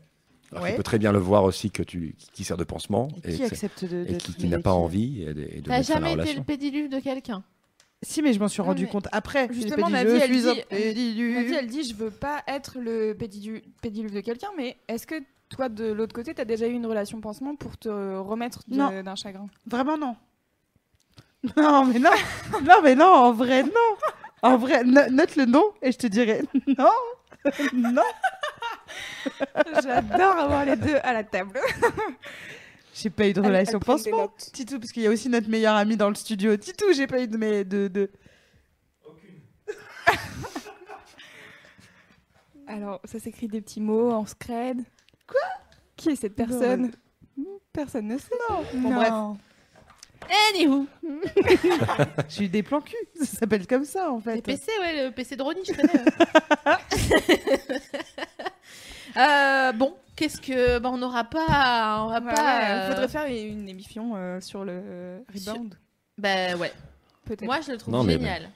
Alors 0.52 0.64
Ouais. 0.64 0.74
peut 0.76 0.82
très 0.82 0.98
bien 0.98 1.12
le 1.12 1.18
voir 1.18 1.44
aussi 1.44 1.70
que 1.70 1.82
tu 1.82 2.14
qui, 2.32 2.44
sert 2.44 2.56
de 2.56 2.64
pansement 2.64 3.08
Et 3.24 3.32
et, 3.32 3.36
qui 3.36 3.44
accepte 3.44 3.84
de. 3.84 4.04
et 4.08 4.16
qui, 4.16 4.48
n'a 4.48 4.58
pas 4.58 4.70
qui- 4.72 4.76
envie 4.76 5.22
et 5.22 5.32
de, 5.32 5.42
et 5.50 5.60
de 5.60 5.82
jamais 5.82 6.12
été 6.14 6.34
le 6.34 6.42
pédiluve 6.42 6.90
de 6.90 6.98
quelqu'un? 7.00 7.42
Si, 8.02 8.22
mais 8.22 8.32
je 8.32 8.40
m'en 8.40 8.48
suis 8.48 8.62
rendu 8.62 8.86
compte 8.86 9.08
après. 9.12 9.48
justement, 9.52 9.88
dit, 9.88 9.92
je 9.92 9.98
elle 9.98 10.30
dit-. 10.94 11.34
Navi, 11.34 11.54
elle 11.54 11.66
dit 11.66 11.82
je 11.84 11.94
veux 11.94 12.10
pas 12.10 12.42
être 12.46 12.78
le 12.78 13.12
pédilu- 13.12 13.62
pédiluve 13.82 14.14
de 14.14 14.20
quelqu'un, 14.20 14.48
mais 14.56 14.78
est-ce 14.88 15.06
que 15.06 15.16
toi, 15.50 15.68
de 15.68 15.92
l'autre 15.92 16.14
côté, 16.14 16.32
t'as 16.32 16.44
déjà 16.46 16.66
eu 16.66 16.72
une 16.72 16.86
relation 16.86 17.20
pansement 17.20 17.56
pour 17.56 17.76
te 17.76 17.88
remettre 17.88 18.62
d'un 18.68 19.14
chagrin? 19.16 19.48
Vraiment 19.66 19.98
non. 19.98 20.16
Non, 21.56 21.84
mais 21.86 21.98
non. 21.98 22.10
non, 22.64 22.82
mais 22.82 22.94
non, 22.94 23.06
en 23.06 23.32
vrai, 23.32 23.62
non. 23.62 23.70
En 24.42 24.56
vrai, 24.58 24.84
no- 24.84 25.08
note 25.10 25.36
le 25.36 25.44
nom 25.46 25.64
et 25.82 25.90
je 25.92 25.98
te 25.98 26.06
dirai 26.06 26.42
non. 26.66 26.90
non. 27.74 28.02
J'adore 29.82 30.36
avoir 30.36 30.64
les 30.64 30.76
deux 30.76 30.96
à 31.02 31.12
la 31.12 31.24
table. 31.24 31.58
J'ai 32.94 33.10
pas 33.10 33.28
eu 33.28 33.32
de 33.32 33.40
relation 33.40 33.78
notes. 33.86 34.50
Titou, 34.52 34.78
parce 34.78 34.92
qu'il 34.92 35.02
y 35.02 35.06
a 35.06 35.10
aussi 35.10 35.28
notre 35.28 35.48
meilleur 35.48 35.74
ami 35.74 35.96
dans 35.96 36.08
le 36.08 36.14
studio. 36.14 36.56
Titou, 36.56 36.86
j'ai 36.92 37.06
pas 37.06 37.20
eu 37.22 37.28
de. 37.28 37.36
Mais 37.36 37.64
de, 37.64 37.88
de... 37.88 38.10
Alors, 42.66 43.00
ça 43.04 43.18
s'écrit 43.18 43.48
des 43.48 43.60
petits 43.60 43.80
mots 43.80 44.10
en 44.12 44.26
scred. 44.26 44.78
Quoi? 45.26 45.40
Qui 45.96 46.10
est 46.10 46.16
cette 46.16 46.34
personne? 46.34 46.92
Personne 47.72 48.06
ne 48.08 48.18
sait. 48.18 48.28
Bon, 48.74 48.90
bref. 48.90 49.12
Anywho 50.50 50.86
J'ai 52.28 52.44
eu 52.44 52.48
des 52.48 52.62
plans 52.62 52.80
cul. 52.80 52.94
Ça 53.16 53.38
s'appelle 53.38 53.66
comme 53.66 53.84
ça, 53.84 54.10
en 54.12 54.18
Les 54.18 54.22
fait. 54.22 54.42
PC, 54.42 54.70
ouais, 54.80 55.04
le 55.06 55.10
PC 55.12 55.36
de 55.36 55.42
Ronnie, 55.42 55.62
je 55.66 55.72
connais. 55.72 56.04
ouais. 56.66 57.60
Euh, 59.16 59.72
bon, 59.72 59.94
qu'est-ce 60.16 60.40
que. 60.40 60.78
Bah, 60.78 60.90
on 60.92 60.98
n'aura 60.98 61.24
pas. 61.24 62.02
On 62.04 62.08
va 62.08 62.20
Ouais, 62.20 62.34
pas. 62.34 62.58
ouais, 62.58 62.70
euh, 62.70 62.88
faudrait 62.88 63.08
faire 63.08 63.26
une 63.26 63.68
émission 63.68 64.12
euh, 64.16 64.40
sur 64.40 64.64
le 64.64 64.72
euh, 64.84 65.18
rebound. 65.34 65.74
Bah 66.18 66.54
ouais. 66.56 66.72
Peut-être. 67.24 67.44
Moi, 67.44 67.60
je 67.60 67.72
le 67.72 67.78
trouve 67.78 67.94
Non, 67.94 68.04
mais- 68.04 68.12
génial. 68.14 68.50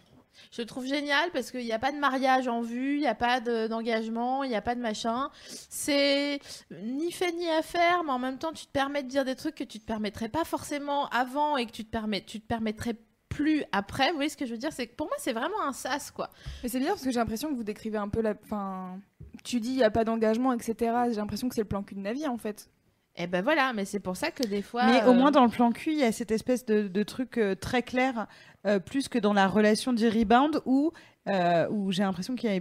Je 0.50 0.62
le 0.62 0.66
trouve 0.66 0.86
génial 0.86 1.30
parce 1.32 1.50
qu'il 1.50 1.64
n'y 1.64 1.72
a 1.72 1.78
pas 1.80 1.90
de 1.90 1.96
mariage 1.98 2.46
en 2.46 2.60
vue, 2.60 2.94
il 2.94 3.00
n'y 3.00 3.06
a 3.08 3.14
pas 3.16 3.40
de- 3.40 3.66
d'engagement, 3.66 4.44
il 4.44 4.50
n'y 4.50 4.56
a 4.56 4.60
pas 4.62 4.74
de 4.76 4.80
machin. 4.80 5.28
C'est 5.68 6.38
ni 6.70 7.10
fait 7.10 7.32
ni 7.32 7.48
à 7.50 7.62
faire, 7.62 8.04
mais 8.04 8.12
en 8.12 8.18
même 8.20 8.38
temps, 8.38 8.52
tu 8.52 8.66
te 8.66 8.70
permets 8.70 9.02
de 9.02 9.08
dire 9.08 9.24
des 9.24 9.34
trucs 9.34 9.56
que 9.56 9.64
tu 9.64 9.80
te 9.80 9.84
permettrais 9.86 10.28
pas 10.28 10.44
forcément 10.44 11.08
avant 11.08 11.56
et 11.56 11.66
que 11.66 11.72
tu 11.72 11.84
te, 11.84 11.90
permets, 11.90 12.20
tu 12.20 12.40
te 12.40 12.46
permettrais 12.46 12.94
plus 13.28 13.64
après. 13.72 14.08
Vous 14.10 14.14
voyez 14.14 14.28
ce 14.28 14.36
que 14.36 14.46
je 14.46 14.52
veux 14.52 14.58
dire? 14.58 14.72
C'est 14.72 14.86
que 14.86 14.94
pour 14.94 15.08
moi, 15.08 15.16
c'est 15.18 15.32
vraiment 15.32 15.60
un 15.66 15.72
sas, 15.72 16.12
quoi. 16.12 16.30
Mais 16.62 16.68
c'est 16.68 16.78
bien 16.78 16.90
parce 16.90 17.02
que 17.02 17.10
j'ai 17.10 17.18
l'impression 17.18 17.48
que 17.50 17.54
vous 17.56 17.64
décrivez 17.64 17.98
un 17.98 18.08
peu 18.08 18.20
la. 18.20 18.34
Enfin, 18.44 18.98
tu 19.44 19.60
dis 19.60 19.70
il 19.70 19.76
n'y 19.76 19.84
a 19.84 19.90
pas 19.90 20.04
d'engagement, 20.04 20.52
etc. 20.52 20.74
J'ai 21.10 21.16
l'impression 21.16 21.48
que 21.48 21.54
c'est 21.54 21.60
le 21.60 21.68
plan 21.68 21.82
cul 21.84 21.94
de 21.94 22.00
Navi 22.00 22.26
en 22.26 22.36
fait. 22.38 22.68
Et 23.16 23.28
ben 23.28 23.44
voilà, 23.44 23.72
mais 23.72 23.84
c'est 23.84 24.00
pour 24.00 24.16
ça 24.16 24.32
que 24.32 24.44
des 24.44 24.60
fois. 24.62 24.86
Mais 24.86 25.02
euh, 25.02 25.10
au 25.10 25.12
moins 25.12 25.30
dans 25.30 25.44
le 25.44 25.50
plan 25.50 25.70
cul, 25.70 25.92
il 25.92 25.98
y 25.98 26.02
a 26.02 26.10
cette 26.10 26.32
espèce 26.32 26.66
de, 26.66 26.88
de 26.88 27.02
truc 27.04 27.38
euh, 27.38 27.54
très 27.54 27.82
clair, 27.82 28.26
euh, 28.66 28.80
plus 28.80 29.08
que 29.08 29.20
dans 29.20 29.32
la 29.32 29.46
relation 29.46 29.92
du 29.92 30.08
rebound 30.08 30.60
où, 30.66 30.90
euh, 31.28 31.68
où 31.70 31.92
j'ai 31.92 32.02
l'impression 32.02 32.34
qu'il 32.34 32.52
y 32.52 32.56
a, 32.56 32.60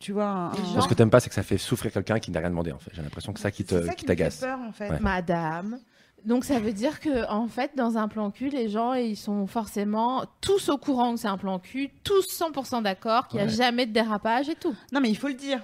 tu 0.00 0.10
vois, 0.12 0.24
un, 0.26 0.50
un- 0.50 0.80
ce 0.80 0.88
que 0.88 0.94
t'aimes 0.94 1.08
pas, 1.10 1.20
c'est 1.20 1.28
que 1.28 1.36
ça 1.36 1.44
fait 1.44 1.56
souffrir 1.58 1.92
quelqu'un 1.92 2.18
qui 2.18 2.32
n'a 2.32 2.40
rien 2.40 2.50
demandé. 2.50 2.72
En 2.72 2.80
fait, 2.80 2.90
j'ai 2.94 3.00
l'impression 3.02 3.32
que 3.32 3.38
ça 3.38 3.52
qui 3.52 3.64
C'est 3.66 3.80
te 3.80 3.86
ça 3.86 3.94
qui 3.94 4.04
qui 4.04 4.04
me 4.06 4.08
fait 4.10 4.16
t'agace. 4.16 4.40
peur 4.40 4.58
en 4.58 4.72
fait. 4.72 4.90
Ouais. 4.90 4.98
Madame. 5.00 5.78
Donc 6.24 6.44
ça 6.46 6.58
veut 6.58 6.72
dire 6.72 7.00
que 7.00 7.28
en 7.30 7.46
fait 7.48 7.72
dans 7.76 7.98
un 7.98 8.08
plan 8.08 8.30
cul 8.30 8.48
les 8.48 8.70
gens 8.70 8.94
ils 8.94 9.14
sont 9.16 9.46
forcément 9.46 10.24
tous 10.40 10.70
au 10.70 10.78
courant 10.78 11.14
que 11.14 11.20
c'est 11.20 11.28
un 11.28 11.36
plan 11.36 11.58
cul, 11.58 11.90
tous 12.02 12.26
100% 12.26 12.82
d'accord 12.82 13.28
qu'il 13.28 13.36
n'y 13.40 13.42
a 13.44 13.46
Ouais. 13.48 13.52
jamais 13.54 13.84
de 13.84 13.92
dérapage 13.92 14.48
et 14.48 14.54
tout. 14.54 14.74
Non 14.90 15.00
mais 15.02 15.10
il 15.10 15.16
faut 15.18 15.28
le 15.28 15.34
dire. 15.34 15.60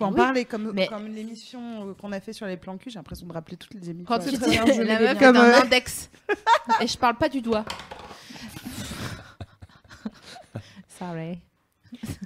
Faut 0.00 0.06
en 0.06 0.10
Oui, 0.10 0.16
parler 0.16 0.44
comme, 0.46 0.72
mais- 0.72 0.86
comme 0.88 1.06
l'émission 1.08 1.90
euh, 1.90 1.94
qu'on 1.94 2.10
a 2.12 2.20
fait 2.20 2.32
sur 2.32 2.46
les 2.46 2.56
plans 2.56 2.76
cul. 2.78 2.90
J'ai 2.90 2.98
l'impression 2.98 3.26
de 3.26 3.32
rappeler 3.32 3.56
toutes 3.56 3.74
les 3.74 3.90
émissions. 3.90 4.06
Quand 4.06 4.18
tu 4.18 4.30
dis 4.36 4.56
la 4.84 4.98
meuf 4.98 5.18
Comme, 5.18 5.36
un 5.36 5.44
euh, 5.44 5.60
index 5.62 6.10
et 6.80 6.86
je 6.86 6.96
parle 6.98 7.16
pas 7.16 7.28
du 7.28 7.40
doigt. 7.42 7.64
Sorry. 10.98 11.38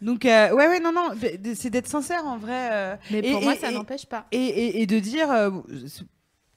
Donc 0.03 0.25
euh, 0.27 0.53
ouais 0.55 0.69
ouais 0.69 0.81
non 0.81 0.93
non, 0.93 1.11
c'est 1.55 1.71
d'être 1.71 1.87
sincère 1.87 2.27
en 2.27 2.37
vrai. 2.39 2.69
euh, 2.73 2.97
Mais 3.11 3.19
Et- 3.21 3.33
pour 3.33 3.43
moi 3.43 3.55
et- 3.55 3.59
ça 3.59 3.71
n'empêche 3.71 4.07
pas. 4.07 4.27
et, 4.31 4.39
et, 4.39 4.83
et 4.83 4.87
de 4.87 4.99
dire 4.99 5.29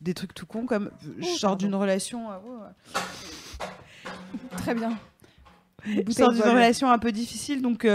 des 0.01 0.13
trucs 0.13 0.34
tout 0.34 0.45
cons 0.45 0.65
comme 0.65 0.88
euh, 1.05 1.13
je 1.20 1.26
Oh, 1.34 1.38
sors 1.38 1.57
d'une 1.57 1.74
relation. 1.76 2.28
ouais. 2.30 2.36
Très 4.57 4.76
bien. 4.76 4.97
Je 5.86 6.11
sors 6.11 6.32
d'une 6.34 6.41
relation 6.43 6.91
un 6.91 6.99
peu 6.99 7.11
difficile 7.11 7.61
donc 7.61 7.88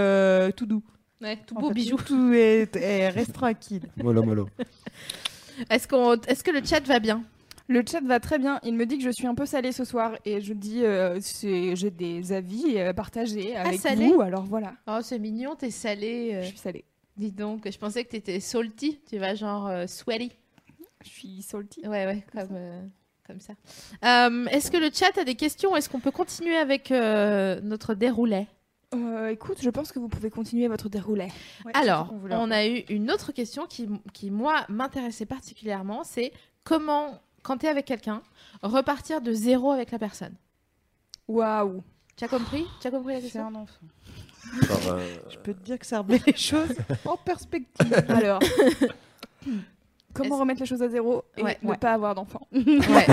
tout 0.57 0.67
doux. 0.67 0.83
Ouais, 1.23 1.39
tout 1.47 1.57
En 1.57 1.61
beau 1.61 1.69
fait, 1.69 1.75
bijou. 1.75 1.97
Tout 1.97 2.33
est, 2.33 2.75
est- 2.77 3.09
reste 3.11 3.33
tranquille. 3.33 3.83
Mollo, 3.97 4.23
mollo. 4.23 4.49
Est-ce 5.71 5.87
qu'on 5.87 6.15
est-ce 6.23 6.43
que 6.43 6.51
le 6.51 6.65
chat 6.65 6.81
va 6.87 6.99
bien? 6.99 7.23
Le 7.69 7.83
chat 7.89 8.01
va 8.01 8.19
très 8.21 8.39
bien. 8.39 8.59
Il 8.65 8.75
me 8.75 8.85
dit 8.87 8.99
que 8.99 9.05
je 9.05 9.11
suis 9.11 9.27
un 9.27 9.35
peu 9.35 9.47
salée 9.47 9.71
ce 9.73 9.85
soir 9.85 10.17
et 10.25 10.41
je 10.41 10.53
dis 10.53 10.85
euh, 10.85 11.19
c'est- 11.21 11.77
j'ai 11.77 11.91
des 11.91 12.33
avis 12.33 12.77
euh, 12.79 12.93
partagés 12.93 13.55
avec 13.57 13.81
salée? 13.81 14.09
vous. 14.09 14.21
Alors 14.21 14.43
voilà, 14.45 14.75
Oh 14.89 14.99
c'est 15.03 15.19
mignon, 15.19 15.55
t'es 15.55 15.71
salé. 15.71 16.31
euh, 16.35 16.43
je 16.43 16.49
suis 16.49 16.59
salée. 16.59 16.85
dis 17.17 17.31
donc, 17.31 17.71
je 17.71 17.79
pensais 17.79 18.05
que 18.05 18.11
t'étais 18.11 18.41
salty, 18.41 18.99
tu 19.09 19.19
vas 19.19 19.35
genre 19.35 19.69
euh, 19.69 19.87
sweaty. 19.87 20.33
Je 21.05 21.09
suis 21.09 21.43
salty. 21.43 21.81
Ouais, 21.87 22.07
ouais, 22.07 22.25
comme, 22.33 22.49
euh, 22.53 22.81
comme 23.27 23.41
ça. 23.41 23.53
Euh, 24.05 24.47
Est-ce 24.47 24.71
que 24.71 24.77
le 24.79 24.91
chat 24.93 25.17
a 25.19 25.25
des 25.25 25.35
questions? 25.37 25.77
Est-ce 25.77 25.89
qu'on 25.89 26.01
peut 26.01 26.11
continuer 26.11 26.57
avec 26.57 26.91
euh, 26.91 27.61
notre 27.63 27.95
déroulé? 27.95 28.47
Euh, 28.95 29.29
écoute, 29.29 29.59
je 29.63 29.71
pense 29.71 29.91
que 29.93 29.99
vous 29.99 30.09
pouvez 30.09 30.31
continuer 30.31 30.69
votre 30.69 30.89
déroulé. 30.89 31.29
Ouais, 31.65 31.73
Alors, 31.75 32.13
on 32.31 32.51
a 32.51 32.67
eu 32.67 32.79
une 32.89 33.11
autre 33.11 33.33
question 33.33 33.67
qui, 33.67 33.89
qui 34.13 34.31
moi, 34.31 34.65
m'intéressait 34.69 35.25
particulièrement. 35.27 36.05
C'est 36.05 36.33
comment, 36.65 37.21
quand 37.43 37.59
tu 37.59 37.67
es 37.67 37.69
avec 37.69 37.87
quelqu'un, 37.87 38.23
repartir 38.63 39.21
de 39.21 39.33
zéro 39.33 39.71
avec 39.73 39.91
la 39.93 39.99
personne? 39.99 40.35
Waouh. 41.29 41.83
Tu 42.17 42.25
as 42.25 42.29
compris? 42.29 42.67
Tu 42.81 42.87
as 42.89 42.91
compris 42.91 43.15
la 43.15 43.21
C'est 43.21 43.25
question? 43.25 43.47
un 43.47 43.55
enfant. 43.55 43.87
Genre, 44.63 44.93
euh, 44.95 45.15
Je 45.31 45.39
peux 45.39 45.55
te 45.55 45.63
dire 45.65 45.79
que 45.79 45.87
ça 45.87 46.01
remet 46.01 46.21
les 46.27 46.37
choses 46.37 46.75
en 47.07 47.17
perspective. 47.17 48.05
Alors, 48.09 48.41
comment 50.13 50.37
remettre 50.39 50.61
les 50.61 50.67
choses 50.67 50.83
à 50.83 50.89
zéro 50.89 51.25
et 51.39 51.43
Ouais. 51.43 51.59
ne 51.63 51.71
Ouais. 51.71 51.79
pas 51.79 51.93
avoir 51.95 52.15
d'enfant? 52.15 52.47
Ouais. 52.53 52.83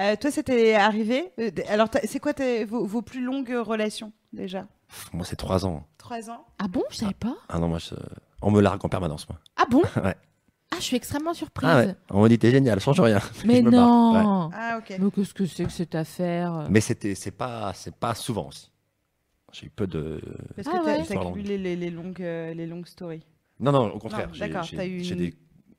Euh, 0.00 0.16
toi, 0.16 0.30
c'était 0.30 0.74
arrivé. 0.74 1.30
Euh, 1.38 1.50
Alors, 1.68 1.88
c'est 2.04 2.20
quoi 2.20 2.32
tes, 2.32 2.64
vos, 2.64 2.84
vos 2.86 3.02
plus 3.02 3.22
longues 3.22 3.50
relations 3.50 4.12
déjà? 4.32 4.66
Moi, 5.12 5.24
c'est 5.24 5.36
trois 5.36 5.66
ans. 5.66 5.86
Trois 5.98 6.30
ans? 6.30 6.44
Ah 6.58 6.68
bon? 6.68 6.82
Je 6.90 6.96
savais 6.96 7.14
pas. 7.14 7.36
Ah 7.48 7.58
non, 7.58 7.68
moi, 7.68 7.78
je- 7.78 7.94
on 8.42 8.50
me 8.50 8.60
largue 8.60 8.84
en 8.84 8.88
permanence, 8.88 9.28
moi. 9.28 9.38
Ah 9.56 9.64
bon? 9.70 9.82
Ouais. 10.02 10.14
Ah, 10.72 10.76
je 10.78 10.84
suis 10.84 10.96
extrêmement 10.96 11.34
surprise. 11.34 11.68
Ah 11.70 11.78
ouais. 11.80 11.94
On 12.10 12.22
me 12.22 12.28
dit, 12.28 12.38
t'es 12.38 12.50
génial, 12.52 12.78
change 12.80 13.00
rien. 13.00 13.18
Mais. 13.44 13.60
Ouais. 13.60 13.70
non 13.70 14.50
Ah 14.54 14.78
ok. 14.78 14.96
Mais 15.00 15.10
qu'est-ce 15.10 15.34
que 15.34 15.44
c'est 15.44 15.64
que 15.64 15.70
cette 15.72 15.94
affaire? 15.96 16.66
Mais 16.70 16.80
c'était, 16.80 17.14
c'est 17.16 17.32
pas, 17.32 17.72
c'est 17.74 17.94
pas 17.94 18.14
souvent 18.14 18.48
aussi. 18.48 18.70
J'ai 19.52 19.66
eu 19.66 19.70
peu 19.70 19.88
de. 19.88 20.20
Parce 20.54 20.68
Ah 20.68 20.78
que 20.78 20.84
t'as 20.84 20.98
ouais. 20.98 21.04
t'as 21.06 21.14
longue. 21.16 21.32
cumulé 21.34 21.58
les, 21.58 21.74
les 21.74 21.90
longues, 21.90 22.22
euh, 22.22 22.54
les 22.54 22.66
longues 22.68 22.86
stories. 22.86 23.24
Non, 23.58 23.72
non, 23.72 23.90
au 23.90 23.98
contraire. 23.98 24.30
D'accord, 24.38 24.62
j'ai- 24.62 24.76
t'as 24.76 24.86
eu 24.86 25.00
J'ai 25.02 25.14
une- 25.14 25.20
des 25.20 25.34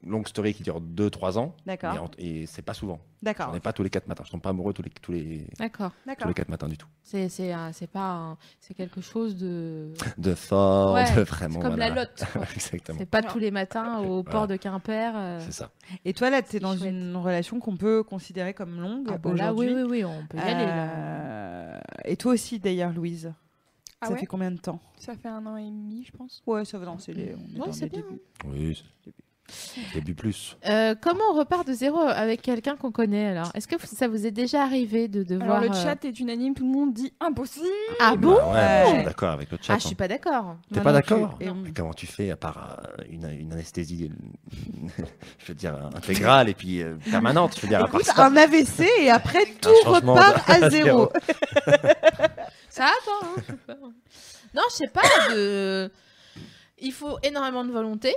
longues 0.06 0.28
stories 0.28 0.54
qui 0.54 0.64
durent 0.64 0.82
2-3 0.82 1.38
ans. 1.38 1.56
D'accord. 1.66 2.04
en- 2.04 2.10
Et 2.18 2.46
c'est 2.48 2.62
pas 2.62 2.74
souvent. 2.74 3.00
D'accord. 3.22 3.48
On 3.50 3.54
n'est 3.54 3.60
pas 3.60 3.72
tous 3.74 3.84
les 3.84 3.90
4 3.90 4.08
matins. 4.08 4.24
Je 4.26 4.32
tombe 4.32 4.42
pas 4.42 4.50
amoureux 4.50 4.74
tous 4.74 4.82
les, 4.82 4.90
tous 4.90 5.12
les, 5.12 5.46
D'accord. 5.60 5.92
tous 6.20 6.28
les 6.28 6.34
4 6.34 6.50
matins 6.50 6.68
du 6.68 6.78
tout. 6.78 6.88
C'est 7.04 7.30
c'est 7.30 7.52
un- 7.52 7.72
c'est 7.72 7.86
pas 7.88 8.12
un- 8.14 8.38
c'est 8.60 8.74
quelque 8.74 9.00
chose 9.02 9.36
de 9.36 9.94
De 10.18 10.34
fort, 10.34 10.94
Ouais, 10.96 11.14
de 11.16 11.22
vraiment. 11.22 11.62
c'est 11.62 11.68
comme 11.68 11.78
la 11.78 11.90
lotte. 11.90 12.24
Exactement. 12.56 12.98
C'est 12.98 13.06
pas 13.10 13.22
tous 13.22 13.38
les 13.40 13.52
matins 13.52 14.00
au 14.00 14.24
port 14.24 14.48
de 14.48 14.56
Quimper. 14.56 15.14
euh. 15.16 15.40
C'est 15.42 15.52
ça. 15.52 15.70
Et 16.06 16.14
toi, 16.14 16.30
là, 16.30 16.42
tu 16.42 16.56
es 16.56 16.60
dans 16.60 16.76
chouette. 16.76 16.90
une 16.90 17.16
relation 17.16 17.60
qu'on 17.60 17.78
peut 17.78 18.02
considérer 18.04 18.54
comme 18.54 18.80
longue 18.82 19.08
Ah 19.12 19.18
bon, 19.18 19.34
là, 19.34 19.54
oui, 19.54 19.70
oui, 19.74 19.84
oui, 19.84 20.04
on 20.06 20.26
peut 20.28 20.38
y 20.38 20.42
aller. 20.42 20.66
Là. 20.66 20.90
Euh, 20.90 21.80
Et 22.06 22.18
toi 22.18 22.34
aussi, 22.34 22.58
d'ailleurs, 22.60 22.92
Louise. 22.94 23.32
Ah 24.04 24.08
ça 24.08 24.14
ouais 24.14 24.20
fait 24.20 24.26
combien 24.26 24.50
de 24.50 24.58
temps? 24.58 24.80
Ça 24.98 25.14
fait 25.16 25.28
un 25.28 25.46
an 25.46 25.58
et 25.58 25.66
demi, 25.70 26.04
je 26.06 26.12
pense. 26.12 26.42
Ouais, 26.48 26.66
ça 26.66 26.80
va 26.80 26.86
dans 26.86 26.98
c'est 26.98 27.14
les, 27.14 27.36
on 27.36 27.56
est 27.56 27.60
Ouais, 27.60 27.68
dans 27.68 27.72
c'est 27.72 27.84
les 27.86 27.90
bien, 27.92 28.02
débuts. 28.02 28.22
Oui. 28.46 28.84
c'est- 29.06 29.12
Début 29.94 30.16
plus. 30.16 30.58
Euh, 30.68 30.96
comment 31.00 31.24
on 31.32 31.38
repart 31.38 31.68
de 31.68 31.74
zéro 31.74 32.00
avec 32.00 32.42
quelqu'un 32.42 32.76
qu'on 32.76 32.92
connaît 32.92 33.28
alors? 33.28 33.52
Est-ce 33.56 33.68
que 33.68 33.76
ça 33.86 34.08
vous 34.08 34.26
est 34.26 34.32
déjà 34.32 34.64
arrivé 34.64 35.08
de 35.08 35.24
devoir 35.24 35.58
Alors 35.60 35.72
le 35.72 35.78
euh, 35.78 35.84
chat 35.84 36.04
est 36.06 36.20
unanime, 36.20 36.54
tout 36.54 36.66
le 36.66 36.72
monde 36.72 36.94
dit 36.94 37.14
impossible. 37.20 37.66
Ah 38.00 38.16
bon? 38.16 38.36
Bah 38.36 38.54
ouais, 38.54 38.84
je 38.90 38.96
suis 38.96 39.04
d'accord 39.04 39.32
avec 39.32 39.52
le 39.52 39.58
chat. 39.62 39.74
Ah, 39.74 39.78
je 39.78 39.84
suis 39.88 39.94
hein. 39.94 39.96
pas 39.98 40.08
d'accord. 40.08 40.56
T'es 40.74 40.82
pas 40.82 40.94
d'accord? 40.94 41.38
on- 41.42 41.64
comment 41.76 41.94
tu 41.94 42.08
fais 42.08 42.32
à 42.32 42.36
part 42.38 42.80
euh, 43.00 43.04
une, 43.10 43.30
une 43.30 43.54
anesthésie, 43.54 44.12
je 45.40 45.46
veux 45.48 45.54
dire, 45.56 45.76
intégrale 45.96 46.50
et 46.50 46.54
puis 46.54 46.82
euh, 46.82 46.96
permanente 47.10 47.56
Je 47.58 47.62
veux 47.62 47.68
dire, 47.68 47.80
à 47.80 47.88
part 47.88 47.96
Écoute, 48.02 48.06
ça? 48.16 48.26
un 48.26 48.36
AVC 48.36 48.86
et 49.02 49.10
après 49.10 49.46
tout 49.62 49.70
changement 49.84 50.14
repart 50.16 50.48
de- 50.60 50.66
à 50.66 50.70
zéro. 50.72 51.10
Ça 52.70 52.86
attend. 52.86 53.28
hein, 53.28 53.36
je 53.38 53.52
sais 53.52 53.58
pas. 53.68 53.76
non, 54.56 54.62
je 54.70 54.76
sais 54.76 54.88
pas. 54.88 55.34
De... 55.34 55.92
Il 56.80 56.92
faut 56.92 57.18
énormément 57.24 57.64
de 57.66 57.72
volonté, 57.72 58.16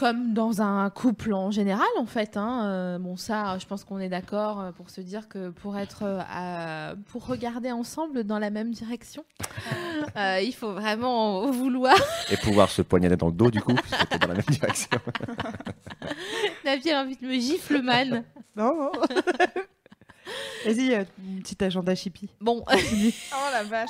comme 0.00 0.32
dans 0.32 0.62
un 0.62 0.88
couple 0.88 1.34
en 1.34 1.50
général, 1.50 1.86
en 1.98 2.06
fait. 2.06 2.38
hein. 2.38 2.64
Euh, 2.64 2.98
bon, 2.98 3.18
ça, 3.18 3.58
je 3.58 3.66
pense 3.66 3.84
qu'on 3.84 3.98
est 4.00 4.08
d'accord 4.08 4.58
euh, 4.60 4.72
pour 4.72 4.88
se 4.88 5.02
dire 5.02 5.28
que 5.28 5.50
pour 5.50 5.76
être, 5.76 6.04
euh, 6.04 6.20
à- 6.32 6.94
pour 7.08 7.26
regarder 7.26 7.70
ensemble 7.70 8.24
dans 8.24 8.38
la 8.38 8.48
même 8.50 8.70
direction, 8.72 9.24
Euh, 10.16 10.40
il 10.42 10.52
faut 10.54 10.72
vraiment 10.72 11.50
vouloir. 11.50 11.94
Et 12.30 12.36
pouvoir 12.38 12.70
se 12.70 12.80
poignarder 12.82 13.16
dans 13.16 13.26
le 13.26 13.32
dos, 13.32 13.50
du 13.50 13.60
coup, 13.60 13.74
c'était 14.00 14.18
dans 14.18 14.28
la 14.28 14.34
même 14.34 14.44
direction. 14.48 14.88
Navi 16.64 16.90
a 16.90 17.02
envie 17.02 17.16
de 17.16 17.26
me 17.26 17.34
gifle, 17.34 17.82
man. 17.82 18.24
Non, 18.56 18.74
non. 18.76 18.92
Vas-y, 20.64 20.94
euh, 20.94 21.00
un 21.02 21.40
petit 21.42 21.62
agenda 21.62 21.94
chippy. 21.94 22.28
Bon, 22.40 22.64
Oh 22.66 23.36
la 23.52 23.62
vache. 23.64 23.88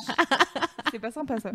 C'est 0.91 0.99
pas 0.99 1.11
sympa 1.11 1.39
ça. 1.39 1.53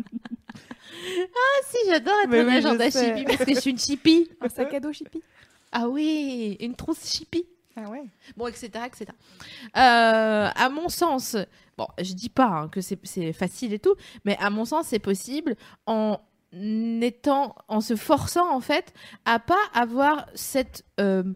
si, 1.64 1.76
j'adore 1.88 2.14
être 2.24 2.30
Mais 2.30 2.40
un 2.40 2.46
oui, 2.46 2.52
je 2.52 2.56
agenda 2.58 2.90
sais. 2.90 3.14
chippy 3.16 3.24
parce 3.24 3.44
que 3.44 3.54
je 3.54 3.60
suis 3.60 3.70
une 3.70 3.78
chippy. 3.78 4.30
Un 4.40 4.48
sac 4.48 4.72
à 4.74 4.80
dos 4.80 4.92
chippy. 4.92 5.22
Ah 5.72 5.88
oui, 5.88 6.56
une 6.60 6.74
trousse 6.74 7.04
chippy. 7.10 7.44
Ah 7.76 7.90
ouais. 7.90 8.04
Bon, 8.36 8.46
etc. 8.46 8.70
etc. 8.86 9.06
Euh, 9.76 10.48
à 10.54 10.68
mon 10.70 10.88
sens, 10.88 11.36
bon, 11.76 11.86
je 12.00 12.14
dis 12.14 12.30
pas 12.30 12.46
hein, 12.46 12.68
que 12.68 12.80
c'est 12.80 12.98
c'est 13.04 13.32
facile 13.34 13.74
et 13.74 13.78
tout, 13.78 13.94
mais 14.24 14.36
à 14.38 14.48
mon 14.48 14.64
sens, 14.64 14.86
c'est 14.86 14.98
possible 14.98 15.56
en 15.86 16.18
étant, 16.52 17.54
en 17.68 17.82
se 17.82 17.96
forçant 17.96 18.50
en 18.54 18.60
fait 18.60 18.94
à 19.26 19.38
pas 19.38 19.58
avoir 19.74 20.26
cette 20.34 20.84
euh, 21.00 21.22
m- 21.22 21.34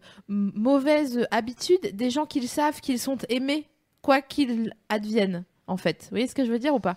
mauvaise 0.55 1.27
habitude 1.31 1.95
des 1.95 2.09
gens 2.09 2.25
qu'ils 2.25 2.49
savent 2.49 2.81
qu'ils 2.81 2.99
sont 3.01 3.19
aimés, 3.29 3.69
quoi 4.01 4.23
qu'ils 4.23 4.73
adviennent, 4.89 5.45
en 5.67 5.77
fait. 5.77 6.05
Vous 6.05 6.11
voyez 6.11 6.27
ce 6.29 6.35
que 6.35 6.47
je 6.47 6.51
veux 6.51 6.59
dire 6.59 6.75
ou 6.75 6.81
pas? 6.81 6.97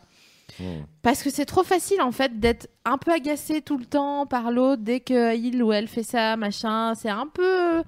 Hmm. 0.60 0.82
Parce 1.02 1.24
que 1.24 1.30
c'est 1.30 1.46
trop 1.46 1.64
facile 1.64 2.02
en 2.02 2.12
fait 2.12 2.40
d'être 2.40 2.68
un 2.86 2.98
peu 2.98 3.12
agacé 3.12 3.62
tout 3.62 3.78
le 3.78 3.86
temps 3.86 4.26
par 4.28 4.52
l'autre 4.52 4.84
dès 4.84 5.00
que 5.00 5.36
il 5.36 5.62
ou 5.64 5.72
elle 5.74 5.88
fait 5.88 6.04
ça, 6.04 6.36
machin. 6.38 6.94
C'est 6.96 7.10
un 7.10 7.28
peu. 7.28 7.84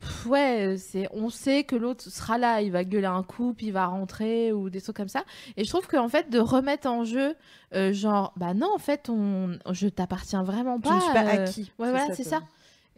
Pff, 0.00 0.26
Ouais, 0.26 0.76
c'est 0.78 1.08
on 1.12 1.30
sait 1.30 1.64
que 1.64 1.74
l'autre 1.76 2.04
sera 2.10 2.36
là, 2.38 2.60
il 2.60 2.70
va 2.70 2.84
gueuler 2.84 3.06
un 3.06 3.22
coup, 3.22 3.54
puis 3.54 3.66
il 3.66 3.72
va 3.72 3.86
rentrer 3.86 4.52
ou 4.52 4.68
des 4.70 4.80
trucs 4.82 4.96
comme 4.96 5.08
ça. 5.08 5.24
Et 5.56 5.64
je 5.64 5.68
trouve 5.70 5.86
qu'en 5.88 6.08
fait 6.08 6.28
de 6.30 6.38
remettre 6.38 6.86
en 6.88 7.04
jeu, 7.04 7.34
euh, 7.74 7.92
genre 7.92 8.32
bah 8.36 8.52
non 8.54 8.68
en 8.74 8.78
fait 8.78 9.08
on, 9.08 9.56
je 9.72 9.88
t'appartiens 9.88 10.42
vraiment 10.42 10.76
Je 10.84 10.88
pas. 10.88 10.94
ne 10.96 11.00
suis 11.00 11.12
pas 11.12 11.24
euh, 11.24 11.44
acquis. 11.44 11.72
Ouais 11.78 11.90
voilà 11.90 12.14
c'est 12.14 12.22
ça, 12.24 12.42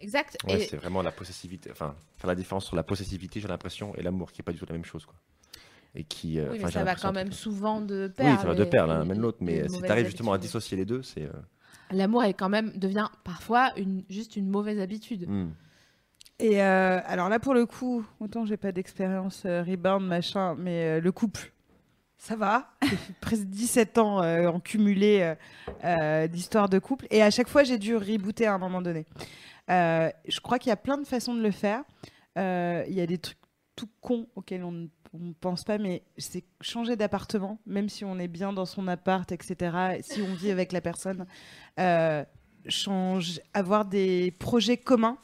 exact. 0.01 0.37
Ouais, 0.49 0.61
Et- 0.63 0.67
c'est 0.67 0.77
vraiment 0.77 1.01
la 1.03 1.13
possessivité. 1.13 1.71
Enfin, 1.71 1.95
faire 2.19 2.29
la 2.29 2.35
différence 2.35 2.67
entre 2.67 2.77
la 2.77 2.83
possessivité, 2.83 3.41
j'ai 3.41 3.49
l'impression, 3.49 3.95
et 3.95 4.03
l'amour, 4.03 4.33
qui 4.33 4.41
est 4.41 4.45
pas 4.45 4.53
du 4.53 4.59
tout 4.59 4.67
la 4.67 4.75
même 4.75 4.85
chose, 4.85 5.07
quoi. 5.07 5.15
Et 5.97 6.05
qui. 6.05 6.39
euh, 6.39 6.51
oui, 6.53 6.61
mais 6.63 6.71
ça 6.71 6.85
va 6.85 6.95
quand 6.95 7.13
même 7.13 7.33
souvent 7.33 7.81
de 7.81 8.09
pair. 8.09 8.33
Oui, 8.35 8.39
ça 8.39 8.47
va 8.49 8.55
de 8.55 8.65
pair, 8.65 8.87
l'un 8.87 9.01
les- 9.03 9.09
mène 9.09 9.21
l'autre. 9.21 9.39
Mais 9.41 9.67
si 9.69 9.81
tu 9.81 9.91
arrives 9.91 10.07
justement 10.07 10.33
à 10.33 10.39
dissocier 10.39 10.77
les 10.77 10.85
deux, 10.85 11.03
c'est. 11.03 11.23
euh, 11.25 11.33
L'amour 11.91 12.25
est 12.25 12.35
quand 12.35 12.49
même 12.49 12.73
devient 12.77 13.07
parfois 13.25 13.71
une 13.79 14.03
juste 14.11 14.37
une 14.37 14.49
mauvaise 14.49 14.79
habitude. 14.81 15.27
hmm. 15.29 15.51
Et 16.39 16.63
euh, 16.63 17.01
alors 17.07 17.29
là, 17.31 17.39
pour 17.39 17.55
le 17.55 17.65
coup, 17.65 18.05
autant 18.21 18.45
j'ai 18.45 18.57
pas 18.59 18.71
d'expérience 18.73 19.45
euh, 19.47 19.63
rebound, 19.63 20.07
machin, 20.07 20.55
mais 20.59 20.99
euh, 20.99 21.01
le 21.01 21.13
couple, 21.13 21.53
ça 22.19 22.37
va. 22.37 22.73
Presque 23.23 23.45
17 23.45 23.97
ans 23.99 24.23
euh, 24.23 24.49
en 24.49 24.61
cumulé 24.61 25.35
d'histoires 26.31 26.69
de 26.69 26.79
couple. 26.79 27.07
Et 27.11 27.23
à 27.23 27.31
chaque 27.31 27.49
fois, 27.49 27.65
j'ai 27.65 27.79
dû 27.79 27.97
rebooter 27.97 28.47
à 28.47 28.55
un 28.55 28.59
moment 28.59 28.83
donné. 28.83 29.07
Euh, 29.71 30.11
je 30.29 30.41
crois 30.41 30.59
qu'il 30.59 30.69
y 30.71 30.73
a 30.73 30.77
plein 30.77 30.99
de 30.99 31.07
façons 31.07 31.35
de 31.35 31.41
le 31.43 31.51
faire. 31.51 31.83
Euh, 32.39 32.85
Il 32.89 32.95
y 32.95 33.01
a 33.01 33.07
des 33.07 33.19
trucs 33.19 33.39
tout 33.75 33.89
cons 34.01 34.27
auxquels 34.37 34.65
on 34.65 34.73
ne 34.73 34.87
on 35.13 35.33
pense 35.41 35.65
pas, 35.65 35.79
mais 35.79 36.03
c'est 36.19 36.45
changer 36.61 36.97
d'appartement, 36.97 37.59
même 37.67 37.89
si 37.89 38.05
on 38.05 38.19
est 38.19 38.29
bien 38.29 38.53
dans 38.53 38.67
son 38.67 38.89
appart, 38.89 39.31
etc. 39.33 40.01
Si 40.03 40.21
on 40.23 40.35
vit 40.35 40.51
avec 40.51 40.73
la 40.73 40.81
personne, 40.81 41.27
euh, 41.79 42.25
avoir 43.55 43.85
des 43.85 44.33
projets 44.39 44.77
communs 44.77 45.19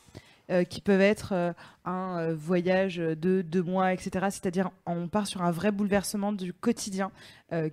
euh, 0.50 0.64
qui 0.64 0.80
peuvent 0.80 1.00
être 1.00 1.32
euh, 1.32 1.52
un 1.84 2.18
euh, 2.18 2.34
voyage 2.34 2.96
de 2.96 3.42
deux 3.42 3.62
mois, 3.62 3.92
etc. 3.92 4.10
C'est-à-dire, 4.30 4.70
on 4.86 5.08
part 5.08 5.26
sur 5.26 5.40
un 5.42 5.50
vrai 5.50 5.70
bouleversement 5.70 6.32
du 6.32 6.52
quotidien, 6.52 7.10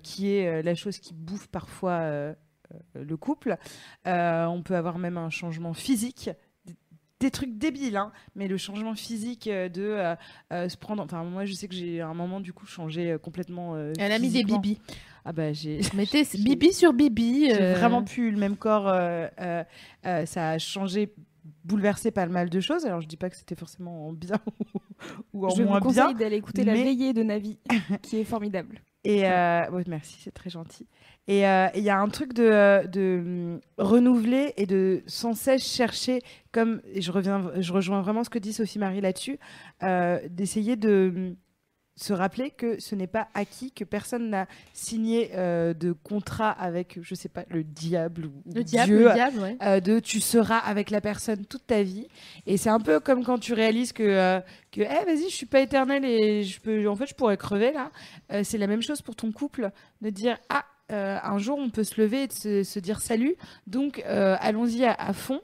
qui 0.02 0.34
est 0.34 0.62
la 0.62 0.74
chose 0.74 0.98
qui 0.98 1.14
bouffe 1.14 1.46
parfois 1.46 2.34
le 2.94 3.16
couple. 3.16 3.56
On 4.04 4.62
peut 4.62 4.76
avoir 4.76 4.98
même 4.98 5.16
un 5.16 5.30
changement 5.30 5.72
physique. 5.72 6.30
Des 7.20 7.30
trucs 7.30 7.58
débiles, 7.58 7.96
hein, 7.98 8.12
mais 8.34 8.48
le 8.48 8.56
changement 8.56 8.94
physique 8.94 9.46
euh, 9.46 9.68
de 9.68 9.82
euh, 9.82 10.14
euh, 10.54 10.68
se 10.70 10.76
prendre. 10.78 11.02
Enfin, 11.02 11.22
moi, 11.22 11.44
je 11.44 11.52
sais 11.52 11.68
que 11.68 11.74
j'ai 11.74 12.00
à 12.00 12.08
un 12.08 12.14
moment, 12.14 12.40
du 12.40 12.52
coup, 12.54 12.64
changé 12.66 13.16
complètement. 13.22 13.74
euh, 13.74 13.92
Elle 13.98 14.12
a 14.12 14.18
mis 14.18 14.30
des 14.30 14.42
bibis. 14.42 14.78
Ah 15.26 15.32
bah, 15.32 15.52
j'ai. 15.52 15.80
Mettez 15.94 16.24
bibi 16.38 16.72
sur 16.72 16.94
bibi. 16.94 17.50
J'ai 17.50 17.72
vraiment 17.74 18.02
plus 18.02 18.28
eu 18.28 18.30
le 18.30 18.38
même 18.38 18.56
corps. 18.56 18.86
ça 20.02 20.48
a 20.50 20.58
changé, 20.58 21.12
bouleversé 21.64 22.10
pas 22.10 22.24
mal 22.26 22.48
de 22.48 22.58
choses. 22.60 22.86
Alors 22.86 23.02
je 23.02 23.06
dis 23.06 23.18
pas 23.18 23.28
que 23.28 23.36
c'était 23.36 23.54
forcément 23.54 24.08
en 24.08 24.12
bien 24.14 24.38
ou 25.34 25.44
en 25.46 25.50
Je 25.50 25.62
moins 25.62 25.78
vous 25.78 25.88
conseille 25.88 26.04
bien. 26.08 26.14
d'aller 26.14 26.36
écouter 26.36 26.64
la 26.64 26.72
veillée 26.72 27.12
de 27.12 27.22
Navi, 27.22 27.58
qui 28.02 28.16
est 28.16 28.24
formidable. 28.24 28.80
Et 29.04 29.26
euh, 29.26 29.82
merci, 29.86 30.18
c'est 30.22 30.32
très 30.32 30.50
gentil. 30.50 30.86
Et 31.26 31.46
euh, 31.46 31.68
il 31.74 31.82
y 31.82 31.90
a 31.90 31.98
un 31.98 32.08
truc 32.08 32.34
de, 32.34 32.44
euh, 32.44 32.86
de 32.86 33.20
hum, 33.20 33.60
renouveler 33.78 34.52
et 34.56 34.66
de 34.66 35.02
sans 35.06 35.32
cesse 35.34 35.64
chercher, 35.64 36.20
comme 36.52 36.82
et 36.92 37.00
je 37.00 37.10
reviens, 37.10 37.50
je 37.58 37.72
rejoins 37.72 38.02
vraiment 38.02 38.24
ce 38.24 38.30
que 38.30 38.38
dit 38.38 38.52
Sophie 38.52 38.78
Marie 38.78 39.00
là-dessus, 39.00 39.38
d'essayer 40.28 40.76
de 40.76 41.12
hum, 41.14 41.36
se 42.02 42.12
rappeler 42.14 42.50
que 42.50 42.80
ce 42.80 42.94
n'est 42.94 43.06
pas 43.06 43.28
acquis, 43.34 43.72
que 43.72 43.84
personne 43.84 44.30
n'a 44.30 44.46
signé 44.72 45.30
euh, 45.34 45.74
de 45.74 45.92
contrat 45.92 46.50
avec, 46.50 46.98
je 47.02 47.14
sais 47.14 47.28
pas, 47.28 47.44
le 47.50 47.62
diable 47.62 48.26
ou 48.26 48.42
Le 48.54 48.64
diable, 48.64 48.86
Dieu, 48.96 49.04
le 49.08 49.12
diable, 49.12 49.38
ouais. 49.40 49.56
euh, 49.62 49.80
de 49.80 49.98
tu 49.98 50.20
seras 50.20 50.56
avec 50.58 50.88
la 50.90 51.00
personne 51.02 51.44
toute 51.44 51.66
ta 51.66 51.82
vie. 51.82 52.08
Et 52.46 52.56
c'est 52.56 52.70
un 52.70 52.80
peu 52.80 53.00
comme 53.00 53.22
quand 53.22 53.38
tu 53.38 53.52
réalises 53.52 53.92
que, 53.92 54.02
euh, 54.02 54.40
que 54.72 54.80
Eh, 54.80 55.04
vas-y, 55.04 55.28
je 55.28 55.34
suis 55.34 55.46
pas 55.46 55.60
éternelle 55.60 56.04
et 56.06 56.42
je 56.42 56.58
peux, 56.60 56.88
en 56.88 56.96
fait, 56.96 57.06
je 57.06 57.14
pourrais 57.14 57.36
crever 57.36 57.72
là. 57.72 57.90
Euh, 58.32 58.42
c'est 58.44 58.58
la 58.58 58.66
même 58.66 58.82
chose 58.82 59.02
pour 59.02 59.14
ton 59.14 59.30
couple, 59.30 59.70
de 60.00 60.08
dire 60.10 60.38
Ah, 60.48 60.64
un 60.88 61.38
jour, 61.38 61.58
on 61.58 61.70
peut 61.70 61.84
se 61.84 62.00
lever 62.00 62.24
et 62.24 62.30
se, 62.30 62.64
se 62.64 62.78
dire 62.80 63.00
salut. 63.00 63.36
Donc, 63.66 64.02
allons-y 64.06 64.84
à, 64.84 64.92
à 64.94 65.12
fond. 65.12 65.40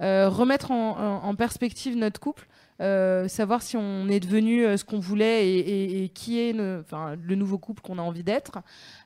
Remettre 0.00 0.70
en, 0.70 0.90
en- 0.98 1.24
en 1.28 1.34
perspective 1.34 1.96
notre 1.96 2.20
couple. 2.20 2.46
Euh, 2.80 3.28
savoir 3.28 3.62
si 3.62 3.76
on 3.76 4.08
est 4.08 4.20
devenu 4.20 4.64
euh, 4.64 4.76
ce 4.76 4.84
qu'on 4.84 5.00
voulait 5.00 5.48
et, 5.48 6.08
qui 6.08 6.40
est 6.40 6.52
le 6.52 7.34
nouveau 7.34 7.58
couple 7.58 7.82
qu'on 7.82 7.98
a 7.98 8.02
envie 8.02 8.22
d'être. 8.22 8.60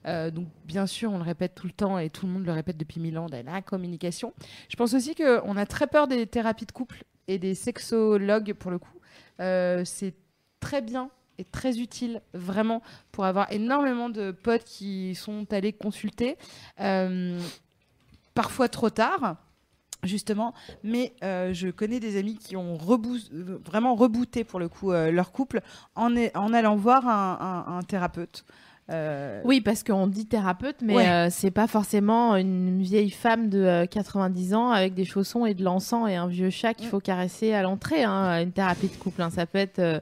Euh, 0.07 0.31
donc, 0.31 0.47
bien 0.64 0.87
sûr, 0.87 1.12
on 1.12 1.18
le 1.18 1.25
répète 1.25 1.55
tout 1.55 1.66
le 1.66 1.72
temps 1.72 1.99
et 1.99 2.09
tout 2.11 2.27
le 2.27 2.33
monde 2.33 2.47
le 2.47 2.53
répète 2.53 2.77
depuis 2.77 3.01
mille 3.01 3.18
ans, 3.18 3.27
la 3.31 3.62
communication. 3.62 4.33
Je 4.68 4.77
pense 4.77 4.95
aussi 4.95 5.14
qu'on 5.14 5.57
a 5.57 5.66
très 5.66 5.87
peur 5.87 6.07
des 6.07 6.27
thérapies 6.27 6.66
de 6.66 6.72
couple 6.72 7.05
et 7.27 7.39
des 7.39 7.55
sexologues 7.55 8.53
pour 8.53 8.70
le 8.70 8.79
coup. 8.79 8.99
C'est 9.39 10.14
très 10.61 10.81
bien 10.81 11.11
et 11.39 11.45
très 11.45 11.81
utile 11.81 12.22
vraiment 12.33 12.81
pour 13.11 13.25
avoir 13.25 13.51
énormément 13.51 14.09
de 14.09 14.31
potes 14.31 14.64
qui 14.64 15.16
sont 15.16 15.53
allés 15.53 15.72
consulter, 15.72 16.37
parfois 18.35 18.68
trop 18.68 18.91
tard. 18.91 19.37
Justement, 20.07 20.55
mais 20.83 21.13
euh, 21.23 21.53
je 21.53 21.69
connais 21.69 22.01
des 22.01 22.17
amis 22.19 22.37
qui 22.37 22.57
ont 22.57 22.77
vraiment 23.65 23.95
rebooté 23.95 24.45
pour 24.45 24.59
le 24.61 24.69
coup 24.69 24.93
euh, 24.93 25.11
leur 25.11 25.33
couple 25.33 25.61
en, 25.97 26.15
est- 26.17 26.37
en 26.37 26.53
allant 26.53 26.77
voir 26.77 27.07
un, 27.09 27.65
un- 27.69 27.79
un 27.79 27.83
thérapeute. 27.83 28.45
Euh, 28.91 29.41
Oui, 29.47 29.63
parce 29.63 29.83
qu'on 29.83 30.07
dit 30.07 30.27
thérapeute, 30.27 30.77
mais 30.83 30.95
Ouais. 30.97 31.09
euh, 31.09 31.29
c'est 31.31 31.51
pas 31.51 31.67
forcément 31.67 32.37
une 32.37 32.83
vieille 32.83 33.09
femme 33.11 33.49
de 33.49 33.59
euh, 33.61 33.87
90 33.87 34.53
ans 34.55 34.71
avec 34.73 34.93
des 34.93 35.07
chaussons 35.07 35.47
et 35.47 35.55
de 35.55 35.65
l'encens 35.65 36.07
et 36.11 36.17
un 36.17 36.27
vieux 36.27 36.51
chat 36.51 36.75
qu'il 36.75 36.89
Mm. 36.89 36.91
faut 36.91 37.01
caresser 37.01 37.55
à 37.55 37.63
l'entrée. 37.63 38.03
Hein, 38.05 38.43
une 38.43 38.53
thérapie 38.53 38.89
de 38.89 38.97
couple, 38.97 39.23
hein. 39.23 39.31
ça 39.31 39.47
peut 39.47 39.57
être 39.57 39.79
euh, 39.79 40.01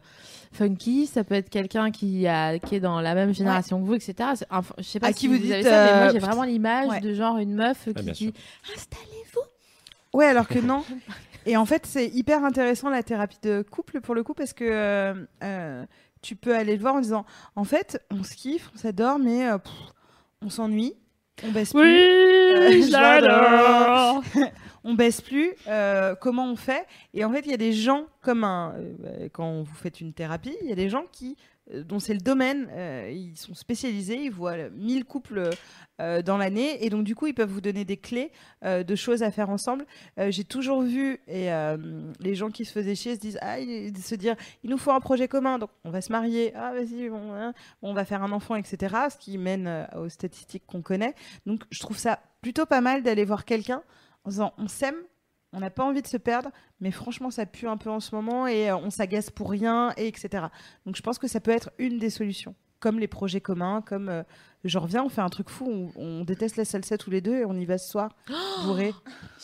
funky, 0.52 1.06
ça 1.06 1.22
peut 1.22 1.36
être 1.36 1.48
quelqu'un 1.48 1.92
qui, 1.92 2.26
a, 2.26 2.58
qui 2.58 2.74
est 2.74 2.80
dans 2.80 3.00
la 3.00 3.14
même 3.14 3.32
génération 3.32 3.80
que 3.80 3.86
vous, 3.86 3.94
etc. 3.94 4.30
C'est- 4.34 4.46
Enfin, 4.50 4.74
je 4.78 4.82
sais 4.82 4.98
pas 4.98 5.06
À 5.06 5.12
si 5.12 5.14
qui 5.20 5.26
vous 5.28 5.34
vous, 5.34 5.44
avez 5.52 5.62
dites, 5.62 5.70
ça, 5.70 5.84
mais 5.84 5.92
moi 5.98 6.08
euh, 6.08 6.10
j'ai 6.12 6.18
vraiment 6.18 6.42
l'image 6.42 6.88
ouais. 6.88 7.00
de 7.00 7.14
genre 7.14 7.38
une 7.38 7.54
meuf 7.54 7.84
qui 7.84 8.02
bien 8.02 8.14
sûr. 8.14 8.32
dit 8.32 8.34
installez-vous. 8.74 9.40
Ouais, 10.12 10.26
alors 10.26 10.48
que 10.48 10.58
non. 10.58 10.84
Et 11.46 11.56
en 11.56 11.66
fait, 11.66 11.86
c'est 11.86 12.06
hyper 12.08 12.44
intéressant 12.44 12.88
la 12.88 13.02
thérapie 13.02 13.38
de 13.42 13.62
couple 13.62 14.00
pour 14.00 14.14
le 14.14 14.22
coup 14.22 14.34
parce 14.34 14.52
que 14.52 14.64
euh, 14.64 15.14
euh, 15.42 15.84
tu 16.20 16.36
peux 16.36 16.54
aller 16.54 16.76
le 16.76 16.80
voir 16.82 16.94
en 16.94 17.00
disant 17.00 17.24
en 17.56 17.64
fait, 17.64 18.00
on 18.10 18.22
se 18.22 18.34
kiffe, 18.34 18.70
on 18.74 18.78
s'adore, 18.78 19.18
mais 19.18 19.50
euh, 19.50 19.58
pff, 19.58 19.72
on 20.40 20.50
s'ennuie, 20.50 20.94
on 21.44 21.50
baisse 21.50 21.72
Oui, 21.74 21.80
plus, 21.82 22.86
je 22.86 22.92
l'adore. 22.92 24.22
on 24.84 24.94
baisse 24.94 25.20
plus, 25.20 25.52
comment 26.20 26.46
on 26.46 26.56
fait? 26.56 26.86
Et 27.12 27.24
en 27.24 27.32
fait, 27.32 27.40
il 27.40 27.50
y 27.50 27.54
a 27.54 27.58
des 27.58 27.72
gens 27.72 28.06
comme 28.20 28.44
un, 28.44 28.74
quand 29.32 29.62
vous 29.62 29.74
faites 29.74 30.00
une 30.00 30.12
thérapie, 30.12 30.56
il 30.62 30.68
y 30.68 30.72
a 30.72 30.76
des 30.76 30.90
gens 30.90 31.04
qui 31.10 31.36
dont 31.72 31.98
c'est 31.98 32.14
le 32.14 32.20
domaine, 32.20 32.68
euh, 32.72 33.10
ils 33.12 33.36
sont 33.36 33.54
spécialisés, 33.54 34.24
ils 34.24 34.30
voient 34.30 34.52
euh, 34.52 34.70
1000 34.74 35.04
couples 35.04 35.50
euh, 36.00 36.22
dans 36.22 36.36
l'année 36.36 36.84
et 36.84 36.90
donc 36.90 37.04
du 37.04 37.14
coup 37.14 37.26
ils 37.26 37.34
peuvent 37.34 37.50
vous 37.50 37.60
donner 37.60 37.84
des 37.84 37.96
clés 37.96 38.30
euh, 38.64 38.82
de 38.82 38.94
choses 38.94 39.22
à 39.22 39.30
faire 39.30 39.50
ensemble. 39.50 39.86
Euh, 40.18 40.30
J'ai 40.30 40.44
toujours 40.44 40.82
vu 40.82 41.20
et 41.28 41.52
euh, 41.52 41.76
les 42.20 42.34
gens 42.34 42.50
qui 42.50 42.64
se 42.64 42.72
faisaient 42.72 42.94
chier 42.94 43.14
se 43.14 43.20
disent 43.20 43.38
ah 43.40 43.56
se 43.58 44.14
dire 44.14 44.36
il 44.62 44.70
nous 44.70 44.78
faut 44.78 44.90
un 44.90 45.00
projet 45.00 45.28
commun 45.28 45.58
donc 45.58 45.70
on 45.84 45.90
va 45.90 46.00
se 46.00 46.12
marier 46.12 46.52
ah 46.54 46.72
vas-y 46.72 47.08
bon, 47.08 47.32
hein, 47.32 47.54
on 47.82 47.94
va 47.94 48.04
faire 48.04 48.22
un 48.22 48.32
enfant 48.32 48.56
etc. 48.56 48.94
Ce 49.10 49.16
qui 49.18 49.38
mène 49.38 49.66
euh, 49.66 49.84
aux 49.96 50.08
statistiques 50.08 50.64
qu'on 50.66 50.82
connaît. 50.82 51.14
Donc 51.46 51.62
je 51.70 51.80
trouve 51.80 51.98
ça 51.98 52.20
plutôt 52.40 52.66
pas 52.66 52.80
mal 52.80 53.02
d'aller 53.02 53.24
voir 53.24 53.44
quelqu'un 53.44 53.82
en 54.24 54.30
disant 54.30 54.52
on 54.58 54.68
s'aime 54.68 54.96
on 55.52 55.60
n'a 55.60 55.70
pas 55.70 55.84
envie 55.84 56.02
de 56.02 56.06
se 56.06 56.16
perdre, 56.16 56.50
mais 56.80 56.90
franchement, 56.90 57.30
ça 57.30 57.46
pue 57.46 57.68
un 57.68 57.76
peu 57.76 57.90
en 57.90 58.00
ce 58.00 58.14
moment 58.14 58.46
et 58.46 58.70
euh, 58.70 58.76
on 58.76 58.90
s'agace 58.90 59.30
pour 59.30 59.50
rien, 59.50 59.92
et 59.96 60.08
etc. 60.08 60.46
Donc, 60.86 60.96
je 60.96 61.02
pense 61.02 61.18
que 61.18 61.28
ça 61.28 61.40
peut 61.40 61.50
être 61.50 61.70
une 61.78 61.98
des 61.98 62.10
solutions. 62.10 62.54
Comme 62.82 62.98
les 62.98 63.06
projets 63.06 63.40
communs, 63.40 63.80
comme 63.80 64.08
euh, 64.08 64.24
genre 64.64 64.86
viens, 64.86 65.04
on 65.04 65.08
fait 65.08 65.20
un 65.20 65.28
truc 65.28 65.48
fou, 65.48 65.70
on, 65.96 66.02
on 66.02 66.24
déteste 66.24 66.56
la 66.56 66.64
salsa 66.64 66.98
tous 66.98 67.10
les 67.10 67.20
deux 67.20 67.36
et 67.36 67.44
on 67.44 67.54
y 67.54 67.64
va 67.64 67.78
ce 67.78 67.88
soir, 67.88 68.10
bourré. 68.64 68.92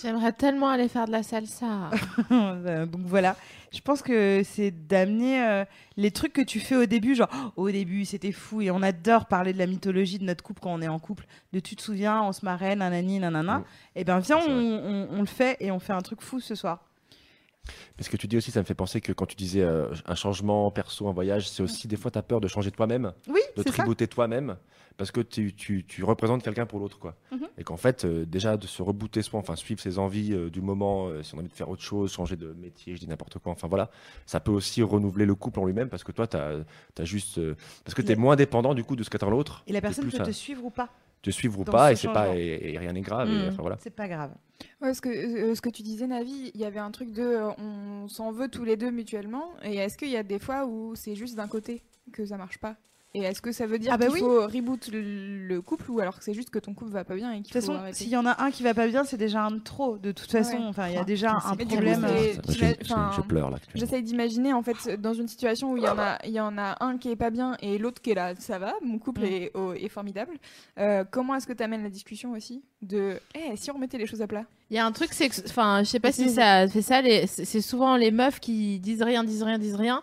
J'aimerais 0.03 0.33
tellement 0.33 0.69
aller 0.69 0.89
faire 0.89 1.07
de 1.07 1.13
la 1.13 1.23
salsa. 1.23 1.91
Euh, 2.33 2.85
Donc 2.87 3.03
voilà, 3.05 3.37
je 3.73 3.81
pense 3.81 4.03
que 4.03 4.43
c'est 4.45 4.73
d'amener 4.73 5.43
euh, 5.43 5.65
les 5.97 6.11
trucs 6.11 6.33
que 6.33 6.43
tu 6.43 6.59
fais 6.59 6.75
au 6.75 6.87
début, 6.87 7.15
genre 7.15 7.29
Oh, 7.57 7.63
au 7.63 7.71
début 7.71 8.05
c'était 8.05 8.33
fou 8.33 8.61
et 8.61 8.73
on 8.73 8.83
adore 8.83 9.27
parler 9.27 9.53
de 9.53 9.59
la 9.59 9.67
mythologie 9.67 10.19
de 10.19 10.25
notre 10.25 10.43
couple 10.43 10.61
quand 10.61 10.73
on 10.73 10.83
est 10.83 10.89
en 10.89 10.99
couple, 10.99 11.27
de 11.53 11.61
tu 11.61 11.77
te 11.77 11.83
souviens, 11.83 12.23
on 12.23 12.33
se 12.33 12.45
marrait, 12.45 12.75
nanani, 12.75 13.21
nanana. 13.21 13.59
Mm. 13.59 13.65
Et 13.95 14.05
ben 14.05 14.19
viens, 14.19 14.39
on 14.39 15.21
le 15.21 15.27
fait 15.27 15.57
et 15.61 15.71
on 15.71 15.79
fait 15.79 15.93
un 15.93 16.03
truc 16.03 16.21
fou 16.23 16.41
ce 16.41 16.57
soir. 16.57 16.88
Mais 17.99 18.05
ce 18.05 18.11
que 18.11 18.17
tu 18.17 18.27
dis 18.29 18.37
aussi, 18.37 18.51
ça 18.51 18.61
me 18.61 18.65
fait 18.65 18.75
penser 18.75 19.01
que 19.01 19.13
quand 19.13 19.27
tu 19.27 19.37
disais 19.37 19.61
euh, 19.63 19.93
un 20.07 20.15
changement 20.15 20.71
perso, 20.71 21.09
un 21.09 21.13
voyage, 21.13 21.49
c'est 21.51 21.63
aussi 21.63 21.89
des 21.89 21.97
fois 21.97 22.11
tu 22.11 22.19
as 22.19 22.23
peur 22.23 22.41
de 22.41 22.49
changer 22.49 22.71
toi-même, 22.71 23.13
Oui, 23.29 23.41
de 23.57 23.63
tributer 23.63 24.07
toi-même, 24.07 24.57
parce 24.97 25.11
que 25.11 25.21
tu, 25.21 25.53
tu, 25.55 25.85
tu 25.85 26.03
représentes 26.05 26.43
quelqu'un 26.43 26.65
pour 26.65 26.79
l'autre. 26.79 26.99
quoi. 26.99 27.17
Mhm. 27.33 27.47
Et 27.59 27.65
qu'en 27.65 27.77
fait, 27.77 28.05
euh, 28.05 28.25
déjà 28.25 28.57
de 28.57 28.67
se 28.67 28.83
rebooter 28.83 29.21
soi, 29.23 29.41
enfin 29.41 29.57
suivre 29.57 29.81
ses 29.81 29.99
envies 29.99 30.33
euh, 30.33 30.49
du 30.49 30.61
moment, 30.63 31.11
si 31.23 31.35
on 31.35 31.39
a 31.39 31.41
envie 31.41 31.51
de 31.51 31.55
faire 31.55 31.69
autre 31.69 31.83
chose, 31.83 32.13
changer 32.13 32.37
de 32.37 32.53
métier, 32.55 32.95
je 32.95 33.01
dis 33.01 33.09
n'importe 33.09 33.39
quoi, 33.39 33.53
enfin 33.53 33.69
voilà, 33.69 33.91
ça 34.27 34.41
peut 34.41 34.53
aussi 34.53 34.83
renouveler 34.83 35.27
le 35.27 35.35
couple 35.35 35.61
en 35.61 35.65
lui-même, 35.67 35.89
parce 35.89 36.05
que 36.05 36.13
toi, 36.13 36.27
tu 36.27 36.37
as, 36.37 37.05
juste. 37.05 37.41
parce 37.85 37.95
que 37.95 38.03
tu 38.03 38.09
es 38.13 38.15
a- 38.15 38.19
moins 38.19 38.37
dépendant 38.37 38.75
du 38.75 38.85
coup 38.85 38.97
de 38.97 39.03
ce 39.03 39.11
qu'attend 39.11 39.31
l'autre. 39.31 39.63
Et 39.67 39.73
la 39.73 39.81
personne 39.81 40.09
peut 40.09 40.19
te 40.19 40.31
suivre 40.31 40.65
ou 40.65 40.71
pas. 40.71 40.89
Te 41.23 41.31
suivre 41.31 41.59
ou 41.61 41.65
dans 41.65 41.73
pas, 41.73 41.89
ce 41.89 41.93
et, 41.93 41.97
c'est 41.97 42.13
pas, 42.13 42.37
et, 42.37 42.73
et 42.73 42.79
rien 42.79 42.93
n'est 42.93 43.01
grave. 43.01 43.29
et, 43.29 43.33
Mm. 43.33 43.49
enfin, 43.49 43.63
voilà. 43.63 43.77
C'est 43.81 43.91
pas 43.91 44.09
grave. 44.09 44.33
Ouais, 44.81 44.93
ce, 44.95 45.01
que, 45.01 45.09
euh, 45.09 45.55
ce 45.55 45.61
que 45.61 45.69
tu 45.71 45.83
disais, 45.83 46.07
Navi, 46.07 46.51
il 46.55 46.61
y 46.61 46.65
avait 46.65 46.79
un 46.81 46.91
truc 46.91 47.13
de 47.13 47.23
euh, 47.23 47.51
on 47.59 48.09
s'en 48.09 48.33
veut 48.33 48.49
tous 48.49 48.65
les 48.65 48.77
deux 48.77 48.91
mutuellement. 48.91 49.51
Et 49.63 49.77
est-ce 49.77 49.97
qu'il 49.99 50.09
y 50.11 50.17
a 50.17 50.23
des 50.23 50.39
fois 50.39 50.67
où 50.67 50.95
c'est 50.95 51.15
juste 51.15 51.37
d'un 51.37 51.49
côté 51.49 51.83
que 52.13 52.25
ça 52.27 52.37
marche 52.37 52.59
pas? 52.59 52.77
Et 53.15 53.23
est-ce 53.23 53.41
que 53.41 53.53
ça 53.53 53.67
veut 53.67 53.79
dire 53.79 53.91
Ah 53.95 53.97
bah 53.97 54.05
qu'il 54.07 54.15
oui. 54.15 54.21
faut 54.21 54.47
reboot 54.47 54.89
le, 54.93 55.47
le 55.47 55.63
couple 55.63 55.91
ou 55.91 55.99
alors 55.99 56.19
que 56.19 56.23
c'est 56.25 56.35
juste 56.35 56.51
que 56.51 56.59
ton 56.59 56.75
couple 56.75 56.91
va 56.91 57.05
pas 57.05 57.15
bien 57.17 57.33
et 57.33 57.39
De 57.39 57.43
qu'il 57.43 57.53
toute 57.55 57.63
faut 57.65 57.73
façon, 57.73 57.93
s'il 57.93 58.11
y 58.11 58.17
en 58.19 58.27
a 58.27 58.43
un 58.45 58.51
qui 58.51 58.63
va 58.63 58.75
pas 58.75 58.87
bien, 58.87 59.03
c'est 59.05 59.17
déjà 59.17 59.45
un 59.45 59.51
de 59.51 59.61
trop. 59.61 59.97
De 59.97 60.13
toute 60.13 60.31
façon, 60.31 60.59
Ouais. 60.59 60.65
enfin, 60.69 60.89
il 60.89 60.95
y 60.95 60.97
a 60.99 61.01
Ah, 61.01 61.05
déjà 61.05 61.33
un 61.33 61.57
problème. 61.57 62.05
euh, 62.05 62.35
Je, 62.49 63.21
pleure 63.23 63.51
là. 63.51 63.57
J'essaye 63.75 64.03
d'imaginer 64.03 64.53
en 64.53 64.63
fait 64.63 65.01
dans 65.01 65.15
une 65.15 65.27
situation 65.27 65.73
où 65.73 65.79
il 65.79 65.85
y 65.85 65.89
en 65.89 65.99
a, 65.99 66.19
il 66.27 66.33
y 66.33 66.41
en 66.41 66.59
a 66.59 66.77
un 66.85 66.99
qui 66.99 67.11
est 67.11 67.17
pas 67.17 67.31
bien 67.31 67.57
et 67.63 67.79
l'autre 67.79 68.03
qui 68.03 68.11
est 68.11 68.15
là, 68.15 68.35
ça 68.39 68.59
va, 68.59 68.75
mon 68.83 68.99
couple 68.99 69.23
Mm. 69.23 69.25
est, 69.25 69.51
oh, 69.55 69.73
est 69.73 69.89
formidable. 69.89 70.35
Euh, 70.79 71.03
comment 71.11 71.35
est-ce 71.35 71.47
que 71.47 71.55
tu 71.55 71.63
amènes 71.63 71.83
la 71.83 71.91
discussion 71.91 72.33
aussi 72.33 72.63
de, 72.83 73.19
Eh, 73.35 73.57
si 73.57 73.71
on 73.71 73.75
remettait 73.75 73.99
les 73.99 74.07
choses 74.07 74.21
à 74.21 74.27
plat? 74.27 74.45
Il 74.71 74.77
y 74.77 74.79
a 74.79 74.85
un 74.85 74.93
truc, 74.93 75.15
c'est 75.15 75.31
que, 75.31 75.35
enfin, 75.49 75.83
je 75.83 75.89
sais 75.89 75.99
pas 76.01 76.13
si 76.13 76.29
ça 76.29 76.69
fait 76.69 76.83
ça, 76.83 77.01
les- 77.01 77.27
c'est 77.27 77.63
souvent 77.63 77.97
les 77.97 78.11
meufs 78.11 78.39
qui 78.39 78.79
disent 78.81 79.03
rien, 79.03 79.25
disent 79.25 79.43
rien, 79.43 79.59
disent 79.59 79.77
rien, 79.77 80.03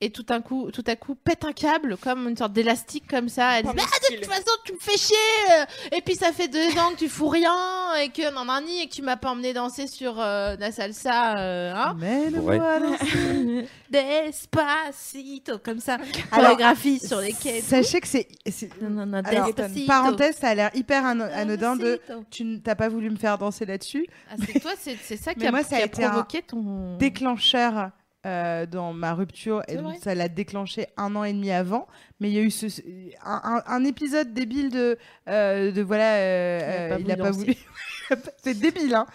et 0.00 0.10
tout 0.10 0.26
un 0.28 0.40
coup, 0.40 0.70
tout 0.70 0.84
à 0.86 0.94
coup, 0.94 1.14
pètent 1.16 1.44
un 1.44 1.52
câble 1.52 1.96
comme 1.96 2.28
une 2.28 2.36
sorte 2.36 2.52
d'élastique 2.52 3.08
comme 3.08 3.28
ça. 3.28 3.58
Elles 3.58 3.64
disent, 3.64 3.74
Ah, 3.76 4.10
de 4.12 4.16
toute 4.16 4.26
façon, 4.26 4.50
tu 4.64 4.72
me 4.74 4.78
fais 4.78 4.96
chier, 4.96 5.16
euh, 5.52 5.96
et 5.96 6.00
puis 6.02 6.14
ça 6.14 6.32
fait 6.32 6.46
deux 6.48 6.78
ans 6.78 6.90
que 6.92 6.98
tu 6.98 7.08
fous 7.08 7.28
rien, 7.28 7.94
et 8.00 8.08
que 8.10 8.32
non, 8.32 8.44
non, 8.44 8.60
ni, 8.64 8.82
et 8.82 8.88
que 8.88 8.94
tu 8.94 9.02
m'as 9.02 9.16
pas 9.16 9.30
emmené 9.30 9.52
danser 9.52 9.86
sur 9.88 10.20
euh, 10.20 10.54
la 10.58 10.70
salsa, 10.70 11.38
euh, 11.38 11.72
hein. 11.74 11.96
Mais 11.98 12.30
le 12.30 12.38
Ouais. 12.38 12.58
voilà. 12.58 12.86
Despacito, 13.90 15.58
comme 15.58 15.80
ça, 15.80 15.96
Alors, 16.32 16.50
chorégraphie 16.50 16.98
sur 17.00 17.20
les 17.20 17.32
quais. 17.32 17.60
Sachez 17.60 18.00
que 18.00 18.06
c'est. 18.08 18.28
Non, 18.80 18.90
non, 18.90 19.06
non, 19.06 19.22
Alors, 19.24 19.46
Despacito. 19.46 19.86
parenthèse, 19.86 20.36
ça 20.36 20.48
a 20.50 20.54
l'air 20.54 20.70
hyper 20.74 21.04
ano- 21.04 21.24
anodin 21.32 21.76
de. 21.76 22.00
Tu 22.30 22.42
n- 22.42 22.60
t'as 22.62 22.74
pas 22.74 22.88
voulu 22.88 23.10
me 23.10 23.16
faire 23.16 23.38
danser 23.38 23.66
là-dessus. 23.66 24.06
Ah, 24.30 24.34
c'est 24.46 24.60
toi, 24.60 24.72
c'est 24.78 25.16
ça 25.16 25.34
qui 25.38 25.46
a, 25.46 25.50
moi, 25.50 25.62
ça 25.62 25.70
qui 25.70 25.74
a 25.76 25.78
a 25.78 25.86
été 25.86 26.04
un 26.04 26.10
provoqué 26.10 26.42
ton. 26.42 26.96
Déclencheur 26.98 27.90
euh, 28.28 28.66
dans 28.66 28.92
ma 28.92 29.14
rupture 29.14 29.62
et 29.68 29.76
donc 29.76 29.96
ça 30.02 30.14
l'a 30.14 30.28
déclenché 30.28 30.86
un 30.96 31.16
an 31.16 31.24
et 31.24 31.32
demi 31.32 31.50
avant. 31.50 31.86
Mais 32.20 32.28
il 32.30 32.34
y 32.34 32.38
a 32.38 32.42
eu 32.42 32.50
ce, 32.50 32.66
un, 33.24 33.40
un- 33.44 33.62
un 33.66 33.84
épisode 33.84 34.32
débile 34.34 34.70
de, 34.70 34.98
euh, 35.28 35.72
de 35.72 35.82
voilà, 35.82 36.14
euh, 36.16 36.96
Il 37.00 37.10
a 37.10 37.14
euh, 37.14 37.16
pas 37.16 37.30
voulu 37.30 37.54
c'est 38.44 38.54
débile, 38.60 38.94
hein. 38.94 39.06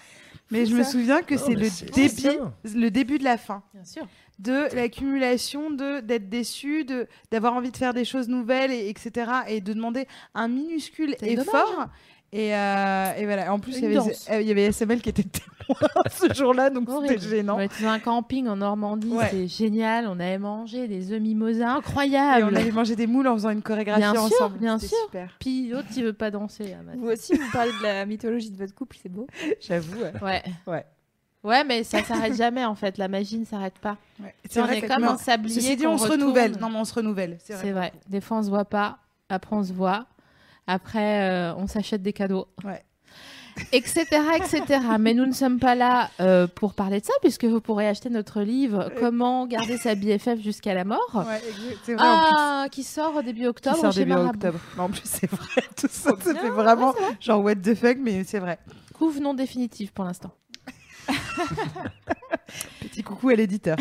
Mais 0.52 0.66
je 0.66 0.76
me 0.76 0.84
souviens 0.84 1.22
que 1.24 1.36
c'est 1.38 1.56
le 1.56 1.68
début, 1.94 2.38
le 2.76 2.90
début 2.90 3.18
de 3.18 3.24
la 3.24 3.38
fin. 3.38 3.64
Bien 3.74 3.86
sûr. 3.86 4.08
de 4.40 4.76
l'accumulation 4.76 5.72
de 5.72 6.00
d'être 6.02 6.30
déçu 6.30 6.86
de 6.86 7.08
d'avoir 7.32 7.54
envie 7.54 7.72
de 7.72 7.78
faire 7.78 7.94
des 7.94 8.06
choses 8.06 8.28
nouvelles 8.28 8.72
et 8.72 8.90
etc 8.90 9.32
et 9.48 9.62
de 9.62 9.74
demander 9.74 10.06
un 10.36 10.48
minuscule 10.48 11.16
dommage, 11.22 11.40
effort 11.40 11.88
et, 12.36 12.56
euh, 12.56 13.14
et 13.16 13.26
voilà 13.26 13.54
en 13.54 13.60
plus 13.60 13.78
il 13.78 13.84
y, 13.84 13.86
avait, 13.86 13.96
danse. 13.96 14.28
il 14.32 14.42
y 14.42 14.50
avait 14.52 14.72
SML 14.72 15.02
qui 15.02 15.10
était 15.10 15.24
témoin 15.24 15.78
ce 16.10 16.34
jour-là 16.34 16.72
donc 16.72 16.90
c'était 17.08 17.20
gênant 17.20 17.58
On 17.58 17.60
était 17.60 17.84
dans 17.84 17.90
un 17.90 18.00
camping 18.00 18.48
en 18.48 18.56
Normandie, 18.56 19.10
Ouais. 19.12 19.26
c'était 19.30 19.48
génial. 19.48 20.08
On 20.08 20.20
avait 20.20 20.40
mangé 20.40 20.88
des 20.88 21.12
œufs 21.12 21.22
mimosa 21.22 21.60
et 21.66 21.78
incroyables. 21.78 22.50
on 22.52 22.56
avait 22.56 22.72
mangé 22.72 22.96
des 22.96 23.06
moules 23.08 23.28
en 23.28 23.34
faisant 23.36 23.52
une 23.52 23.62
chorégraphie 23.62 24.02
Bien 24.02 24.14
sûr, 24.14 24.24
ensemble 24.24 24.58
bien 24.58 24.80
C'était 24.80 24.96
sûr. 24.96 25.06
super 25.06 25.36
Puis 25.40 25.70
l'autre, 25.70 25.88
il 25.96 26.04
veut 26.06 26.14
pas 26.14 26.32
danser. 26.32 26.76
bah, 26.86 26.94
Vous 26.98 27.08
aussi, 27.10 27.36
vous 27.36 27.52
parlez 27.52 27.72
de 27.72 27.84
la 27.84 28.06
mythologie 28.08 28.50
de 28.50 28.58
votre 28.58 28.74
couple, 28.74 28.98
c'est 29.02 29.10
beau. 29.10 29.28
j'avoue 29.62 30.00
ouais. 30.02 30.14
Ouais. 30.22 30.44
Ouais. 30.68 30.86
Ouais, 31.44 31.64
mais 31.66 31.84
ça 31.84 32.02
s'arrête 32.04 32.36
jamais 32.36 32.64
en 32.66 32.74
fait. 32.74 32.98
La 32.98 33.08
magie 33.10 33.38
ne 33.38 33.46
s'arrête 33.46 33.78
pas. 33.80 33.98
Ouais. 34.22 34.34
C'est 34.50 34.60
on 34.62 34.68
est 34.68 34.82
comme 34.82 35.04
un 35.04 35.18
sablier. 35.18 35.62
ceci 35.62 35.76
dit 35.76 35.86
on 35.86 35.98
se 35.98 36.04
retourne. 36.06 36.22
renouvelle 36.24 36.58
non 36.60 36.70
mais 36.70 36.78
on 36.80 36.86
se 36.86 36.94
renouvelle 36.94 37.38
c'est 37.44 37.54
vrai, 37.54 37.62
C'est 37.64 37.72
vrai. 37.72 37.94
Des 38.10 38.22
fois, 38.22 38.38
on 38.38 38.44
se 38.44 38.50
voit 38.50 38.66
pas. 38.66 38.98
Après, 39.30 39.56
on 39.56 39.64
se 39.64 39.74
voit. 39.74 40.06
Après, 40.68 41.22
euh, 41.30 41.54
on 41.56 41.68
s'achète 41.68 42.02
des 42.02 42.14
cadeaux. 42.14 42.48
Ouais. 42.64 42.84
Etc, 43.72 44.04
etc. 44.36 44.80
Mais 45.00 45.14
nous 45.14 45.28
ne 45.28 45.32
sommes 45.32 45.60
pas 45.60 45.76
là 45.76 46.10
euh, 46.20 46.48
pour 46.48 46.74
parler 46.74 47.00
de 47.02 47.06
ça, 47.06 47.14
puisque 47.22 47.46
vous 47.46 47.62
pourrez 47.62 47.88
acheter 47.88 48.10
notre 48.10 48.42
livre 48.42 48.92
Comment 49.00 49.46
garder 49.46 49.78
sa 49.78 49.94
BFF 49.96 50.42
jusqu'à 50.42 50.74
la 50.74 50.84
mort, 50.86 51.00
Ouais, 51.14 51.38
exact. 51.38 51.80
c'est 51.84 51.94
vrai 51.94 52.08
en 52.08 52.18
plus 52.18 52.36
ah, 52.36 52.66
qui 52.72 52.84
sort 52.84 53.22
début 53.22 53.42
qui 53.42 53.48
octobre 53.48 53.78
sort 53.78 53.92
chez 53.92 54.06
début 54.06 54.14
octobre 54.14 54.60
Mais 54.76 54.82
en 54.82 54.90
plus 54.90 55.02
c'est 55.06 55.30
vrai 55.30 55.62
tout 55.80 55.88
ça 55.88 56.14
c'était 56.20 56.50
vraiment 56.50 56.96
genre 57.20 57.44
what 57.44 57.54
the 57.58 57.76
fuck 57.76 57.98
mais 58.00 58.24
c'est 58.24 58.40
vrai 58.40 58.58
Couve 58.96 59.20
non 59.22 59.36
définitive 59.36 59.94
pour 59.94 60.06
l'instant. 60.06 60.32
petit 62.80 63.04
coucou 63.04 63.30
à 63.30 63.36
l'éditeur 63.36 63.78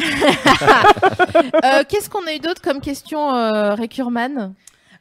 Euh, 1.65 1.83
Qu'est-ce 1.89 2.11
qu'on 2.11 2.27
a 2.27 2.35
eu 2.35 2.41
d'autre 2.41 2.61
comme 2.61 2.81
question, 2.83 3.35
euh, 3.35 3.75
Récurman 3.75 4.55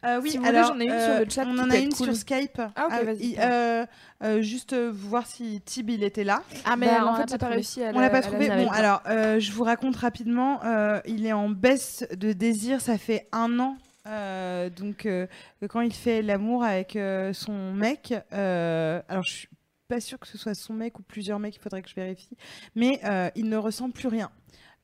Euh, 0.03 0.19
oui, 0.21 0.31
Si 0.31 0.37
alors 0.39 0.73
j'en 0.73 0.79
ai 0.79 0.85
une 0.85 0.91
euh, 0.91 1.05
sur 1.17 1.25
le 1.25 1.29
chat 1.29 1.43
On 1.47 1.57
en 1.59 1.69
a 1.69 1.77
une 1.77 1.93
cool. 1.93 2.07
sur 2.07 2.15
Skype. 2.15 2.59
Ah, 2.75 2.87
ok, 2.87 3.05
vas-y, 3.05 3.17
il- 3.19 3.35
pardon. 3.35 3.51
euh, 3.53 3.85
euh, 4.23 4.41
juste 4.41 4.73
euh, 4.73 4.91
voir 4.91 5.27
si 5.27 5.61
Tib 5.61 5.89
il 5.91 6.03
était 6.03 6.23
là. 6.23 6.41
Ah, 6.65 6.75
Bah, 6.75 6.99
non, 7.01 7.07
en 7.09 7.15
fait, 7.15 7.23
j'ai 7.29 7.31
pas 7.33 7.37
trouvé. 7.37 7.53
réussi 7.55 7.83
à 7.83 7.91
On 7.93 7.99
l'a 7.99 8.09
pas 8.09 8.21
trouvé. 8.21 8.49
Bon, 8.49 8.69
alors 8.71 9.03
euh, 9.07 9.39
je 9.39 9.51
vous 9.51 9.63
raconte 9.63 9.95
rapidement. 9.97 10.63
euh, 10.65 10.99
il 11.05 11.25
est 11.27 11.33
en 11.33 11.49
baisse 11.49 12.03
de 12.17 12.33
désir. 12.33 12.81
Ça 12.81 12.97
fait 12.97 13.27
un 13.31 13.59
an. 13.59 13.77
euh, 14.07 14.71
donc 14.71 15.05
euh, 15.05 15.27
quand 15.69 15.81
il 15.81 15.93
fait 15.93 16.23
l'amour 16.23 16.63
avec 16.63 16.95
euh, 16.95 17.31
son 17.33 17.71
mec, 17.73 18.13
euh, 18.33 18.99
alors 19.07 19.23
je 19.23 19.31
suis 19.31 19.49
pas 19.87 19.99
sûre 19.99 20.17
que 20.19 20.27
ce 20.27 20.37
soit 20.39 20.55
son 20.55 20.73
mec 20.73 20.97
ou 20.97 21.03
plusieurs 21.03 21.37
mecs. 21.37 21.55
Il 21.55 21.59
faudrait 21.59 21.83
que 21.83 21.89
je 21.89 21.95
vérifie. 21.95 22.35
Mais 22.73 22.99
euh, 23.05 23.29
il 23.35 23.49
ne 23.49 23.57
ressent 23.57 23.91
plus 23.91 24.07
rien 24.07 24.31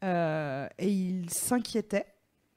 Euh, 0.03 0.68
et 0.78 0.89
il 0.89 1.28
s'inquiétait 1.32 2.05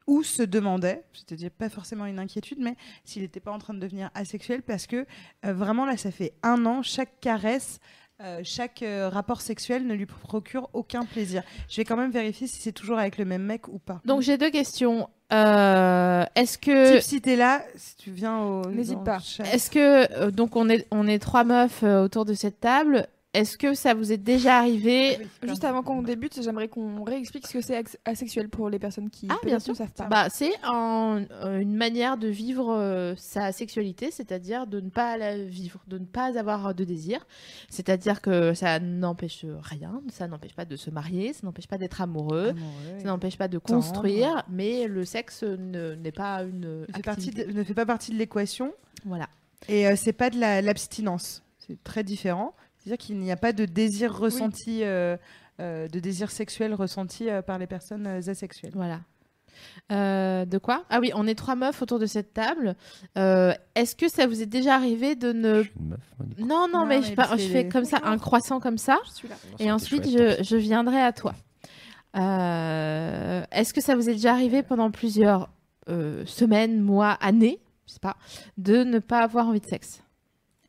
ou 0.06 0.22
se 0.22 0.42
demandait, 0.42 1.04
c'est-à-dire 1.12 1.50
pas 1.50 1.68
forcément 1.68 2.06
une 2.06 2.18
inquiétude, 2.18 2.58
mais 2.60 2.76
s'il 3.04 3.22
n'était 3.22 3.40
pas 3.40 3.52
en 3.52 3.58
train 3.58 3.74
de 3.74 3.78
devenir 3.78 4.10
asexuel, 4.14 4.62
parce 4.62 4.86
que 4.86 5.06
euh, 5.44 5.52
vraiment 5.52 5.86
là, 5.86 5.96
ça 5.96 6.10
fait 6.10 6.32
un 6.42 6.66
an, 6.66 6.82
chaque 6.82 7.20
caresse, 7.20 7.80
euh, 8.22 8.40
chaque 8.44 8.82
euh, 8.82 9.08
rapport 9.08 9.40
sexuel 9.40 9.86
ne 9.86 9.94
lui 9.94 10.04
procure 10.04 10.68
aucun 10.74 11.06
plaisir. 11.06 11.42
Je 11.70 11.76
vais 11.76 11.86
quand 11.86 11.96
même 11.96 12.10
vérifier 12.10 12.46
si 12.46 12.60
c'est 12.60 12.72
toujours 12.72 12.98
avec 12.98 13.16
le 13.16 13.24
même 13.24 13.42
mec 13.42 13.66
ou 13.68 13.78
pas. 13.78 14.02
Donc 14.04 14.20
j'ai 14.20 14.36
deux 14.36 14.50
questions. 14.50 15.08
Euh, 15.32 16.26
Est-ce 16.34 16.58
que 16.58 17.00
si 17.00 17.22
t'es 17.22 17.36
là, 17.36 17.64
si 17.76 17.96
tu 17.96 18.10
viens 18.10 18.38
au. 18.40 18.66
N'hésite 18.66 19.02
pas. 19.04 19.20
Est-ce 19.52 19.70
que 19.70 20.28
donc 20.30 20.54
on 20.56 20.68
est 20.68 20.86
on 20.90 21.06
est 21.06 21.18
trois 21.18 21.44
meufs 21.44 21.82
autour 21.82 22.26
de 22.26 22.34
cette 22.34 22.60
table 22.60 23.06
Est-ce 23.32 23.56
que 23.56 23.74
ça 23.74 23.94
vous 23.94 24.10
est 24.10 24.16
déjà 24.16 24.58
arrivé 24.58 25.16
Juste 25.44 25.62
avant 25.62 25.84
qu'on 25.84 26.02
débute, 26.02 26.42
j'aimerais 26.42 26.66
qu'on 26.66 27.04
réexplique 27.04 27.46
ce 27.46 27.52
que 27.52 27.60
c'est 27.60 27.80
asexuel 28.04 28.48
pour 28.48 28.68
les 28.68 28.80
personnes 28.80 29.08
qui 29.08 29.28
Ah, 29.30 29.36
bien 29.44 29.54
ne 29.54 29.60
sûr. 29.60 29.76
savent 29.76 29.92
pas. 29.92 30.06
Bah, 30.08 30.26
c'est 30.30 30.50
un- 30.64 31.24
euh, 31.30 31.60
une 31.60 31.76
manière 31.76 32.16
de 32.18 32.26
vivre 32.26 32.74
euh, 32.74 33.14
sa 33.16 33.52
sexualité, 33.52 34.10
c'est-à-dire 34.10 34.66
de 34.66 34.80
ne 34.80 34.90
pas 34.90 35.16
la 35.16 35.38
vivre, 35.38 35.80
de 35.86 35.98
ne 35.98 36.06
pas 36.06 36.36
avoir 36.40 36.74
de 36.74 36.82
désir. 36.82 37.24
C'est-à-dire 37.68 38.20
que 38.20 38.52
ça 38.52 38.80
n'empêche 38.80 39.44
rien, 39.62 40.02
ça 40.10 40.26
n'empêche 40.26 40.54
pas 40.54 40.64
de 40.64 40.74
se 40.74 40.90
marier, 40.90 41.32
ça 41.32 41.42
n'empêche 41.44 41.68
pas 41.68 41.78
d'être 41.78 42.00
amoureux, 42.00 42.48
Amoureux, 42.48 42.98
ça 42.98 43.04
n'empêche 43.06 43.38
pas 43.38 43.46
de 43.46 43.58
Tendre. 43.60 43.76
construire, 43.80 44.42
mais 44.48 44.88
le 44.88 45.04
sexe 45.04 45.44
ne- 45.44 45.94
n'est 45.94 46.10
pas 46.10 46.42
une 46.42 46.80
ne 46.80 46.86
fait, 46.86 47.02
partie 47.02 47.28
activité. 47.28 47.44
de- 47.44 47.52
ne 47.56 47.62
fait 47.62 47.74
pas 47.74 47.86
partie 47.86 48.10
de 48.10 48.16
l'équation 48.16 48.72
Voilà. 49.04 49.28
et 49.68 49.86
euh, 49.86 49.94
c'est 49.96 50.12
pas 50.12 50.30
de 50.30 50.38
la- 50.40 50.60
l'abstinence. 50.62 51.44
C'est 51.60 51.80
très 51.84 52.02
différent. 52.02 52.54
C'est-à-dire 52.90 53.06
qu'il 53.06 53.18
n'y 53.20 53.30
a 53.30 53.36
pas 53.36 53.52
de 53.52 53.66
désir 53.66 54.12
ressenti, 54.18 54.80
euh, 54.82 55.16
euh, 55.60 55.86
de 55.86 56.00
désir 56.00 56.28
sexuel 56.32 56.74
ressenti 56.74 57.30
euh, 57.30 57.40
par 57.40 57.56
les 57.56 57.68
personnes 57.68 58.04
asexuelles. 58.08 58.72
Voilà. 58.74 58.98
Euh, 59.92 60.44
de 60.44 60.58
quoi? 60.58 60.84
Ah 60.90 60.98
oui, 60.98 61.12
on 61.14 61.28
est 61.28 61.36
trois 61.36 61.54
meufs 61.54 61.80
autour 61.82 62.00
de 62.00 62.06
cette 62.06 62.32
table. 62.34 62.74
Euh, 63.16 63.52
Est-ce 63.76 63.94
que 63.94 64.08
ça 64.08 64.26
vous 64.26 64.42
est 64.42 64.46
déjà 64.46 64.74
arrivé 64.74 65.14
de 65.14 65.32
ne... 65.32 65.62
Je 65.62 65.68
suis 65.68 65.72
une 65.78 65.88
meuf, 65.90 66.00
moi, 66.18 66.26
du 66.26 66.34
coup. 66.34 66.40
Non, 66.48 66.66
non, 66.66 66.80
Non, 66.80 66.86
mais, 66.86 66.98
mais 66.98 67.38
je, 67.38 67.48
fais 67.48 67.68
comme 67.68 67.84
ça, 67.84 68.00
un 68.02 68.18
croissant 68.18 68.58
comme 68.58 68.78
ça. 68.78 68.98
Je 69.06 69.10
suis 69.12 69.28
là. 69.28 69.36
Non, 69.52 69.56
Et 69.64 69.70
ensuite, 69.70 70.10
chouette. 70.10 70.38
je, 70.40 70.42
je 70.42 70.56
viendrai 70.56 71.00
à 71.00 71.12
toi. 71.12 71.34
Euh, 72.16 73.44
Est-ce 73.52 73.72
que 73.72 73.80
ça 73.80 73.94
vous 73.94 74.08
est 74.10 74.14
déjà 74.14 74.32
arrivé 74.32 74.64
pendant 74.64 74.90
plusieurs 74.90 75.48
euh, 75.88 76.26
semaines, 76.26 76.80
mois, 76.80 77.12
années, 77.20 77.60
je 77.86 77.92
sais 77.92 78.00
pas, 78.00 78.16
de 78.58 78.82
ne 78.82 78.98
pas 78.98 79.20
avoir 79.20 79.46
envie 79.46 79.60
de 79.60 79.66
sexe? 79.66 80.02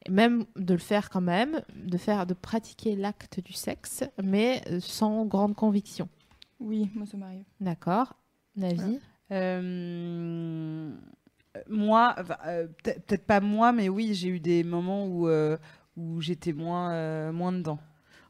Même 0.09 0.45
de 0.55 0.73
le 0.73 0.79
faire 0.79 1.09
quand 1.09 1.21
même, 1.21 1.61
de 1.75 1.97
faire, 1.97 2.25
de 2.25 2.33
pratiquer 2.33 2.95
l'acte 2.95 3.39
du 3.39 3.53
sexe, 3.53 4.03
mais 4.23 4.61
euh, 4.69 4.79
sans 4.79 5.25
grande 5.25 5.55
conviction. 5.55 6.09
Oui, 6.59 6.89
moi 6.95 7.05
ça 7.05 7.17
m'arrive. 7.17 7.43
D'accord. 7.59 8.15
Navi. 8.55 8.99
Euh, 9.31 10.89
moi, 11.69 12.15
enfin, 12.17 12.37
euh, 12.47 12.67
peut- 12.83 12.95
peut-être 13.05 13.25
pas 13.25 13.39
moi, 13.41 13.71
mais 13.71 13.89
oui, 13.89 14.13
j'ai 14.13 14.29
eu 14.29 14.39
des 14.39 14.63
moments 14.63 15.05
où, 15.05 15.27
euh, 15.27 15.57
où 15.97 16.19
j'étais 16.21 16.53
moins, 16.53 16.91
euh, 16.93 17.31
moins 17.31 17.51
dedans. 17.51 17.79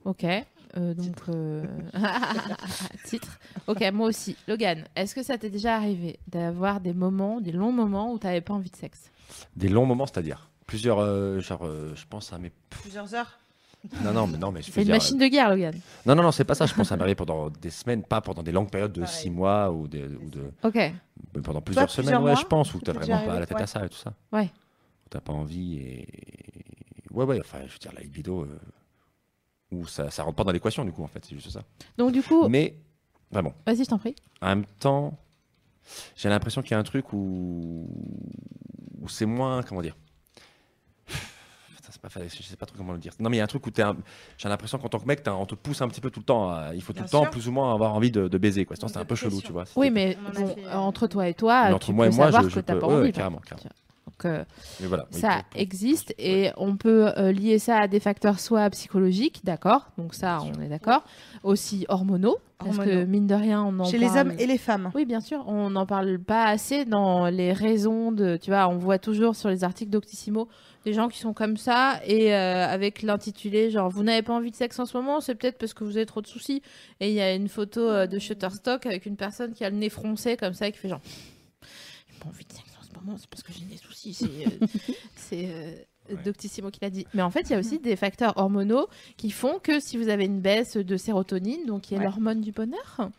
Ok. 0.03 0.23
euh, 0.23 0.93
donc, 0.93 1.15
euh, 1.29 1.65
titre. 3.05 3.39
Ok, 3.67 3.83
moi 3.93 4.07
aussi. 4.07 4.35
Logan, 4.47 4.83
est-ce 4.95 5.15
que 5.15 5.23
ça 5.23 5.37
t'est 5.37 5.49
déjà 5.49 5.75
arrivé 5.75 6.19
d'avoir 6.27 6.81
des 6.81 6.93
moments, 6.93 7.39
des 7.41 7.51
longs 7.51 7.71
moments 7.71 8.11
où 8.13 8.17
t'avais 8.19 8.41
pas 8.41 8.53
envie 8.53 8.69
de 8.71 8.75
sexe? 8.75 9.11
Des 9.55 9.69
longs 9.69 9.85
moments, 9.85 10.05
c'est-à-dire? 10.05 10.49
Plusieurs. 10.71 10.99
euh, 10.99 11.39
genre, 11.41 11.65
euh, 11.65 11.93
je 11.95 12.05
pense 12.09 12.31
à 12.33 12.37
mes. 12.37 12.51
Plusieurs 12.69 13.13
heures 13.13 13.37
Non, 14.03 14.13
non, 14.13 14.27
mais 14.27 14.37
non, 14.37 14.51
mais 14.51 14.61
je 14.61 14.71
C'est 14.71 14.81
une 14.81 14.85
dire, 14.85 14.95
machine 14.95 15.17
de 15.17 15.27
guerre, 15.27 15.49
Logan. 15.49 15.73
euh, 15.75 15.79
Non, 16.05 16.15
non, 16.15 16.23
non, 16.23 16.31
c'est 16.31 16.43
pas 16.45 16.55
ça. 16.55 16.65
Je 16.65 16.73
pense 16.73 16.91
à 16.91 16.97
m'arriver 16.97 17.15
pendant 17.15 17.49
des 17.49 17.69
semaines, 17.69 18.03
pas 18.03 18.21
pendant 18.21 18.43
des 18.43 18.51
longues 18.51 18.69
périodes 18.69 18.93
de 18.93 19.01
Pareil. 19.01 19.15
six 19.15 19.29
mois 19.29 19.71
ou, 19.71 19.87
des- 19.87 20.07
ou 20.07 20.29
de. 20.29 20.51
Ok. 20.63 20.75
mais 20.75 20.93
pendant 21.43 21.61
plusieurs 21.61 21.85
plusieurs 21.87 21.89
semaines, 21.91 22.15
ouais, 22.23 22.31
mois 22.31 22.35
je 22.39 22.45
pense, 22.45 22.73
où 22.73 22.79
t'as 22.79 22.93
vraiment 22.93 23.25
pas 23.25 23.39
la 23.39 23.45
tête 23.45 23.57
Ouais. 23.57 23.63
à 23.63 23.67
ça 23.67 23.85
et 23.85 23.89
tout 23.89 23.97
ça. 23.97 24.13
Ouais. 24.31 24.45
Où 25.05 25.09
t'as 25.09 25.19
pas 25.21 25.33
envie 25.33 25.77
et. 25.77 26.07
Ouais, 27.11 27.25
ouais, 27.25 27.39
enfin, 27.41 27.57
je 27.67 27.73
veux 27.73 27.79
dire, 27.79 27.91
la 27.93 28.01
libido. 28.01 28.41
euh, 28.43 28.59
Où 29.73 29.85
ça, 29.87 30.09
ça 30.11 30.23
rentre 30.23 30.35
pas 30.35 30.43
dans 30.43 30.51
l'équation, 30.51 30.83
du 30.85 30.91
coup, 30.91 31.03
en 31.03 31.07
fait, 31.07 31.23
c'est 31.25 31.35
juste 31.35 31.49
ça. 31.49 31.61
Donc, 31.97 32.11
du 32.11 32.21
coup, 32.21 32.47
Mais, 32.49 32.75
vraiment, 33.31 33.53
vas-y, 33.65 33.83
je 33.83 33.89
t'en 33.89 33.97
prie. 33.97 34.15
en 34.41 34.47
même 34.47 34.65
temps, 34.79 35.17
j'ai 36.15 36.29
l'impression 36.29 36.61
qu'il 36.61 36.71
y 36.71 36.73
a 36.75 36.79
un 36.79 36.83
truc 36.83 37.11
où, 37.13 37.87
où 39.01 39.07
c'est 39.09 39.25
moins, 39.25 39.63
comment 39.63 39.81
dire. 39.81 39.95
Pas 42.01 42.09
je 42.09 42.41
sais 42.41 42.55
pas 42.55 42.65
trop 42.65 42.75
comment 42.77 42.93
le 42.93 42.97
dire. 42.97 43.13
Non, 43.19 43.29
mais 43.29 43.35
il 43.35 43.39
y 43.39 43.41
a 43.41 43.43
un 43.43 43.47
truc 43.47 43.65
où 43.67 43.69
t'es 43.69 43.83
un- 43.83 43.95
j'ai 44.37 44.49
l'impression 44.49 44.79
qu'en 44.79 44.89
tant 44.89 44.97
que 44.99 45.05
mec, 45.05 45.21
t'as- 45.21 45.35
on 45.35 45.45
te 45.45 45.53
pousse 45.53 45.81
un 45.83 45.87
petit 45.87 46.01
peu 46.01 46.09
tout 46.09 46.19
le 46.21 46.25
temps. 46.25 46.49
à- 46.49 46.73
Il 46.73 46.81
faut 46.81 46.93
tout 46.93 46.97
Bien 46.97 47.03
le 47.05 47.09
temps, 47.09 47.25
plus 47.27 47.47
ou 47.47 47.51
moins, 47.51 47.73
avoir 47.75 47.93
envie 47.93 48.09
de, 48.09 48.27
de 48.27 48.37
baiser. 48.39 48.65
Quoi. 48.65 48.75
Sinon, 48.75 48.87
c'est 48.87 48.97
un 48.97 49.05
peu 49.05 49.15
chelou, 49.15 49.39
tu 49.39 49.51
vois. 49.51 49.65
Oui, 49.75 49.91
mais 49.91 50.17
bon, 50.33 50.47
euh, 50.47 50.53
euh, 50.67 50.75
entre 50.77 51.05
toi 51.05 51.27
et 51.27 51.35
toi, 51.35 51.63
Mais 51.65 51.69
tu 51.69 51.75
entre 51.75 51.89
et 51.89 51.93
peux 51.93 51.95
moi, 51.97 52.09
savoir 52.11 52.41
je- 52.41 52.47
que 52.47 52.49
je 52.53 52.59
peux- 52.59 52.79
pas 52.79 52.87
ouais, 52.87 52.93
envie. 52.93 53.01
ouais, 53.03 53.11
carrément. 53.11 53.41
Donc, 54.07 54.25
euh, 54.25 54.43
voilà. 54.81 55.05
ça 55.11 55.29
pour- 55.29 55.43
pour- 55.51 55.61
existe 55.61 56.15
pour- 56.15 56.25
et 56.25 56.51
on 56.57 56.75
peut 56.75 57.11
euh, 57.17 57.31
lier 57.31 57.59
ça 57.59 57.77
à 57.81 57.87
des 57.87 57.99
facteurs 57.99 58.39
soit 58.39 58.69
psychologiques, 58.71 59.41
d'accord 59.43 59.87
Donc 59.97 60.13
ça, 60.15 60.39
Bien 60.41 60.49
on 60.49 60.53
sûr. 60.55 60.63
est 60.63 60.67
d'accord. 60.69 61.03
Aussi 61.43 61.85
hormonaux, 61.87 62.37
parce 62.57 62.77
que 62.77 63.05
mine 63.05 63.27
de 63.27 63.35
rien, 63.35 63.63
on 63.63 63.79
en 63.79 63.85
Chez 63.85 63.97
les 63.99 64.09
hommes 64.17 64.33
et 64.37 64.45
les 64.47 64.57
femmes. 64.57 64.91
Oui, 64.95 65.05
bien 65.05 65.21
sûr, 65.21 65.43
on 65.47 65.69
n'en 65.69 65.85
parle 65.85 66.19
pas 66.19 66.45
assez 66.45 66.85
dans 66.85 67.27
les 67.27 67.53
raisons 67.53 68.11
de. 68.11 68.37
Tu 68.37 68.49
vois, 68.51 68.67
on 68.67 68.77
voit 68.77 68.97
toujours 68.99 69.35
sur 69.35 69.49
les 69.49 69.63
articles 69.63 69.91
d'Octissimo 69.91 70.47
des 70.83 70.93
gens 70.93 71.07
qui 71.09 71.19
sont 71.19 71.33
comme 71.33 71.57
ça 71.57 71.99
et 72.07 72.33
euh, 72.33 72.65
avec 72.67 73.03
l'intitulé 73.03 73.69
genre 73.69 73.87
vous 73.91 74.01
n'avez 74.01 74.23
pas 74.23 74.33
envie 74.33 74.49
de 74.49 74.55
sexe 74.55 74.79
en 74.79 74.87
ce 74.87 74.97
moment, 74.97 75.21
c'est 75.21 75.35
peut-être 75.35 75.59
parce 75.59 75.75
que 75.75 75.83
vous 75.83 75.95
avez 75.95 76.07
trop 76.07 76.21
de 76.23 76.27
soucis. 76.27 76.63
Et 76.99 77.09
il 77.09 77.13
y 77.13 77.21
a 77.21 77.35
une 77.35 77.49
photo 77.49 77.81
euh, 77.81 78.07
de 78.07 78.17
Shutterstock 78.17 78.87
avec 78.87 79.05
une 79.05 79.15
personne 79.15 79.53
qui 79.53 79.63
a 79.63 79.69
le 79.69 79.75
nez 79.75 79.89
froncé 79.89 80.37
comme 80.37 80.53
ça 80.55 80.67
et 80.67 80.71
qui 80.71 80.79
fait 80.79 80.89
genre 80.89 81.01
j'ai 82.11 82.19
pas 82.19 82.29
envie 82.29 82.45
de 82.45 82.51
sexe 82.51 82.70
c'est 83.17 83.29
parce 83.29 83.43
que 83.43 83.53
j'ai 83.53 83.65
des 83.65 83.77
soucis. 83.77 84.13
C'est 84.13 85.45
euh, 85.45 85.47
euh, 85.51 85.75
Ouais. 86.15 86.23
Doctissimo 86.23 86.69
qui 86.71 86.79
l'a 86.81 86.89
dit. 86.89 87.05
Mais 87.13 87.21
en 87.21 87.29
fait, 87.29 87.41
il 87.49 87.53
y 87.53 87.55
a 87.55 87.59
aussi 87.59 87.79
des 87.79 87.95
facteurs 87.95 88.33
hormonaux 88.37 88.87
qui 89.17 89.31
font 89.31 89.59
que 89.61 89.79
si 89.79 89.97
vous 89.97 90.09
avez 90.09 90.25
une 90.25 90.39
baisse 90.41 90.77
de 90.77 90.97
sérotonine, 90.97 91.65
donc 91.65 91.81
qui 91.81 91.93
est 91.95 91.97
Ouais. 91.97 92.03
l'hormone 92.05 92.41
du 92.41 92.51
bonheur, 92.51 93.09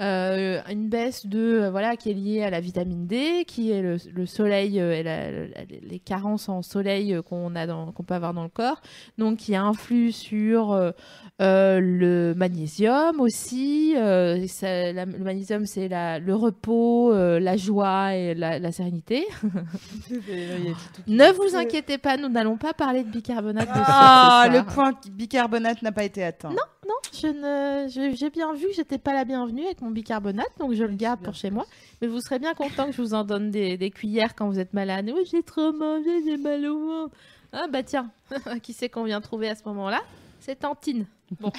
euh, 0.00 0.60
une 0.70 0.88
baisse 0.88 1.26
de 1.26 1.38
euh, 1.62 1.70
voilà 1.70 1.96
qui 1.96 2.10
est 2.10 2.14
liée 2.14 2.42
à 2.42 2.50
la 2.50 2.60
vitamine 2.60 3.06
D, 3.06 3.44
qui 3.46 3.70
est 3.70 3.82
le, 3.82 3.96
le 4.12 4.26
soleil 4.26 4.80
euh, 4.80 4.92
et 4.92 5.02
la- 5.02 5.30
la- 5.30 5.64
les 5.82 5.98
carences 5.98 6.48
en 6.48 6.62
soleil 6.62 7.16
qu'on 7.28 7.54
a 7.56 7.66
qu'on 7.66 8.02
peut 8.02 8.14
avoir 8.14 8.34
dans 8.34 8.42
le 8.42 8.48
corps, 8.48 8.80
donc 9.18 9.38
qui 9.38 9.56
influe 9.56 10.12
sur 10.12 10.72
euh, 10.72 10.92
le 11.80 12.34
magnésium 12.36 13.20
aussi. 13.20 13.94
euh, 13.96 14.46
ça- 14.46 14.92
la- 14.92 15.04
le 15.04 15.18
magnésium, 15.24 15.66
c'est 15.66 15.88
le 15.88 16.34
repos, 16.34 17.12
la 17.14 17.56
joie 17.56 18.14
et 18.14 18.34
la, 18.34 18.58
la 18.58 18.72
sérénité. 18.72 19.24
Ne 21.06 21.32
vous 21.32 21.56
inquiétez 21.56 21.98
pas, 21.98 22.16
nous 22.16 22.28
n'allons 22.34 22.56
pas 22.58 22.74
parler 22.74 23.02
de 23.04 23.08
bicarbonate 23.08 23.66
de 23.68 23.72
Ah, 23.74 24.44
soir. 24.46 24.52
le 24.52 24.64
point 24.72 24.92
bicarbonate 25.10 25.80
n'a 25.82 25.92
pas 25.92 26.04
été 26.04 26.22
atteint. 26.22 26.50
Non, 26.50 26.56
je 27.12 27.26
ne, 27.28 27.88
j'ai 28.14 28.30
bien 28.30 28.52
vu 28.52 28.66
que 28.66 28.74
j'étais 28.74 28.98
pas 28.98 29.14
la 29.14 29.24
bienvenue 29.24 29.64
avec 29.64 29.80
mon 29.80 29.90
bicarbonate, 29.90 30.50
donc 30.58 30.74
je 30.74 30.84
le 30.84 30.94
garde 30.94 31.20
pour 31.20 31.34
chez 31.34 31.50
moi. 31.50 31.64
Mais 32.02 32.08
vous 32.08 32.20
serez 32.20 32.38
bien 32.38 32.52
content 32.54 32.86
que 32.86 32.92
je 32.92 33.00
vous 33.00 33.14
en 33.14 33.24
donne 33.24 33.50
des, 33.50 33.76
des 33.78 33.90
cuillères 33.90 34.34
quand 34.34 34.48
vous 34.48 34.58
êtes 34.58 34.74
malade. 34.74 35.10
Oui, 35.14 35.22
j'ai 35.30 35.42
trop 35.42 35.72
mangé, 35.72 36.10
j'ai 36.26 36.36
mal 36.36 36.66
au 36.66 36.78
ventre. 36.86 37.16
Ah 37.52 37.66
bah 37.72 37.82
tiens, 37.82 38.10
qui 38.62 38.72
c'est 38.72 38.88
qu'on 38.88 39.04
vient 39.04 39.20
trouver 39.20 39.48
à 39.48 39.54
ce 39.54 39.62
moment-là? 39.66 40.00
C'est 40.40 40.56
Tantine. 40.56 41.06
Bon. 41.40 41.50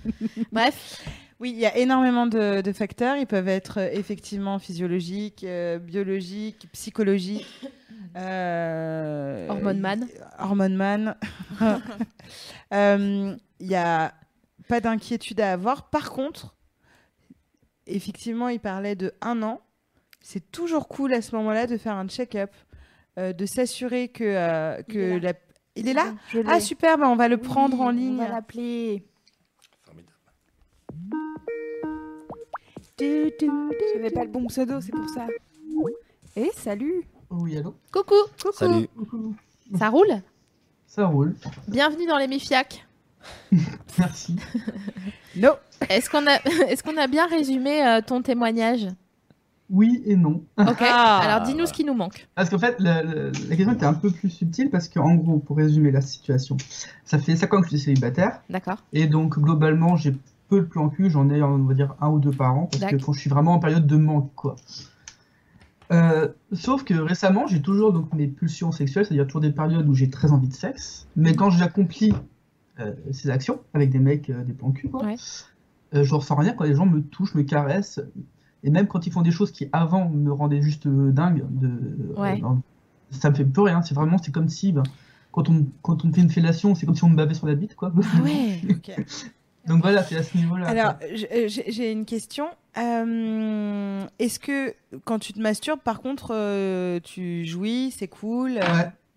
Bref, 0.52 1.02
Oui, 1.40 1.50
il 1.54 1.58
y 1.58 1.66
a 1.66 1.76
énormément 1.78 2.26
de, 2.26 2.60
de 2.60 2.72
facteurs. 2.72 3.16
Ils 3.16 3.26
peuvent 3.26 3.48
être 3.48 3.78
euh, 3.80 3.88
effectivement 3.92 4.58
physiologiques, 4.58 5.44
euh, 5.44 5.78
biologiques, 5.78 6.66
psychologiques. 6.72 7.46
Euh, 8.16 9.48
Hormone 9.48 9.80
man. 9.80 10.08
Hormone 10.38 10.74
man. 10.76 11.16
Euh, 12.72 13.36
Il 13.60 13.66
n'y 13.68 13.76
a 13.76 14.12
pas 14.68 14.80
d'inquiétude 14.80 15.40
à 15.40 15.52
avoir. 15.52 15.90
Par 15.90 16.10
contre, 16.10 16.56
effectivement, 17.86 18.48
il 18.48 18.58
parlait 18.60 18.96
de 18.96 19.12
un 19.20 19.42
an. 19.42 19.60
C'est 20.20 20.50
toujours 20.50 20.88
cool 20.88 21.12
à 21.14 21.22
ce 21.22 21.36
moment-là 21.36 21.66
de 21.66 21.76
faire 21.76 21.94
un 21.94 22.08
check-up, 22.08 22.50
euh, 23.18 23.32
de 23.32 23.46
s'assurer 23.46 24.08
que, 24.08 24.24
euh, 24.24 24.78
Il 24.88 24.94
que 24.94 24.98
est 24.98 25.20
là. 25.20 25.32
la... 25.32 25.38
Il 25.76 25.88
est 25.88 25.92
là? 25.92 26.14
Je. 26.30 26.40
Ah 26.46 26.58
super, 26.60 26.98
bah, 26.98 27.08
on 27.08 27.16
va 27.16 27.28
le 27.28 27.36
Oui, 27.36 27.42
prendre 27.42 27.80
en 27.80 27.88
On 27.88 27.90
ligne. 27.90 28.16
va 28.16 28.28
l'appeler. 28.28 29.06
Formidable. 29.82 30.16
J'avais 33.94 34.10
pas 34.10 34.24
le 34.24 34.30
bon 34.30 34.46
pseudo, 34.46 34.80
c'est 34.80 34.92
pour 34.92 35.08
ça. 35.10 35.26
Eh, 36.36 36.50
salut 36.56 37.04
Oui, 37.36 37.56
allô 37.58 37.74
coucou, 37.92 38.14
Salut. 38.52 38.88
Coucou. 38.96 39.34
ça 39.76 39.88
roule 39.88 40.22
Ça 40.86 41.06
roule. 41.06 41.34
Bienvenue 41.68 42.06
dans 42.06 42.18
les 42.18 42.28
Mifiac. 42.28 42.86
Merci. 43.98 44.36
No. 45.36 45.50
Est-ce 45.88 46.10
qu'on 46.10 46.26
a, 46.26 46.34
est-ce 46.68 46.82
qu'on 46.82 46.96
a 46.96 47.06
bien 47.06 47.26
résumé 47.26 47.84
euh, 47.86 48.00
ton 48.06 48.22
témoignage? 48.22 48.86
Oui 49.70 50.02
et 50.04 50.14
non. 50.14 50.44
Ok. 50.58 50.76
Ah. 50.82 51.20
Alors 51.24 51.46
dis-nous 51.46 51.66
ce 51.66 51.72
qui 51.72 51.84
nous 51.84 51.94
manque. 51.94 52.28
Parce 52.34 52.50
qu'en 52.50 52.58
fait, 52.58 52.76
la, 52.78 53.02
la- 53.02 53.30
la 53.48 53.56
question 53.56 53.72
était 53.72 53.86
un 53.86 53.94
peu 53.94 54.10
plus 54.10 54.30
subtile 54.30 54.70
parce 54.70 54.88
qu'en 54.88 55.14
gros, 55.14 55.38
pour 55.38 55.56
résumer 55.56 55.90
la 55.90 56.02
situation, 56.02 56.56
ça 57.04 57.18
fait 57.18 57.34
5 57.34 57.52
ans 57.54 57.58
que 57.62 57.64
je 57.64 57.70
suis 57.76 57.78
célibataire 57.86 58.42
D'accord. 58.50 58.78
et 58.92 59.06
donc 59.06 59.38
globalement, 59.38 59.96
j'ai 59.96 60.14
peu 60.50 60.60
de 60.60 60.66
plans 60.66 60.90
cul, 60.90 61.08
j'en 61.10 61.30
ai 61.30 61.42
on 61.42 61.58
va 61.64 61.72
dire 61.74 61.94
un 62.00 62.10
ou 62.10 62.20
deux 62.20 62.30
par 62.30 62.54
an 62.54 62.68
parce 62.70 62.84
que 62.92 62.96
quand 62.96 63.12
je 63.14 63.20
suis 63.20 63.30
vraiment 63.30 63.54
en 63.54 63.58
période 63.58 63.86
de 63.86 63.96
manque 63.96 64.30
quoi. 64.36 64.54
Euh, 65.92 66.28
sauf 66.52 66.82
que 66.84 66.94
récemment, 66.94 67.46
j'ai 67.46 67.60
toujours 67.60 67.92
donc 67.92 68.12
mes 68.14 68.26
pulsions 68.26 68.72
sexuelles, 68.72 69.04
c'est-à-dire 69.06 69.26
toujours 69.26 69.42
des 69.42 69.52
périodes 69.52 69.86
où 69.88 69.94
j'ai 69.94 70.08
très 70.10 70.32
envie 70.32 70.48
de 70.48 70.54
sexe, 70.54 71.06
mais 71.16 71.34
quand 71.34 71.50
j'accomplis 71.50 72.12
euh, 72.80 72.92
ces 73.12 73.30
actions 73.30 73.60
avec 73.74 73.90
des 73.90 73.98
mecs, 73.98 74.30
euh, 74.30 74.42
des 74.44 74.52
plans 74.54 74.72
cul 74.72 74.88
quoi, 74.88 75.04
Ouais. 75.04 75.16
euh, 75.94 76.02
je 76.02 76.14
ressens 76.14 76.36
rien 76.36 76.54
quand 76.54 76.64
les 76.64 76.74
gens 76.74 76.86
me 76.86 77.02
touchent, 77.02 77.34
me 77.34 77.42
caressent, 77.42 78.00
et 78.62 78.70
même 78.70 78.86
quand 78.86 79.06
ils 79.06 79.12
font 79.12 79.22
des 79.22 79.30
choses 79.30 79.52
qui 79.52 79.68
avant 79.72 80.08
me 80.08 80.32
rendaient 80.32 80.62
juste 80.62 80.88
dingue, 80.88 81.44
de, 81.50 82.14
Ouais. 82.16 82.40
ça 83.10 83.28
me 83.30 83.34
fait 83.34 83.44
plus 83.44 83.62
rien. 83.62 83.82
C'est 83.82 83.94
vraiment, 83.94 84.16
c'est 84.18 84.32
comme 84.32 84.48
si 84.48 84.72
ben, 84.72 84.82
quand 85.32 85.50
on 85.50 85.66
quand 85.82 86.04
on 86.06 86.12
fait 86.12 86.22
une 86.22 86.30
fellation, 86.30 86.74
c'est 86.74 86.86
comme 86.86 86.94
si 86.94 87.04
on 87.04 87.10
me 87.10 87.16
bavait 87.16 87.34
sur 87.34 87.46
la 87.46 87.54
bite 87.56 87.74
quoi. 87.74 87.92
Ah 87.94 88.22
ouais. 88.22 88.60
Donc 89.66 89.82
voilà, 89.82 90.02
c'est 90.02 90.16
à 90.16 90.22
ce 90.22 90.36
niveau-là. 90.36 90.68
Alors, 90.68 90.94
euh, 91.02 91.48
j'ai 91.48 91.90
une 91.90 92.04
question. 92.04 92.46
Euh, 92.76 94.04
Est-ce 94.18 94.38
que 94.38 94.74
quand 95.04 95.18
tu 95.18 95.32
te 95.32 95.40
masturbes, 95.40 95.80
par 95.80 96.00
contre, 96.00 96.32
euh, 96.34 97.00
tu 97.02 97.44
jouis, 97.44 97.94
c'est 97.96 98.08
cool 98.08 98.58
euh, 98.58 98.62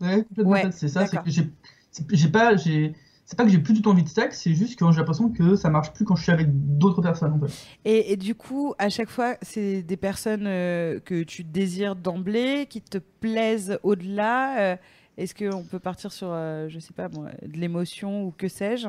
ouais, 0.02 0.26
ouais, 0.38 0.44
ouais, 0.44 0.72
c'est 0.72 0.88
ça. 0.88 1.06
C'est 1.06 1.18
que 1.18 1.30
j'ai, 1.30 2.30
pas, 2.30 2.56
j'ai, 2.56 2.94
c'est 3.26 3.38
pas 3.38 3.44
que 3.44 3.50
j'ai 3.50 3.58
plus 3.58 3.74
du 3.74 3.82
tout 3.82 3.90
envie 3.90 4.04
de 4.04 4.10
sexe, 4.10 4.42
c'est 4.42 4.54
juste 4.54 4.80
que 4.80 4.90
j'ai 4.92 4.98
l'impression 4.98 5.30
que 5.30 5.56
ça 5.56 5.70
marche 5.70 5.92
plus 5.92 6.06
quand 6.06 6.16
je 6.16 6.24
suis 6.24 6.32
avec 6.32 6.48
d'autres 6.78 7.02
personnes. 7.02 7.34
En 7.34 7.48
fait. 7.48 7.54
et, 7.84 8.14
et 8.14 8.16
du 8.16 8.34
coup, 8.36 8.74
à 8.78 8.90
chaque 8.90 9.10
fois, 9.10 9.36
c'est 9.42 9.82
des 9.82 9.98
personnes 9.98 10.46
que 10.46 11.24
tu 11.24 11.44
désires 11.44 11.96
d'emblée, 11.96 12.68
qui 12.70 12.82
te 12.82 13.00
plaisent 13.00 13.80
au-delà. 13.84 14.78
Est-ce 15.18 15.34
qu'on 15.34 15.64
peut 15.64 15.80
partir 15.80 16.14
sur, 16.14 16.30
je 16.30 16.78
sais 16.80 16.94
pas 16.94 17.10
moi, 17.10 17.32
de 17.42 17.58
l'émotion 17.58 18.24
ou 18.24 18.32
que 18.32 18.48
sais-je? 18.48 18.88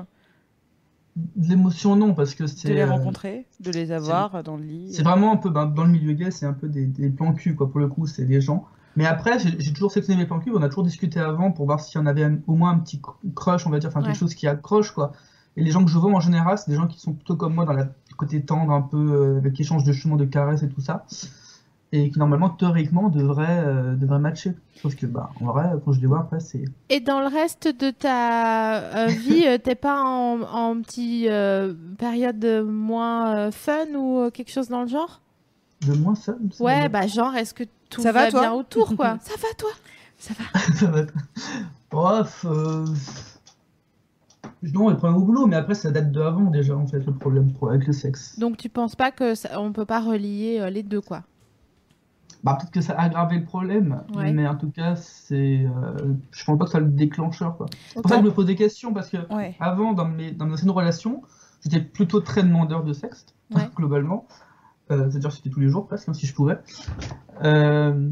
De 1.37 1.49
l'émotion 1.49 1.97
non, 1.97 2.15
parce 2.15 2.35
que 2.35 2.45
De 2.45 2.49
c'est. 2.49 2.69
les 2.73 2.81
euh, 2.81 2.87
rencontrer, 2.91 3.47
de 3.61 3.71
les 3.71 3.91
avoir 3.93 4.43
dans 4.43 4.57
le 4.57 4.63
lit 4.65 4.93
C'est 4.93 5.03
vraiment 5.03 5.33
un 5.33 5.37
peu 5.37 5.51
ben, 5.51 5.67
dans 5.67 5.85
le 5.85 5.91
milieu 5.91 6.13
gay, 6.13 6.31
c'est 6.31 6.47
un 6.47 6.53
peu 6.53 6.69
des, 6.69 6.87
des 6.87 7.11
plans 7.11 7.33
cul 7.35 7.55
quoi. 7.55 7.71
Pour 7.71 7.81
le 7.81 7.89
coup, 7.89 8.07
c'est 8.07 8.25
des 8.25 8.41
gens. 8.41 8.67
Mais 8.97 9.07
après, 9.07 9.39
j'ai 9.39 9.73
toujours 9.73 9.93
sélectionné 9.93 10.21
mes 10.21 10.27
plans 10.27 10.41
cul. 10.41 10.51
On 10.55 10.63
a 10.63 10.69
toujours 10.69 10.83
discuté 10.85 11.21
avant 11.21 11.53
pour 11.53 11.67
voir 11.67 11.79
s'il 11.81 12.01
y 12.01 12.03
en 12.03 12.07
avait 12.07 12.25
un- 12.25 12.39
au 12.47 12.55
moins 12.55 12.71
un 12.73 12.79
petit 12.79 12.99
cr- 12.99 13.15
crush, 13.35 13.67
on 13.67 13.71
va 13.71 13.79
dire, 13.79 13.89
enfin 13.91 14.01
Ouais. 14.01 14.07
quelque 14.07 14.17
chose 14.19 14.35
qui 14.35 14.47
accroche 14.49 14.91
quoi. 14.93 15.13
Et 15.57 15.63
les 15.63 15.71
gens 15.73 15.85
que 15.85 15.91
je 15.91 15.99
vois 15.99 16.13
en 16.13 16.21
général, 16.21 16.57
c'est 16.59 16.71
des 16.71 16.77
gens 16.77 16.87
qui 16.87 17.01
sont 17.01 17.13
plutôt 17.13 17.37
comme 17.37 17.55
moi 17.55 17.65
dans 17.65 17.73
le 17.73 17.87
côté 18.17 18.41
tendre, 18.45 18.73
un 18.73 18.83
peu 18.83 18.97
euh, 18.97 19.39
avec 19.39 19.59
échange 19.61 19.83
de 19.85 19.93
chemins, 19.93 20.17
de 20.17 20.25
caresses 20.25 20.63
et 20.63 20.69
tout 20.69 20.81
ça. 20.81 21.05
Et 21.93 22.11
qui 22.11 22.19
normalement 22.19 22.51
théoriquement 22.51 23.09
devrait, 23.09 23.63
euh, 23.65 23.95
devrait 23.97 24.19
matcher. 24.19 24.53
Sauf 24.75 24.95
que 24.95 25.07
bah, 25.07 25.31
en 25.41 25.47
vrai, 25.47 25.71
quand 25.85 25.93
je 25.93 26.01
les 26.01 26.07
vois 26.07 26.21
après, 26.21 26.41
c'est. 26.41 26.65
Et 26.91 27.01
dans 27.01 27.21
le 27.21 27.27
reste 27.27 27.69
de 27.69 27.91
ta 27.91 29.07
euh, 29.07 29.11
vie, 29.25 29.45
euh, 29.47 29.59
t'es 29.59 29.75
pas 29.75 30.03
en, 30.03 30.43
en 30.43 30.81
petit 30.83 31.27
euh, 31.29 31.73
période 31.99 32.45
moins 32.67 33.37
euh, 33.37 33.51
fun 33.51 33.87
ou 33.95 34.31
quelque 34.31 34.51
chose 34.53 34.69
dans 34.69 34.83
le 34.83 34.89
genre? 34.89 35.21
De 35.87 35.95
moins 35.95 36.15
fun. 36.15 36.37
Ouais, 36.61 36.89
bah 36.89 37.07
genre, 37.07 37.35
est-ce 37.37 37.55
que 37.55 37.65
tout 37.89 38.03
Ça 38.03 38.13
va, 38.13 38.25
va, 38.25 38.31
toi? 38.31 38.41
bien 38.41 38.53
autour, 38.53 38.95
quoi? 38.97 39.19
Ça 39.23 39.35
va, 39.37 39.55
toi? 39.57 39.71
Ça 40.19 40.35
va. 40.35 40.61
ça 40.75 40.87
va. 40.91 41.03
Bref. 41.91 42.45
euh, 42.49 42.85
Non, 44.75 44.89
les 44.91 44.97
problèmes 44.97 45.23
au 45.23 45.25
boulot, 45.25 45.47
mais 45.47 45.57
après, 45.57 45.75
ça 45.75 45.91
date 45.91 46.11
de 46.11 46.21
avant 46.21 46.51
déjà, 46.51 46.77
en 46.77 46.87
fait, 46.87 46.99
le 47.01 47.13
problème 47.13 47.53
pro- 47.53 47.69
avec 47.69 47.87
le 47.87 47.93
sexe. 47.93 48.39
Donc 48.39 48.57
tu 48.57 48.69
penses 48.69 48.97
pas 48.97 49.11
que 49.13 49.35
ça, 49.35 49.61
on 49.61 49.73
peut 49.73 49.87
pas 49.87 50.01
relier 50.01 50.59
euh, 50.61 50.69
les 50.71 50.83
deux, 50.83 51.01
quoi? 51.01 51.23
Bah, 52.45 52.57
peut-être 52.59 52.71
que 52.73 52.81
ça 52.81 52.93
a 52.95 53.03
aggravé 53.03 53.39
le 53.39 53.45
problème, 53.45 54.03
Ouais. 54.15 54.33
mais 54.33 54.47
en 54.47 54.55
tout 54.55 54.71
cas, 54.71 54.95
c'est. 54.97 55.65
euh, 55.67 56.15
Je 56.31 56.45
pense 56.45 56.57
pas 56.59 56.65
que 56.65 56.71
ça 56.71 56.79
soit 56.79 56.87
le 56.87 56.93
déclencheur, 56.93 57.57
quoi. 57.57 57.67
C'est 57.89 58.01
pour 58.01 58.09
ça 58.09 58.17
que 58.19 58.23
je 58.23 58.29
me 58.29 58.33
pose 58.35 58.47
des 58.47 58.55
questions, 58.55 58.93
parce 58.93 59.11
que 59.11 59.17
Ouais. 59.35 59.57
avant, 59.61 59.93
dans 59.93 60.05
mes, 60.07 60.31
dans 60.31 60.47
mes 60.47 60.53
anciennes 60.53 60.71
relations, 60.71 61.23
j'étais 61.65 61.81
plutôt 61.81 62.21
très 62.21 62.43
demandeur 62.45 62.85
de 62.85 62.93
sexe, 62.93 63.27
Ouais. 63.55 63.69
globalement. 63.75 64.27
Euh, 64.91 65.11
C'est-à-dire 65.11 65.31
que 65.31 65.37
c'était 65.37 65.51
tous 65.51 65.61
les 65.61 65.69
jours, 65.69 65.87
presque, 65.87 66.09
hein, 66.09 66.15
si 66.15 66.27
je 66.27 66.35
pouvais. 66.35 66.59
Euh, 67.45 68.09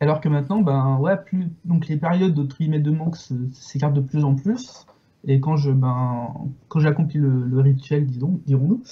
alors 0.00 0.20
que 0.20 0.28
maintenant, 0.28 0.60
ben, 0.60 0.98
ouais, 0.98 1.16
plus, 1.16 1.48
donc 1.64 1.88
les 1.88 1.96
périodes 1.96 2.34
de, 2.34 2.42
de 2.78 2.90
manque 2.90 3.16
s'écartent 3.52 3.94
de 3.94 4.00
plus 4.00 4.24
en 4.24 4.34
plus. 4.34 4.86
Et 5.26 5.40
quand 5.40 5.56
je, 5.56 5.70
ben, 5.70 6.28
quand 6.68 6.80
j'ai 6.80 6.88
accompli 6.88 7.18
le, 7.18 7.30
le 7.46 7.60
rituel, 7.60 8.06
disons, 8.06 8.40
dirons-nous. 8.46 8.82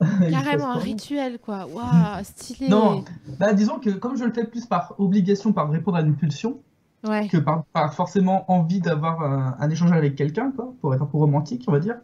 Carrément 0.30 0.70
un 0.72 0.78
rituel, 0.78 1.38
quoi. 1.38 1.66
Waouh, 1.66 2.22
stylé 2.24 2.68
Non, 2.68 3.04
bah, 3.38 3.52
disons 3.54 3.78
que 3.78 3.90
comme 3.90 4.16
je 4.16 4.24
le 4.24 4.32
fais 4.32 4.44
plus 4.44 4.66
par 4.66 4.94
obligation, 4.98 5.52
par 5.52 5.70
répondre 5.70 5.96
à 5.96 6.02
une 6.02 6.14
pulsion, 6.16 6.60
Ouais. 7.06 7.28
que 7.28 7.36
par, 7.36 7.64
par 7.66 7.94
forcément 7.94 8.50
envie 8.50 8.80
d'avoir 8.80 9.22
un, 9.22 9.56
un 9.60 9.70
échange 9.70 9.92
avec 9.92 10.16
quelqu'un, 10.16 10.50
quoi, 10.50 10.72
pour 10.80 10.92
être 10.94 11.02
un 11.02 11.06
peu 11.06 11.18
romantique, 11.18 11.64
on 11.68 11.72
va 11.72 11.78
dire. 11.78 11.96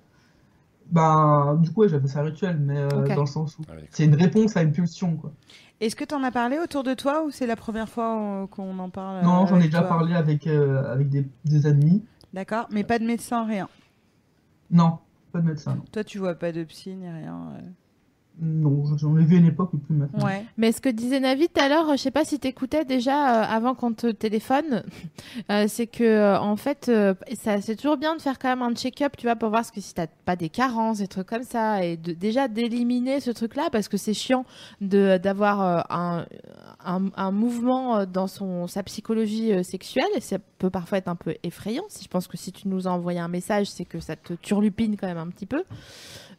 Ben, 0.90 1.59
du 1.60 1.73
coup, 1.73 1.81
ouais, 1.81 1.89
j'appelle 1.89 2.09
ça 2.09 2.20
un 2.20 2.24
rituel, 2.24 2.59
mais 2.60 2.77
euh, 2.78 2.89
dans 3.14 3.23
le 3.23 3.27
sens 3.27 3.59
où 3.59 3.62
Ah 3.69 3.73
c'est 3.90 4.05
une 4.05 4.14
réponse 4.14 4.56
à 4.56 4.62
une 4.62 4.73
pulsion, 4.73 5.16
quoi. 5.16 5.32
Est-ce 5.81 5.97
que 5.97 6.05
tu 6.05 6.14
en 6.14 6.23
as 6.23 6.31
parlé 6.31 6.59
autour 6.59 6.85
de 6.85 6.94
toi 6.94 7.24
ou 7.24 7.31
c'est 7.31 7.47
la 7.47 7.56
première 7.56 7.89
fois 7.89 8.43
euh, 8.43 8.47
qu'on 8.47 8.78
en 8.78 8.90
parle 8.90 9.24
non, 9.24 9.43
euh, 9.43 9.47
j'en 9.47 9.59
ai 9.59 9.64
déjà 9.64 9.81
toi 9.81 9.89
parlé 9.89 10.14
avec, 10.14 10.47
euh, 10.47 10.93
avec 10.93 11.09
des, 11.09 11.27
des 11.44 11.66
amis. 11.66 12.05
D'accord, 12.32 12.66
mais 12.70 12.85
pas 12.85 12.98
de 12.98 13.05
médecin, 13.05 13.44
rien. 13.44 13.69
Non, 14.70 14.98
pas 15.32 15.40
de 15.40 15.47
médecin, 15.47 15.74
non. 15.74 15.82
Toi, 15.90 16.05
tu 16.05 16.19
vois 16.19 16.35
pas 16.35 16.52
de 16.52 16.62
psy 16.64 16.94
ni 16.94 17.09
rien. 17.09 17.40
euh. 17.56 17.60
Non, 18.40 18.84
j'en 18.96 19.16
ai 19.18 19.24
vu 19.24 19.36
à 19.36 19.38
une 19.38 19.46
époque, 19.46 19.70
plus 19.86 19.94
maintenant. 19.94 20.26
Mais 20.56 20.72
ce 20.72 20.80
que 20.80 20.88
disait 20.88 21.20
Navid 21.20 21.52
tout 21.52 21.60
à 21.60 21.68
l'heure, 21.68 21.90
je 21.92 21.96
sais 21.96 22.10
pas 22.10 22.24
si 22.24 22.38
t'écoutais 22.38 22.84
déjà 22.84 23.42
euh, 23.42 23.44
avant 23.46 23.74
qu'on 23.74 23.92
te 23.92 24.10
téléphone, 24.10 24.82
euh, 25.50 25.66
c'est 25.68 25.86
que 25.86 26.02
euh, 26.02 26.40
en 26.40 26.56
fait, 26.56 26.90
c'est 27.34 27.76
toujours 27.76 27.98
bien 27.98 28.16
de 28.16 28.22
faire 28.22 28.38
quand 28.38 28.48
même 28.48 28.62
un 28.62 28.74
check-up, 28.74 29.16
tu 29.18 29.26
vois, 29.26 29.36
pour 29.36 29.50
voir 29.50 29.64
ce 29.64 29.70
que 29.70 29.80
si 29.80 29.94
pas 30.24 30.36
des 30.36 30.48
carences, 30.48 30.98
des 30.98 31.09
trucs 31.09 31.26
comme 31.26 31.42
ça, 31.42 31.84
et 31.84 31.96
déjà 31.96 32.48
d'éliminer 32.48 33.20
ce 33.20 33.30
truc-là 33.30 33.68
parce 33.70 33.88
que 33.88 33.96
c'est 33.96 34.14
chiant 34.14 34.44
de 34.80 35.18
d'avoir 35.18 35.86
un, 35.90 36.24
un 36.84 37.30
mouvement 37.30 38.06
dans 38.06 38.26
son 38.26 38.66
sa 38.66 38.82
psychologie 38.82 39.62
sexuelle, 39.62 40.04
et 40.16 40.20
ça 40.20 40.38
peut 40.59 40.70
parfois 40.70 40.98
être 40.98 41.09
un 41.09 41.16
peu 41.16 41.34
effrayant. 41.42 41.84
Si 41.88 42.04
je 42.04 42.09
pense 42.09 42.26
que 42.26 42.36
si 42.36 42.50
tu 42.50 42.68
nous 42.68 42.88
as 42.88 42.90
envoyé 42.90 43.20
un 43.20 43.28
message, 43.28 43.66
c'est 43.70 43.84
que 43.84 44.00
ça 44.00 44.16
te 44.16 44.32
turlupine 44.32 44.96
quand 44.96 45.06
même 45.06 45.18
un 45.18 45.28
petit 45.28 45.46
peu. 45.46 45.62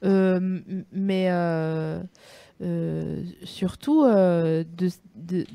Euh, 0.04 0.60
mais 0.92 1.28
euh, 1.30 2.00
euh, 2.62 3.24
surtout, 3.44 4.04
de, 4.06 4.64
de- 5.16 5.46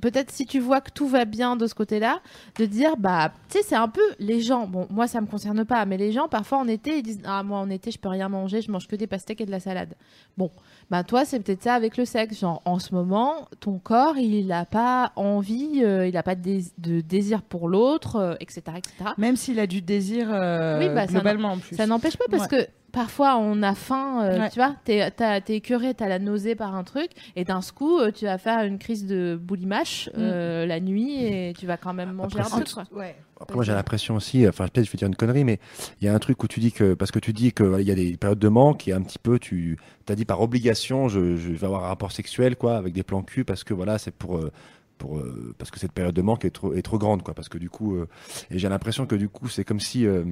peut-être 0.00 0.30
si 0.30 0.44
tu 0.46 0.60
vois 0.60 0.80
que 0.80 0.90
tout 0.92 1.08
va 1.08 1.24
bien 1.24 1.56
de 1.56 1.66
ce 1.66 1.74
côté-là, 1.74 2.20
de 2.58 2.66
dire, 2.66 2.96
bah, 2.96 3.32
tu 3.48 3.58
sais, 3.58 3.64
c'est 3.64 3.74
un 3.74 3.88
peu 3.88 4.02
les 4.20 4.40
gens. 4.40 4.66
Bon, 4.66 4.86
moi, 4.90 5.06
ça 5.08 5.20
me 5.20 5.26
concerne 5.26 5.64
pas, 5.64 5.84
mais 5.86 5.96
les 5.96 6.12
gens, 6.12 6.28
parfois, 6.28 6.58
en 6.58 6.68
été, 6.68 6.98
ils 6.98 7.02
disent, 7.02 7.20
ah, 7.24 7.42
moi, 7.42 7.58
en 7.58 7.70
été, 7.70 7.90
je 7.90 7.98
peux 7.98 8.08
rien 8.10 8.28
manger, 8.28 8.60
je 8.60 8.70
mange 8.70 8.86
que 8.86 8.94
des 8.94 9.06
pastèques 9.06 9.40
et 9.40 9.46
de 9.46 9.50
la 9.50 9.58
salade. 9.58 9.94
Bon, 10.36 10.50
bah, 10.90 11.02
toi, 11.02 11.24
c'est 11.24 11.40
peut-être 11.40 11.62
ça 11.62 11.74
avec 11.74 11.96
le 11.96 12.04
sexe. 12.04 12.38
Genre, 12.40 12.60
en 12.66 12.78
ce 12.78 12.94
moment, 12.94 13.48
ton 13.58 13.78
corps, 13.78 14.18
il 14.18 14.46
n'a 14.48 14.64
pas 14.66 15.12
envie, 15.16 15.80
euh, 15.82 16.06
il 16.06 16.12
n'a 16.14 16.22
pas 16.22 16.34
de, 16.34 16.42
dés- 16.42 16.72
de 16.78 17.00
désir 17.00 17.42
pour 17.42 17.68
l'autre, 17.68 18.16
euh, 18.16 18.34
etc., 18.38 18.62
etc. 18.76 18.92
Même 19.18 19.34
s'il 19.36 19.58
a 19.58 19.66
du 19.66 19.80
désir 19.80 20.28
euh, 20.30 20.78
Oui, 20.78 20.88
bah, 20.94 21.06
ça 21.06 21.14
globalement 21.14 21.52
en 21.52 21.58
plus. 21.58 21.74
Ça 21.74 21.86
n'empêche 21.86 22.16
pas 22.18 22.26
parce 22.30 22.46
que 22.46 22.66
parfois 22.96 23.36
on 23.36 23.62
a 23.62 23.74
faim, 23.74 24.22
euh, 24.24 24.38
Ouais. 24.40 24.48
tu 24.50 24.56
vois, 24.58 24.74
t'es 24.84 25.10
t'as- 25.10 25.42
t'es 25.42 25.56
écœuré, 25.56 25.92
t'as 25.92 26.08
la 26.08 26.18
nausée 26.18 26.54
par 26.54 26.74
un 26.74 26.82
truc, 26.82 27.10
et 27.36 27.44
d'un 27.44 27.60
coup 27.74 27.98
euh, 27.98 28.10
tu 28.10 28.24
vas 28.24 28.38
faire 28.38 28.64
une 28.64 28.78
crise 28.78 29.06
de 29.06 29.38
boulimache 29.40 30.08
euh, 30.16 30.64
la 30.64 30.80
nuit 30.80 31.22
et 31.26 31.52
tu 31.58 31.66
vas 31.66 31.76
quand 31.76 31.92
même 31.92 32.12
manger 32.12 32.40
Après, 32.40 32.54
un 32.56 32.60
truc. 32.62 32.74
Quoi. 32.74 32.98
Ouais. 32.98 33.14
Après, 33.38 33.54
moi, 33.54 33.64
j'ai 33.64 33.72
l'impression 33.74 34.14
aussi, 34.16 34.48
enfin, 34.48 34.66
peut-être 34.66 34.86
je 34.86 34.90
vais 34.92 34.96
dire 34.96 35.08
une 35.08 35.14
connerie, 35.14 35.44
mais 35.44 35.60
il 36.00 36.06
y 36.06 36.08
a 36.08 36.14
un 36.14 36.18
truc 36.18 36.42
où 36.42 36.48
tu 36.48 36.58
dis 36.58 36.72
que, 36.72 36.94
parce 36.94 37.10
que 37.10 37.18
tu 37.18 37.34
dis 37.34 37.52
qu'il 37.52 37.82
y 37.82 37.90
a 37.90 37.94
des 37.94 38.16
périodes 38.16 38.38
de 38.38 38.48
manque 38.48 38.88
et 38.88 38.94
un 38.94 39.02
petit 39.02 39.18
peu, 39.18 39.38
tu 39.38 39.76
as 40.08 40.14
dit 40.14 40.24
par 40.24 40.40
obligation, 40.40 41.08
je, 41.10 41.36
je 41.36 41.50
vais 41.50 41.66
avoir 41.66 41.84
un 41.84 41.88
rapport 41.88 42.12
sexuel, 42.12 42.56
quoi, 42.56 42.78
avec 42.78 42.94
des 42.94 43.02
plans 43.02 43.22
cul, 43.22 43.44
parce 43.44 43.62
que 43.62 43.74
voilà, 43.74 43.98
c'est 43.98 44.10
pour. 44.14 44.38
euh, 44.38 44.50
pour, 44.98 45.18
euh, 45.18 45.54
parce 45.58 45.70
que 45.70 45.78
cette 45.78 45.92
période 45.92 46.14
de 46.14 46.22
manque 46.22 46.44
est 46.44 46.50
trop, 46.50 46.72
est 46.74 46.82
trop 46.82 46.98
grande, 46.98 47.22
quoi. 47.22 47.34
Parce 47.34 47.48
que 47.48 47.58
du 47.58 47.68
coup, 47.70 47.96
euh, 47.96 48.08
et 48.50 48.58
j'ai 48.58 48.68
l'impression 48.68 49.06
que 49.06 49.14
du 49.14 49.28
coup, 49.28 49.48
c'est 49.48 49.64
comme 49.64 49.80
si, 49.80 50.06
euh, 50.06 50.24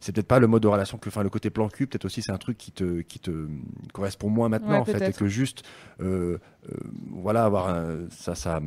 c'est 0.00 0.12
peut-être 0.12 0.26
pas 0.26 0.38
le 0.40 0.46
mode 0.46 0.62
de 0.62 0.68
relation 0.68 0.98
que, 0.98 1.08
enfin, 1.08 1.22
le 1.22 1.30
côté 1.30 1.50
plan 1.50 1.68
cul, 1.68 1.86
peut-être 1.86 2.04
aussi 2.06 2.20
c'est 2.22 2.32
un 2.32 2.38
truc 2.38 2.58
qui 2.58 2.72
te, 2.72 3.00
qui 3.02 3.18
te 3.20 3.46
correspond 3.92 4.28
moins 4.28 4.48
maintenant, 4.48 4.70
Ouais, 4.72 4.78
en 4.78 4.84
fait, 4.84 5.08
et 5.10 5.12
que 5.12 5.26
juste, 5.26 5.62
euh, 6.00 6.38
euh, 6.68 6.74
voilà, 7.12 7.44
avoir 7.44 7.68
un, 7.68 8.08
ça, 8.10 8.34
ça. 8.34 8.60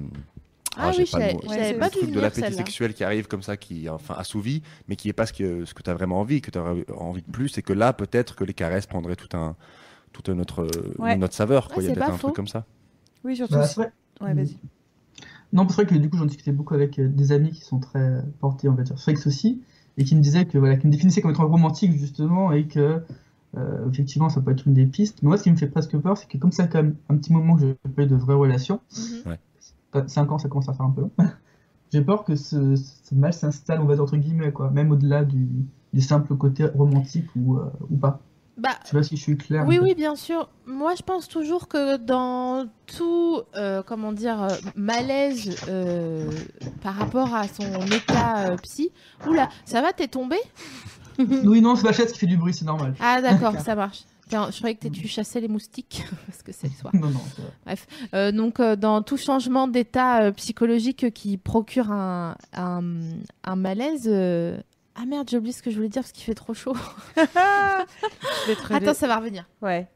Ah 0.75 0.91
j'ai 0.91 1.03
oui, 1.03 1.09
pas 1.11 1.19
le 1.19 1.25
j'avais 1.49 1.73
Le 1.73 1.79
pas 1.79 1.89
truc 1.91 2.09
de 2.09 2.19
l'appétit 2.19 2.41
celle-là. 2.41 2.57
sexuel 2.57 2.93
qui 2.95 3.03
arrive 3.03 3.27
comme 3.27 3.43
ça, 3.43 3.57
qui 3.57 3.85
est 3.85 3.89
enfin 3.89 4.15
assouvi, 4.17 4.63
mais 4.87 4.95
qui 4.95 5.07
est 5.07 5.13
pas 5.13 5.27
ce 5.27 5.33
que, 5.33 5.65
ce 5.65 5.73
que 5.75 5.83
tu 5.83 5.89
as 5.91 5.93
vraiment 5.93 6.19
envie, 6.19 6.41
que 6.41 6.49
tu 6.49 6.57
as 6.57 6.63
envie 6.97 7.21
de 7.21 7.31
plus, 7.31 7.55
et 7.59 7.61
que 7.61 7.73
là, 7.73 7.93
peut-être 7.93 8.35
que 8.35 8.43
les 8.43 8.55
caresses 8.55 8.87
prendraient 8.87 9.15
tout 9.15 9.37
un, 9.37 9.55
tout 10.13 10.31
un 10.31 10.39
autre, 10.39 10.67
Ouais. 10.97 11.13
une 11.15 11.23
autre 11.23 11.35
saveur. 11.35 11.67
Quoi. 11.67 11.83
Il 11.83 11.89
y 11.89 11.91
a 11.91 11.93
peut-être 11.93 12.07
pas 12.07 12.13
un 12.13 12.17
faux. 12.17 12.27
truc 12.29 12.35
comme 12.37 12.47
ça. 12.47 12.65
Oui, 13.23 13.35
surtout. 13.35 13.53
Bah, 13.53 13.67
si-. 13.67 13.79
Ouais, 14.21 14.33
vas-y. 14.33 14.57
Non, 15.53 15.67
c'est 15.69 15.75
vrai 15.75 15.85
que 15.85 15.95
du 15.95 16.09
coup, 16.09 16.17
j'en 16.17 16.25
discutais 16.25 16.51
beaucoup 16.51 16.73
avec 16.73 16.99
euh, 16.99 17.07
des 17.07 17.31
amis 17.31 17.51
qui 17.51 17.61
sont 17.61 17.79
très 17.79 18.23
portés, 18.39 18.67
on 18.67 18.73
va 18.73 18.83
dire, 18.83 18.97
sexe 18.99 19.27
aussi, 19.27 19.61
et 19.97 20.03
qui 20.03 20.15
me 20.15 20.21
disaient 20.21 20.45
que, 20.45 20.57
voilà, 20.57 20.75
qui 20.77 20.87
me 20.87 20.91
définissaient 20.91 21.21
comme 21.21 21.31
étant 21.31 21.47
romantique, 21.47 21.93
justement, 21.93 22.51
et 22.51 22.67
que, 22.67 23.01
euh, 23.57 23.89
effectivement, 23.89 24.29
ça 24.29 24.41
peut 24.41 24.51
être 24.51 24.65
une 24.67 24.73
des 24.73 24.85
pistes. 24.87 25.19
Mais 25.21 25.27
moi, 25.27 25.37
ce 25.37 25.43
qui 25.43 25.51
me 25.51 25.55
fait 25.55 25.67
presque 25.67 25.95
peur, 25.97 26.17
c'est 26.17 26.27
que 26.27 26.37
comme 26.39 26.51
ça, 26.51 26.67
quand 26.67 26.81
même, 26.81 26.95
un 27.09 27.15
petit 27.17 27.31
moment 27.31 27.55
que 27.55 27.61
j'ai 27.61 27.75
pas 27.95 28.03
eu 28.03 28.07
de 28.07 28.15
vraies 28.15 28.33
relations, 28.35 28.79
Mhm. 29.95 30.07
5 30.07 30.31
ans, 30.31 30.39
ça 30.39 30.49
commence 30.49 30.67
à 30.69 30.73
faire 30.73 30.87
un 30.87 30.91
peu 30.91 31.01
long, 31.01 31.11
j'ai 31.91 32.01
peur 32.01 32.23
que 32.23 32.35
ce, 32.35 32.75
ce 32.75 33.13
mal 33.13 33.33
s'installe, 33.33 33.79
on 33.81 33.85
va 33.85 33.93
dire, 33.93 34.03
entre 34.03 34.17
guillemets, 34.17 34.51
quoi, 34.51 34.71
même 34.71 34.91
au-delà 34.91 35.23
du, 35.23 35.47
du 35.93 36.01
simple 36.01 36.35
côté 36.35 36.65
romantique 36.65 37.27
ou, 37.35 37.57
euh, 37.57 37.69
ou 37.91 37.95
pas. 37.97 38.19
Bah, 38.57 38.69
Je 38.83 38.89
sais 38.89 38.97
pas 38.97 39.03
si 39.03 39.17
je 39.17 39.21
suis 39.21 39.37
clair. 39.37 39.65
Oui, 39.67 39.79
oui, 39.81 39.95
bien 39.95 40.15
sûr. 40.15 40.49
Moi, 40.67 40.93
je 40.95 41.01
pense 41.01 41.27
toujours 41.27 41.67
que 41.67 41.97
dans 41.97 42.67
tout, 42.85 43.41
euh, 43.55 43.81
comment 43.83 44.11
dire, 44.13 44.43
euh, 44.43 44.49
malaise 44.75 45.55
euh, 45.67 46.29
par 46.81 46.93
rapport 46.95 47.33
à 47.33 47.47
son 47.47 47.63
état 47.87 48.51
euh, 48.51 48.57
psy. 48.57 48.91
Oula, 49.27 49.49
ça 49.65 49.81
va, 49.81 49.91
t'es 49.93 50.07
tombé? 50.07 50.37
Oui, 51.19 51.61
non, 51.61 51.75
c'est 51.75 51.83
ma 51.83 51.93
chaise 51.93 52.11
qui 52.11 52.17
fait 52.17 52.25
du 52.25 52.37
bruit, 52.37 52.55
c'est 52.55 52.65
normal. 52.65 52.95
Ah, 52.99 53.21
d'accord, 53.21 53.59
ça 53.63 53.75
marche. 53.75 54.03
Tiens, 54.29 54.49
je 54.49 54.57
croyais 54.57 54.75
que 54.75 54.87
tu 54.87 55.07
chassais 55.07 55.39
les 55.41 55.47
moustiques 55.47 56.03
parce 56.25 56.41
que 56.41 56.51
c'est 56.51 56.67
le 56.67 56.73
soir. 56.73 56.91
Non, 56.95 57.09
non. 57.09 57.21
Euh, 58.15 58.31
donc, 58.31 58.59
euh, 58.59 58.75
dans 58.75 59.03
tout 59.03 59.17
changement 59.17 59.67
d'état 59.67 60.23
euh, 60.23 60.31
psychologique 60.31 61.13
qui 61.13 61.37
procure 61.37 61.91
un, 61.91 62.35
un, 62.53 62.81
un 63.43 63.55
malaise. 63.55 64.09
Ah 64.95 65.05
merde, 65.05 65.27
j'ai 65.29 65.37
oublié 65.37 65.53
ce 65.53 65.63
que 65.63 65.71
je 65.71 65.75
voulais 65.75 65.89
dire 65.89 66.03
parce 66.03 66.11
qu'il 66.11 66.23
fait 66.23 66.35
trop 66.35 66.53
chaud. 66.53 66.75
Attends, 68.69 68.93
ça 68.93 69.07
va 69.07 69.17
revenir. 69.17 69.45
Ouais. 69.61 69.87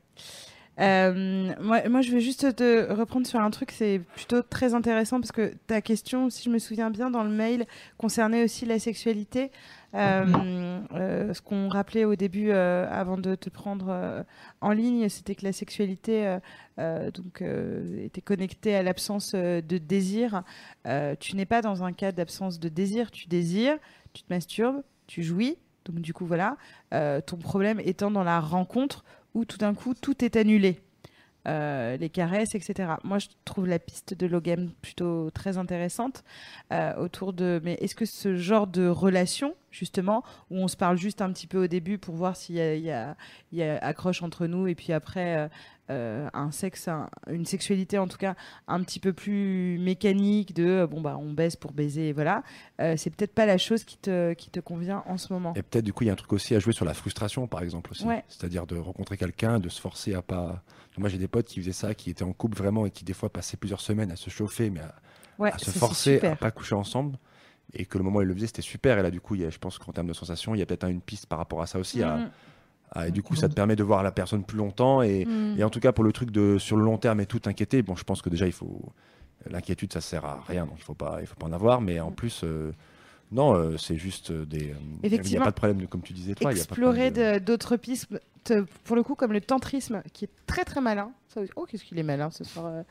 Euh, 0.80 1.53
moi, 1.60 1.88
moi, 1.90 2.02
je 2.02 2.11
vais 2.11 2.19
juste 2.19 2.56
te 2.56 2.91
reprendre 2.94 3.26
sur 3.26 3.40
un 3.40 3.49
truc, 3.49 3.72
c'est 3.72 3.99
plutôt 4.15 4.41
très 4.44 4.74
intéressant 4.76 5.19
parce 5.19 5.32
que 5.32 5.53
ta 5.65 5.82
question, 5.82 6.30
si 6.30 6.44
je 6.44 6.49
me 6.49 6.60
souviens 6.60 6.91
bien, 6.91 7.10
dans 7.10 7.24
le 7.24 7.32
mail, 7.32 7.65
concernait 7.98 8.44
aussi 8.44 8.65
la 8.65 8.80
sexualité. 8.80 9.52
Euh, 9.95 10.80
euh, 10.94 11.34
ce 11.34 11.41
qu'on 11.41 11.69
rappelait 11.69 12.03
au 12.06 12.15
début, 12.15 12.52
avant 12.52 13.18
de 13.18 13.34
te 13.36 13.49
prendre 13.49 14.26
en 14.61 14.72
ligne, 14.72 15.10
c'était 15.10 15.34
que 15.34 15.45
la 15.45 15.53
sexualité 15.53 16.38
donc, 16.78 17.44
était 17.98 18.22
connectée 18.22 18.76
à 18.76 18.84
l'absence 18.84 19.34
de 19.34 19.78
désir. 19.78 20.44
Tu 21.19 21.36
n'es 21.36 21.45
pas 21.45 21.61
dans 21.61 21.84
un 21.84 21.94
cas 21.94 22.11
d'absence 22.11 22.60
de 22.60 22.69
désir, 22.69 23.10
tu 23.10 23.28
désires, 23.28 23.78
tu 24.18 24.23
te 24.23 24.34
masturbes, 24.34 24.81
tu 25.06 25.23
jouis. 25.23 25.57
Donc 25.85 25.99
du 26.02 26.14
coup, 26.14 26.26
voilà. 26.26 26.57
Euh, 26.94 27.22
ton 27.22 27.38
problème 27.38 27.80
étant 27.80 28.11
dans 28.11 28.23
la 28.23 28.39
rencontre 28.39 29.06
où 29.34 29.45
tout 29.45 29.57
d'un 29.57 29.73
coup 29.73 29.94
tout 29.94 30.26
est 30.26 30.35
annulé. 30.35 30.81
Euh, 31.48 31.95
les 31.95 32.10
caresses, 32.10 32.56
etc. 32.56 32.95
Moi, 33.06 33.19
je 33.19 33.27
trouve 33.45 33.68
la 33.68 33.80
piste 33.80 34.14
de 34.14 34.27
Logem 34.27 34.72
plutôt 34.81 35.30
très 35.31 35.57
intéressante 35.57 36.26
euh, 36.73 36.94
autour 36.98 37.31
de. 37.31 37.61
Mais 37.64 37.76
est-ce 37.76 37.95
que 37.95 38.06
ce 38.06 38.35
genre 38.35 38.68
de 38.68 38.88
relation, 38.88 39.56
justement, 39.72 40.23
où 40.49 40.57
on 40.57 40.68
se 40.68 40.76
parle 40.76 40.98
juste 40.98 41.22
un 41.22 41.31
petit 41.31 41.48
peu 41.48 41.64
au 41.64 41.68
début 41.68 41.99
pour 41.99 42.15
voir 42.15 42.35
s'il 42.35 42.56
y 42.56 42.91
a 42.91 43.15
accroche 43.81 44.23
entre 44.23 44.45
nous 44.45 44.68
et 44.68 44.76
puis 44.76 44.91
après, 44.91 45.49
euh, 45.89 46.30
un 46.34 46.51
sexe, 46.51 46.88
un- 46.88 47.09
une 47.30 47.45
sexualité 47.45 47.97
en 47.97 48.07
tout 48.07 48.18
cas 48.18 48.35
un 48.68 48.81
petit 48.84 48.99
peu 48.99 49.14
plus 49.14 49.77
mécanique 49.80 50.53
de 50.53 50.65
euh, 50.68 50.88
bon 50.88 51.01
bah 51.01 51.18
on 51.19 51.31
baise 51.34 51.55
pour 51.55 51.72
baiser 51.72 52.09
et 52.09 52.14
voilà, 52.14 52.43
euh, 52.81 52.95
c'est 52.97 53.09
peut-être 53.09 53.34
pas 53.34 53.45
la 53.45 53.57
chose 53.57 53.84
qui 53.84 53.97
te, 53.97 54.34
qui 54.34 54.49
te 54.49 54.59
convient 54.59 55.03
en 55.07 55.18
ce 55.18 55.31
moment. 55.31 55.53
Et 55.55 55.61
peut-être 55.64 55.85
du 55.85 55.93
coup, 55.93 56.03
il 56.03 56.07
y 56.07 56.09
a 56.09 56.14
un 56.14 56.18
truc 56.18 56.34
aussi 56.34 56.55
à 56.55 56.59
jouer 56.59 56.73
sur 56.73 56.85
la 56.85 56.93
frustration, 56.93 57.47
par 57.47 57.61
exemple 57.61 57.91
aussi. 57.91 58.05
Ouais. 58.05 58.23
C'est-à-dire 58.27 58.65
de 58.68 58.77
rencontrer 58.77 59.18
quelqu'un, 59.18 59.59
de 59.59 59.69
se 59.69 59.80
forcer 59.81 60.14
à 60.14 60.22
pas. 60.22 60.61
Moi, 60.97 61.09
j'ai 61.09 61.18
des 61.19 61.27
potes 61.27 61.45
qui 61.45 61.59
faisaient 61.61 61.72
ça, 61.73 61.93
qui 61.93 62.09
étaient 62.09 62.23
en 62.23 62.34
couple 62.34 62.57
vraiment 62.57 62.85
et 62.88 62.91
qui 62.91 63.05
des 63.05 63.14
fois 63.14 63.30
passaient 63.30 63.55
plusieurs 63.57 63.81
semaines 63.81 64.11
à 64.11 64.15
se 64.15 64.30
chauffer, 64.30 64.69
mais 64.72 64.80
à, 64.80 64.95
Ouais, 65.38 65.51
à 65.51 65.57
se 65.59 65.69
forcer 65.69 66.19
à 66.26 66.35
pas 66.35 66.49
coucher 66.49 66.73
ensemble. 66.73 67.18
Et 67.73 67.85
que 67.85 67.97
le 67.99 68.03
moment 68.03 68.18
où 68.18 68.22
ils 68.23 68.27
le 68.27 68.34
faisaient, 68.34 68.47
c'était 68.47 68.61
super. 68.64 68.97
Et 68.97 69.03
là, 69.03 69.11
du 69.11 69.22
coup, 69.22 69.35
il 69.35 69.41
y 69.41 69.45
a- 69.45 69.49
je 69.51 69.59
pense 69.59 69.77
qu'en 69.77 69.91
termes 69.91 70.07
de 70.07 70.14
sensations, 70.14 70.55
il 70.55 70.59
y 70.59 70.61
a 70.61 70.65
peut-être 70.65 70.88
une 70.89 71.01
piste 71.01 71.27
par 71.27 71.38
rapport 71.38 71.61
à 71.61 71.68
ça 71.68 71.77
aussi. 71.77 72.01
à- 72.01 72.15
À- 72.91 73.07
et 73.07 73.11
du 73.11 73.22
coup, 73.23 73.35
ça 73.35 73.49
te 73.49 73.53
permet 73.53 73.76
de 73.76 73.84
voir 73.84 74.01
la 74.03 74.11
personne 74.11 74.43
plus 74.43 74.57
longtemps. 74.57 75.01
Et, 75.01 75.26
Mm. 75.26 75.55
et 75.59 75.64
en 75.64 75.69
tout 75.69 75.80
cas, 75.80 75.91
pour 75.91 76.03
le 76.03 76.11
truc 76.14 76.31
de 76.31 76.57
sur 76.57 76.77
le 76.77 76.84
long 76.85 76.97
terme 76.97 77.19
et 77.19 77.26
tout 77.26 77.39
t'inquiéter, 77.39 77.81
bon, 77.81 77.95
je 77.95 78.03
pense 78.03 78.22
que 78.22 78.30
déjà, 78.30 78.45
il 78.45 78.53
faut. 78.53 78.81
L'inquiétude, 79.49 79.93
ça 79.93 80.01
sert 80.01 80.26
à 80.26 80.41
rien, 80.47 80.65
donc 80.65 80.76
il 80.77 80.84
faut 80.84 80.93
pas, 80.95 81.19
il 81.22 81.27
faut 81.27 81.35
pas 81.35 81.45
en 81.47 81.53
avoir. 81.53 81.80
Mais 81.80 81.99
en 81.99 82.11
plus, 82.11 82.41
euh, 82.43 82.72
non, 83.31 83.53
euh, 83.55 83.77
c'est 83.77 83.95
juste 83.97 84.31
des. 84.31 84.72
euh, 84.72 84.73
Il 85.03 85.09
n'y 85.09 85.15
a 85.15 85.15
Effectivement. 85.15 85.45
pas 85.45 85.51
de 85.51 85.55
problème, 85.55 85.88
comme 85.88 86.01
tu 86.01 86.11
disais 86.14 86.34
toi. 86.34 86.51
il 86.51 86.57
y 86.57 86.61
a 86.61 86.64
pas 86.65 86.68
de 86.68 86.72
explorer 86.81 87.11
problème 87.11 87.39
de- 87.39 87.45
d'autres 87.45 87.77
pistes, 87.77 88.07
te- 88.09 88.18
pour 88.84 88.95
le 88.95 89.03
coup, 89.03 89.15
comme 89.15 89.34
le 89.34 89.41
tantrisme, 89.41 90.02
qui 90.14 90.26
est 90.26 90.30
très 90.45 90.64
très 90.65 90.82
malin. 90.82 91.11
Oh, 91.56 91.68
qu'est-ce 91.69 91.84
qu'il 91.84 91.99
est 91.99 92.03
malin 92.03 92.32
ce 92.32 92.44
soir, 92.44 92.65
euh, 92.65 92.82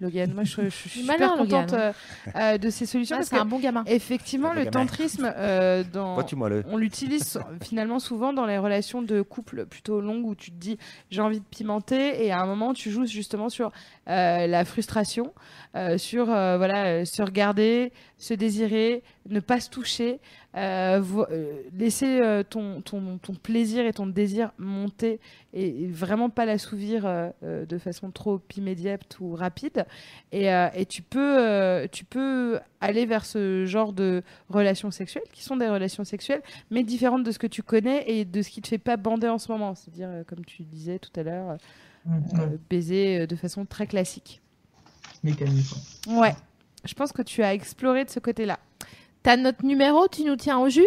Logan. 0.00 0.32
Moi, 0.32 0.44
je, 0.44 0.62
je 0.62 0.68
suis 0.68 1.00
Il 1.00 1.10
est 1.10 1.12
super 1.12 1.18
malin, 1.18 1.36
contente 1.42 1.72
Logan. 1.72 1.80
euh, 1.80 2.30
euh, 2.54 2.58
de 2.58 2.70
ces 2.70 2.86
solutions. 2.86 3.16
Ah, 3.18 3.24
c'est 3.24 3.36
un 3.36 3.44
bon 3.44 3.58
gamin. 3.58 3.82
effectivement, 3.88 4.52
le 4.52 4.60
gamin. 4.60 4.70
tantrisme, 4.70 5.32
euh, 5.36 5.82
dans... 5.92 6.14
Vois-tu, 6.14 6.36
moi, 6.36 6.48
le. 6.48 6.62
on 6.68 6.76
l'utilise 6.76 7.40
finalement 7.64 7.98
souvent 7.98 8.32
dans 8.32 8.46
les 8.46 8.58
relations 8.58 9.02
de 9.02 9.22
couple 9.22 9.66
plutôt 9.66 10.00
longues 10.00 10.24
où 10.24 10.36
tu 10.36 10.52
te 10.52 10.56
dis 10.56 10.78
j'ai 11.10 11.20
envie 11.20 11.40
de 11.40 11.44
pimenter 11.50 12.24
et 12.24 12.30
à 12.30 12.40
un 12.40 12.46
moment 12.46 12.74
tu 12.74 12.92
joues 12.92 13.06
justement 13.06 13.48
sur 13.48 13.72
euh, 14.08 14.46
la 14.46 14.64
frustration, 14.64 15.32
euh, 15.74 15.98
sur 15.98 16.30
euh, 16.30 16.58
voilà 16.58 16.84
euh, 16.86 17.04
se 17.04 17.22
regarder, 17.22 17.92
se 18.18 18.34
désirer, 18.34 19.02
ne 19.28 19.40
pas 19.40 19.58
se 19.58 19.68
toucher, 19.68 20.20
euh, 20.56 21.02
euh, 21.30 21.62
laisser 21.76 22.20
euh, 22.20 22.42
ton, 22.42 22.80
ton, 22.80 23.18
ton 23.18 23.34
plaisir 23.34 23.84
et 23.86 23.92
ton 23.92 24.06
désir 24.06 24.52
monter 24.58 25.20
et, 25.52 25.82
et 25.84 25.86
vraiment 25.86 26.30
pas 26.30 26.46
l'assouvir 26.46 27.02
euh, 27.04 27.30
de 27.66 27.78
façon 27.78 28.10
trop 28.10 28.40
immédiate 28.56 29.18
ou 29.20 29.34
rapide. 29.34 29.84
Et, 30.32 30.46
et 30.46 30.86
tu 30.86 31.02
peux 31.02 31.86
tu 31.92 32.04
peux 32.04 32.58
aller 32.80 33.06
vers 33.06 33.24
ce 33.24 33.66
genre 33.66 33.92
de 33.92 34.22
relations 34.48 34.90
sexuelles 34.90 35.24
qui 35.32 35.42
sont 35.42 35.56
des 35.56 35.68
relations 35.68 36.04
sexuelles 36.04 36.42
mais 36.70 36.82
différentes 36.82 37.24
de 37.24 37.30
ce 37.30 37.38
que 37.38 37.46
tu 37.46 37.62
connais 37.62 38.04
et 38.10 38.24
de 38.24 38.42
ce 38.42 38.50
qui 38.50 38.62
te 38.62 38.68
fait 38.68 38.78
pas 38.78 38.96
bander 38.96 39.28
en 39.28 39.38
ce 39.38 39.50
moment. 39.50 39.74
C'est-à-dire 39.74 40.24
comme 40.26 40.44
tu 40.44 40.62
disais 40.62 40.98
tout 40.98 41.10
à 41.18 41.22
l'heure 41.22 41.56
Mm, 42.06 42.20
baiser 42.70 43.26
de 43.26 43.34
façon 43.34 43.64
très 43.66 43.88
classique. 43.88 44.40
Mécanique. 45.24 45.66
ouais. 46.06 46.34
Je 46.84 46.94
pense 46.94 47.10
que 47.10 47.22
tu 47.22 47.42
as 47.42 47.52
exploré 47.52 48.04
de 48.04 48.10
ce 48.10 48.20
côté-là 48.20 48.60
T'as 49.26 49.36
notre 49.36 49.64
numéro, 49.64 50.06
tu 50.06 50.22
nous 50.22 50.36
tiens 50.36 50.56
au 50.60 50.68
jus 50.68 50.86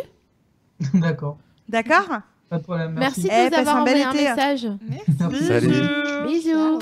D'accord. 0.93 1.37
d'accord 1.67 2.07
Pas 2.49 2.57
de 2.57 2.63
problème. 2.63 2.95
Merci, 2.97 3.23
Merci. 3.23 3.27
de 3.27 3.33
Eh, 3.33 3.43
nous 3.43 3.49
passe 3.49 3.59
avoir 3.59 3.75
un 3.75 3.83
bel 3.83 3.97
envoyé 3.97 4.05
un 4.05 4.13
été, 4.13 4.27
hein. 4.29 4.35
message. 4.35 4.67
Merci. 5.19 5.43
Salut. 5.45 6.25
Bisous. 6.25 6.79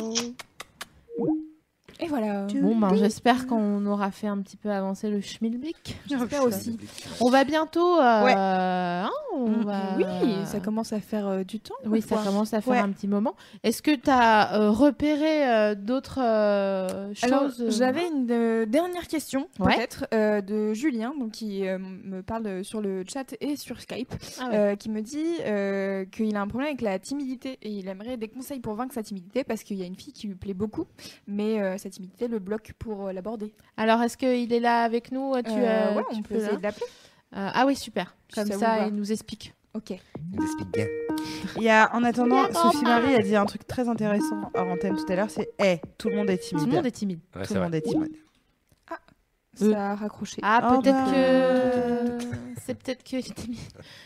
Et 1.99 2.07
voilà. 2.07 2.45
Bon, 2.61 2.75
ben, 2.77 2.95
j'espère 2.95 3.47
qu'on 3.47 3.85
aura 3.85 4.11
fait 4.11 4.27
un 4.27 4.37
petit 4.39 4.57
peu 4.57 4.69
avancer 4.69 5.09
le 5.09 5.19
schmilblick. 5.21 5.97
J'espère 6.07 6.43
aussi. 6.43 6.77
On 7.21 7.29
va 7.29 7.43
bientôt. 7.43 7.95
euh, 7.99 8.23
Ouais. 8.25 8.33
hein, 8.35 9.09
on 9.33 9.47
Mm, 9.49 9.63
va- 9.63 9.97
Oui, 9.97 10.05
ça 10.45 10.59
commence 10.59 10.93
à 10.93 10.99
faire 10.99 11.27
euh, 11.27 11.43
du 11.43 11.59
temps. 11.59 11.73
Oui, 11.85 12.01
ça 12.01 12.17
commence 12.23 12.53
à 12.53 12.61
faire 12.61 12.73
Ouais. 12.73 12.79
un 12.79 12.89
petit 12.91 13.07
moment. 13.07 13.35
Est-ce 13.63 13.81
que 13.81 13.95
tu 13.95 14.09
as 14.09 14.69
repéré 14.69 15.47
euh, 15.49 15.75
d'autres 15.75 16.19
euh, 16.21 17.13
Alors, 17.23 17.43
choses 17.43 17.65
j'avais 17.77 18.07
une 18.07 18.25
dernière 18.65 19.07
question, 19.07 19.47
Ouais. 19.59 19.75
peut-être, 19.75 20.05
euh, 20.13 20.41
de 20.41 20.73
Julien, 20.73 21.13
donc, 21.19 21.31
qui 21.31 21.67
euh, 21.67 21.77
me 21.79 22.21
parle 22.21 22.63
sur 22.63 22.81
le 22.81 23.03
chat 23.07 23.35
et 23.41 23.55
sur 23.55 23.79
Skype, 23.81 24.13
Ah 24.39 24.49
ouais. 24.49 24.55
euh, 24.55 24.75
qui 24.75 24.89
me 24.89 25.01
dit 25.01 25.25
euh, 25.45 26.05
qu'il 26.05 26.35
a 26.35 26.41
un 26.41 26.47
problème 26.47 26.69
avec 26.69 26.81
la 26.81 26.99
timidité 26.99 27.57
et 27.61 27.69
il 27.71 27.87
aimerait 27.87 28.17
des 28.17 28.27
conseils 28.27 28.59
pour 28.59 28.75
vaincre 28.75 28.93
sa 28.93 29.03
timidité 29.03 29.43
parce 29.43 29.63
qu'il 29.63 29.77
y 29.77 29.83
a 29.83 29.85
une 29.85 29.95
fille 29.95 30.13
qui 30.13 30.27
lui 30.27 30.35
plaît 30.35 30.53
beaucoup, 30.53 30.85
mais 31.27 31.59
euh, 31.87 31.89
timidité 31.89 32.27
le 32.27 32.39
bloque 32.39 32.73
pour 32.79 33.07
euh, 33.07 33.11
l'aborder. 33.13 33.53
Alors, 33.77 34.01
est-ce 34.03 34.17
qu'il 34.17 34.51
est 34.53 34.59
là 34.59 34.83
avec 34.83 35.11
nous 35.11 35.33
Tu, 35.43 35.51
Euh, 35.51 35.55
euh, 35.57 35.95
ouais, 35.95 36.03
tu 36.11 36.17
on 36.17 36.21
peut 36.21 36.35
peux 36.35 36.41
essayer 36.41 36.57
de 36.57 36.63
l'appeler. 36.63 36.85
Euh, 37.35 37.49
Ah 37.53 37.65
oui, 37.65 37.75
super. 37.75 38.15
Comme 38.33 38.47
ça 38.51 38.87
il 38.87 38.93
nous 38.93 39.11
explique. 39.11 39.53
Ok. 39.73 39.91
Il 39.91 40.41
explique 40.43 40.71
bien. 40.73 40.87
il 41.57 41.63
y 41.63 41.69
a 41.69 41.93
en 41.93 42.03
attendant 42.03 42.51
Sophie. 42.51 42.83
Marie 42.83 43.13
a 43.15 43.19
dit 43.19 43.35
un 43.35 43.45
truc 43.45 43.67
très 43.67 43.87
intéressant 43.89 44.49
hors 44.55 44.67
antenne 44.67 44.95
tout 44.95 45.05
à 45.11 45.15
l'heure 45.15 45.29
c'est 45.29 45.49
hey, 45.59 45.79
tout 45.97 46.09
le 46.09 46.15
monde 46.15 46.29
est 46.31 46.37
Tout 46.37 46.57
timide 46.57 46.67
le 46.69 46.75
monde 46.75 46.85
est 46.85 46.91
timide. 46.91 47.19
Ouais, 47.35 47.43
Tout 47.45 47.53
le 47.53 47.59
vrai. 47.59 47.67
monde 47.67 47.75
est 47.75 47.81
timide 47.81 48.11
Euh. 48.91 48.95
Ça 49.71 49.91
a 49.91 49.95
raccroché. 49.95 50.39
Ah, 50.43 50.71
Oh 50.73 50.81
peut-être 50.81 50.95
bah. 51.05 51.11
que 51.11 52.46
c'est 52.65 52.75
peut-être 52.75 53.03
qu'il 53.03 53.23
timide. 53.33 53.59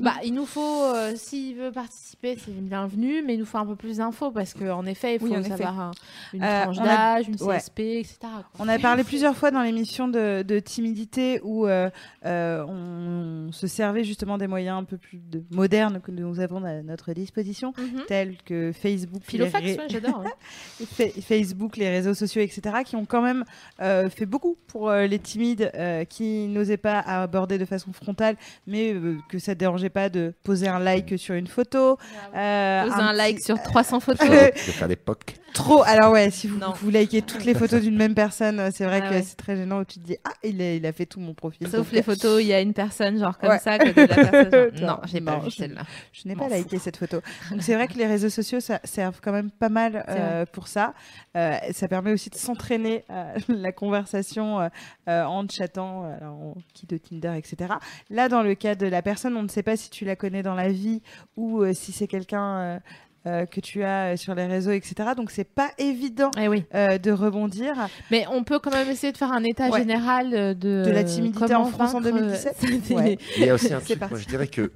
bah, 0.00 0.14
il 0.24 0.34
nous 0.34 0.46
faut, 0.46 0.82
euh, 0.84 1.12
s'il 1.16 1.56
veut 1.56 1.72
participer, 1.72 2.36
c'est 2.44 2.52
bienvenu, 2.52 3.22
mais 3.22 3.34
il 3.34 3.40
nous 3.40 3.46
faut 3.46 3.58
un 3.58 3.66
peu 3.66 3.76
plus 3.76 3.98
d'infos 3.98 4.30
parce 4.30 4.54
qu'en 4.54 4.84
effet, 4.86 5.14
il 5.14 5.18
faut 5.20 5.26
Oui, 5.26 5.36
en 5.36 5.40
effet. 5.40 5.50
savoir 5.50 5.80
un- 5.80 5.90
une 6.32 6.42
Euh, 6.42 6.62
tranche 6.64 6.76
on 6.78 6.82
a- 6.82 6.86
d'âge, 6.86 7.28
une 7.28 7.42
ouais. 7.42 7.58
CSP, 7.58 7.80
etc. 7.80 8.18
On 8.58 8.68
a 8.68 8.78
parlé 8.78 9.04
plusieurs 9.04 9.36
fois 9.36 9.50
dans 9.50 9.62
l'émission 9.62 10.08
de, 10.08 10.42
de 10.42 10.58
timidité 10.58 11.40
où 11.42 11.66
euh, 11.66 11.90
euh, 12.24 12.64
on 12.66 13.52
se 13.52 13.66
servait 13.66 14.04
justement 14.04 14.38
des 14.38 14.46
moyens 14.46 14.78
un 14.78 14.84
peu 14.84 14.96
plus 14.96 15.18
de- 15.18 15.42
modernes 15.50 16.00
que 16.00 16.10
nous 16.10 16.40
avons 16.40 16.64
à 16.64 16.82
notre 16.82 17.12
disposition, 17.12 17.72
tels 18.08 18.36
que 18.44 18.72
Facebook, 18.72 19.22
les 19.26 19.30
Philofax, 19.30 19.64
ré- 19.64 19.76
ouais, 19.78 19.86
j'adore. 19.88 20.20
ouais. 20.24 20.86
Fa- 20.86 21.20
Facebook, 21.20 21.76
les 21.76 21.88
réseaux 21.88 22.14
sociaux, 22.14 22.42
etc., 22.42 22.62
qui 22.84 22.96
ont 22.96 23.04
quand 23.04 23.22
même 23.22 23.44
euh, 23.80 24.08
fait 24.10 24.26
beaucoup 24.26 24.56
pour 24.66 24.88
euh, 24.90 25.06
les 25.06 25.18
timides 25.18 25.70
euh, 25.74 26.04
qui 26.04 26.46
n'osaient 26.48 26.76
pas 26.76 27.00
aborder 27.24 27.58
de 27.58 27.64
façon 27.64 27.92
frontale, 27.92 28.36
mais 28.66 28.92
euh, 28.94 29.16
que 29.28 29.38
ça 29.38 29.52
ne 29.52 29.58
dérangeait 29.58 29.90
pas 29.90 30.08
de 30.08 30.32
poser 30.44 30.68
un 30.68 30.78
like 30.78 31.18
sur 31.18 31.34
une 31.34 31.46
photo. 31.48 31.98
euh, 32.34 32.84
Pose 32.84 32.92
un, 32.94 33.08
petit- 33.08 33.16
like 33.16 33.40
sur 33.40 33.60
300 33.62 34.00
photos. 34.00 34.28
De 34.28 34.52
faire 34.56 34.88
des 34.88 34.96
pocs. 34.96 35.34
Trop. 35.52 35.84
Alors 35.84 36.10
ouais, 36.12 36.30
si 36.32 36.48
vous, 36.48 36.58
likez 36.90 37.22
toutes 37.22 37.44
les 37.44 37.54
photos 37.54 37.80
d'une 37.80 37.96
même 37.96 38.14
personne, 38.16 38.58
euh, 38.58 38.70
c'est 38.74 38.84
vrai 38.86 39.00
Ah 39.04 39.08
que 39.08 39.14
ouais. 39.14 39.22
c'est 39.22 39.36
très 39.36 39.54
gênant 39.54 39.80
où 39.80 39.84
tu 39.84 40.00
te 40.00 40.04
dis 40.04 40.16
ah 40.24 40.32
il 40.42 40.60
a, 40.60 40.74
il 40.74 40.84
a 40.84 40.92
fait 40.92 41.06
tout 41.06 41.20
mon 41.20 41.32
profil. 41.32 41.68
Sauf 41.68 41.76
Donc, 41.86 41.92
les 41.92 42.02
photos, 42.02 42.42
il 42.42 42.48
y 42.48 42.52
a 42.52 42.60
une 42.60 42.72
personne 42.72 43.20
genre 43.20 43.38
comme 43.38 43.50
Ouais. 43.50 43.58
ça, 43.60 43.78
que 43.78 43.88
de 43.90 44.00
la 44.00 44.06
personne. 44.40 44.76
genre, 44.76 44.98
non, 45.00 45.00
j'ai 45.06 45.20
pas 45.20 45.38
vu 45.38 45.52
celle-là. 45.52 45.82
Je 46.12 46.26
n'ai 46.26 46.34
pas 46.34 46.48
liké 46.48 46.78
cette 46.80 46.96
photo. 46.96 47.20
Donc 47.52 47.62
c'est 47.62 47.74
vrai 47.76 47.86
que 47.86 47.94
les 47.96 48.06
réseaux 48.06 48.30
sociaux 48.30 48.58
ça 48.58 48.80
servent 48.82 49.20
quand 49.22 49.30
même 49.30 49.52
pas 49.52 49.68
mal 49.68 50.04
euh, 50.08 50.44
pour 50.44 50.66
ça. 50.66 50.92
Euh, 51.36 51.54
ça 51.70 51.86
permet 51.86 52.12
aussi 52.12 52.30
de 52.30 52.34
s'entraîner 52.36 53.04
euh, 53.10 53.32
la 53.48 53.70
conversation 53.70 54.68
en 55.06 55.46
chattant, 55.48 56.04
euh, 56.04 56.16
alors, 56.20 56.34
on 56.40 56.54
quitte 56.72 56.92
Tinder, 57.20 57.36
etc. 57.38 57.74
Là, 58.10 58.28
dans 58.28 58.42
le 58.42 58.54
cas 58.54 58.74
de 58.74 58.86
la 58.86 59.02
personne, 59.02 59.36
on 59.36 59.42
ne 59.42 59.48
sait 59.48 59.62
pas 59.62 59.76
si 59.76 59.90
tu 59.90 60.04
la 60.04 60.16
connais 60.16 60.42
dans 60.42 60.54
la 60.54 60.68
vie 60.68 61.02
ou 61.36 61.62
euh, 61.62 61.72
si 61.74 61.92
c'est 61.92 62.06
quelqu'un 62.06 62.56
euh, 62.58 62.78
euh, 63.26 63.46
que 63.46 63.60
tu 63.60 63.82
as 63.84 64.12
euh, 64.12 64.16
sur 64.16 64.34
les 64.34 64.46
réseaux, 64.46 64.72
etc. 64.72 65.10
Donc 65.16 65.30
c'est 65.30 65.44
pas 65.44 65.70
évident 65.78 66.30
Eh 66.38 66.48
oui. 66.48 66.64
euh, 66.74 66.98
de 66.98 67.10
rebondir. 67.10 67.74
Mais 68.10 68.26
on 68.30 68.44
peut 68.44 68.58
quand 68.58 68.70
même 68.72 68.88
essayer 68.90 69.12
de 69.12 69.18
faire 69.18 69.32
un 69.32 69.44
état 69.44 69.68
Ouais. 69.70 69.80
général 69.80 70.30
de, 70.30 70.84
De 70.84 70.90
la 70.90 71.04
timidité 71.04 71.54
en 71.54 71.64
France 71.66 71.94
en 71.94 72.00
vaincre, 72.00 72.16
euh, 72.16 72.20
2017. 72.20 72.56
cette- 72.58 72.90
Ouais. 72.96 73.18
Il 73.38 73.44
y 73.44 73.50
a 73.50 73.54
aussi 73.54 73.72
un 73.72 73.80
truc, 73.80 73.98
moi 74.10 74.18
je 74.18 74.26
dirais 74.26 74.46
que 74.46 74.72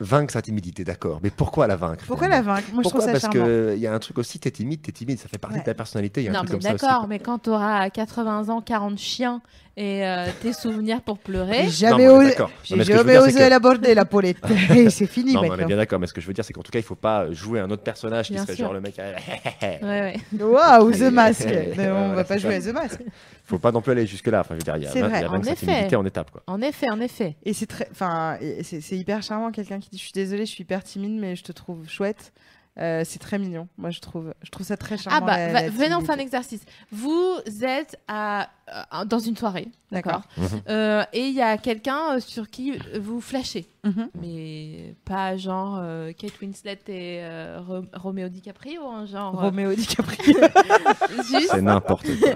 vaincre 0.00 0.32
sa 0.32 0.42
timidité, 0.42 0.82
d'accord. 0.82 1.20
Mais 1.22 1.30
pourquoi 1.30 1.66
la 1.66 1.76
vaincre 1.76 2.04
Pourquoi 2.06 2.26
la 2.28 2.42
vaincre? 2.42 2.68
Moi, 2.72 2.82
je 2.82 2.88
Pourquoi? 2.88 3.00
trouve 3.02 3.20
ça 3.20 3.28
Parce 3.28 3.32
qu'il 3.32 3.78
y 3.80 3.86
a 3.86 3.92
un 3.94 3.98
truc 3.98 4.18
aussi, 4.18 4.38
t'es 4.40 4.50
timide, 4.50 4.82
t'es 4.82 4.90
timide, 4.92 5.18
ça 5.18 5.28
fait 5.28 5.38
partie 5.38 5.54
Ouais. 5.56 5.60
de 5.60 5.66
ta 5.66 5.74
personnalité. 5.74 6.20
Il 6.22 6.24
y 6.24 6.28
a 6.28 6.30
un 6.30 6.34
Non, 6.34 6.44
truc 6.44 6.62
mais 6.62 6.70
d'accord, 6.72 7.06
mais 7.06 7.18
quand 7.20 7.38
tu 7.38 7.50
auras 7.50 7.88
80 7.90 8.48
ans, 8.48 8.60
40 8.60 8.98
chiens 8.98 9.40
et 9.76 10.04
euh, 10.06 10.26
tes 10.40 10.52
souvenirs 10.52 11.00
pour 11.00 11.18
pleurer, 11.18 11.64
Non, 11.64 11.68
jamais 11.70 12.08
osé, 12.08 12.34
jamais 12.62 13.18
osé 13.18 13.48
l'aborder, 13.48 13.94
la 13.94 14.04
Paulette. 14.04 14.38
Et 14.74 14.88
c'est 14.90 15.06
fini 15.06 15.32
Non, 15.32 15.40
mais 15.42 15.48
on 15.48 15.54
est 15.54 15.56
maintenant. 15.56 15.66
bien 15.66 15.76
d'accord, 15.76 15.98
mais 15.98 16.06
ce 16.06 16.12
que 16.12 16.20
je 16.20 16.26
veux 16.28 16.32
dire, 16.32 16.44
c'est 16.44 16.52
qu'en 16.52 16.62
tout 16.62 16.70
cas, 16.70 16.78
il 16.78 16.84
faut 16.84 16.94
pas 16.94 17.30
jouer 17.32 17.58
un 17.58 17.68
autre 17.70 17.82
personnage 17.82 18.28
qui 18.28 18.34
Bien 18.34 18.42
serait 18.42 18.54
sûr. 18.54 18.66
genre 18.66 18.74
le 18.74 18.80
mec. 18.80 18.96
ouais, 18.98 19.76
ouais. 19.82 20.14
Waouh, 20.40 20.92
The 20.92 21.10
Mask. 21.12 21.46
Mais 21.46 21.88
on 21.88 21.92
voilà, 21.92 22.14
va 22.14 22.24
pas 22.24 22.38
jouer 22.38 22.54
à. 22.54 22.60
The 22.60 22.72
Mask. 22.72 23.00
faut 23.44 23.58
pas 23.58 23.72
non 23.72 23.80
plus 23.82 23.92
aller 23.92 24.06
jusque-là. 24.06 24.40
Enfin, 24.40 24.54
je 24.54 24.58
veux 24.58 24.62
dire, 24.62 24.76
il 24.76 24.84
y 24.84 24.86
a, 24.86 24.90
vrai, 24.90 25.18
il 25.18 25.22
y 25.22 25.24
a 25.24 25.30
en 25.30 25.42
effet. 25.42 25.96
en 25.96 26.04
étape. 26.06 26.30
Quoi. 26.30 26.42
En 26.46 26.60
effet, 26.62 26.88
en 26.90 27.00
effet. 27.00 27.36
Et 27.44 27.52
c'est 27.52 27.66
très, 27.66 27.88
enfin, 27.90 28.38
c'est 28.62 28.80
c'est 28.80 28.96
hyper 28.96 29.22
charmant 29.22 29.50
quelqu'un 29.50 29.80
qui 29.80 29.90
dit 29.90 29.98
je 29.98 30.04
suis 30.04 30.12
désolée, 30.12 30.46
je 30.46 30.52
suis 30.52 30.62
hyper 30.62 30.84
timide, 30.84 31.18
mais 31.20 31.34
je 31.36 31.42
te 31.42 31.52
trouve 31.52 31.88
chouette. 31.88 32.32
Euh, 32.76 33.02
c'est 33.04 33.20
très 33.20 33.38
mignon. 33.38 33.68
Moi, 33.78 33.90
je 33.90 34.00
trouve, 34.00 34.34
je 34.42 34.50
trouve 34.50 34.66
ça 34.66 34.76
très 34.76 34.98
charmant. 34.98 35.20
Ah 35.22 35.24
bah, 35.24 35.52
la- 35.52 35.68
venez, 35.70 35.94
on 35.94 36.00
fait 36.00 36.10
un 36.12 36.18
exercice. 36.18 36.62
Vous 36.90 37.36
êtes 37.62 38.00
à, 38.08 38.48
euh, 38.68 39.04
dans 39.04 39.20
une 39.20 39.36
soirée, 39.36 39.68
d'accord 39.92 40.22
Mhm. 40.36 40.46
Euh, 40.68 41.04
Et 41.12 41.28
il 41.28 41.34
y 41.34 41.40
a 41.42 41.56
quelqu'un 41.56 42.16
euh, 42.16 42.20
sur 42.20 42.50
qui 42.50 42.76
vous 42.98 43.20
flashez. 43.20 43.68
Mhm. 43.84 44.08
Mais 44.20 44.96
pas 45.04 45.36
genre 45.36 45.78
euh, 45.80 46.10
Kate 46.18 46.40
Winslet 46.40 46.80
et 46.88 47.18
euh, 47.22 47.60
Ro- 47.64 47.84
Roméo 47.92 48.28
DiCaprio, 48.28 48.84
hein, 48.88 49.06
genre... 49.06 49.40
Roméo 49.40 49.72
DiCaprio. 49.72 50.34
juste, 51.30 51.50
C'est 51.52 51.62
n'importe 51.62 52.06
quoi. 52.18 52.30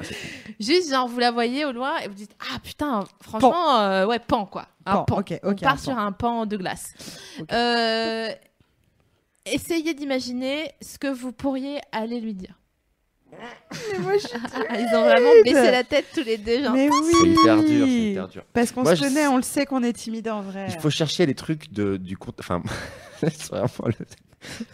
juste 0.61 0.91
genre 0.91 1.09
vous 1.09 1.19
la 1.19 1.33
voyez 1.33 1.65
au 1.65 1.73
loin 1.73 1.97
et 1.99 2.07
vous 2.07 2.15
dites 2.15 2.37
Ah 2.55 2.61
putain, 2.63 3.03
franchement, 3.23 3.81
euh, 3.81 4.07
ouais, 4.07 4.21
pan 4.21 4.47
quoi. 4.47 4.67
Un 4.87 4.99
Pan, 4.99 5.05
pan. 5.05 5.19
ok, 5.19 5.41
on 5.43 5.55
part 5.57 5.73
un 5.75 5.77
sur 5.79 5.99
un 5.99 6.13
pan 6.13 6.47
de 6.47 6.57
glace. 6.57 6.95
Essayez 9.53 9.95
d'imaginer 9.95 10.71
ce 10.81 10.99
que 10.99 11.09
vous 11.09 11.33
pourriez 11.33 11.79
aller 11.93 12.21
lui 12.21 12.35
dire. 12.35 12.55
Mais 13.93 13.99
moi, 13.99 14.13
je 14.15 14.27
suis 14.27 14.39
Ils 14.79 14.97
ont 14.97 15.03
vraiment 15.03 15.31
baissé 15.45 15.71
la 15.71 15.85
tête 15.85 16.07
tous 16.15 16.25
les 16.25 16.39
deux, 16.39 16.63
genre. 16.65 16.73
Mais 16.73 16.89
oui. 16.89 17.13
C'est 17.21 17.29
hyper 17.29 17.57
dur, 17.63 17.87
c'est 17.87 17.93
hyper 17.93 18.29
dur. 18.29 18.43
Parce 18.53 18.73
qu'on 18.73 18.85
se 18.85 18.95
je- 18.95 19.03
connaît, 19.03 19.27
on 19.27 19.37
le 19.37 19.43
sait 19.43 19.67
qu'on 19.67 19.83
est 19.83 19.93
timide 19.93 20.29
en 20.29 20.41
vrai. 20.43 20.67
Il 20.73 20.81
faut 20.81 20.91
chercher 20.91 21.27
les 21.27 21.35
trucs 21.35 21.73
de, 21.73 21.97
du 21.99 22.17
compte. 22.17 22.37
Enfin, 22.41 22.63
c'est 23.21 23.49
vraiment 23.51 23.69
le, 23.87 24.07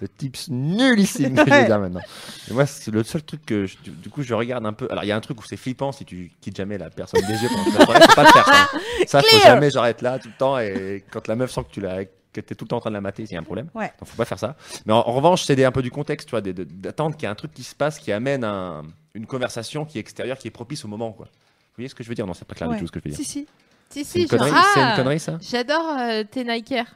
le 0.03 0.09
tips 0.09 0.49
nullissime 0.51 1.35
que 1.35 1.41
je 1.41 1.45
vais 1.47 1.51
Ouais. 1.63 1.67
dire 1.67 1.81
maintenant. 1.81 2.01
Et 2.49 2.55
moi, 2.55 2.65
c'est 2.65 2.93
le 2.93 3.03
seul 3.03 3.23
truc 3.25 3.45
que 3.45 3.67
je- 3.67 3.77
du, 3.79 3.91
du 3.91 4.09
coup 4.09 4.23
je 4.23 4.33
regarde 4.35 4.65
un 4.67 4.73
peu. 4.73 4.87
Alors, 4.91 5.03
il 5.05 5.09
y 5.09 5.13
a 5.13 5.17
un 5.17 5.21
truc 5.21 5.41
où 5.41 5.45
c'est 5.45 5.57
flippant 5.57 5.91
si 5.91 6.05
tu 6.05 6.31
quittes 6.41 6.57
jamais 6.57 6.79
la 6.79 6.91
personne 6.91 7.23
des 7.27 7.35
yeux 7.43 7.49
pendant 7.49 7.65
toute 7.65 7.75
la. 7.79 7.87
Faut 7.87 8.15
pas 8.15 8.23
le 8.23 8.29
faire 8.33 8.47
ça. 8.47 8.69
Ça, 9.07 9.21
faut 9.21 9.41
jamais 9.41 9.69
être 9.77 10.03
là 10.03 10.19
tout 10.21 10.29
le 10.29 10.39
temps 10.39 10.59
et 10.59 11.05
quand 11.11 11.27
la 11.29 11.35
meuf 11.37 11.51
sent 11.51 11.63
que 11.65 11.73
tu 11.73 11.81
l'as 11.81 12.05
que 12.35 12.40
t'es 12.40 12.55
tout 12.55 12.65
le 12.65 12.69
temps 12.69 12.77
en 12.77 12.81
train 12.81 12.90
de 12.90 12.94
la 12.94 13.01
mater, 13.01 13.23
il 13.23 13.32
y 13.32 13.36
a 13.36 13.39
un 13.40 13.43
problème. 13.43 13.69
Ouais. 13.74 13.93
Donc 13.98 14.09
faut 14.09 14.16
pas 14.16 14.24
faire 14.27 14.39
ça. 14.39 14.56
Mais 14.86 14.93
en, 14.93 14.98
en 14.98 15.12
revanche, 15.12 15.44
c'est 15.44 15.65
un 15.65 15.73
peu 15.73 15.82
du 15.82 15.90
contexte, 15.90 16.28
tu 16.28 16.32
vois, 16.32 16.40
d'attendre 16.43 17.15
qu'il 17.16 17.23
y 17.23 17.27
ait 17.27 17.31
un 17.32 17.35
truc 17.35 17.52
qui 17.52 17.62
se 17.62 17.74
passe, 17.74 17.98
qui 17.98 18.12
amène 18.12 18.44
un- 18.44 18.82
une 19.15 19.27
conversation 19.27 19.85
qui 19.85 19.98
est 19.98 20.01
extérieure, 20.01 20.36
qui 20.39 20.48
est 20.48 20.51
propice 20.51 20.85
au 20.85 20.89
moment, 20.89 21.12
quoi. 21.12 21.27
Vous 21.27 21.77
voyez 21.78 21.89
ce 21.89 21.94
que 21.94 22.05
je 22.05 22.09
veux 22.09 22.15
dire? 22.15 22.27
Non, 22.27 22.35
c'est 22.35 22.44
pas 22.47 22.55
clair 22.55 22.69
Ouais. 22.69 22.77
du 22.77 22.82
tout 22.82 22.86
ce 22.89 22.93
que 22.93 23.01
je 23.02 23.09
veux 23.09 23.15
dire. 23.15 23.24
Si, 23.24 23.31
si. 23.31 23.47
Si, 23.90 24.05
C'est 24.05 24.20
une 24.23 24.28
si, 24.28 24.35
c'est 24.39 24.44
une 24.44 24.52
ah, 24.55 24.94
connerie, 24.97 25.20
ça? 25.20 25.39
J'adore 25.40 25.97
euh, 26.01 26.24
tes 26.24 26.43
Nikers. 26.44 26.86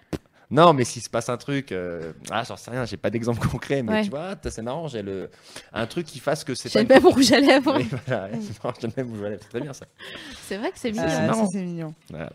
Non, 0.50 0.72
mais 0.72 0.84
s'il 0.84 1.02
se 1.02 1.10
passe 1.10 1.28
un 1.28 1.36
truc, 1.36 1.72
euh, 1.72 2.12
ah, 2.30 2.42
j'en 2.42 2.56
sais 2.56 2.70
rien, 2.70 2.86
j'ai 2.86 2.96
pas 2.96 3.10
d'exemple 3.10 3.46
concret, 3.52 3.82
mais 3.82 3.92
Ouais. 3.92 4.02
tu 4.04 4.10
vois, 4.10 4.34
t'as- 4.34 4.50
c'est 4.50 4.62
marrant, 4.62 4.88
j'ai 4.88 5.02
le 5.02 5.30
un 5.74 5.86
truc 5.86 6.06
qui 6.06 6.18
fasse 6.20 6.42
que 6.42 6.54
c'est 6.54 6.70
J'ai 6.72 6.80
le 6.82 6.88
même 6.88 7.06
rouge 7.06 7.30
à 7.32 7.38
lèvres. 7.40 7.76
Oui, 7.76 7.86
voilà, 8.06 8.30
j'ai 8.80 8.86
le 8.88 8.92
même 8.96 9.10
rouge 9.14 9.24
à 9.24 9.28
lèvres, 9.28 9.42
c'est 9.42 9.48
très 9.50 9.60
bien 9.60 9.72
ça. 9.74 9.86
C'est 10.46 10.56
vrai 10.56 10.70
que 10.72 10.78
c'est 10.78 10.92
Ah, 10.98 11.06
mignon. 11.06 11.26
marrant. 11.26 11.48
c'est 11.52 11.62
mignon. 11.62 11.94
Voilà. 12.10 12.32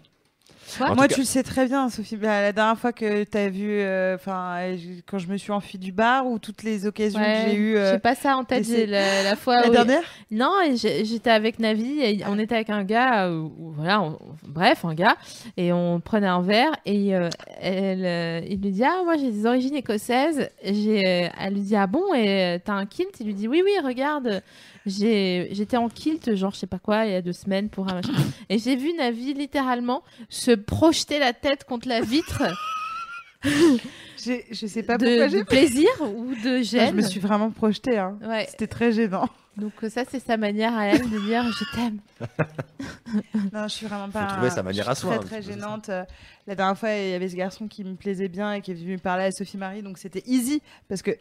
Moi, 0.79 1.07
cas- 1.07 1.13
tu 1.13 1.19
le 1.21 1.25
sais 1.25 1.43
très 1.43 1.65
bien, 1.67 1.89
Sophie. 1.89 2.17
Bah, 2.17 2.41
la 2.41 2.51
dernière 2.53 2.77
fois 2.77 2.91
que 2.93 3.23
tu 3.23 3.37
as 3.37 3.49
vu, 3.49 3.67
euh, 3.69 4.15
enfin, 4.15 4.57
quand 5.05 5.17
je 5.17 5.27
me 5.27 5.37
suis 5.37 5.51
enfuie 5.51 5.77
du 5.77 5.91
bar 5.91 6.25
ou 6.27 6.39
toutes 6.39 6.63
les 6.63 6.85
occasions 6.87 7.19
Ouais, 7.19 7.43
que 7.45 7.51
j'ai 7.51 7.55
eues. 7.57 7.77
euh, 7.77 7.93
J'ai 7.93 7.99
pas 7.99 8.15
ça 8.15 8.37
en 8.37 8.43
tête. 8.43 8.67
La, 8.87 9.23
la 9.23 9.35
fois 9.35 9.61
la 9.61 9.69
où- 9.69 9.71
dernière? 9.71 10.01
Non, 10.31 10.51
j'étais 10.75 11.29
avec 11.29 11.59
Navi 11.59 11.99
et 12.01 12.19
on 12.27 12.39
était 12.39 12.55
avec 12.55 12.69
un 12.69 12.83
gars, 12.83 13.29
où- 13.29 13.73
voilà, 13.75 14.01
on- 14.01 14.19
bref, 14.47 14.83
un 14.85 14.93
gars, 14.93 15.15
et 15.57 15.71
on 15.73 15.99
prenait 15.99 16.27
un 16.27 16.41
verre 16.41 16.71
et 16.85 17.15
euh, 17.15 17.29
elle, 17.61 18.05
euh, 18.05 18.41
il 18.49 18.61
lui 18.61 18.71
dit 18.71 18.83
ah 18.83 19.01
moi 19.05 19.15
j'ai 19.17 19.31
des 19.31 19.45
origines 19.45 19.75
écossaises. 19.75 20.49
J'ai, 20.63 21.29
elle 21.39 21.53
lui 21.53 21.61
dit 21.61 21.75
ah 21.75 21.87
bon 21.87 22.13
et 22.15 22.59
t'as 22.63 22.73
un 22.73 22.85
kilt? 22.85 23.09
Il 23.19 23.27
lui 23.27 23.33
dit 23.33 23.47
oui 23.47 23.61
oui 23.63 23.71
regarde. 23.83 24.41
J'étais 24.85 25.77
en 25.77 25.87
kilt, 25.89 26.35
genre 26.35 26.51
je 26.53 26.57
sais 26.57 26.67
pas 26.67 26.79
quoi, 26.79 27.05
il 27.05 27.11
y 27.13 27.15
a 27.15 27.21
deux 27.21 27.31
semaines 27.33 27.69
pour 27.69 27.89
un 27.89 27.95
machin. 27.95 28.11
Et 28.49 28.57
j'ai 28.59 28.75
vu 28.75 28.91
Navi 28.93 29.33
littéralement 29.33 30.03
se 30.29 30.51
projeter 30.51 31.19
la 31.19 31.33
tête 31.33 31.63
contre 31.63 31.87
la 31.87 32.01
vitre 32.01 32.43
Je 33.45 34.67
sais 34.67 34.83
pas 34.83 34.97
pourquoi 34.97 35.25
de, 35.27 35.31
j'ai 35.31 35.39
de 35.39 35.43
plaisir 35.45 35.89
ou 36.01 36.33
de 36.43 36.59
Ah, 36.59 36.61
gêne. 36.61 36.89
Je 36.91 36.95
me 36.95 37.01
suis 37.01 37.19
vraiment 37.19 37.49
projetée. 37.51 37.97
Hein. 37.97 38.17
Ouais. 38.25 38.45
C'était 38.49 38.67
très 38.67 38.91
gênant. 38.93 39.27
Donc 39.57 39.73
euh, 39.83 39.89
ça 39.89 40.03
c'est 40.09 40.19
sa 40.19 40.35
manière 40.37 40.75
à 40.75 40.87
elle 40.87 41.09
de 41.09 41.19
dire 41.27 41.43
je 41.43 41.75
t'aime. 41.75 41.99
Non, 43.53 43.63
je 43.63 43.73
suis 43.73 43.85
vraiment 43.85 44.09
pas. 44.09 44.25
trouver 44.25 44.49
sa 44.49 44.63
manière 44.63 44.85
je 44.85 44.89
à 44.91 44.95
soi, 44.95 45.17
Très 45.17 45.19
un 45.19 45.27
très 45.27 45.41
ça. 45.43 45.51
gênante. 45.51 45.89
La 46.47 46.55
dernière 46.55 46.77
fois, 46.77 46.91
il 46.93 47.09
y 47.11 47.13
avait 47.13 47.29
ce 47.29 47.35
garçon 47.35 47.67
qui 47.67 47.83
me 47.83 47.95
plaisait 47.95 48.27
bien 48.29 48.53
et 48.53 48.61
qui 48.61 48.71
est 48.71 48.73
venu 48.73 48.93
me 48.93 48.97
parler 48.97 49.25
à 49.25 49.31
Sophie 49.31 49.57
Marie, 49.57 49.83
donc 49.83 49.97
c'était 49.99 50.23
easy 50.25 50.61
parce 50.89 51.01
que 51.03 51.11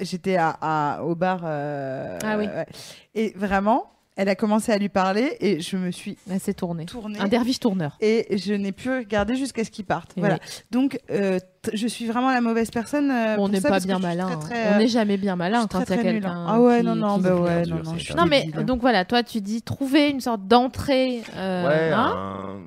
j'étais 0.00 0.36
à, 0.36 0.56
à- 0.60 1.02
au 1.02 1.14
bar. 1.14 1.40
euh, 1.44 2.18
Ah 2.24 2.36
oui. 2.38 2.46
ouais. 2.46 2.66
Et 3.14 3.32
vraiment, 3.36 3.90
elle 4.16 4.28
a 4.28 4.34
commencé 4.34 4.70
à 4.72 4.76
lui 4.76 4.88
parler 4.90 5.36
et 5.40 5.60
je 5.60 5.76
me 5.76 5.90
suis 5.90 6.18
Elle 6.30 6.40
s'est 6.40 6.52
tournée. 6.52 6.84
tournée. 6.84 7.18
Un 7.18 7.28
derviche 7.28 7.60
tourneur. 7.60 7.96
et 8.00 8.36
je 8.36 8.52
n'ai 8.52 8.72
pu 8.72 8.90
regarder 8.90 9.34
jusqu'à 9.36 9.64
ce 9.64 9.70
qu'il 9.70 9.84
parte. 9.86 10.12
Et 10.16 10.20
Voilà. 10.20 10.34
oui. 10.34 10.40
Donc, 10.70 10.98
euh, 11.10 11.38
je 11.72 11.86
suis 11.86 12.06
vraiment 12.06 12.30
la 12.30 12.40
mauvaise 12.42 12.70
personne. 12.70 13.10
euh, 13.10 13.36
on 13.38 13.48
n'est 13.48 13.60
pas 13.62 13.80
bien 13.80 13.98
malin. 13.98 14.26
très, 14.26 14.34
hein. 14.34 14.38
très, 14.38 14.68
on 14.68 14.74
euh, 14.74 14.78
n'est 14.78 14.88
jamais 14.88 15.16
bien 15.16 15.36
malin 15.36 15.66
quand 15.70 15.80
il 15.88 15.90
y 15.96 15.98
a 15.98 16.02
quelqu'un. 16.02 16.44
Ah 16.48 16.60
ouais, 16.60 16.80
qui- 16.80 16.86
non, 16.86 16.96
non, 16.96 17.16
qui 17.16 17.22
bah 17.22 17.34
ouais, 17.36 17.62
non, 17.66 17.76
non, 17.82 17.94
Non, 18.16 18.26
mais 18.26 18.44
donc 18.64 18.80
voilà, 18.82 19.04
toi 19.06 19.22
tu 19.22 19.40
dis 19.40 19.62
trouver 19.62 20.10
une 20.10 20.20
sorte 20.20 20.46
d'entrée. 20.46 21.22
euh, 21.36 21.66
Ouais, 21.68 21.92
hein. 21.92 22.14
un- 22.16 22.60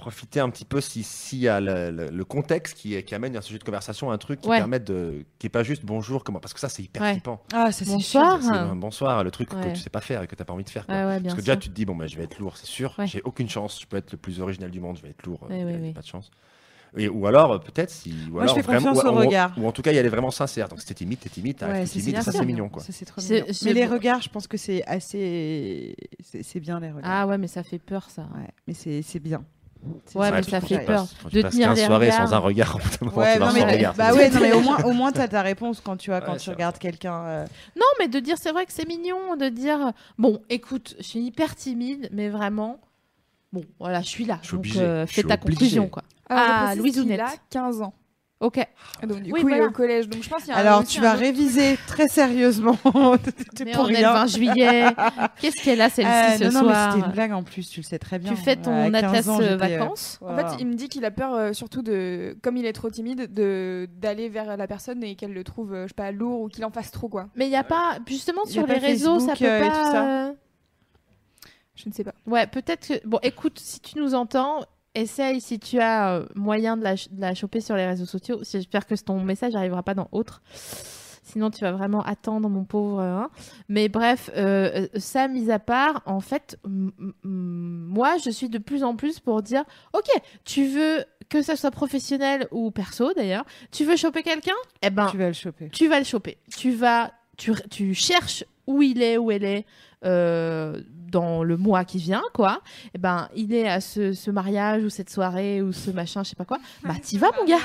profiter 0.00 0.40
un 0.40 0.50
petit 0.50 0.64
peu 0.64 0.80
si- 0.80 1.02
s'il 1.04 1.38
y 1.38 1.48
a 1.48 1.60
le, 1.60 1.90
le- 1.90 2.08
le 2.10 2.24
contexte 2.24 2.76
qui, 2.76 3.00
qui 3.04 3.14
amène 3.14 3.36
un 3.36 3.40
sujet 3.40 3.58
de 3.58 3.64
conversation, 3.64 4.10
un 4.10 4.18
truc 4.18 4.40
qui 4.40 4.48
Ouais. 4.48 4.56
permet 4.58 4.80
de. 4.80 5.24
qui 5.38 5.46
est 5.46 5.50
pas 5.50 5.62
juste 5.62 5.84
bonjour, 5.84 6.24
comment. 6.24 6.40
Parce 6.40 6.54
que 6.54 6.60
ça, 6.60 6.68
c'est 6.68 6.82
hyper 6.82 7.02
Ouais. 7.02 7.12
flippant. 7.12 7.40
Ah, 7.52 7.70
ça 7.70 7.84
c'est 7.84 7.90
Bonsoir. 7.92 8.40
un 8.52 8.74
bonsoir, 8.74 9.22
le 9.22 9.30
truc 9.30 9.52
Ouais. 9.54 9.60
que 9.62 9.68
tu 9.74 9.80
sais 9.80 9.90
pas 9.90 10.00
faire 10.00 10.22
et 10.22 10.26
que 10.26 10.34
t'as 10.34 10.44
pas 10.44 10.52
envie 10.52 10.64
de 10.64 10.70
faire. 10.70 10.86
quoi. 10.86 10.94
Ouais, 10.94 11.04
ouais, 11.04 11.20
bien 11.20 11.30
Parce 11.30 11.34
que 11.34 11.40
déjà, 11.40 11.56
tu 11.56 11.68
te 11.68 11.74
dis, 11.74 11.84
bon, 11.84 11.94
bah, 11.94 12.06
je 12.06 12.16
vais 12.16 12.24
être 12.24 12.38
lourd, 12.38 12.56
c'est 12.56 12.66
sûr. 12.66 12.94
Ouais. 12.98 13.06
J'ai 13.06 13.22
aucune 13.22 13.48
chance. 13.48 13.80
Je 13.80 13.86
peux 13.86 13.96
être 13.98 14.10
le 14.12 14.18
plus 14.18 14.40
original 14.40 14.70
du 14.70 14.80
monde, 14.80 14.96
je 14.96 15.02
vais 15.02 15.10
être 15.10 15.24
lourd. 15.26 15.46
euh, 15.50 15.54
il 15.80 15.86
il 15.86 15.94
pas 15.94 16.00
de 16.00 16.06
chance. 16.06 16.30
Et, 16.96 17.08
ou 17.08 17.24
alors, 17.28 17.52
euh, 17.52 17.58
peut-être, 17.58 17.88
si. 17.90 18.12
Ou 18.28 18.32
Moi, 18.32 18.42
alors, 18.42 18.56
je 18.56 18.60
fais 18.62 18.66
vraiment, 18.66 18.88
confiance 18.94 19.04
ou- 19.04 19.14
au 19.14 19.20
ou- 19.22 19.24
regard. 19.24 19.54
Ou, 19.56 19.68
en 19.68 19.70
tout 19.70 19.80
cas, 19.80 19.92
y 19.92 19.98
aller 19.98 20.08
vraiment 20.08 20.32
sincère. 20.32 20.68
Donc, 20.68 20.80
si 20.80 20.86
t'es 20.88 20.94
timide, 20.94 21.20
t'es 21.20 21.28
timide, 21.28 21.62
Ouais, 21.62 21.84
t'es 21.84 22.00
timide, 22.00 22.20
ça, 22.20 22.32
c'est 22.32 22.44
mignon, 22.44 22.68
quoi. 22.68 22.82
Ça, 22.82 22.92
trop 23.06 23.20
mignon. 23.22 23.44
Mais 23.64 23.72
les 23.72 23.86
regards, 23.86 24.20
je 24.22 24.28
pense 24.28 24.48
que 24.48 24.56
c'est 24.56 24.82
assez. 24.86 25.94
C'est 26.20 26.58
bien 26.58 26.80
les 26.80 26.90
regards. 26.90 27.08
Ah 27.08 27.26
ouais, 27.28 27.38
mais 27.38 27.46
ça 27.46 27.62
fait 27.62 27.78
peur 27.78 28.10
ça. 28.10 28.22
Ouais, 28.34 28.48
mais 28.66 28.74
c'est 28.74 29.02
c'est 29.02 29.20
bien. 29.20 29.44
C'est 30.06 30.18
Ouais, 30.18 30.28
ça 30.28 30.34
mais 30.36 30.42
ça 30.42 30.60
fait 30.60 30.78
peur. 30.84 31.06
Quand 31.22 31.28
De 31.28 31.30
tu 31.36 31.42
passes 31.42 31.52
tenir 31.52 31.68
15 31.68 31.78
des 31.78 31.84
soirées 31.86 32.10
sans 32.10 32.34
un 32.34 32.38
regard, 32.38 32.76
Ouais, 33.16 33.38
non, 33.38 33.52
mais, 33.52 33.82
bah 33.96 34.10
c'est- 34.10 34.12
ouais, 34.18 34.30
non, 34.30 34.40
mais 34.40 34.52
au 34.52 34.60
moins, 34.60 34.82
au 34.84 34.92
moins 34.92 35.12
t'as 35.12 35.28
ta 35.28 35.42
réponse 35.42 35.80
quand 35.80 35.96
tu 35.96 36.10
vois, 36.10 36.20
quand 36.20 36.32
Ouais, 36.32 36.38
tu 36.38 36.50
regardes 36.50 36.78
quelqu'un. 36.78 37.22
euh, 37.24 37.46
Non, 37.76 37.86
mais 37.98 38.08
de 38.08 38.18
dire 38.20 38.36
c'est 38.38 38.52
vrai 38.52 38.66
que 38.66 38.72
c'est 38.72 38.86
mignon 38.86 39.36
de 39.36 39.48
dire 39.48 39.92
bon, 40.18 40.40
écoute, 40.50 40.94
je 40.98 41.04
suis 41.04 41.20
hyper 41.20 41.54
timide, 41.56 42.08
mais 42.12 42.28
vraiment, 42.28 42.78
bon, 43.52 43.62
voilà, 43.78 44.02
je 44.02 44.08
suis 44.08 44.24
là. 44.24 44.38
Je 44.42 44.48
suis 44.48 44.56
donc 44.56 44.60
obligé, 44.66 44.80
euh, 44.82 45.06
fais 45.06 45.22
ta 45.22 45.36
conclusion 45.36 45.88
quoi. 45.88 46.02
Ah, 46.28 46.74
Louise 46.76 46.98
Ounette. 46.98 47.20
a 47.20 47.30
15 47.50 47.80
ans. 47.82 47.94
Ok. 48.40 48.58
Donc 49.02 49.20
du 49.20 49.32
Oui, 49.32 49.42
coup, 49.42 49.48
il 49.48 49.52
est 49.52 49.56
voilà. 49.58 49.66
au 49.66 49.70
collège. 49.70 50.08
Donc 50.08 50.22
je 50.22 50.28
pense 50.30 50.44
qu'il 50.44 50.50
y 50.52 50.56
a 50.56 50.56
Alors, 50.56 50.82
tu 50.86 50.98
vas 51.02 51.12
réviser 51.12 51.76
très 51.86 52.08
sérieusement. 52.08 52.74
T'es 53.54 53.66
Mais 53.66 53.72
pour 53.72 53.84
on 53.84 53.88
est 53.88 53.92
le 53.92 53.98
rien. 53.98 54.12
20 54.14 54.26
juillet. 54.28 54.86
Qu'est-ce 55.42 55.62
qu'elle 55.62 55.82
a 55.82 55.90
celle-ci 55.90 56.10
Euh, 56.10 56.38
ce 56.38 56.44
non, 56.44 56.62
non, 56.62 56.68
mais 56.68 56.72
soir 56.72 56.92
c'était 56.94 57.06
une 57.06 57.12
blague 57.12 57.32
en 57.32 57.42
plus, 57.42 57.68
tu 57.68 57.80
le 57.80 57.84
sais 57.84 57.98
très 57.98 58.18
bien. 58.18 58.32
Tu 58.32 58.36
fais 58.40 58.56
ton 58.56 58.90
15 58.90 58.94
atlas 59.04 59.28
ans, 59.28 59.40
euh, 59.42 59.44
euh, 59.44 59.56
vacances. 59.56 60.18
En 60.22 60.34
fait, 60.34 60.56
il 60.58 60.66
me 60.66 60.74
dit 60.74 60.88
qu'il 60.88 61.04
a 61.04 61.10
peur 61.10 61.34
euh, 61.34 61.52
surtout 61.52 61.82
de, 61.82 62.34
comme 62.42 62.56
il 62.56 62.64
est 62.64 62.72
trop 62.72 62.88
timide, 62.88 63.30
de 63.30 63.86
d'aller 63.98 64.30
vers 64.30 64.56
la 64.56 64.66
personne 64.66 65.04
et 65.04 65.16
qu'elle 65.16 65.34
le 65.34 65.44
trouve, 65.44 65.74
euh, 65.74 65.82
je 65.84 65.88
sais 65.88 65.94
pas, 65.94 66.10
lourd 66.10 66.40
ou 66.40 66.48
qu'il 66.48 66.64
en 66.64 66.70
fasse 66.70 66.90
trop 66.90 67.08
quoi. 67.10 67.28
Mais 67.36 67.44
il 67.46 67.52
y 67.52 67.56
a 67.56 67.64
pas 67.64 67.98
justement 68.06 68.46
sur 68.46 68.66
les 68.66 68.78
réseaux, 68.78 69.20
ça 69.20 69.34
peut 69.36 69.44
euh, 69.44 69.58
et 69.58 69.60
pas. 69.60 69.68
tout 69.68 69.92
ça 69.92 70.08
euh, 70.28 70.32
Je 71.74 71.88
ne 71.90 71.92
sais 71.92 72.04
pas. 72.04 72.14
Ouais, 72.26 72.46
peut-être 72.46 72.88
que. 72.88 73.06
Bon, 73.06 73.18
écoute, 73.22 73.58
si 73.58 73.80
tu 73.80 73.98
nous 73.98 74.14
entends, 74.14 74.64
essaye 74.94 75.40
si 75.40 75.58
tu 75.58 75.78
as 75.80 76.14
euh, 76.16 76.26
moyen 76.34 76.76
de 76.76 76.82
la, 76.84 76.96
ch- 76.96 77.10
de 77.10 77.20
la 77.20 77.34
choper 77.34 77.60
sur 77.60 77.76
les 77.76 77.86
réseaux 77.86 78.06
sociaux. 78.06 78.40
J'espère 78.50 78.86
que 78.86 78.94
ton 78.96 79.20
message 79.22 79.52
n'arrivera 79.52 79.82
pas 79.82 79.94
dans 79.94 80.08
autre. 80.12 80.42
Sinon, 81.22 81.50
tu 81.50 81.60
vas 81.60 81.70
vraiment 81.70 82.02
attendre, 82.02 82.48
mon 82.48 82.64
pauvre. 82.64 83.00
hein. 83.00 83.30
Mais 83.68 83.88
bref, 83.88 84.30
euh, 84.36 84.86
euh, 84.94 84.98
ça, 84.98 85.28
mis 85.28 85.50
à 85.52 85.60
part, 85.60 86.02
en 86.06 86.18
fait, 86.20 86.58
moi, 87.22 88.16
je 88.18 88.30
suis 88.30 88.48
de 88.48 88.58
plus 88.58 88.82
en 88.82 88.96
plus 88.96 89.20
pour 89.20 89.42
dire 89.42 89.64
Ok, 89.92 90.08
tu 90.44 90.66
veux 90.66 91.04
que 91.28 91.42
ça 91.42 91.54
soit 91.56 91.70
professionnel 91.70 92.48
ou 92.50 92.70
perso 92.72 93.12
d'ailleurs, 93.14 93.44
tu 93.70 93.84
veux 93.84 93.96
choper 93.96 94.22
quelqu'un? 94.24 94.54
Eh 94.82 94.90
ben, 94.90 95.06
Tu 95.10 95.18
vas 95.18 95.28
le 95.28 95.32
choper. 95.32 95.70
tu 95.70 95.86
vas 95.88 95.98
le 96.00 96.04
choper. 96.04 96.38
Tu 96.56 96.72
vas, 96.72 97.12
tu, 97.36 97.52
tu 97.70 97.94
cherches 97.94 98.44
où 98.66 98.82
il 98.82 99.00
est, 99.02 99.16
où 99.16 99.30
elle 99.30 99.44
est 99.44 99.66
euh, 100.04 100.80
dans 101.10 101.42
le 101.42 101.56
mois 101.56 101.84
qui 101.84 101.98
vient, 101.98 102.22
quoi. 102.34 102.60
Et 102.94 102.98
ben, 102.98 103.28
il 103.34 103.52
est 103.52 103.68
à 103.68 103.80
ce, 103.80 104.12
ce 104.12 104.30
mariage 104.30 104.84
ou 104.84 104.90
cette 104.90 105.10
soirée 105.10 105.60
ou 105.62 105.72
ce 105.72 105.90
machin, 105.90 106.22
je 106.22 106.30
sais 106.30 106.36
pas 106.36 106.44
quoi. 106.44 106.58
Bah, 106.84 106.94
t'y 107.02 107.18
vas, 107.18 107.30
mon 107.38 107.44
gars. 107.44 107.58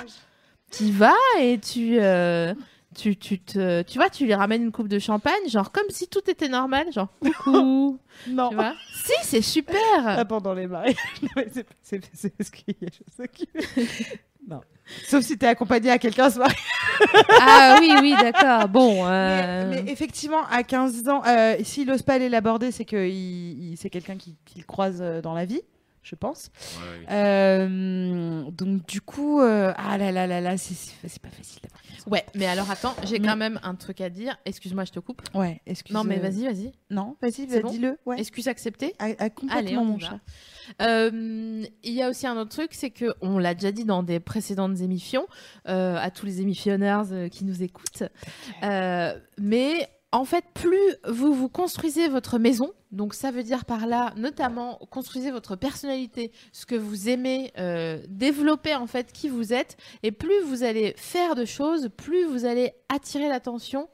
T'y 0.71 0.91
vas 0.91 1.13
et 1.39 1.59
tu, 1.59 1.97
euh, 2.01 2.53
tu, 2.95 3.15
tu 3.17 3.39
te, 3.39 3.83
tu 3.83 3.97
vois, 3.99 4.09
tu 4.09 4.25
lui 4.25 4.33
ramènes 4.33 4.63
une 4.63 4.71
coupe 4.71 4.87
de 4.87 4.97
champagne, 4.99 5.47
genre 5.47 5.71
comme 5.71 5.89
si 5.89 6.07
tout 6.07 6.27
était 6.29 6.49
normal, 6.49 6.87
genre 6.91 7.09
coucou. 7.19 7.99
Non. 8.27 8.49
tu 8.49 8.55
vois? 8.55 8.73
Si, 8.93 9.13
c'est 9.23 9.41
super. 9.43 9.77
Pas 10.03 10.25
pendant 10.25 10.53
les 10.53 10.65
mariages. 10.67 10.95
C'est- 11.83 12.29
parce 12.37 12.49
qu'il 12.49 12.75
y 12.81 12.85
a 12.85 12.89
Non. 14.47 14.61
Sauf 15.07 15.23
si 15.23 15.38
t'es 15.38 15.47
accompagné 15.47 15.89
à 15.89 15.97
quelqu'un 15.97 16.30
ce 16.30 16.35
soir. 16.35 16.49
ah 17.41 17.77
oui, 17.80 17.91
oui, 18.01 18.15
d'accord. 18.22 18.67
Bon. 18.69 19.05
euh, 19.05 19.69
Mais, 19.69 19.81
mais 19.84 19.91
effectivement, 19.91 20.45
à 20.51 20.63
15 20.63 21.07
ans, 21.09 21.22
euh, 21.27 21.55
s'il 21.63 21.88
n'ose 21.88 22.03
pas 22.03 22.13
aller 22.13 22.30
l'aborder, 22.30 22.72
c'est 22.72 22.85
que 22.85 23.07
il, 23.07 23.72
il- 23.72 23.77
c'est 23.77 23.89
quelqu'un 23.89 24.15
qui- 24.15 24.35
qu'il 24.45 24.65
croise 24.65 24.99
euh, 25.01 25.22
dans 25.22 25.34
la 25.34 25.45
vie, 25.45 25.61
je 26.06 26.15
pense. 26.15 26.52
Euh, 27.11 28.44
donc 28.52 28.86
du 28.88 29.02
coup, 29.02 29.41
euh, 29.41 29.73
ah 29.76 29.98
là 29.98 30.11
là 30.11 30.27
là 30.27 30.40
là, 30.41 30.57
c'est- 30.57 31.19
pas 31.19 31.30
facile 31.30 31.61
d'avoir 31.64 31.82
15 31.82 32.02
ans. 32.07 32.11
Ouais, 32.11 32.26
mais 32.36 32.45
alors 32.45 32.69
attends, 32.69 32.95
j'ai 33.06 33.19
Mais- 33.19 33.27
quand 33.27 33.36
même 33.36 33.60
un 33.64 33.76
truc 33.76 34.02
à 34.02 34.10
dire. 34.10 34.38
Excuse-moi, 34.45 34.86
je 34.86 34.91
te 34.91 34.99
coupe. 34.99 35.22
Ouais, 35.34 35.61
excuse. 35.65 35.94
Non, 35.95 36.03
mais 36.03 36.18
vas-y, 36.18 36.44
vas-y. 36.45 36.72
Non, 36.91 37.15
vas-y, 37.22 37.32
C'est 37.32 37.48
vas- 37.48 37.61
bon 37.61 37.72
dis-le. 37.72 37.98
Ouais. 38.06 38.19
Excuse 38.19 38.48
acceptée. 38.48 38.94
À, 38.99 39.06
à 39.18 39.30
complètement, 39.30 39.57
Allez, 39.57 39.77
on 39.77 39.86
mon 39.86 39.99
chat. 39.99 40.19
Euh, 40.82 41.64
Il 41.84 41.94
y 41.94 42.02
a 42.02 42.10
aussi 42.10 42.27
un 42.27 42.38
autre 42.38 42.52
truc, 42.52 42.69
c'est 42.73 42.90
que 42.91 43.14
on 43.22 43.38
l'a 43.40 43.53
déjà 43.53 43.72
dit 43.72 43.86
dans 43.86 44.03
des 44.03 44.19
précédentes 44.19 44.80
émissions, 44.82 45.27
euh, 45.68 45.98
à 45.98 46.11
tous 46.11 46.26
les 46.26 46.41
émissionneurs 46.41 47.07
euh, 47.11 47.30
qui 47.30 47.45
nous 47.45 47.64
écoutent. 47.64 48.03
Euh, 48.64 49.18
mais 49.40 49.90
en 50.15 50.23
fait, 50.23 50.45
plus 50.53 50.95
vous 51.05 51.33
vous 51.33 51.49
construisez 51.49 52.07
votre 52.07 52.39
maison, 52.39 52.71
donc 52.93 53.13
ça 53.13 53.31
veut 53.31 53.43
dire 53.43 53.65
par 53.65 53.85
là, 53.85 54.13
notamment, 54.15 54.79
construisez 54.89 55.29
votre 55.29 55.57
personnalité, 55.57 56.31
ce 56.53 56.65
que 56.65 56.75
vous 56.75 57.09
aimez, 57.09 57.51
euh, 57.57 58.01
développer 58.07 58.75
en 58.75 58.87
fait 58.87 59.11
qui 59.11 59.27
vous 59.27 59.51
êtes, 59.51 59.75
et 60.03 60.13
plus 60.13 60.41
vous 60.45 60.63
allez 60.63 60.93
faire 60.95 61.35
de 61.35 61.43
choses, 61.43 61.89
plus 61.97 62.23
vous 62.23 62.45
allez 62.45 62.71
attirer 62.87 63.27
l'attention 63.27 63.89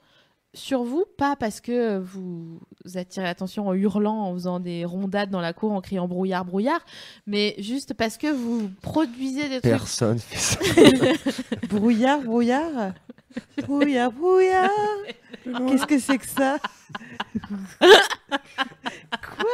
sur 0.53 0.83
vous, 0.83 1.05
pas 1.17 1.35
parce 1.35 1.59
que 1.59 1.97
vous 1.97 2.59
attirez 2.93 3.25
l'attention 3.25 3.67
en 3.67 3.73
hurlant, 3.73 4.25
en 4.25 4.33
faisant 4.33 4.59
des 4.59 4.85
rondades 4.85 5.31
dans 5.31 5.41
la 5.41 5.53
cour, 5.53 5.71
en 5.71 5.81
criant 5.81 6.07
brouillard, 6.07 6.45
brouillard, 6.45 6.85
mais 7.25 7.55
juste 7.57 7.95
parce 7.95 8.17
que 8.17 8.27
vous 8.27 8.69
produisez 8.83 9.49
des 9.49 9.61
trucs. 9.61 9.71
Personne 9.71 10.19
fait 10.19 10.37
ça. 10.37 10.59
Brouillard, 11.69 12.21
brouillard? 12.21 12.93
Brouillard, 13.63 14.11
brouillard. 14.11 14.69
Qu'est-ce 15.43 15.85
que 15.85 15.99
c'est 15.99 16.17
que 16.17 16.27
ça? 16.27 16.57
Quoi? 17.79 19.45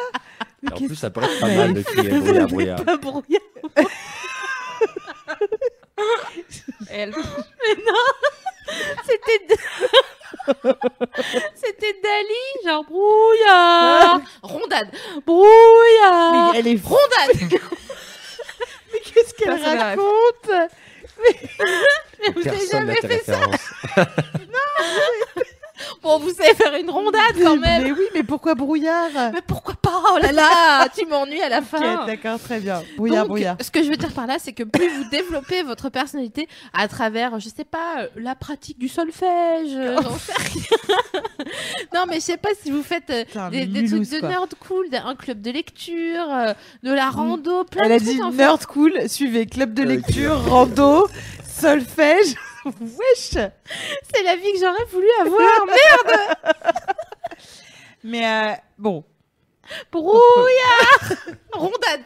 Mais 0.63 0.73
En 0.73 0.75
plus, 0.77 0.95
ça 0.95 1.09
pourrait 1.09 1.27
être 1.27 1.39
pas 1.39 1.47
Mais 1.47 1.57
mal 1.57 1.73
de 1.73 1.81
crier 1.81 2.09
brouillard, 2.09 2.47
brouillard. 2.47 2.83
Pas 2.83 2.97
brouillard. 2.97 3.41
Elle- 6.89 7.13
C'était 9.05 9.55
C'était 11.55 11.95
Dali, 12.03 12.65
genre 12.65 12.83
brouillard, 12.83 14.21
rondade, 14.41 14.89
brouillard, 15.25 16.51
Mais 16.53 16.59
elle 16.59 16.67
est 16.67 16.81
rondade. 16.83 17.51
Mais 18.93 18.99
qu'est-ce 18.99 19.33
qu'elle 19.33 19.51
raconte? 19.61 20.71
Mais 21.19 22.31
vous 22.31 22.41
Personne 22.43 22.85
n'a 22.85 22.93
jamais 22.93 22.95
fait 22.95 23.26
références. 23.97 24.15
Bon, 26.01 26.19
vous 26.19 26.31
savez 26.31 26.53
faire 26.53 26.73
une 26.75 26.89
rondade 26.89 27.35
quand 27.41 27.57
même. 27.57 27.83
Mais 27.83 27.91
oui, 27.91 28.05
mais 28.13 28.23
pourquoi 28.23 28.55
brouillard? 28.55 29.09
Mais 29.33 29.41
pourquoi 29.45 29.75
pas? 29.75 30.01
Oh 30.13 30.17
là 30.21 30.31
là, 30.31 30.87
tu 30.95 31.05
m'ennuies 31.05 31.41
à 31.41 31.49
la 31.49 31.61
fin. 31.61 32.05
D'accord, 32.05 32.39
très 32.39 32.59
bien. 32.59 32.81
Brouillard, 32.95 33.23
Donc, 33.23 33.29
brouillard. 33.29 33.57
Ce 33.61 33.69
que 33.69 33.83
je 33.83 33.89
veux 33.89 33.97
dire 33.97 34.11
par 34.13 34.25
là, 34.25 34.37
c'est 34.39 34.53
que 34.53 34.63
plus 34.63 34.87
vous 34.89 35.09
développez 35.09 35.63
votre 35.63 35.89
personnalité 35.89 36.47
à 36.73 36.87
travers, 36.87 37.39
je 37.39 37.49
sais 37.49 37.63
pas, 37.65 38.07
la 38.15 38.35
pratique 38.35 38.79
du 38.79 38.87
solfège, 38.87 39.73
euh, 39.75 39.97
j'en 40.01 40.17
sais 40.17 40.33
rien. 40.37 41.01
non, 41.93 42.01
mais 42.07 42.15
je 42.15 42.21
sais 42.21 42.37
pas 42.37 42.49
si 42.61 42.71
vous 42.71 42.83
faites 42.83 43.09
euh, 43.09 43.25
Putain, 43.25 43.49
des, 43.49 43.65
trucs 43.85 44.09
de 44.09 44.19
quoi. 44.19 44.29
nerd 44.29 44.53
cool, 44.67 44.87
un 44.93 45.15
club 45.15 45.41
de 45.41 45.51
lecture, 45.51 46.25
euh, 46.31 46.53
de 46.83 46.93
la 46.93 47.09
rando, 47.09 47.63
plein 47.65 47.83
Elle 47.83 47.89
de 47.89 47.95
a 47.95 47.99
trucs 47.99 48.09
dit 48.15 48.21
en 48.23 48.31
fait. 48.31 48.37
nerd 48.37 48.65
cool, 48.65 48.93
suivez 49.09 49.45
club 49.45 49.73
de 49.73 49.83
lecture, 49.83 50.39
rando, 50.49 51.07
solfège. 51.59 52.35
Wesh 52.81 53.29
C'est 53.29 54.23
la 54.23 54.35
vie 54.35 54.51
que 54.53 54.59
j'aurais 54.59 54.85
voulu 54.91 55.07
avoir. 55.21 55.65
Mais 58.03 58.19
Mais 58.21 58.25
euh, 58.25 58.55
bon, 58.77 59.03
brouillard, 59.91 61.11
rondade. 61.53 62.01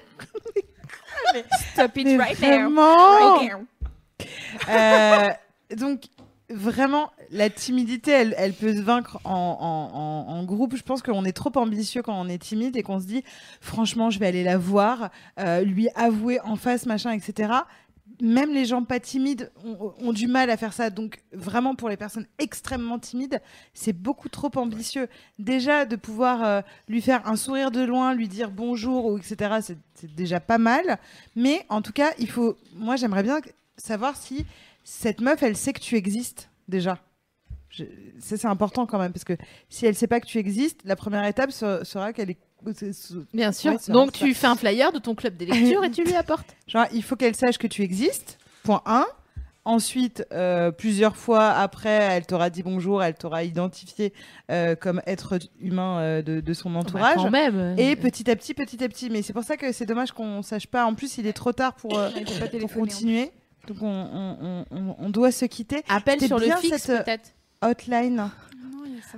Stop 1.73 1.97
it 1.97 2.17
right 2.19 2.38
there. 2.39 2.63
vraiment 2.63 3.38
Right 3.38 3.49
there. 3.49 4.27
Euh, 4.69 5.29
donc 5.75 6.03
vraiment 6.49 7.11
la 7.31 7.49
timidité 7.49 8.11
elle, 8.11 8.35
elle 8.38 8.53
peut 8.53 8.75
se 8.75 8.81
vaincre 8.81 9.19
en, 9.23 9.31
en- 9.31 9.97
en- 9.97 10.38
en 10.38 10.43
groupe 10.43 10.75
je 10.75 10.83
pense 10.83 11.01
qu'on 11.01 11.23
est 11.23 11.31
trop 11.31 11.51
ambitieux 11.55 12.01
quand 12.01 12.13
on 12.19 12.27
est 12.27 12.38
timide 12.39 12.75
et 12.75 12.83
qu'on 12.83 12.99
se 12.99 13.05
dit 13.05 13.23
franchement 13.61 14.09
je 14.09 14.19
vais 14.19 14.27
aller 14.27 14.43
la 14.43 14.57
voir 14.57 15.09
euh, 15.39 15.61
lui 15.61 15.88
avouer 15.95 16.41
en 16.41 16.57
face 16.57 16.85
machin 16.85 17.11
etc 17.13 17.53
même 18.22 18.53
les 18.53 18.65
gens 18.65 18.84
pas 18.84 18.99
timides 18.99 19.52
ont, 19.65 20.14
du 20.14 20.27
mal 20.27 20.49
à 20.49 20.56
faire 20.57 20.73
ça 20.73 20.89
donc 20.89 21.22
vraiment 21.34 21.76
pour 21.76 21.89
les 21.89 21.98
personnes 21.98 22.27
extrêmement 22.38 22.99
timides 22.99 23.41
c'est 23.73 23.93
beaucoup 23.93 24.30
trop 24.30 24.52
ambitieux 24.56 25.07
déjà 25.39 25.85
de 25.85 25.95
pouvoir 25.95 26.43
euh, 26.43 26.61
lui 26.88 27.02
faire 27.02 27.27
un 27.27 27.35
sourire 27.35 27.72
de 27.72 27.81
loin 27.81 28.14
lui 28.14 28.27
dire 28.27 28.52
bonjour 28.52 29.06
ou 29.07 29.18
etc 29.18 29.57
c'est 29.61 30.15
déjà 30.15 30.39
pas 30.39 30.57
mal 30.60 30.99
mais 31.35 31.65
en 31.69 31.81
tout 31.81 31.93
cas 31.93 32.11
il 32.19 32.30
faut 32.30 32.56
moi 32.76 32.95
j'aimerais 32.95 33.23
bien 33.23 33.39
savoir 33.77 34.15
si 34.15 34.45
cette 34.84 35.22
meuf, 35.22 35.43
elle 35.43 35.56
sait 35.57 35.73
que 35.73 35.80
tu 35.80 35.95
existes 35.95 36.49
déjà. 36.68 36.98
Je- 37.69 37.84
c'est 38.19 38.45
important 38.45 38.85
quand 38.88 38.98
même, 38.98 39.14
parce 39.14 39.23
que 39.23 39.38
si 39.69 39.85
elle 39.85 39.95
sait 39.95 40.07
pas 40.07 40.19
que 40.19 40.26
tu 40.26 40.39
existes, 40.39 40.81
la 40.85 40.95
première 40.95 41.23
étape 41.26 41.52
se- 41.52 41.84
sera 41.84 42.14
qu'elle 42.14 42.31
est. 42.31 42.38
c'est- 42.75 43.13
Bien 43.33 43.51
sûr. 43.51 43.71
Ouais, 43.73 43.77
Donc 43.89 44.11
tu 44.13 44.33
fais 44.33 44.47
un 44.47 44.55
flyer 44.55 44.91
de 44.91 44.99
ton 44.99 45.15
club 45.15 45.35
des 45.38 45.45
lectures 45.75 45.83
et 45.83 45.91
tu 45.91 46.03
lui 46.03 46.15
apportes. 46.15 46.55
Genre, 46.67 46.85
il 46.93 47.03
faut 47.03 47.15
qu'elle 47.15 47.35
sache 47.35 47.57
que 47.57 47.67
tu 47.67 47.81
existes, 47.83 48.38
point 48.63 48.81
1. 48.85 49.05
Ensuite, 49.63 50.25
euh, 50.31 50.71
plusieurs 50.71 51.15
fois 51.15 51.49
après, 51.49 51.89
elle 51.91 52.25
t'aura 52.25 52.49
dit 52.49 52.63
bonjour, 52.63 53.03
elle 53.03 53.13
t'aura 53.13 53.43
identifié 53.43 54.11
euh, 54.49 54.73
comme 54.75 55.03
être 55.05 55.38
humain 55.59 55.99
euh, 55.99 56.21
de, 56.23 56.39
de 56.39 56.53
son 56.53 56.73
entourage. 56.75 57.15
Bah, 57.17 57.21
quand 57.23 57.29
même. 57.29 57.75
Et 57.77 57.95
petit 57.95 58.27
à 58.31 58.35
petit, 58.35 58.55
petit 58.55 58.83
à 58.83 58.88
petit. 58.89 59.11
Mais 59.11 59.21
c'est 59.21 59.33
pour 59.33 59.43
ça 59.43 59.57
que 59.57 59.71
c'est 59.71 59.85
dommage 59.85 60.13
qu'on 60.13 60.41
sache 60.41 60.65
pas. 60.65 60.85
En 60.85 60.95
plus, 60.95 61.19
il 61.19 61.27
est 61.27 61.33
trop 61.33 61.53
tard 61.53 61.75
pour, 61.75 61.95
euh, 61.99 62.09
pas 62.39 62.47
continuer. 62.79 63.29
Donc, 63.67 63.77
on, 63.83 63.85
on- 63.88 64.38
on- 64.41 64.65
on- 64.71 64.95
on 64.97 65.09
doit 65.11 65.31
se 65.31 65.45
quitter. 65.45 65.83
appelle 65.89 66.15
C'était 66.15 66.25
sur 66.25 66.39
le 66.39 66.47
fixe 66.59 66.77
cette- 66.81 67.05
peut-être. 67.05 67.29
Hotline. 67.61 68.31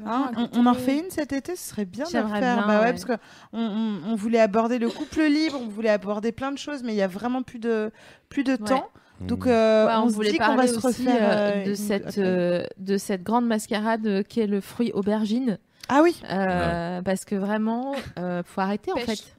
Hein, 0.06 0.32
on, 0.54 0.66
en 0.66 0.74
refait 0.74 1.00
une 1.00 1.10
cet 1.10 1.34
été, 1.34 1.56
ce 1.56 1.70
serait 1.70 1.86
bien 1.86 2.06
de 2.06 2.10
faire. 2.10 2.26
bien, 2.28 2.68
bah 2.68 2.80
ouais, 2.80 2.86
ouais. 2.86 2.92
parce 2.92 3.06
que 3.06 3.14
on, 3.54 3.60
on- 3.62 4.12
on 4.12 4.16
voulait 4.16 4.40
aborder 4.40 4.80
le 4.80 4.90
couple 4.90 5.22
libre, 5.24 5.58
on 5.62 5.68
voulait 5.68 5.90
aborder 5.90 6.32
plein 6.32 6.52
de 6.52 6.58
choses, 6.58 6.84
mais 6.84 6.94
il 6.94 6.98
y 6.98 7.02
a 7.02 7.08
vraiment 7.08 7.44
plus 7.44 7.60
de 7.60 7.92
plus 8.30 8.44
de 8.44 8.56
temps. 8.56 8.90
Donc 9.22 9.46
Mmh. 9.46 9.50
euh, 9.50 9.86
Ouais, 9.88 9.94
on, 9.96 10.04
on, 10.06 10.10
se 10.10 10.16
voulait 10.16 10.32
dit 10.32 10.38
parler 10.38 10.68
va 10.68 10.68
se 10.68 10.78
aussi 10.86 10.88
refaire 11.08 11.30
euh, 11.30 11.52
euh, 11.52 11.64
de, 11.66 11.70
une 11.70 11.76
cette, 11.76 12.18
euh, 12.18 12.66
de 12.78 12.98
cette 12.98 13.24
grande 13.24 13.46
mascarade 13.46 14.06
euh, 14.08 14.24
qu'est 14.28 14.48
le 14.48 14.60
fruit 14.60 14.92
aubergine. 14.94 15.60
Ah 15.88 16.02
oui. 16.02 16.20
Euh, 16.30 17.02
Parce 17.04 17.24
que 17.24 17.36
vraiment, 17.36 17.94
euh, 18.18 18.42
faut 18.44 18.62
arrêter 18.62 18.92
en 18.92 18.98
fait. 18.98 19.36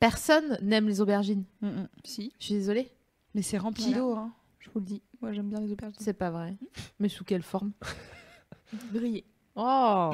Personne 0.00 0.58
n'aime 0.60 0.88
les 0.88 1.00
aubergines. 1.00 1.44
Mm, 1.60 1.68
mm. 1.68 1.88
Si, 2.04 2.32
Je 2.40 2.44
suis 2.46 2.54
désolée, 2.54 2.90
Mais 3.34 3.42
c'est 3.42 3.58
rempli 3.58 3.84
Voilà. 3.84 3.98
d'eau. 3.98 4.14
hein. 4.16 4.32
je 4.58 4.68
vous 4.74 4.80
le 4.80 4.86
dis. 4.86 5.02
Moi, 5.22 5.32
j'aime 5.32 5.48
bien 5.48 5.60
les 5.60 5.70
aubergines. 5.72 6.00
c'est 6.00 6.12
pas 6.14 6.30
vrai. 6.30 6.54
Mais 6.98 7.08
sous 7.08 7.22
quelle 7.24 7.42
forme? 7.44 7.70
Grillé. 8.92 9.24
Oh, 9.56 10.12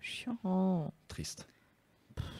Chiant. 0.00 0.92
Triste. 1.08 1.46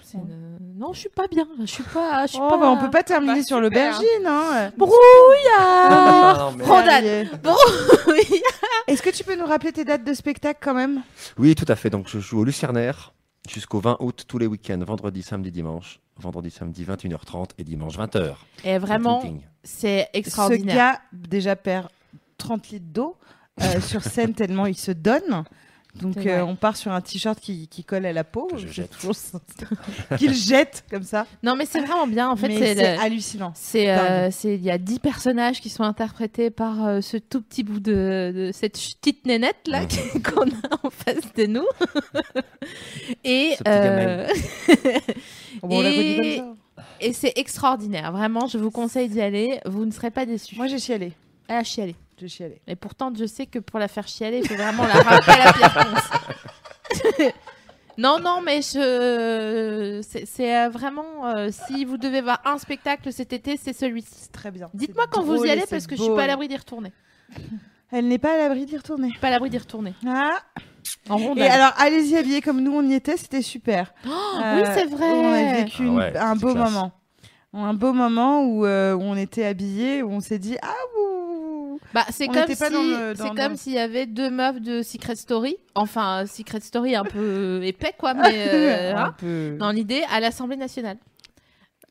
c'est 0.03 0.19
une- 0.19 0.59
Non, 0.77 0.93
je 0.93 1.01
suis 1.01 1.09
pas 1.09 1.29
bien. 1.29 1.47
Je 1.61 1.67
suis 1.67 1.83
pas. 1.85 2.27
Je 2.27 2.33
suis 2.33 2.41
Oh, 2.43 2.49
pas... 2.49 2.57
bah, 2.59 2.71
on 2.71 2.79
peut 2.79 2.91
pas 2.91 3.03
terminer 3.03 3.41
Pas 3.41 3.43
sur 3.45 3.61
l'aubergine. 3.61 4.27
Hein. 4.27 4.71
Brouillard 4.77 6.39
Non, 6.51 6.53
mais- 6.57 6.65
Rondade. 6.65 6.89
Allez. 6.89 7.25
Brouillard 7.43 8.61
Est-ce 8.87 9.03
que 9.03 9.11
tu 9.11 9.23
peux 9.25 9.37
nous 9.37 9.47
rappeler 9.47 9.73
tes 9.73 9.85
dates 9.85 10.05
de 10.05 10.15
spectacle 10.15 10.61
quand 10.63 10.75
même? 10.75 11.03
Oui, 11.37 11.55
tout 11.55 11.67
à 11.69 11.77
fait. 11.77 11.91
Donc, 11.91 12.09
je 12.09 12.19
joue 12.19 12.41
au 12.41 12.45
Lucernaire 12.45 13.13
jusqu'au 13.49 13.81
20 13.81 13.97
août 14.01 14.25
tous 14.27 14.39
les 14.39 14.47
week-ends, 14.47 14.79
vendredi, 14.85 15.23
samedi, 15.23 15.51
dimanche. 15.53 16.01
Vendredi, 16.17 16.51
samedi, 16.51 16.85
21h30 16.85 17.51
et 17.59 17.65
dimanche, 17.65 17.97
20h. 17.97 18.35
Et 18.65 18.79
vraiment, 18.79 19.23
c'est 19.63 20.09
Ce 20.13 20.19
extraordinaire. 20.19 20.75
gars 20.75 21.01
déjà 21.13 21.55
perd 21.55 21.89
30 22.39 22.71
litres 22.71 22.87
d'eau 22.93 23.17
euh, 23.61 23.81
sur 23.81 24.03
scène 24.03 24.35
tellement 24.35 24.67
il 24.67 24.77
se 24.77 24.91
donne. 24.91 25.45
Donc 26.01 26.17
euh, 26.27 26.43
on 26.43 26.57
part 26.57 26.77
sur 26.77 26.93
un 26.93 27.01
t-shirt 27.01 27.39
qui, 27.41 27.69
qui 27.69 27.85
colle 27.85 28.07
à 28.07 28.13
la 28.13 28.25
peau. 28.25 28.47
Que 28.47 28.57
je 28.59 28.67
C'est 28.69 28.73
jette. 28.73 28.91
toujours 28.91 29.15
ça. 29.15 29.41
Qu'il 30.19 30.35
jette 30.35 30.85
comme 30.91 31.03
ça. 31.03 31.27
Non, 31.43 31.57
mais 31.57 31.67
c'est 31.67 31.81
vraiment 31.81 32.07
bien. 32.07 32.29
En 32.31 32.37
fait, 32.37 32.57
c'est 32.57 32.75
le- 32.75 33.01
hallucinant. 33.01 33.53
C'est, 33.55 33.91
euh, 33.91 34.31
c'est, 34.31 34.55
il 34.55 34.63
y 34.63 34.71
a 34.71 34.79
dix 34.79 34.99
personnages 34.99 35.61
qui 35.61 35.69
sont 35.69 35.83
interprétés 35.85 36.51
par 36.51 36.87
euh, 36.87 37.01
ce 37.01 37.17
tout 37.17 37.41
petit 37.43 37.63
bout 37.63 37.81
de, 37.81 38.33
de 38.35 38.51
cette 38.53 38.75
petite 38.75 39.27
nénette 39.27 39.67
là 39.67 39.85
qu'on 40.25 40.49
a 40.49 40.79
en 40.87 40.91
face 40.91 41.33
de 41.37 41.47
nous. 41.47 41.67
et 43.25 43.55
Bon, 45.63 45.83
et 47.01 47.13
c'est 47.13 47.33
extraordinaire. 47.37 48.13
Vraiment, 48.13 48.47
je 48.47 48.59
vous 48.59 48.71
conseille 48.71 49.09
d'y 49.09 49.21
aller. 49.21 49.61
Vous 49.67 49.85
ne 49.85 49.91
serez 49.91 50.11
pas 50.11 50.27
déçus. 50.27 50.57
Moi 50.57 50.67
j'ai 50.69 50.79
chialé. 50.79 51.13
Elle 51.49 51.57
a 51.57 51.65
chialé. 51.65 51.95
J'ai 52.19 52.29
chialé. 52.29 52.61
Et 52.67 52.77
pourtant, 52.77 53.13
je 53.17 53.25
sais 53.27 53.47
que 53.47 53.59
pour 53.59 53.79
la 53.79 53.89
faire 53.89 54.07
chialer, 54.09 54.39
il 54.43 54.49
faut 54.49 54.55
vraiment 54.57 54.85
la 54.87 54.95
rappeler 54.95 55.33
à 55.35 55.45
la 55.47 55.53
pierre 55.53 55.75
ponce. 55.75 57.33
Non, 58.01 58.21
non, 58.21 58.41
mais 58.47 58.63
je... 58.63 60.01
c'est, 60.25 60.57
euh, 60.57 60.69
vraiment, 60.69 61.27
euh, 61.35 61.49
si 61.51 61.85
vous 61.85 61.97
devez 61.97 62.21
voir 62.21 62.41
un 62.45 62.57
spectacle 62.59 63.13
cet 63.13 63.33
été, 63.33 63.57
c'est 63.57 63.73
celui-ci. 63.73 64.07
C'est 64.13 64.31
très 64.31 64.53
bien. 64.53 64.71
Dites-moi 64.73 65.07
quand 65.11 65.25
vous 65.25 65.45
y 65.45 65.51
allez 65.51 65.65
parce 65.69 65.89
que 65.89 65.97
je 65.97 66.03
suis 66.03 66.11
beau. 66.11 66.15
pas 66.15 66.23
à 66.23 66.27
l'abri 66.29 66.47
d'y 66.47 66.57
retourner. 66.57 66.93
Elle 67.91 68.07
n'est 68.07 68.19
pas 68.19 68.35
à 68.35 68.39
l'abri 68.39 68.67
d'y 68.67 68.77
retourner. 68.77 69.13
Pas 69.21 69.27
à 69.27 69.31
l'abri 69.31 69.51
d'y 69.51 69.59
retourner. 69.59 69.95
Ah. 70.07 70.39
En 71.09 71.19
Et 71.19 71.27
rondelle. 71.27 71.51
alors 71.51 71.73
allez-y 71.77 72.17
habillés 72.17 72.41
comme 72.41 72.61
nous 72.61 72.73
on 72.73 72.83
y 72.89 72.95
était, 72.95 73.17
c'était 73.17 73.43
super. 73.43 73.93
Oh, 74.07 74.11
Euh, 74.45 74.61
oui, 74.63 74.69
c'est 74.75 74.85
vrai. 74.85 75.11
On 75.11 75.33
a 75.33 75.53
vécu 75.65 75.77
Ah 75.81 75.85
une- 75.85 75.97
ouais, 75.97 76.17
un 76.17 76.37
beau 76.37 76.53
classe. 76.55 76.71
moment. 76.71 76.93
Un 77.53 77.75
beau 77.75 77.93
moment 77.93 78.45
où, 78.45 78.65
euh, 78.65 78.95
où 78.95 79.01
on 79.03 79.17
était 79.17 79.45
habillés, 79.45 80.05
où 80.05 80.11
on 80.13 80.21
s'est 80.21 80.39
dit 80.39 80.57
ah 80.63 80.69
Bah, 81.95 82.05
c'est 82.11 82.27
comme 82.29 82.47
si, 82.49 82.57
pas 82.57 82.71
dans 82.71 82.83
le- 82.83 83.15
dans- 83.15 83.25
c'est 83.29 83.35
dans- 83.35 83.35
comme 83.35 83.57
s'il 83.57 83.73
y 83.73 83.79
avait 83.79 84.07
deux 84.07 84.31
meufs 84.31 84.61
de 84.61 84.83
Secret 84.83 85.17
Story. 85.17 85.57
Enfin, 85.75 86.25
Secret 86.27 86.61
Story 86.61 86.95
un 86.97 87.05
peu 87.05 87.61
épais, 87.65 87.93
quoi, 87.99 88.15
mais 88.15 88.33
euh, 88.49 88.95
un 88.95 89.05
hein, 89.07 89.15
peu. 89.19 89.57
dans 89.59 89.71
l'idée, 89.71 90.03
à 90.11 90.21
l'Assemblée 90.21 90.57
nationale. 90.57 90.99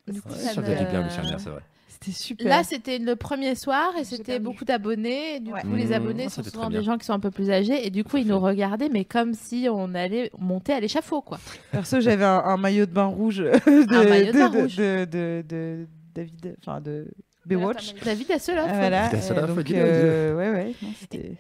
Du 0.08 0.22
coup, 0.22 0.30
Ouais, 0.30 0.36
ça 0.36 0.54
ça 0.54 0.62
me- 0.62 0.66
fait 0.68 0.76
du 0.76 0.86
bien, 0.86 1.02
Lucia 1.04 1.22
Mère, 1.24 1.40
c'est 1.40 1.50
vrai. 1.50 1.62
C'était 1.90 2.12
super. 2.12 2.48
Là, 2.48 2.64
c'était 2.64 3.00
le 3.00 3.16
premier 3.16 3.56
soir 3.56 3.92
et 4.00 4.04
c'était 4.06 4.38
beaucoup 4.38 4.66
d'abonnés. 4.66 5.38
et 5.38 5.40
Du 5.40 5.52
Ouais. 5.52 5.62
coup, 5.62 5.74
les 5.74 5.88
Mmh, 5.88 5.94
abonnés 5.94 6.30
sont 6.30 6.44
souvent 6.44 6.70
des 6.70 6.84
gens 6.84 6.98
qui 7.00 7.06
sont 7.08 7.14
un 7.14 7.20
peu 7.20 7.32
plus 7.32 7.50
âgés 7.50 7.88
et 7.88 7.90
du 7.90 8.04
coup, 8.04 8.18
ils 8.18 8.24
fait. 8.24 8.30
nous 8.30 8.40
regardaient, 8.40 8.90
mais 8.90 9.04
comme 9.04 9.34
si 9.34 9.68
on 9.72 9.96
allait 9.96 10.30
monter 10.38 10.74
à 10.74 10.80
l'échafaud, 10.80 11.22
quoi. 11.22 11.40
Perso, 11.72 12.00
j'avais 12.00 12.24
un, 12.24 12.38
un 12.46 12.56
maillot 12.58 12.86
de 12.86 12.92
bain 12.92 13.06
rouge 13.06 13.38
de, 13.66 14.08
maillot 14.10 14.32
de 14.32 14.38
bain 14.38 14.50
de- 14.50 14.58
rouge. 14.60 14.76
de, 14.76 15.06
de, 15.06 15.44
de 15.50 15.88
David, 16.14 16.56
enfin 16.62 16.82
de 16.82 17.08
Baywatch. 17.48 17.94
David 18.04 18.32
Hasselhoff. 18.32 18.68
Ah, 18.70 18.74
voilà. 18.78 19.10
Euh, 19.14 19.48
donc, 19.56 19.72
euh, 19.72 20.36
ouais, 20.36 20.50
ouais. 20.52 20.76
non, 20.82 20.90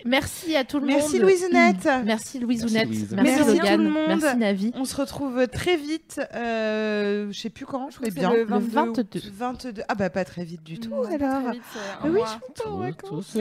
Merci 0.05 0.55
à 0.55 0.63
tout 0.63 0.79
le 0.79 0.85
Merci 0.87 1.13
monde. 1.13 1.21
Louisounette. 1.23 1.89
Merci 2.05 2.39
Louise 2.39 2.61
Merci, 2.61 2.75
Ounette. 2.75 2.87
Louise. 2.87 3.11
Merci, 3.15 3.31
Merci 3.43 3.57
Logan. 3.57 3.75
tout 3.77 3.83
le 3.83 3.89
monde. 3.89 4.07
Merci 4.21 4.37
Navi. 4.37 4.71
On 4.75 4.85
se 4.85 4.95
retrouve 4.95 5.47
très 5.47 5.75
vite. 5.77 6.21
Euh, 6.35 7.27
je 7.31 7.39
sais 7.39 7.49
plus 7.49 7.65
quand, 7.65 7.89
Je 7.89 7.95
crois 7.97 8.07
mais 8.07 8.09
que 8.11 8.19
bien. 8.19 8.31
c'est 8.31 8.37
Le 8.37 8.43
22. 8.45 8.71
22. 8.73 9.19
22. 9.33 9.81
Ah 9.87 9.95
bah 9.95 10.09
pas 10.09 10.25
très 10.25 10.43
vite 10.43 10.63
du 10.63 10.79
tout. 10.79 10.93
Alors. 10.93 11.51
vite, 11.51 11.61
Ah 12.01 12.05
oui, 12.05 12.19
je 12.23 12.61
suis 12.61 12.69
en 12.69 12.77
vacances. 12.77 13.37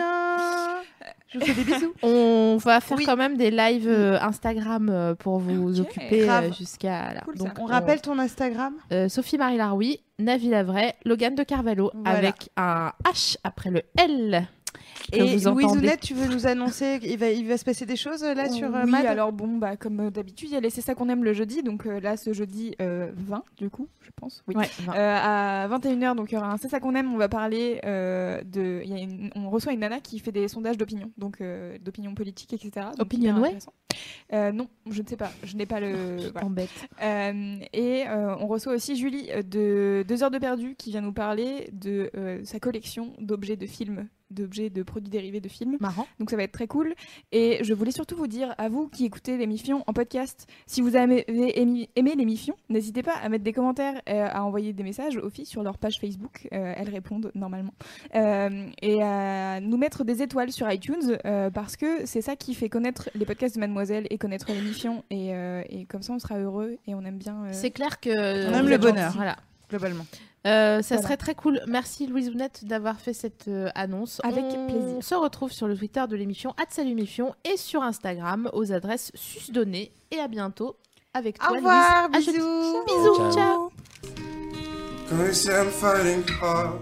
Ah. 0.00 0.80
Je 1.30 1.38
vous 1.38 1.44
fais 1.44 1.52
des 1.54 1.64
bisous. 1.64 1.92
On 2.02 2.56
va 2.58 2.80
faire 2.80 2.96
Oui. 2.96 3.04
quand 3.04 3.16
même 3.16 3.36
des 3.36 3.50
lives 3.50 3.86
euh, 3.88 4.18
Instagram 4.20 4.88
euh, 4.90 5.14
pour 5.14 5.38
vous 5.38 5.80
occuper 5.80 6.28
euh, 6.28 6.50
jusqu'à 6.52 7.12
là. 7.14 7.20
Cool. 7.24 7.36
Donc, 7.36 7.50
On 7.60 7.66
rappelle 7.66 8.00
ton 8.00 8.18
Instagram? 8.18 8.74
euh, 8.92 9.08
Sophie 9.10 9.36
Marie 9.36 9.58
Laroui, 9.58 10.00
Navi 10.20 10.48
Lavray, 10.48 10.94
Logan 11.04 11.36
de 11.36 11.44
Carvalho 11.44 11.92
Voilà. 11.94 12.10
avec 12.18 12.50
un 12.56 12.92
H 13.04 13.36
après 13.44 13.70
le 13.70 13.82
L. 13.96 14.48
que 15.10 15.16
Et 15.16 15.36
vous. 15.36 15.48
Ounette, 15.48 16.00
tu 16.00 16.14
veux 16.14 16.26
nous 16.32 16.46
annoncer 16.46 16.98
il 17.02 17.16
va, 17.18 17.30
il 17.30 17.46
va 17.46 17.56
se 17.56 17.64
passer 17.64 17.86
des 17.86 17.96
choses 17.96 18.22
là 18.22 18.48
sur 18.48 18.74
euh, 18.74 18.82
oui, 18.84 18.90
Mad? 18.90 19.06
alors 19.06 19.32
bon, 19.32 19.58
bah, 19.58 19.76
comme 19.76 20.00
euh, 20.00 20.10
d'habitude, 20.10 20.48
il 20.50 20.54
y 20.54 20.56
a 20.56 20.60
laissé 20.60 20.80
ça 20.80 20.94
qu'on 20.94 21.08
aime 21.08 21.24
le 21.24 21.32
jeudi. 21.32 21.62
Donc 21.62 21.86
euh, 21.86 22.00
là, 22.00 22.16
ce 22.16 22.32
jeudi 22.32 22.74
euh, 22.80 23.10
20, 23.16 23.42
du 23.56 23.70
coup, 23.70 23.88
je 24.02 24.10
pense. 24.16 24.42
Oui. 24.48 24.54
Ouais, 24.56 24.68
Euh, 24.94 25.16
à 25.20 25.68
21h, 25.68 26.14
donc 26.16 26.32
il 26.32 26.34
y 26.34 26.38
aura 26.38 26.52
un 26.52 26.56
C'est 26.56 26.68
ça 26.68 26.80
qu'on 26.80 26.94
aime. 26.94 27.12
On 27.12 27.18
va 27.18 27.28
parler 27.28 27.80
euh, 27.84 28.40
de. 28.44 28.80
il 28.84 28.90
y 28.90 28.94
a 28.94 28.98
une- 28.98 29.30
on 29.34 29.50
reçoit 29.50 29.72
une 29.72 29.80
nana 29.80 30.00
qui 30.00 30.18
fait 30.18 30.32
des 30.32 30.48
sondages 30.48 30.76
d'opinion, 30.78 31.10
donc 31.18 31.40
euh, 31.40 31.76
d'opinion 31.80 32.14
politique, 32.14 32.52
etc. 32.52 32.86
Donc, 32.96 33.12
intéressant. 33.48 33.72
euh, 34.32 34.52
Non, 34.52 34.68
je 34.90 35.02
ne 35.02 35.06
sais 35.06 35.16
pas. 35.16 35.30
Je 35.44 35.56
n'ai 35.56 35.66
pas 35.66 35.80
le. 35.80 36.16
voilà. 36.32 36.40
T'embête. 36.40 36.68
Euh, 37.02 37.56
et 37.72 38.04
euh, 38.08 38.34
on 38.40 38.46
reçoit 38.46 38.74
aussi 38.74 38.96
Julie 38.96 39.28
de 39.48 40.04
Deux 40.06 40.22
heures 40.22 40.30
de 40.30 40.38
perdu 40.38 40.74
qui 40.76 40.90
vient 40.90 41.00
nous 41.00 41.12
parler 41.12 41.68
de 41.72 42.10
euh, 42.16 42.40
sa 42.44 42.58
collection 42.60 43.12
d'objets 43.20 43.56
de 43.56 43.66
films, 43.66 44.08
d'objets 44.30 44.70
de 44.70 44.82
produits 44.82 45.10
dérivés 45.10 45.40
de 45.40 45.48
films. 45.48 45.76
Marrant. 45.80 46.06
Donc 46.18 46.30
ça 46.30 46.36
va 46.36 46.42
être 46.42 46.52
très 46.52 46.66
cool. 46.66 46.94
Et 47.32 47.58
je 47.62 47.74
voulais 47.74 47.90
surtout 47.90 48.16
vous 48.16 48.26
dire, 48.26 48.54
à 48.58 48.68
vous 48.68 48.88
qui 48.88 49.04
écoutez 49.04 49.36
l'émission 49.36 49.84
en 49.86 49.92
podcast, 49.92 50.46
si 50.66 50.80
vous 50.82 50.96
avez 50.96 51.24
aimé, 51.60 51.88
aimé 51.96 52.14
l'émission, 52.16 52.54
n'hésitez 52.68 53.02
pas 53.02 53.14
à 53.14 53.28
mettre 53.28 53.44
des 53.44 53.52
commentaires, 53.52 54.00
euh, 54.08 54.26
à 54.30 54.44
envoyer 54.44 54.72
des 54.72 54.82
messages 54.82 55.16
aux 55.16 55.30
filles 55.30 55.46
sur 55.46 55.62
leur 55.62 55.78
page 55.78 55.98
Facebook. 56.00 56.48
Euh, 56.52 56.74
elles 56.76 56.90
répondent 56.90 57.30
normalement. 57.34 57.72
Euh, 58.14 58.66
et 58.82 59.02
à 59.02 59.60
nous 59.60 59.76
mettre 59.76 60.04
des 60.04 60.22
étoiles 60.22 60.52
sur 60.52 60.70
iTunes 60.70 61.18
euh, 61.24 61.50
parce 61.50 61.76
que 61.76 62.04
c'est 62.06 62.20
ça 62.22 62.36
qui 62.36 62.54
fait 62.54 62.68
connaître 62.68 63.10
les 63.14 63.24
podcasts 63.24 63.54
de 63.54 63.60
Mademoiselle 63.60 64.06
et 64.10 64.18
connaître 64.18 64.52
l'émission. 64.52 65.04
Et, 65.10 65.34
euh, 65.34 65.62
et 65.68 65.84
comme 65.86 66.02
ça, 66.02 66.12
on 66.12 66.18
sera 66.18 66.38
heureux 66.38 66.76
et 66.86 66.94
on 66.94 67.04
aime 67.04 67.18
bien. 67.18 67.44
euh, 67.44 67.48
C'est 67.52 67.70
clair 67.70 68.00
que. 68.00 68.10
On 68.50 68.54
aime 68.54 68.68
le 68.68 68.78
bonheur. 68.78 69.12
Voilà. 69.12 69.36
globalement. 69.70 70.04
Euh, 70.46 70.80
ça 70.82 70.94
Voilà. 70.94 71.02
serait 71.02 71.16
très 71.16 71.34
cool. 71.34 71.60
Merci 71.66 72.06
Louise 72.06 72.28
Ounette 72.28 72.64
d'avoir 72.64 73.00
fait 73.00 73.12
cette 73.12 73.48
euh, 73.48 73.68
annonce. 73.74 74.20
Avec 74.24 74.44
On 74.44 74.66
plaisir. 74.66 75.02
se 75.02 75.14
retrouve 75.14 75.50
sur 75.52 75.66
le 75.66 75.76
Twitter 75.76 76.04
de 76.08 76.16
l'émission 76.16 76.54
@salumifion 76.70 77.34
et 77.44 77.56
sur 77.56 77.82
Instagram 77.82 78.48
aux 78.52 78.72
adresses 78.72 79.10
susdonnées. 79.14 79.90
Et 80.10 80.20
à 80.20 80.28
bientôt 80.28 80.76
avec 81.12 81.38
toi 81.38 81.50
Au 81.50 81.54
revoir, 81.56 82.08
Louise. 82.08 82.16
À 82.16 82.32
jeudi. 82.32 82.38
bisous. 82.38 82.84
Bisous. 82.86 83.16
Ciao. 83.16 83.32
Ciao. 83.32 83.72
They 85.18 85.34
say 85.34 85.52
I'm 85.60 85.70
fighting 85.70 86.22
hard. 86.40 86.78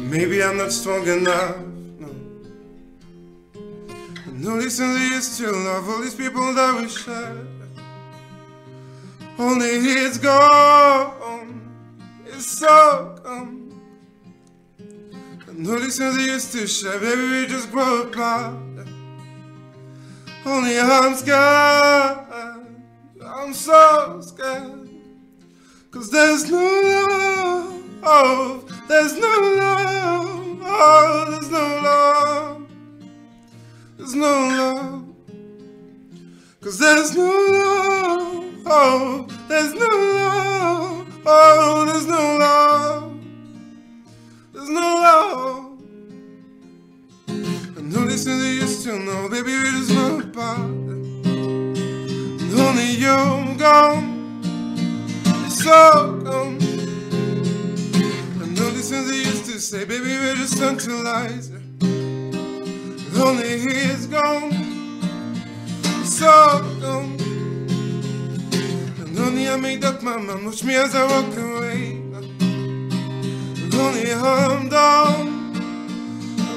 Maybe 0.00 0.42
I'm 0.42 0.56
not 0.56 0.70
strong 0.70 1.06
enough. 1.06 1.56
No. 2.00 2.08
I 4.26 4.30
know 4.40 4.58
this 4.60 4.80
and 4.80 4.96
this 4.96 5.38
to 5.38 5.50
love 5.50 5.88
all 5.88 6.00
these 6.02 6.14
people 6.14 6.54
that 6.54 6.80
we 6.80 6.88
share. 6.88 7.36
Only 9.38 9.66
it's 9.68 10.18
gone. 10.18 11.12
Know 15.58 15.76
this 15.80 15.98
and 15.98 16.16
this 16.16 16.52
to 16.52 16.68
share. 16.68 17.00
Baby, 17.00 17.20
we 17.32 17.46
just 17.48 17.72
grow 17.72 18.02
apart. 18.02 18.54
Only 20.46 20.78
I'm 20.78 21.16
scared. 21.16 22.18
I'm 23.26 23.52
so 23.52 24.20
scared. 24.20 24.88
Cause 25.90 26.10
there's 26.10 26.48
no 26.48 26.58
love, 26.58 27.82
oh, 28.04 28.64
there's 28.86 29.18
no 29.18 29.26
love, 29.26 30.58
oh, 30.62 31.26
there's 31.30 31.50
no 31.50 31.58
love, 31.82 32.70
there's 33.96 34.14
no 34.14 34.30
love. 34.30 35.04
Cause 36.60 36.78
there's 36.78 37.16
no 37.16 37.24
love, 37.24 38.62
oh, 38.66 39.26
there's 39.48 39.74
no 39.74 39.88
love, 39.88 41.20
oh, 41.26 41.84
there's 41.86 42.06
no 42.06 42.36
love, 42.38 43.07
no 44.70 44.80
love. 44.80 45.78
I 47.28 47.80
know. 47.80 48.04
this 48.06 48.26
only 48.26 48.58
since 48.58 48.84
you 48.84 48.92
to 48.92 48.98
know, 48.98 49.28
baby, 49.30 49.52
we 49.52 49.70
just 49.70 49.90
my 49.94 50.30
part. 50.34 50.58
And 50.60 52.52
only 52.52 52.90
you're 52.96 53.54
gone, 53.56 54.40
it's 55.46 55.66
all 55.66 56.12
gone. 56.18 56.58
And 58.42 58.60
only 58.60 58.82
since 58.82 59.08
they 59.08 59.16
used 59.16 59.46
to 59.46 59.58
say, 59.58 59.86
baby, 59.86 60.18
we're 60.18 60.34
just 60.34 60.54
centralizer. 60.54 61.62
And 61.80 63.16
only 63.16 63.60
he 63.60 63.68
is 63.68 64.06
gone, 64.06 64.52
it's 66.00 66.20
all 66.20 66.60
gone. 66.78 67.16
And 69.00 69.18
only 69.18 69.48
I 69.48 69.56
made 69.56 69.82
up 69.82 70.02
my 70.02 70.18
mind, 70.18 70.44
watch 70.44 70.62
me 70.62 70.74
as 70.74 70.94
I 70.94 71.06
walk 71.06 71.34
away. 71.38 71.97
Only 73.80 74.06
down, 74.70 75.24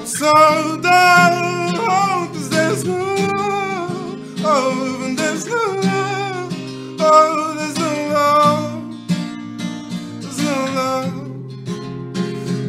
so 0.05 0.33
down, 0.81 1.75
oh, 1.77 2.29
cause 2.33 2.49
there's 2.49 2.83
no 2.83 2.97
love, 2.97 4.43
oh, 4.43 5.03
and 5.05 5.17
there's 5.19 5.45
no 5.45 5.53
love, 5.83 6.53
oh, 6.99 7.53
there's 7.57 7.77
no 7.77 7.91
love. 8.13 8.71
There's 10.21 10.39
no 10.39 10.55
love, 10.73 11.13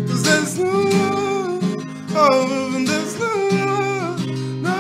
cause 0.09 0.23
there's 0.23 0.59
no 0.59 0.71
love, 0.71 1.65
oh, 2.15 2.77
and 2.77 2.87
there's 2.87 3.15
no 3.19 3.33
love, 3.65 4.21
no, 4.63 4.75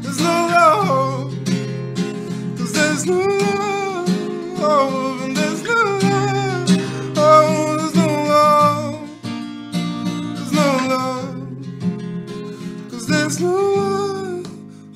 there's 0.00 0.20
no 0.20 0.34
love, 0.56 1.32
cause 2.56 2.72
there's 2.72 3.04
no 3.04 3.41
there's 13.32 13.40
no 13.40 13.56
love, 13.72 14.46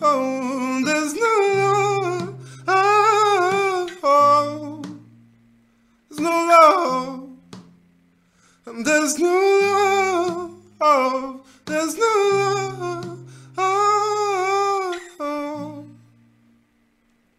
oh, 0.02 0.82
there's 0.84 1.14
no 1.14 1.32
love, 1.56 2.34
oh. 4.02 4.82
There's 6.10 6.20
no 6.20 6.30
love, 6.30 7.30
and 8.66 8.84
there's 8.84 9.18
no 9.18 9.28
love, 9.62 10.50
oh, 10.82 11.40
there's 11.64 11.96
no 11.96 12.12
love, 12.34 13.18
oh. 15.18 15.86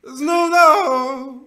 there's 0.03 0.21
no 0.21 0.47
love. 0.49 1.46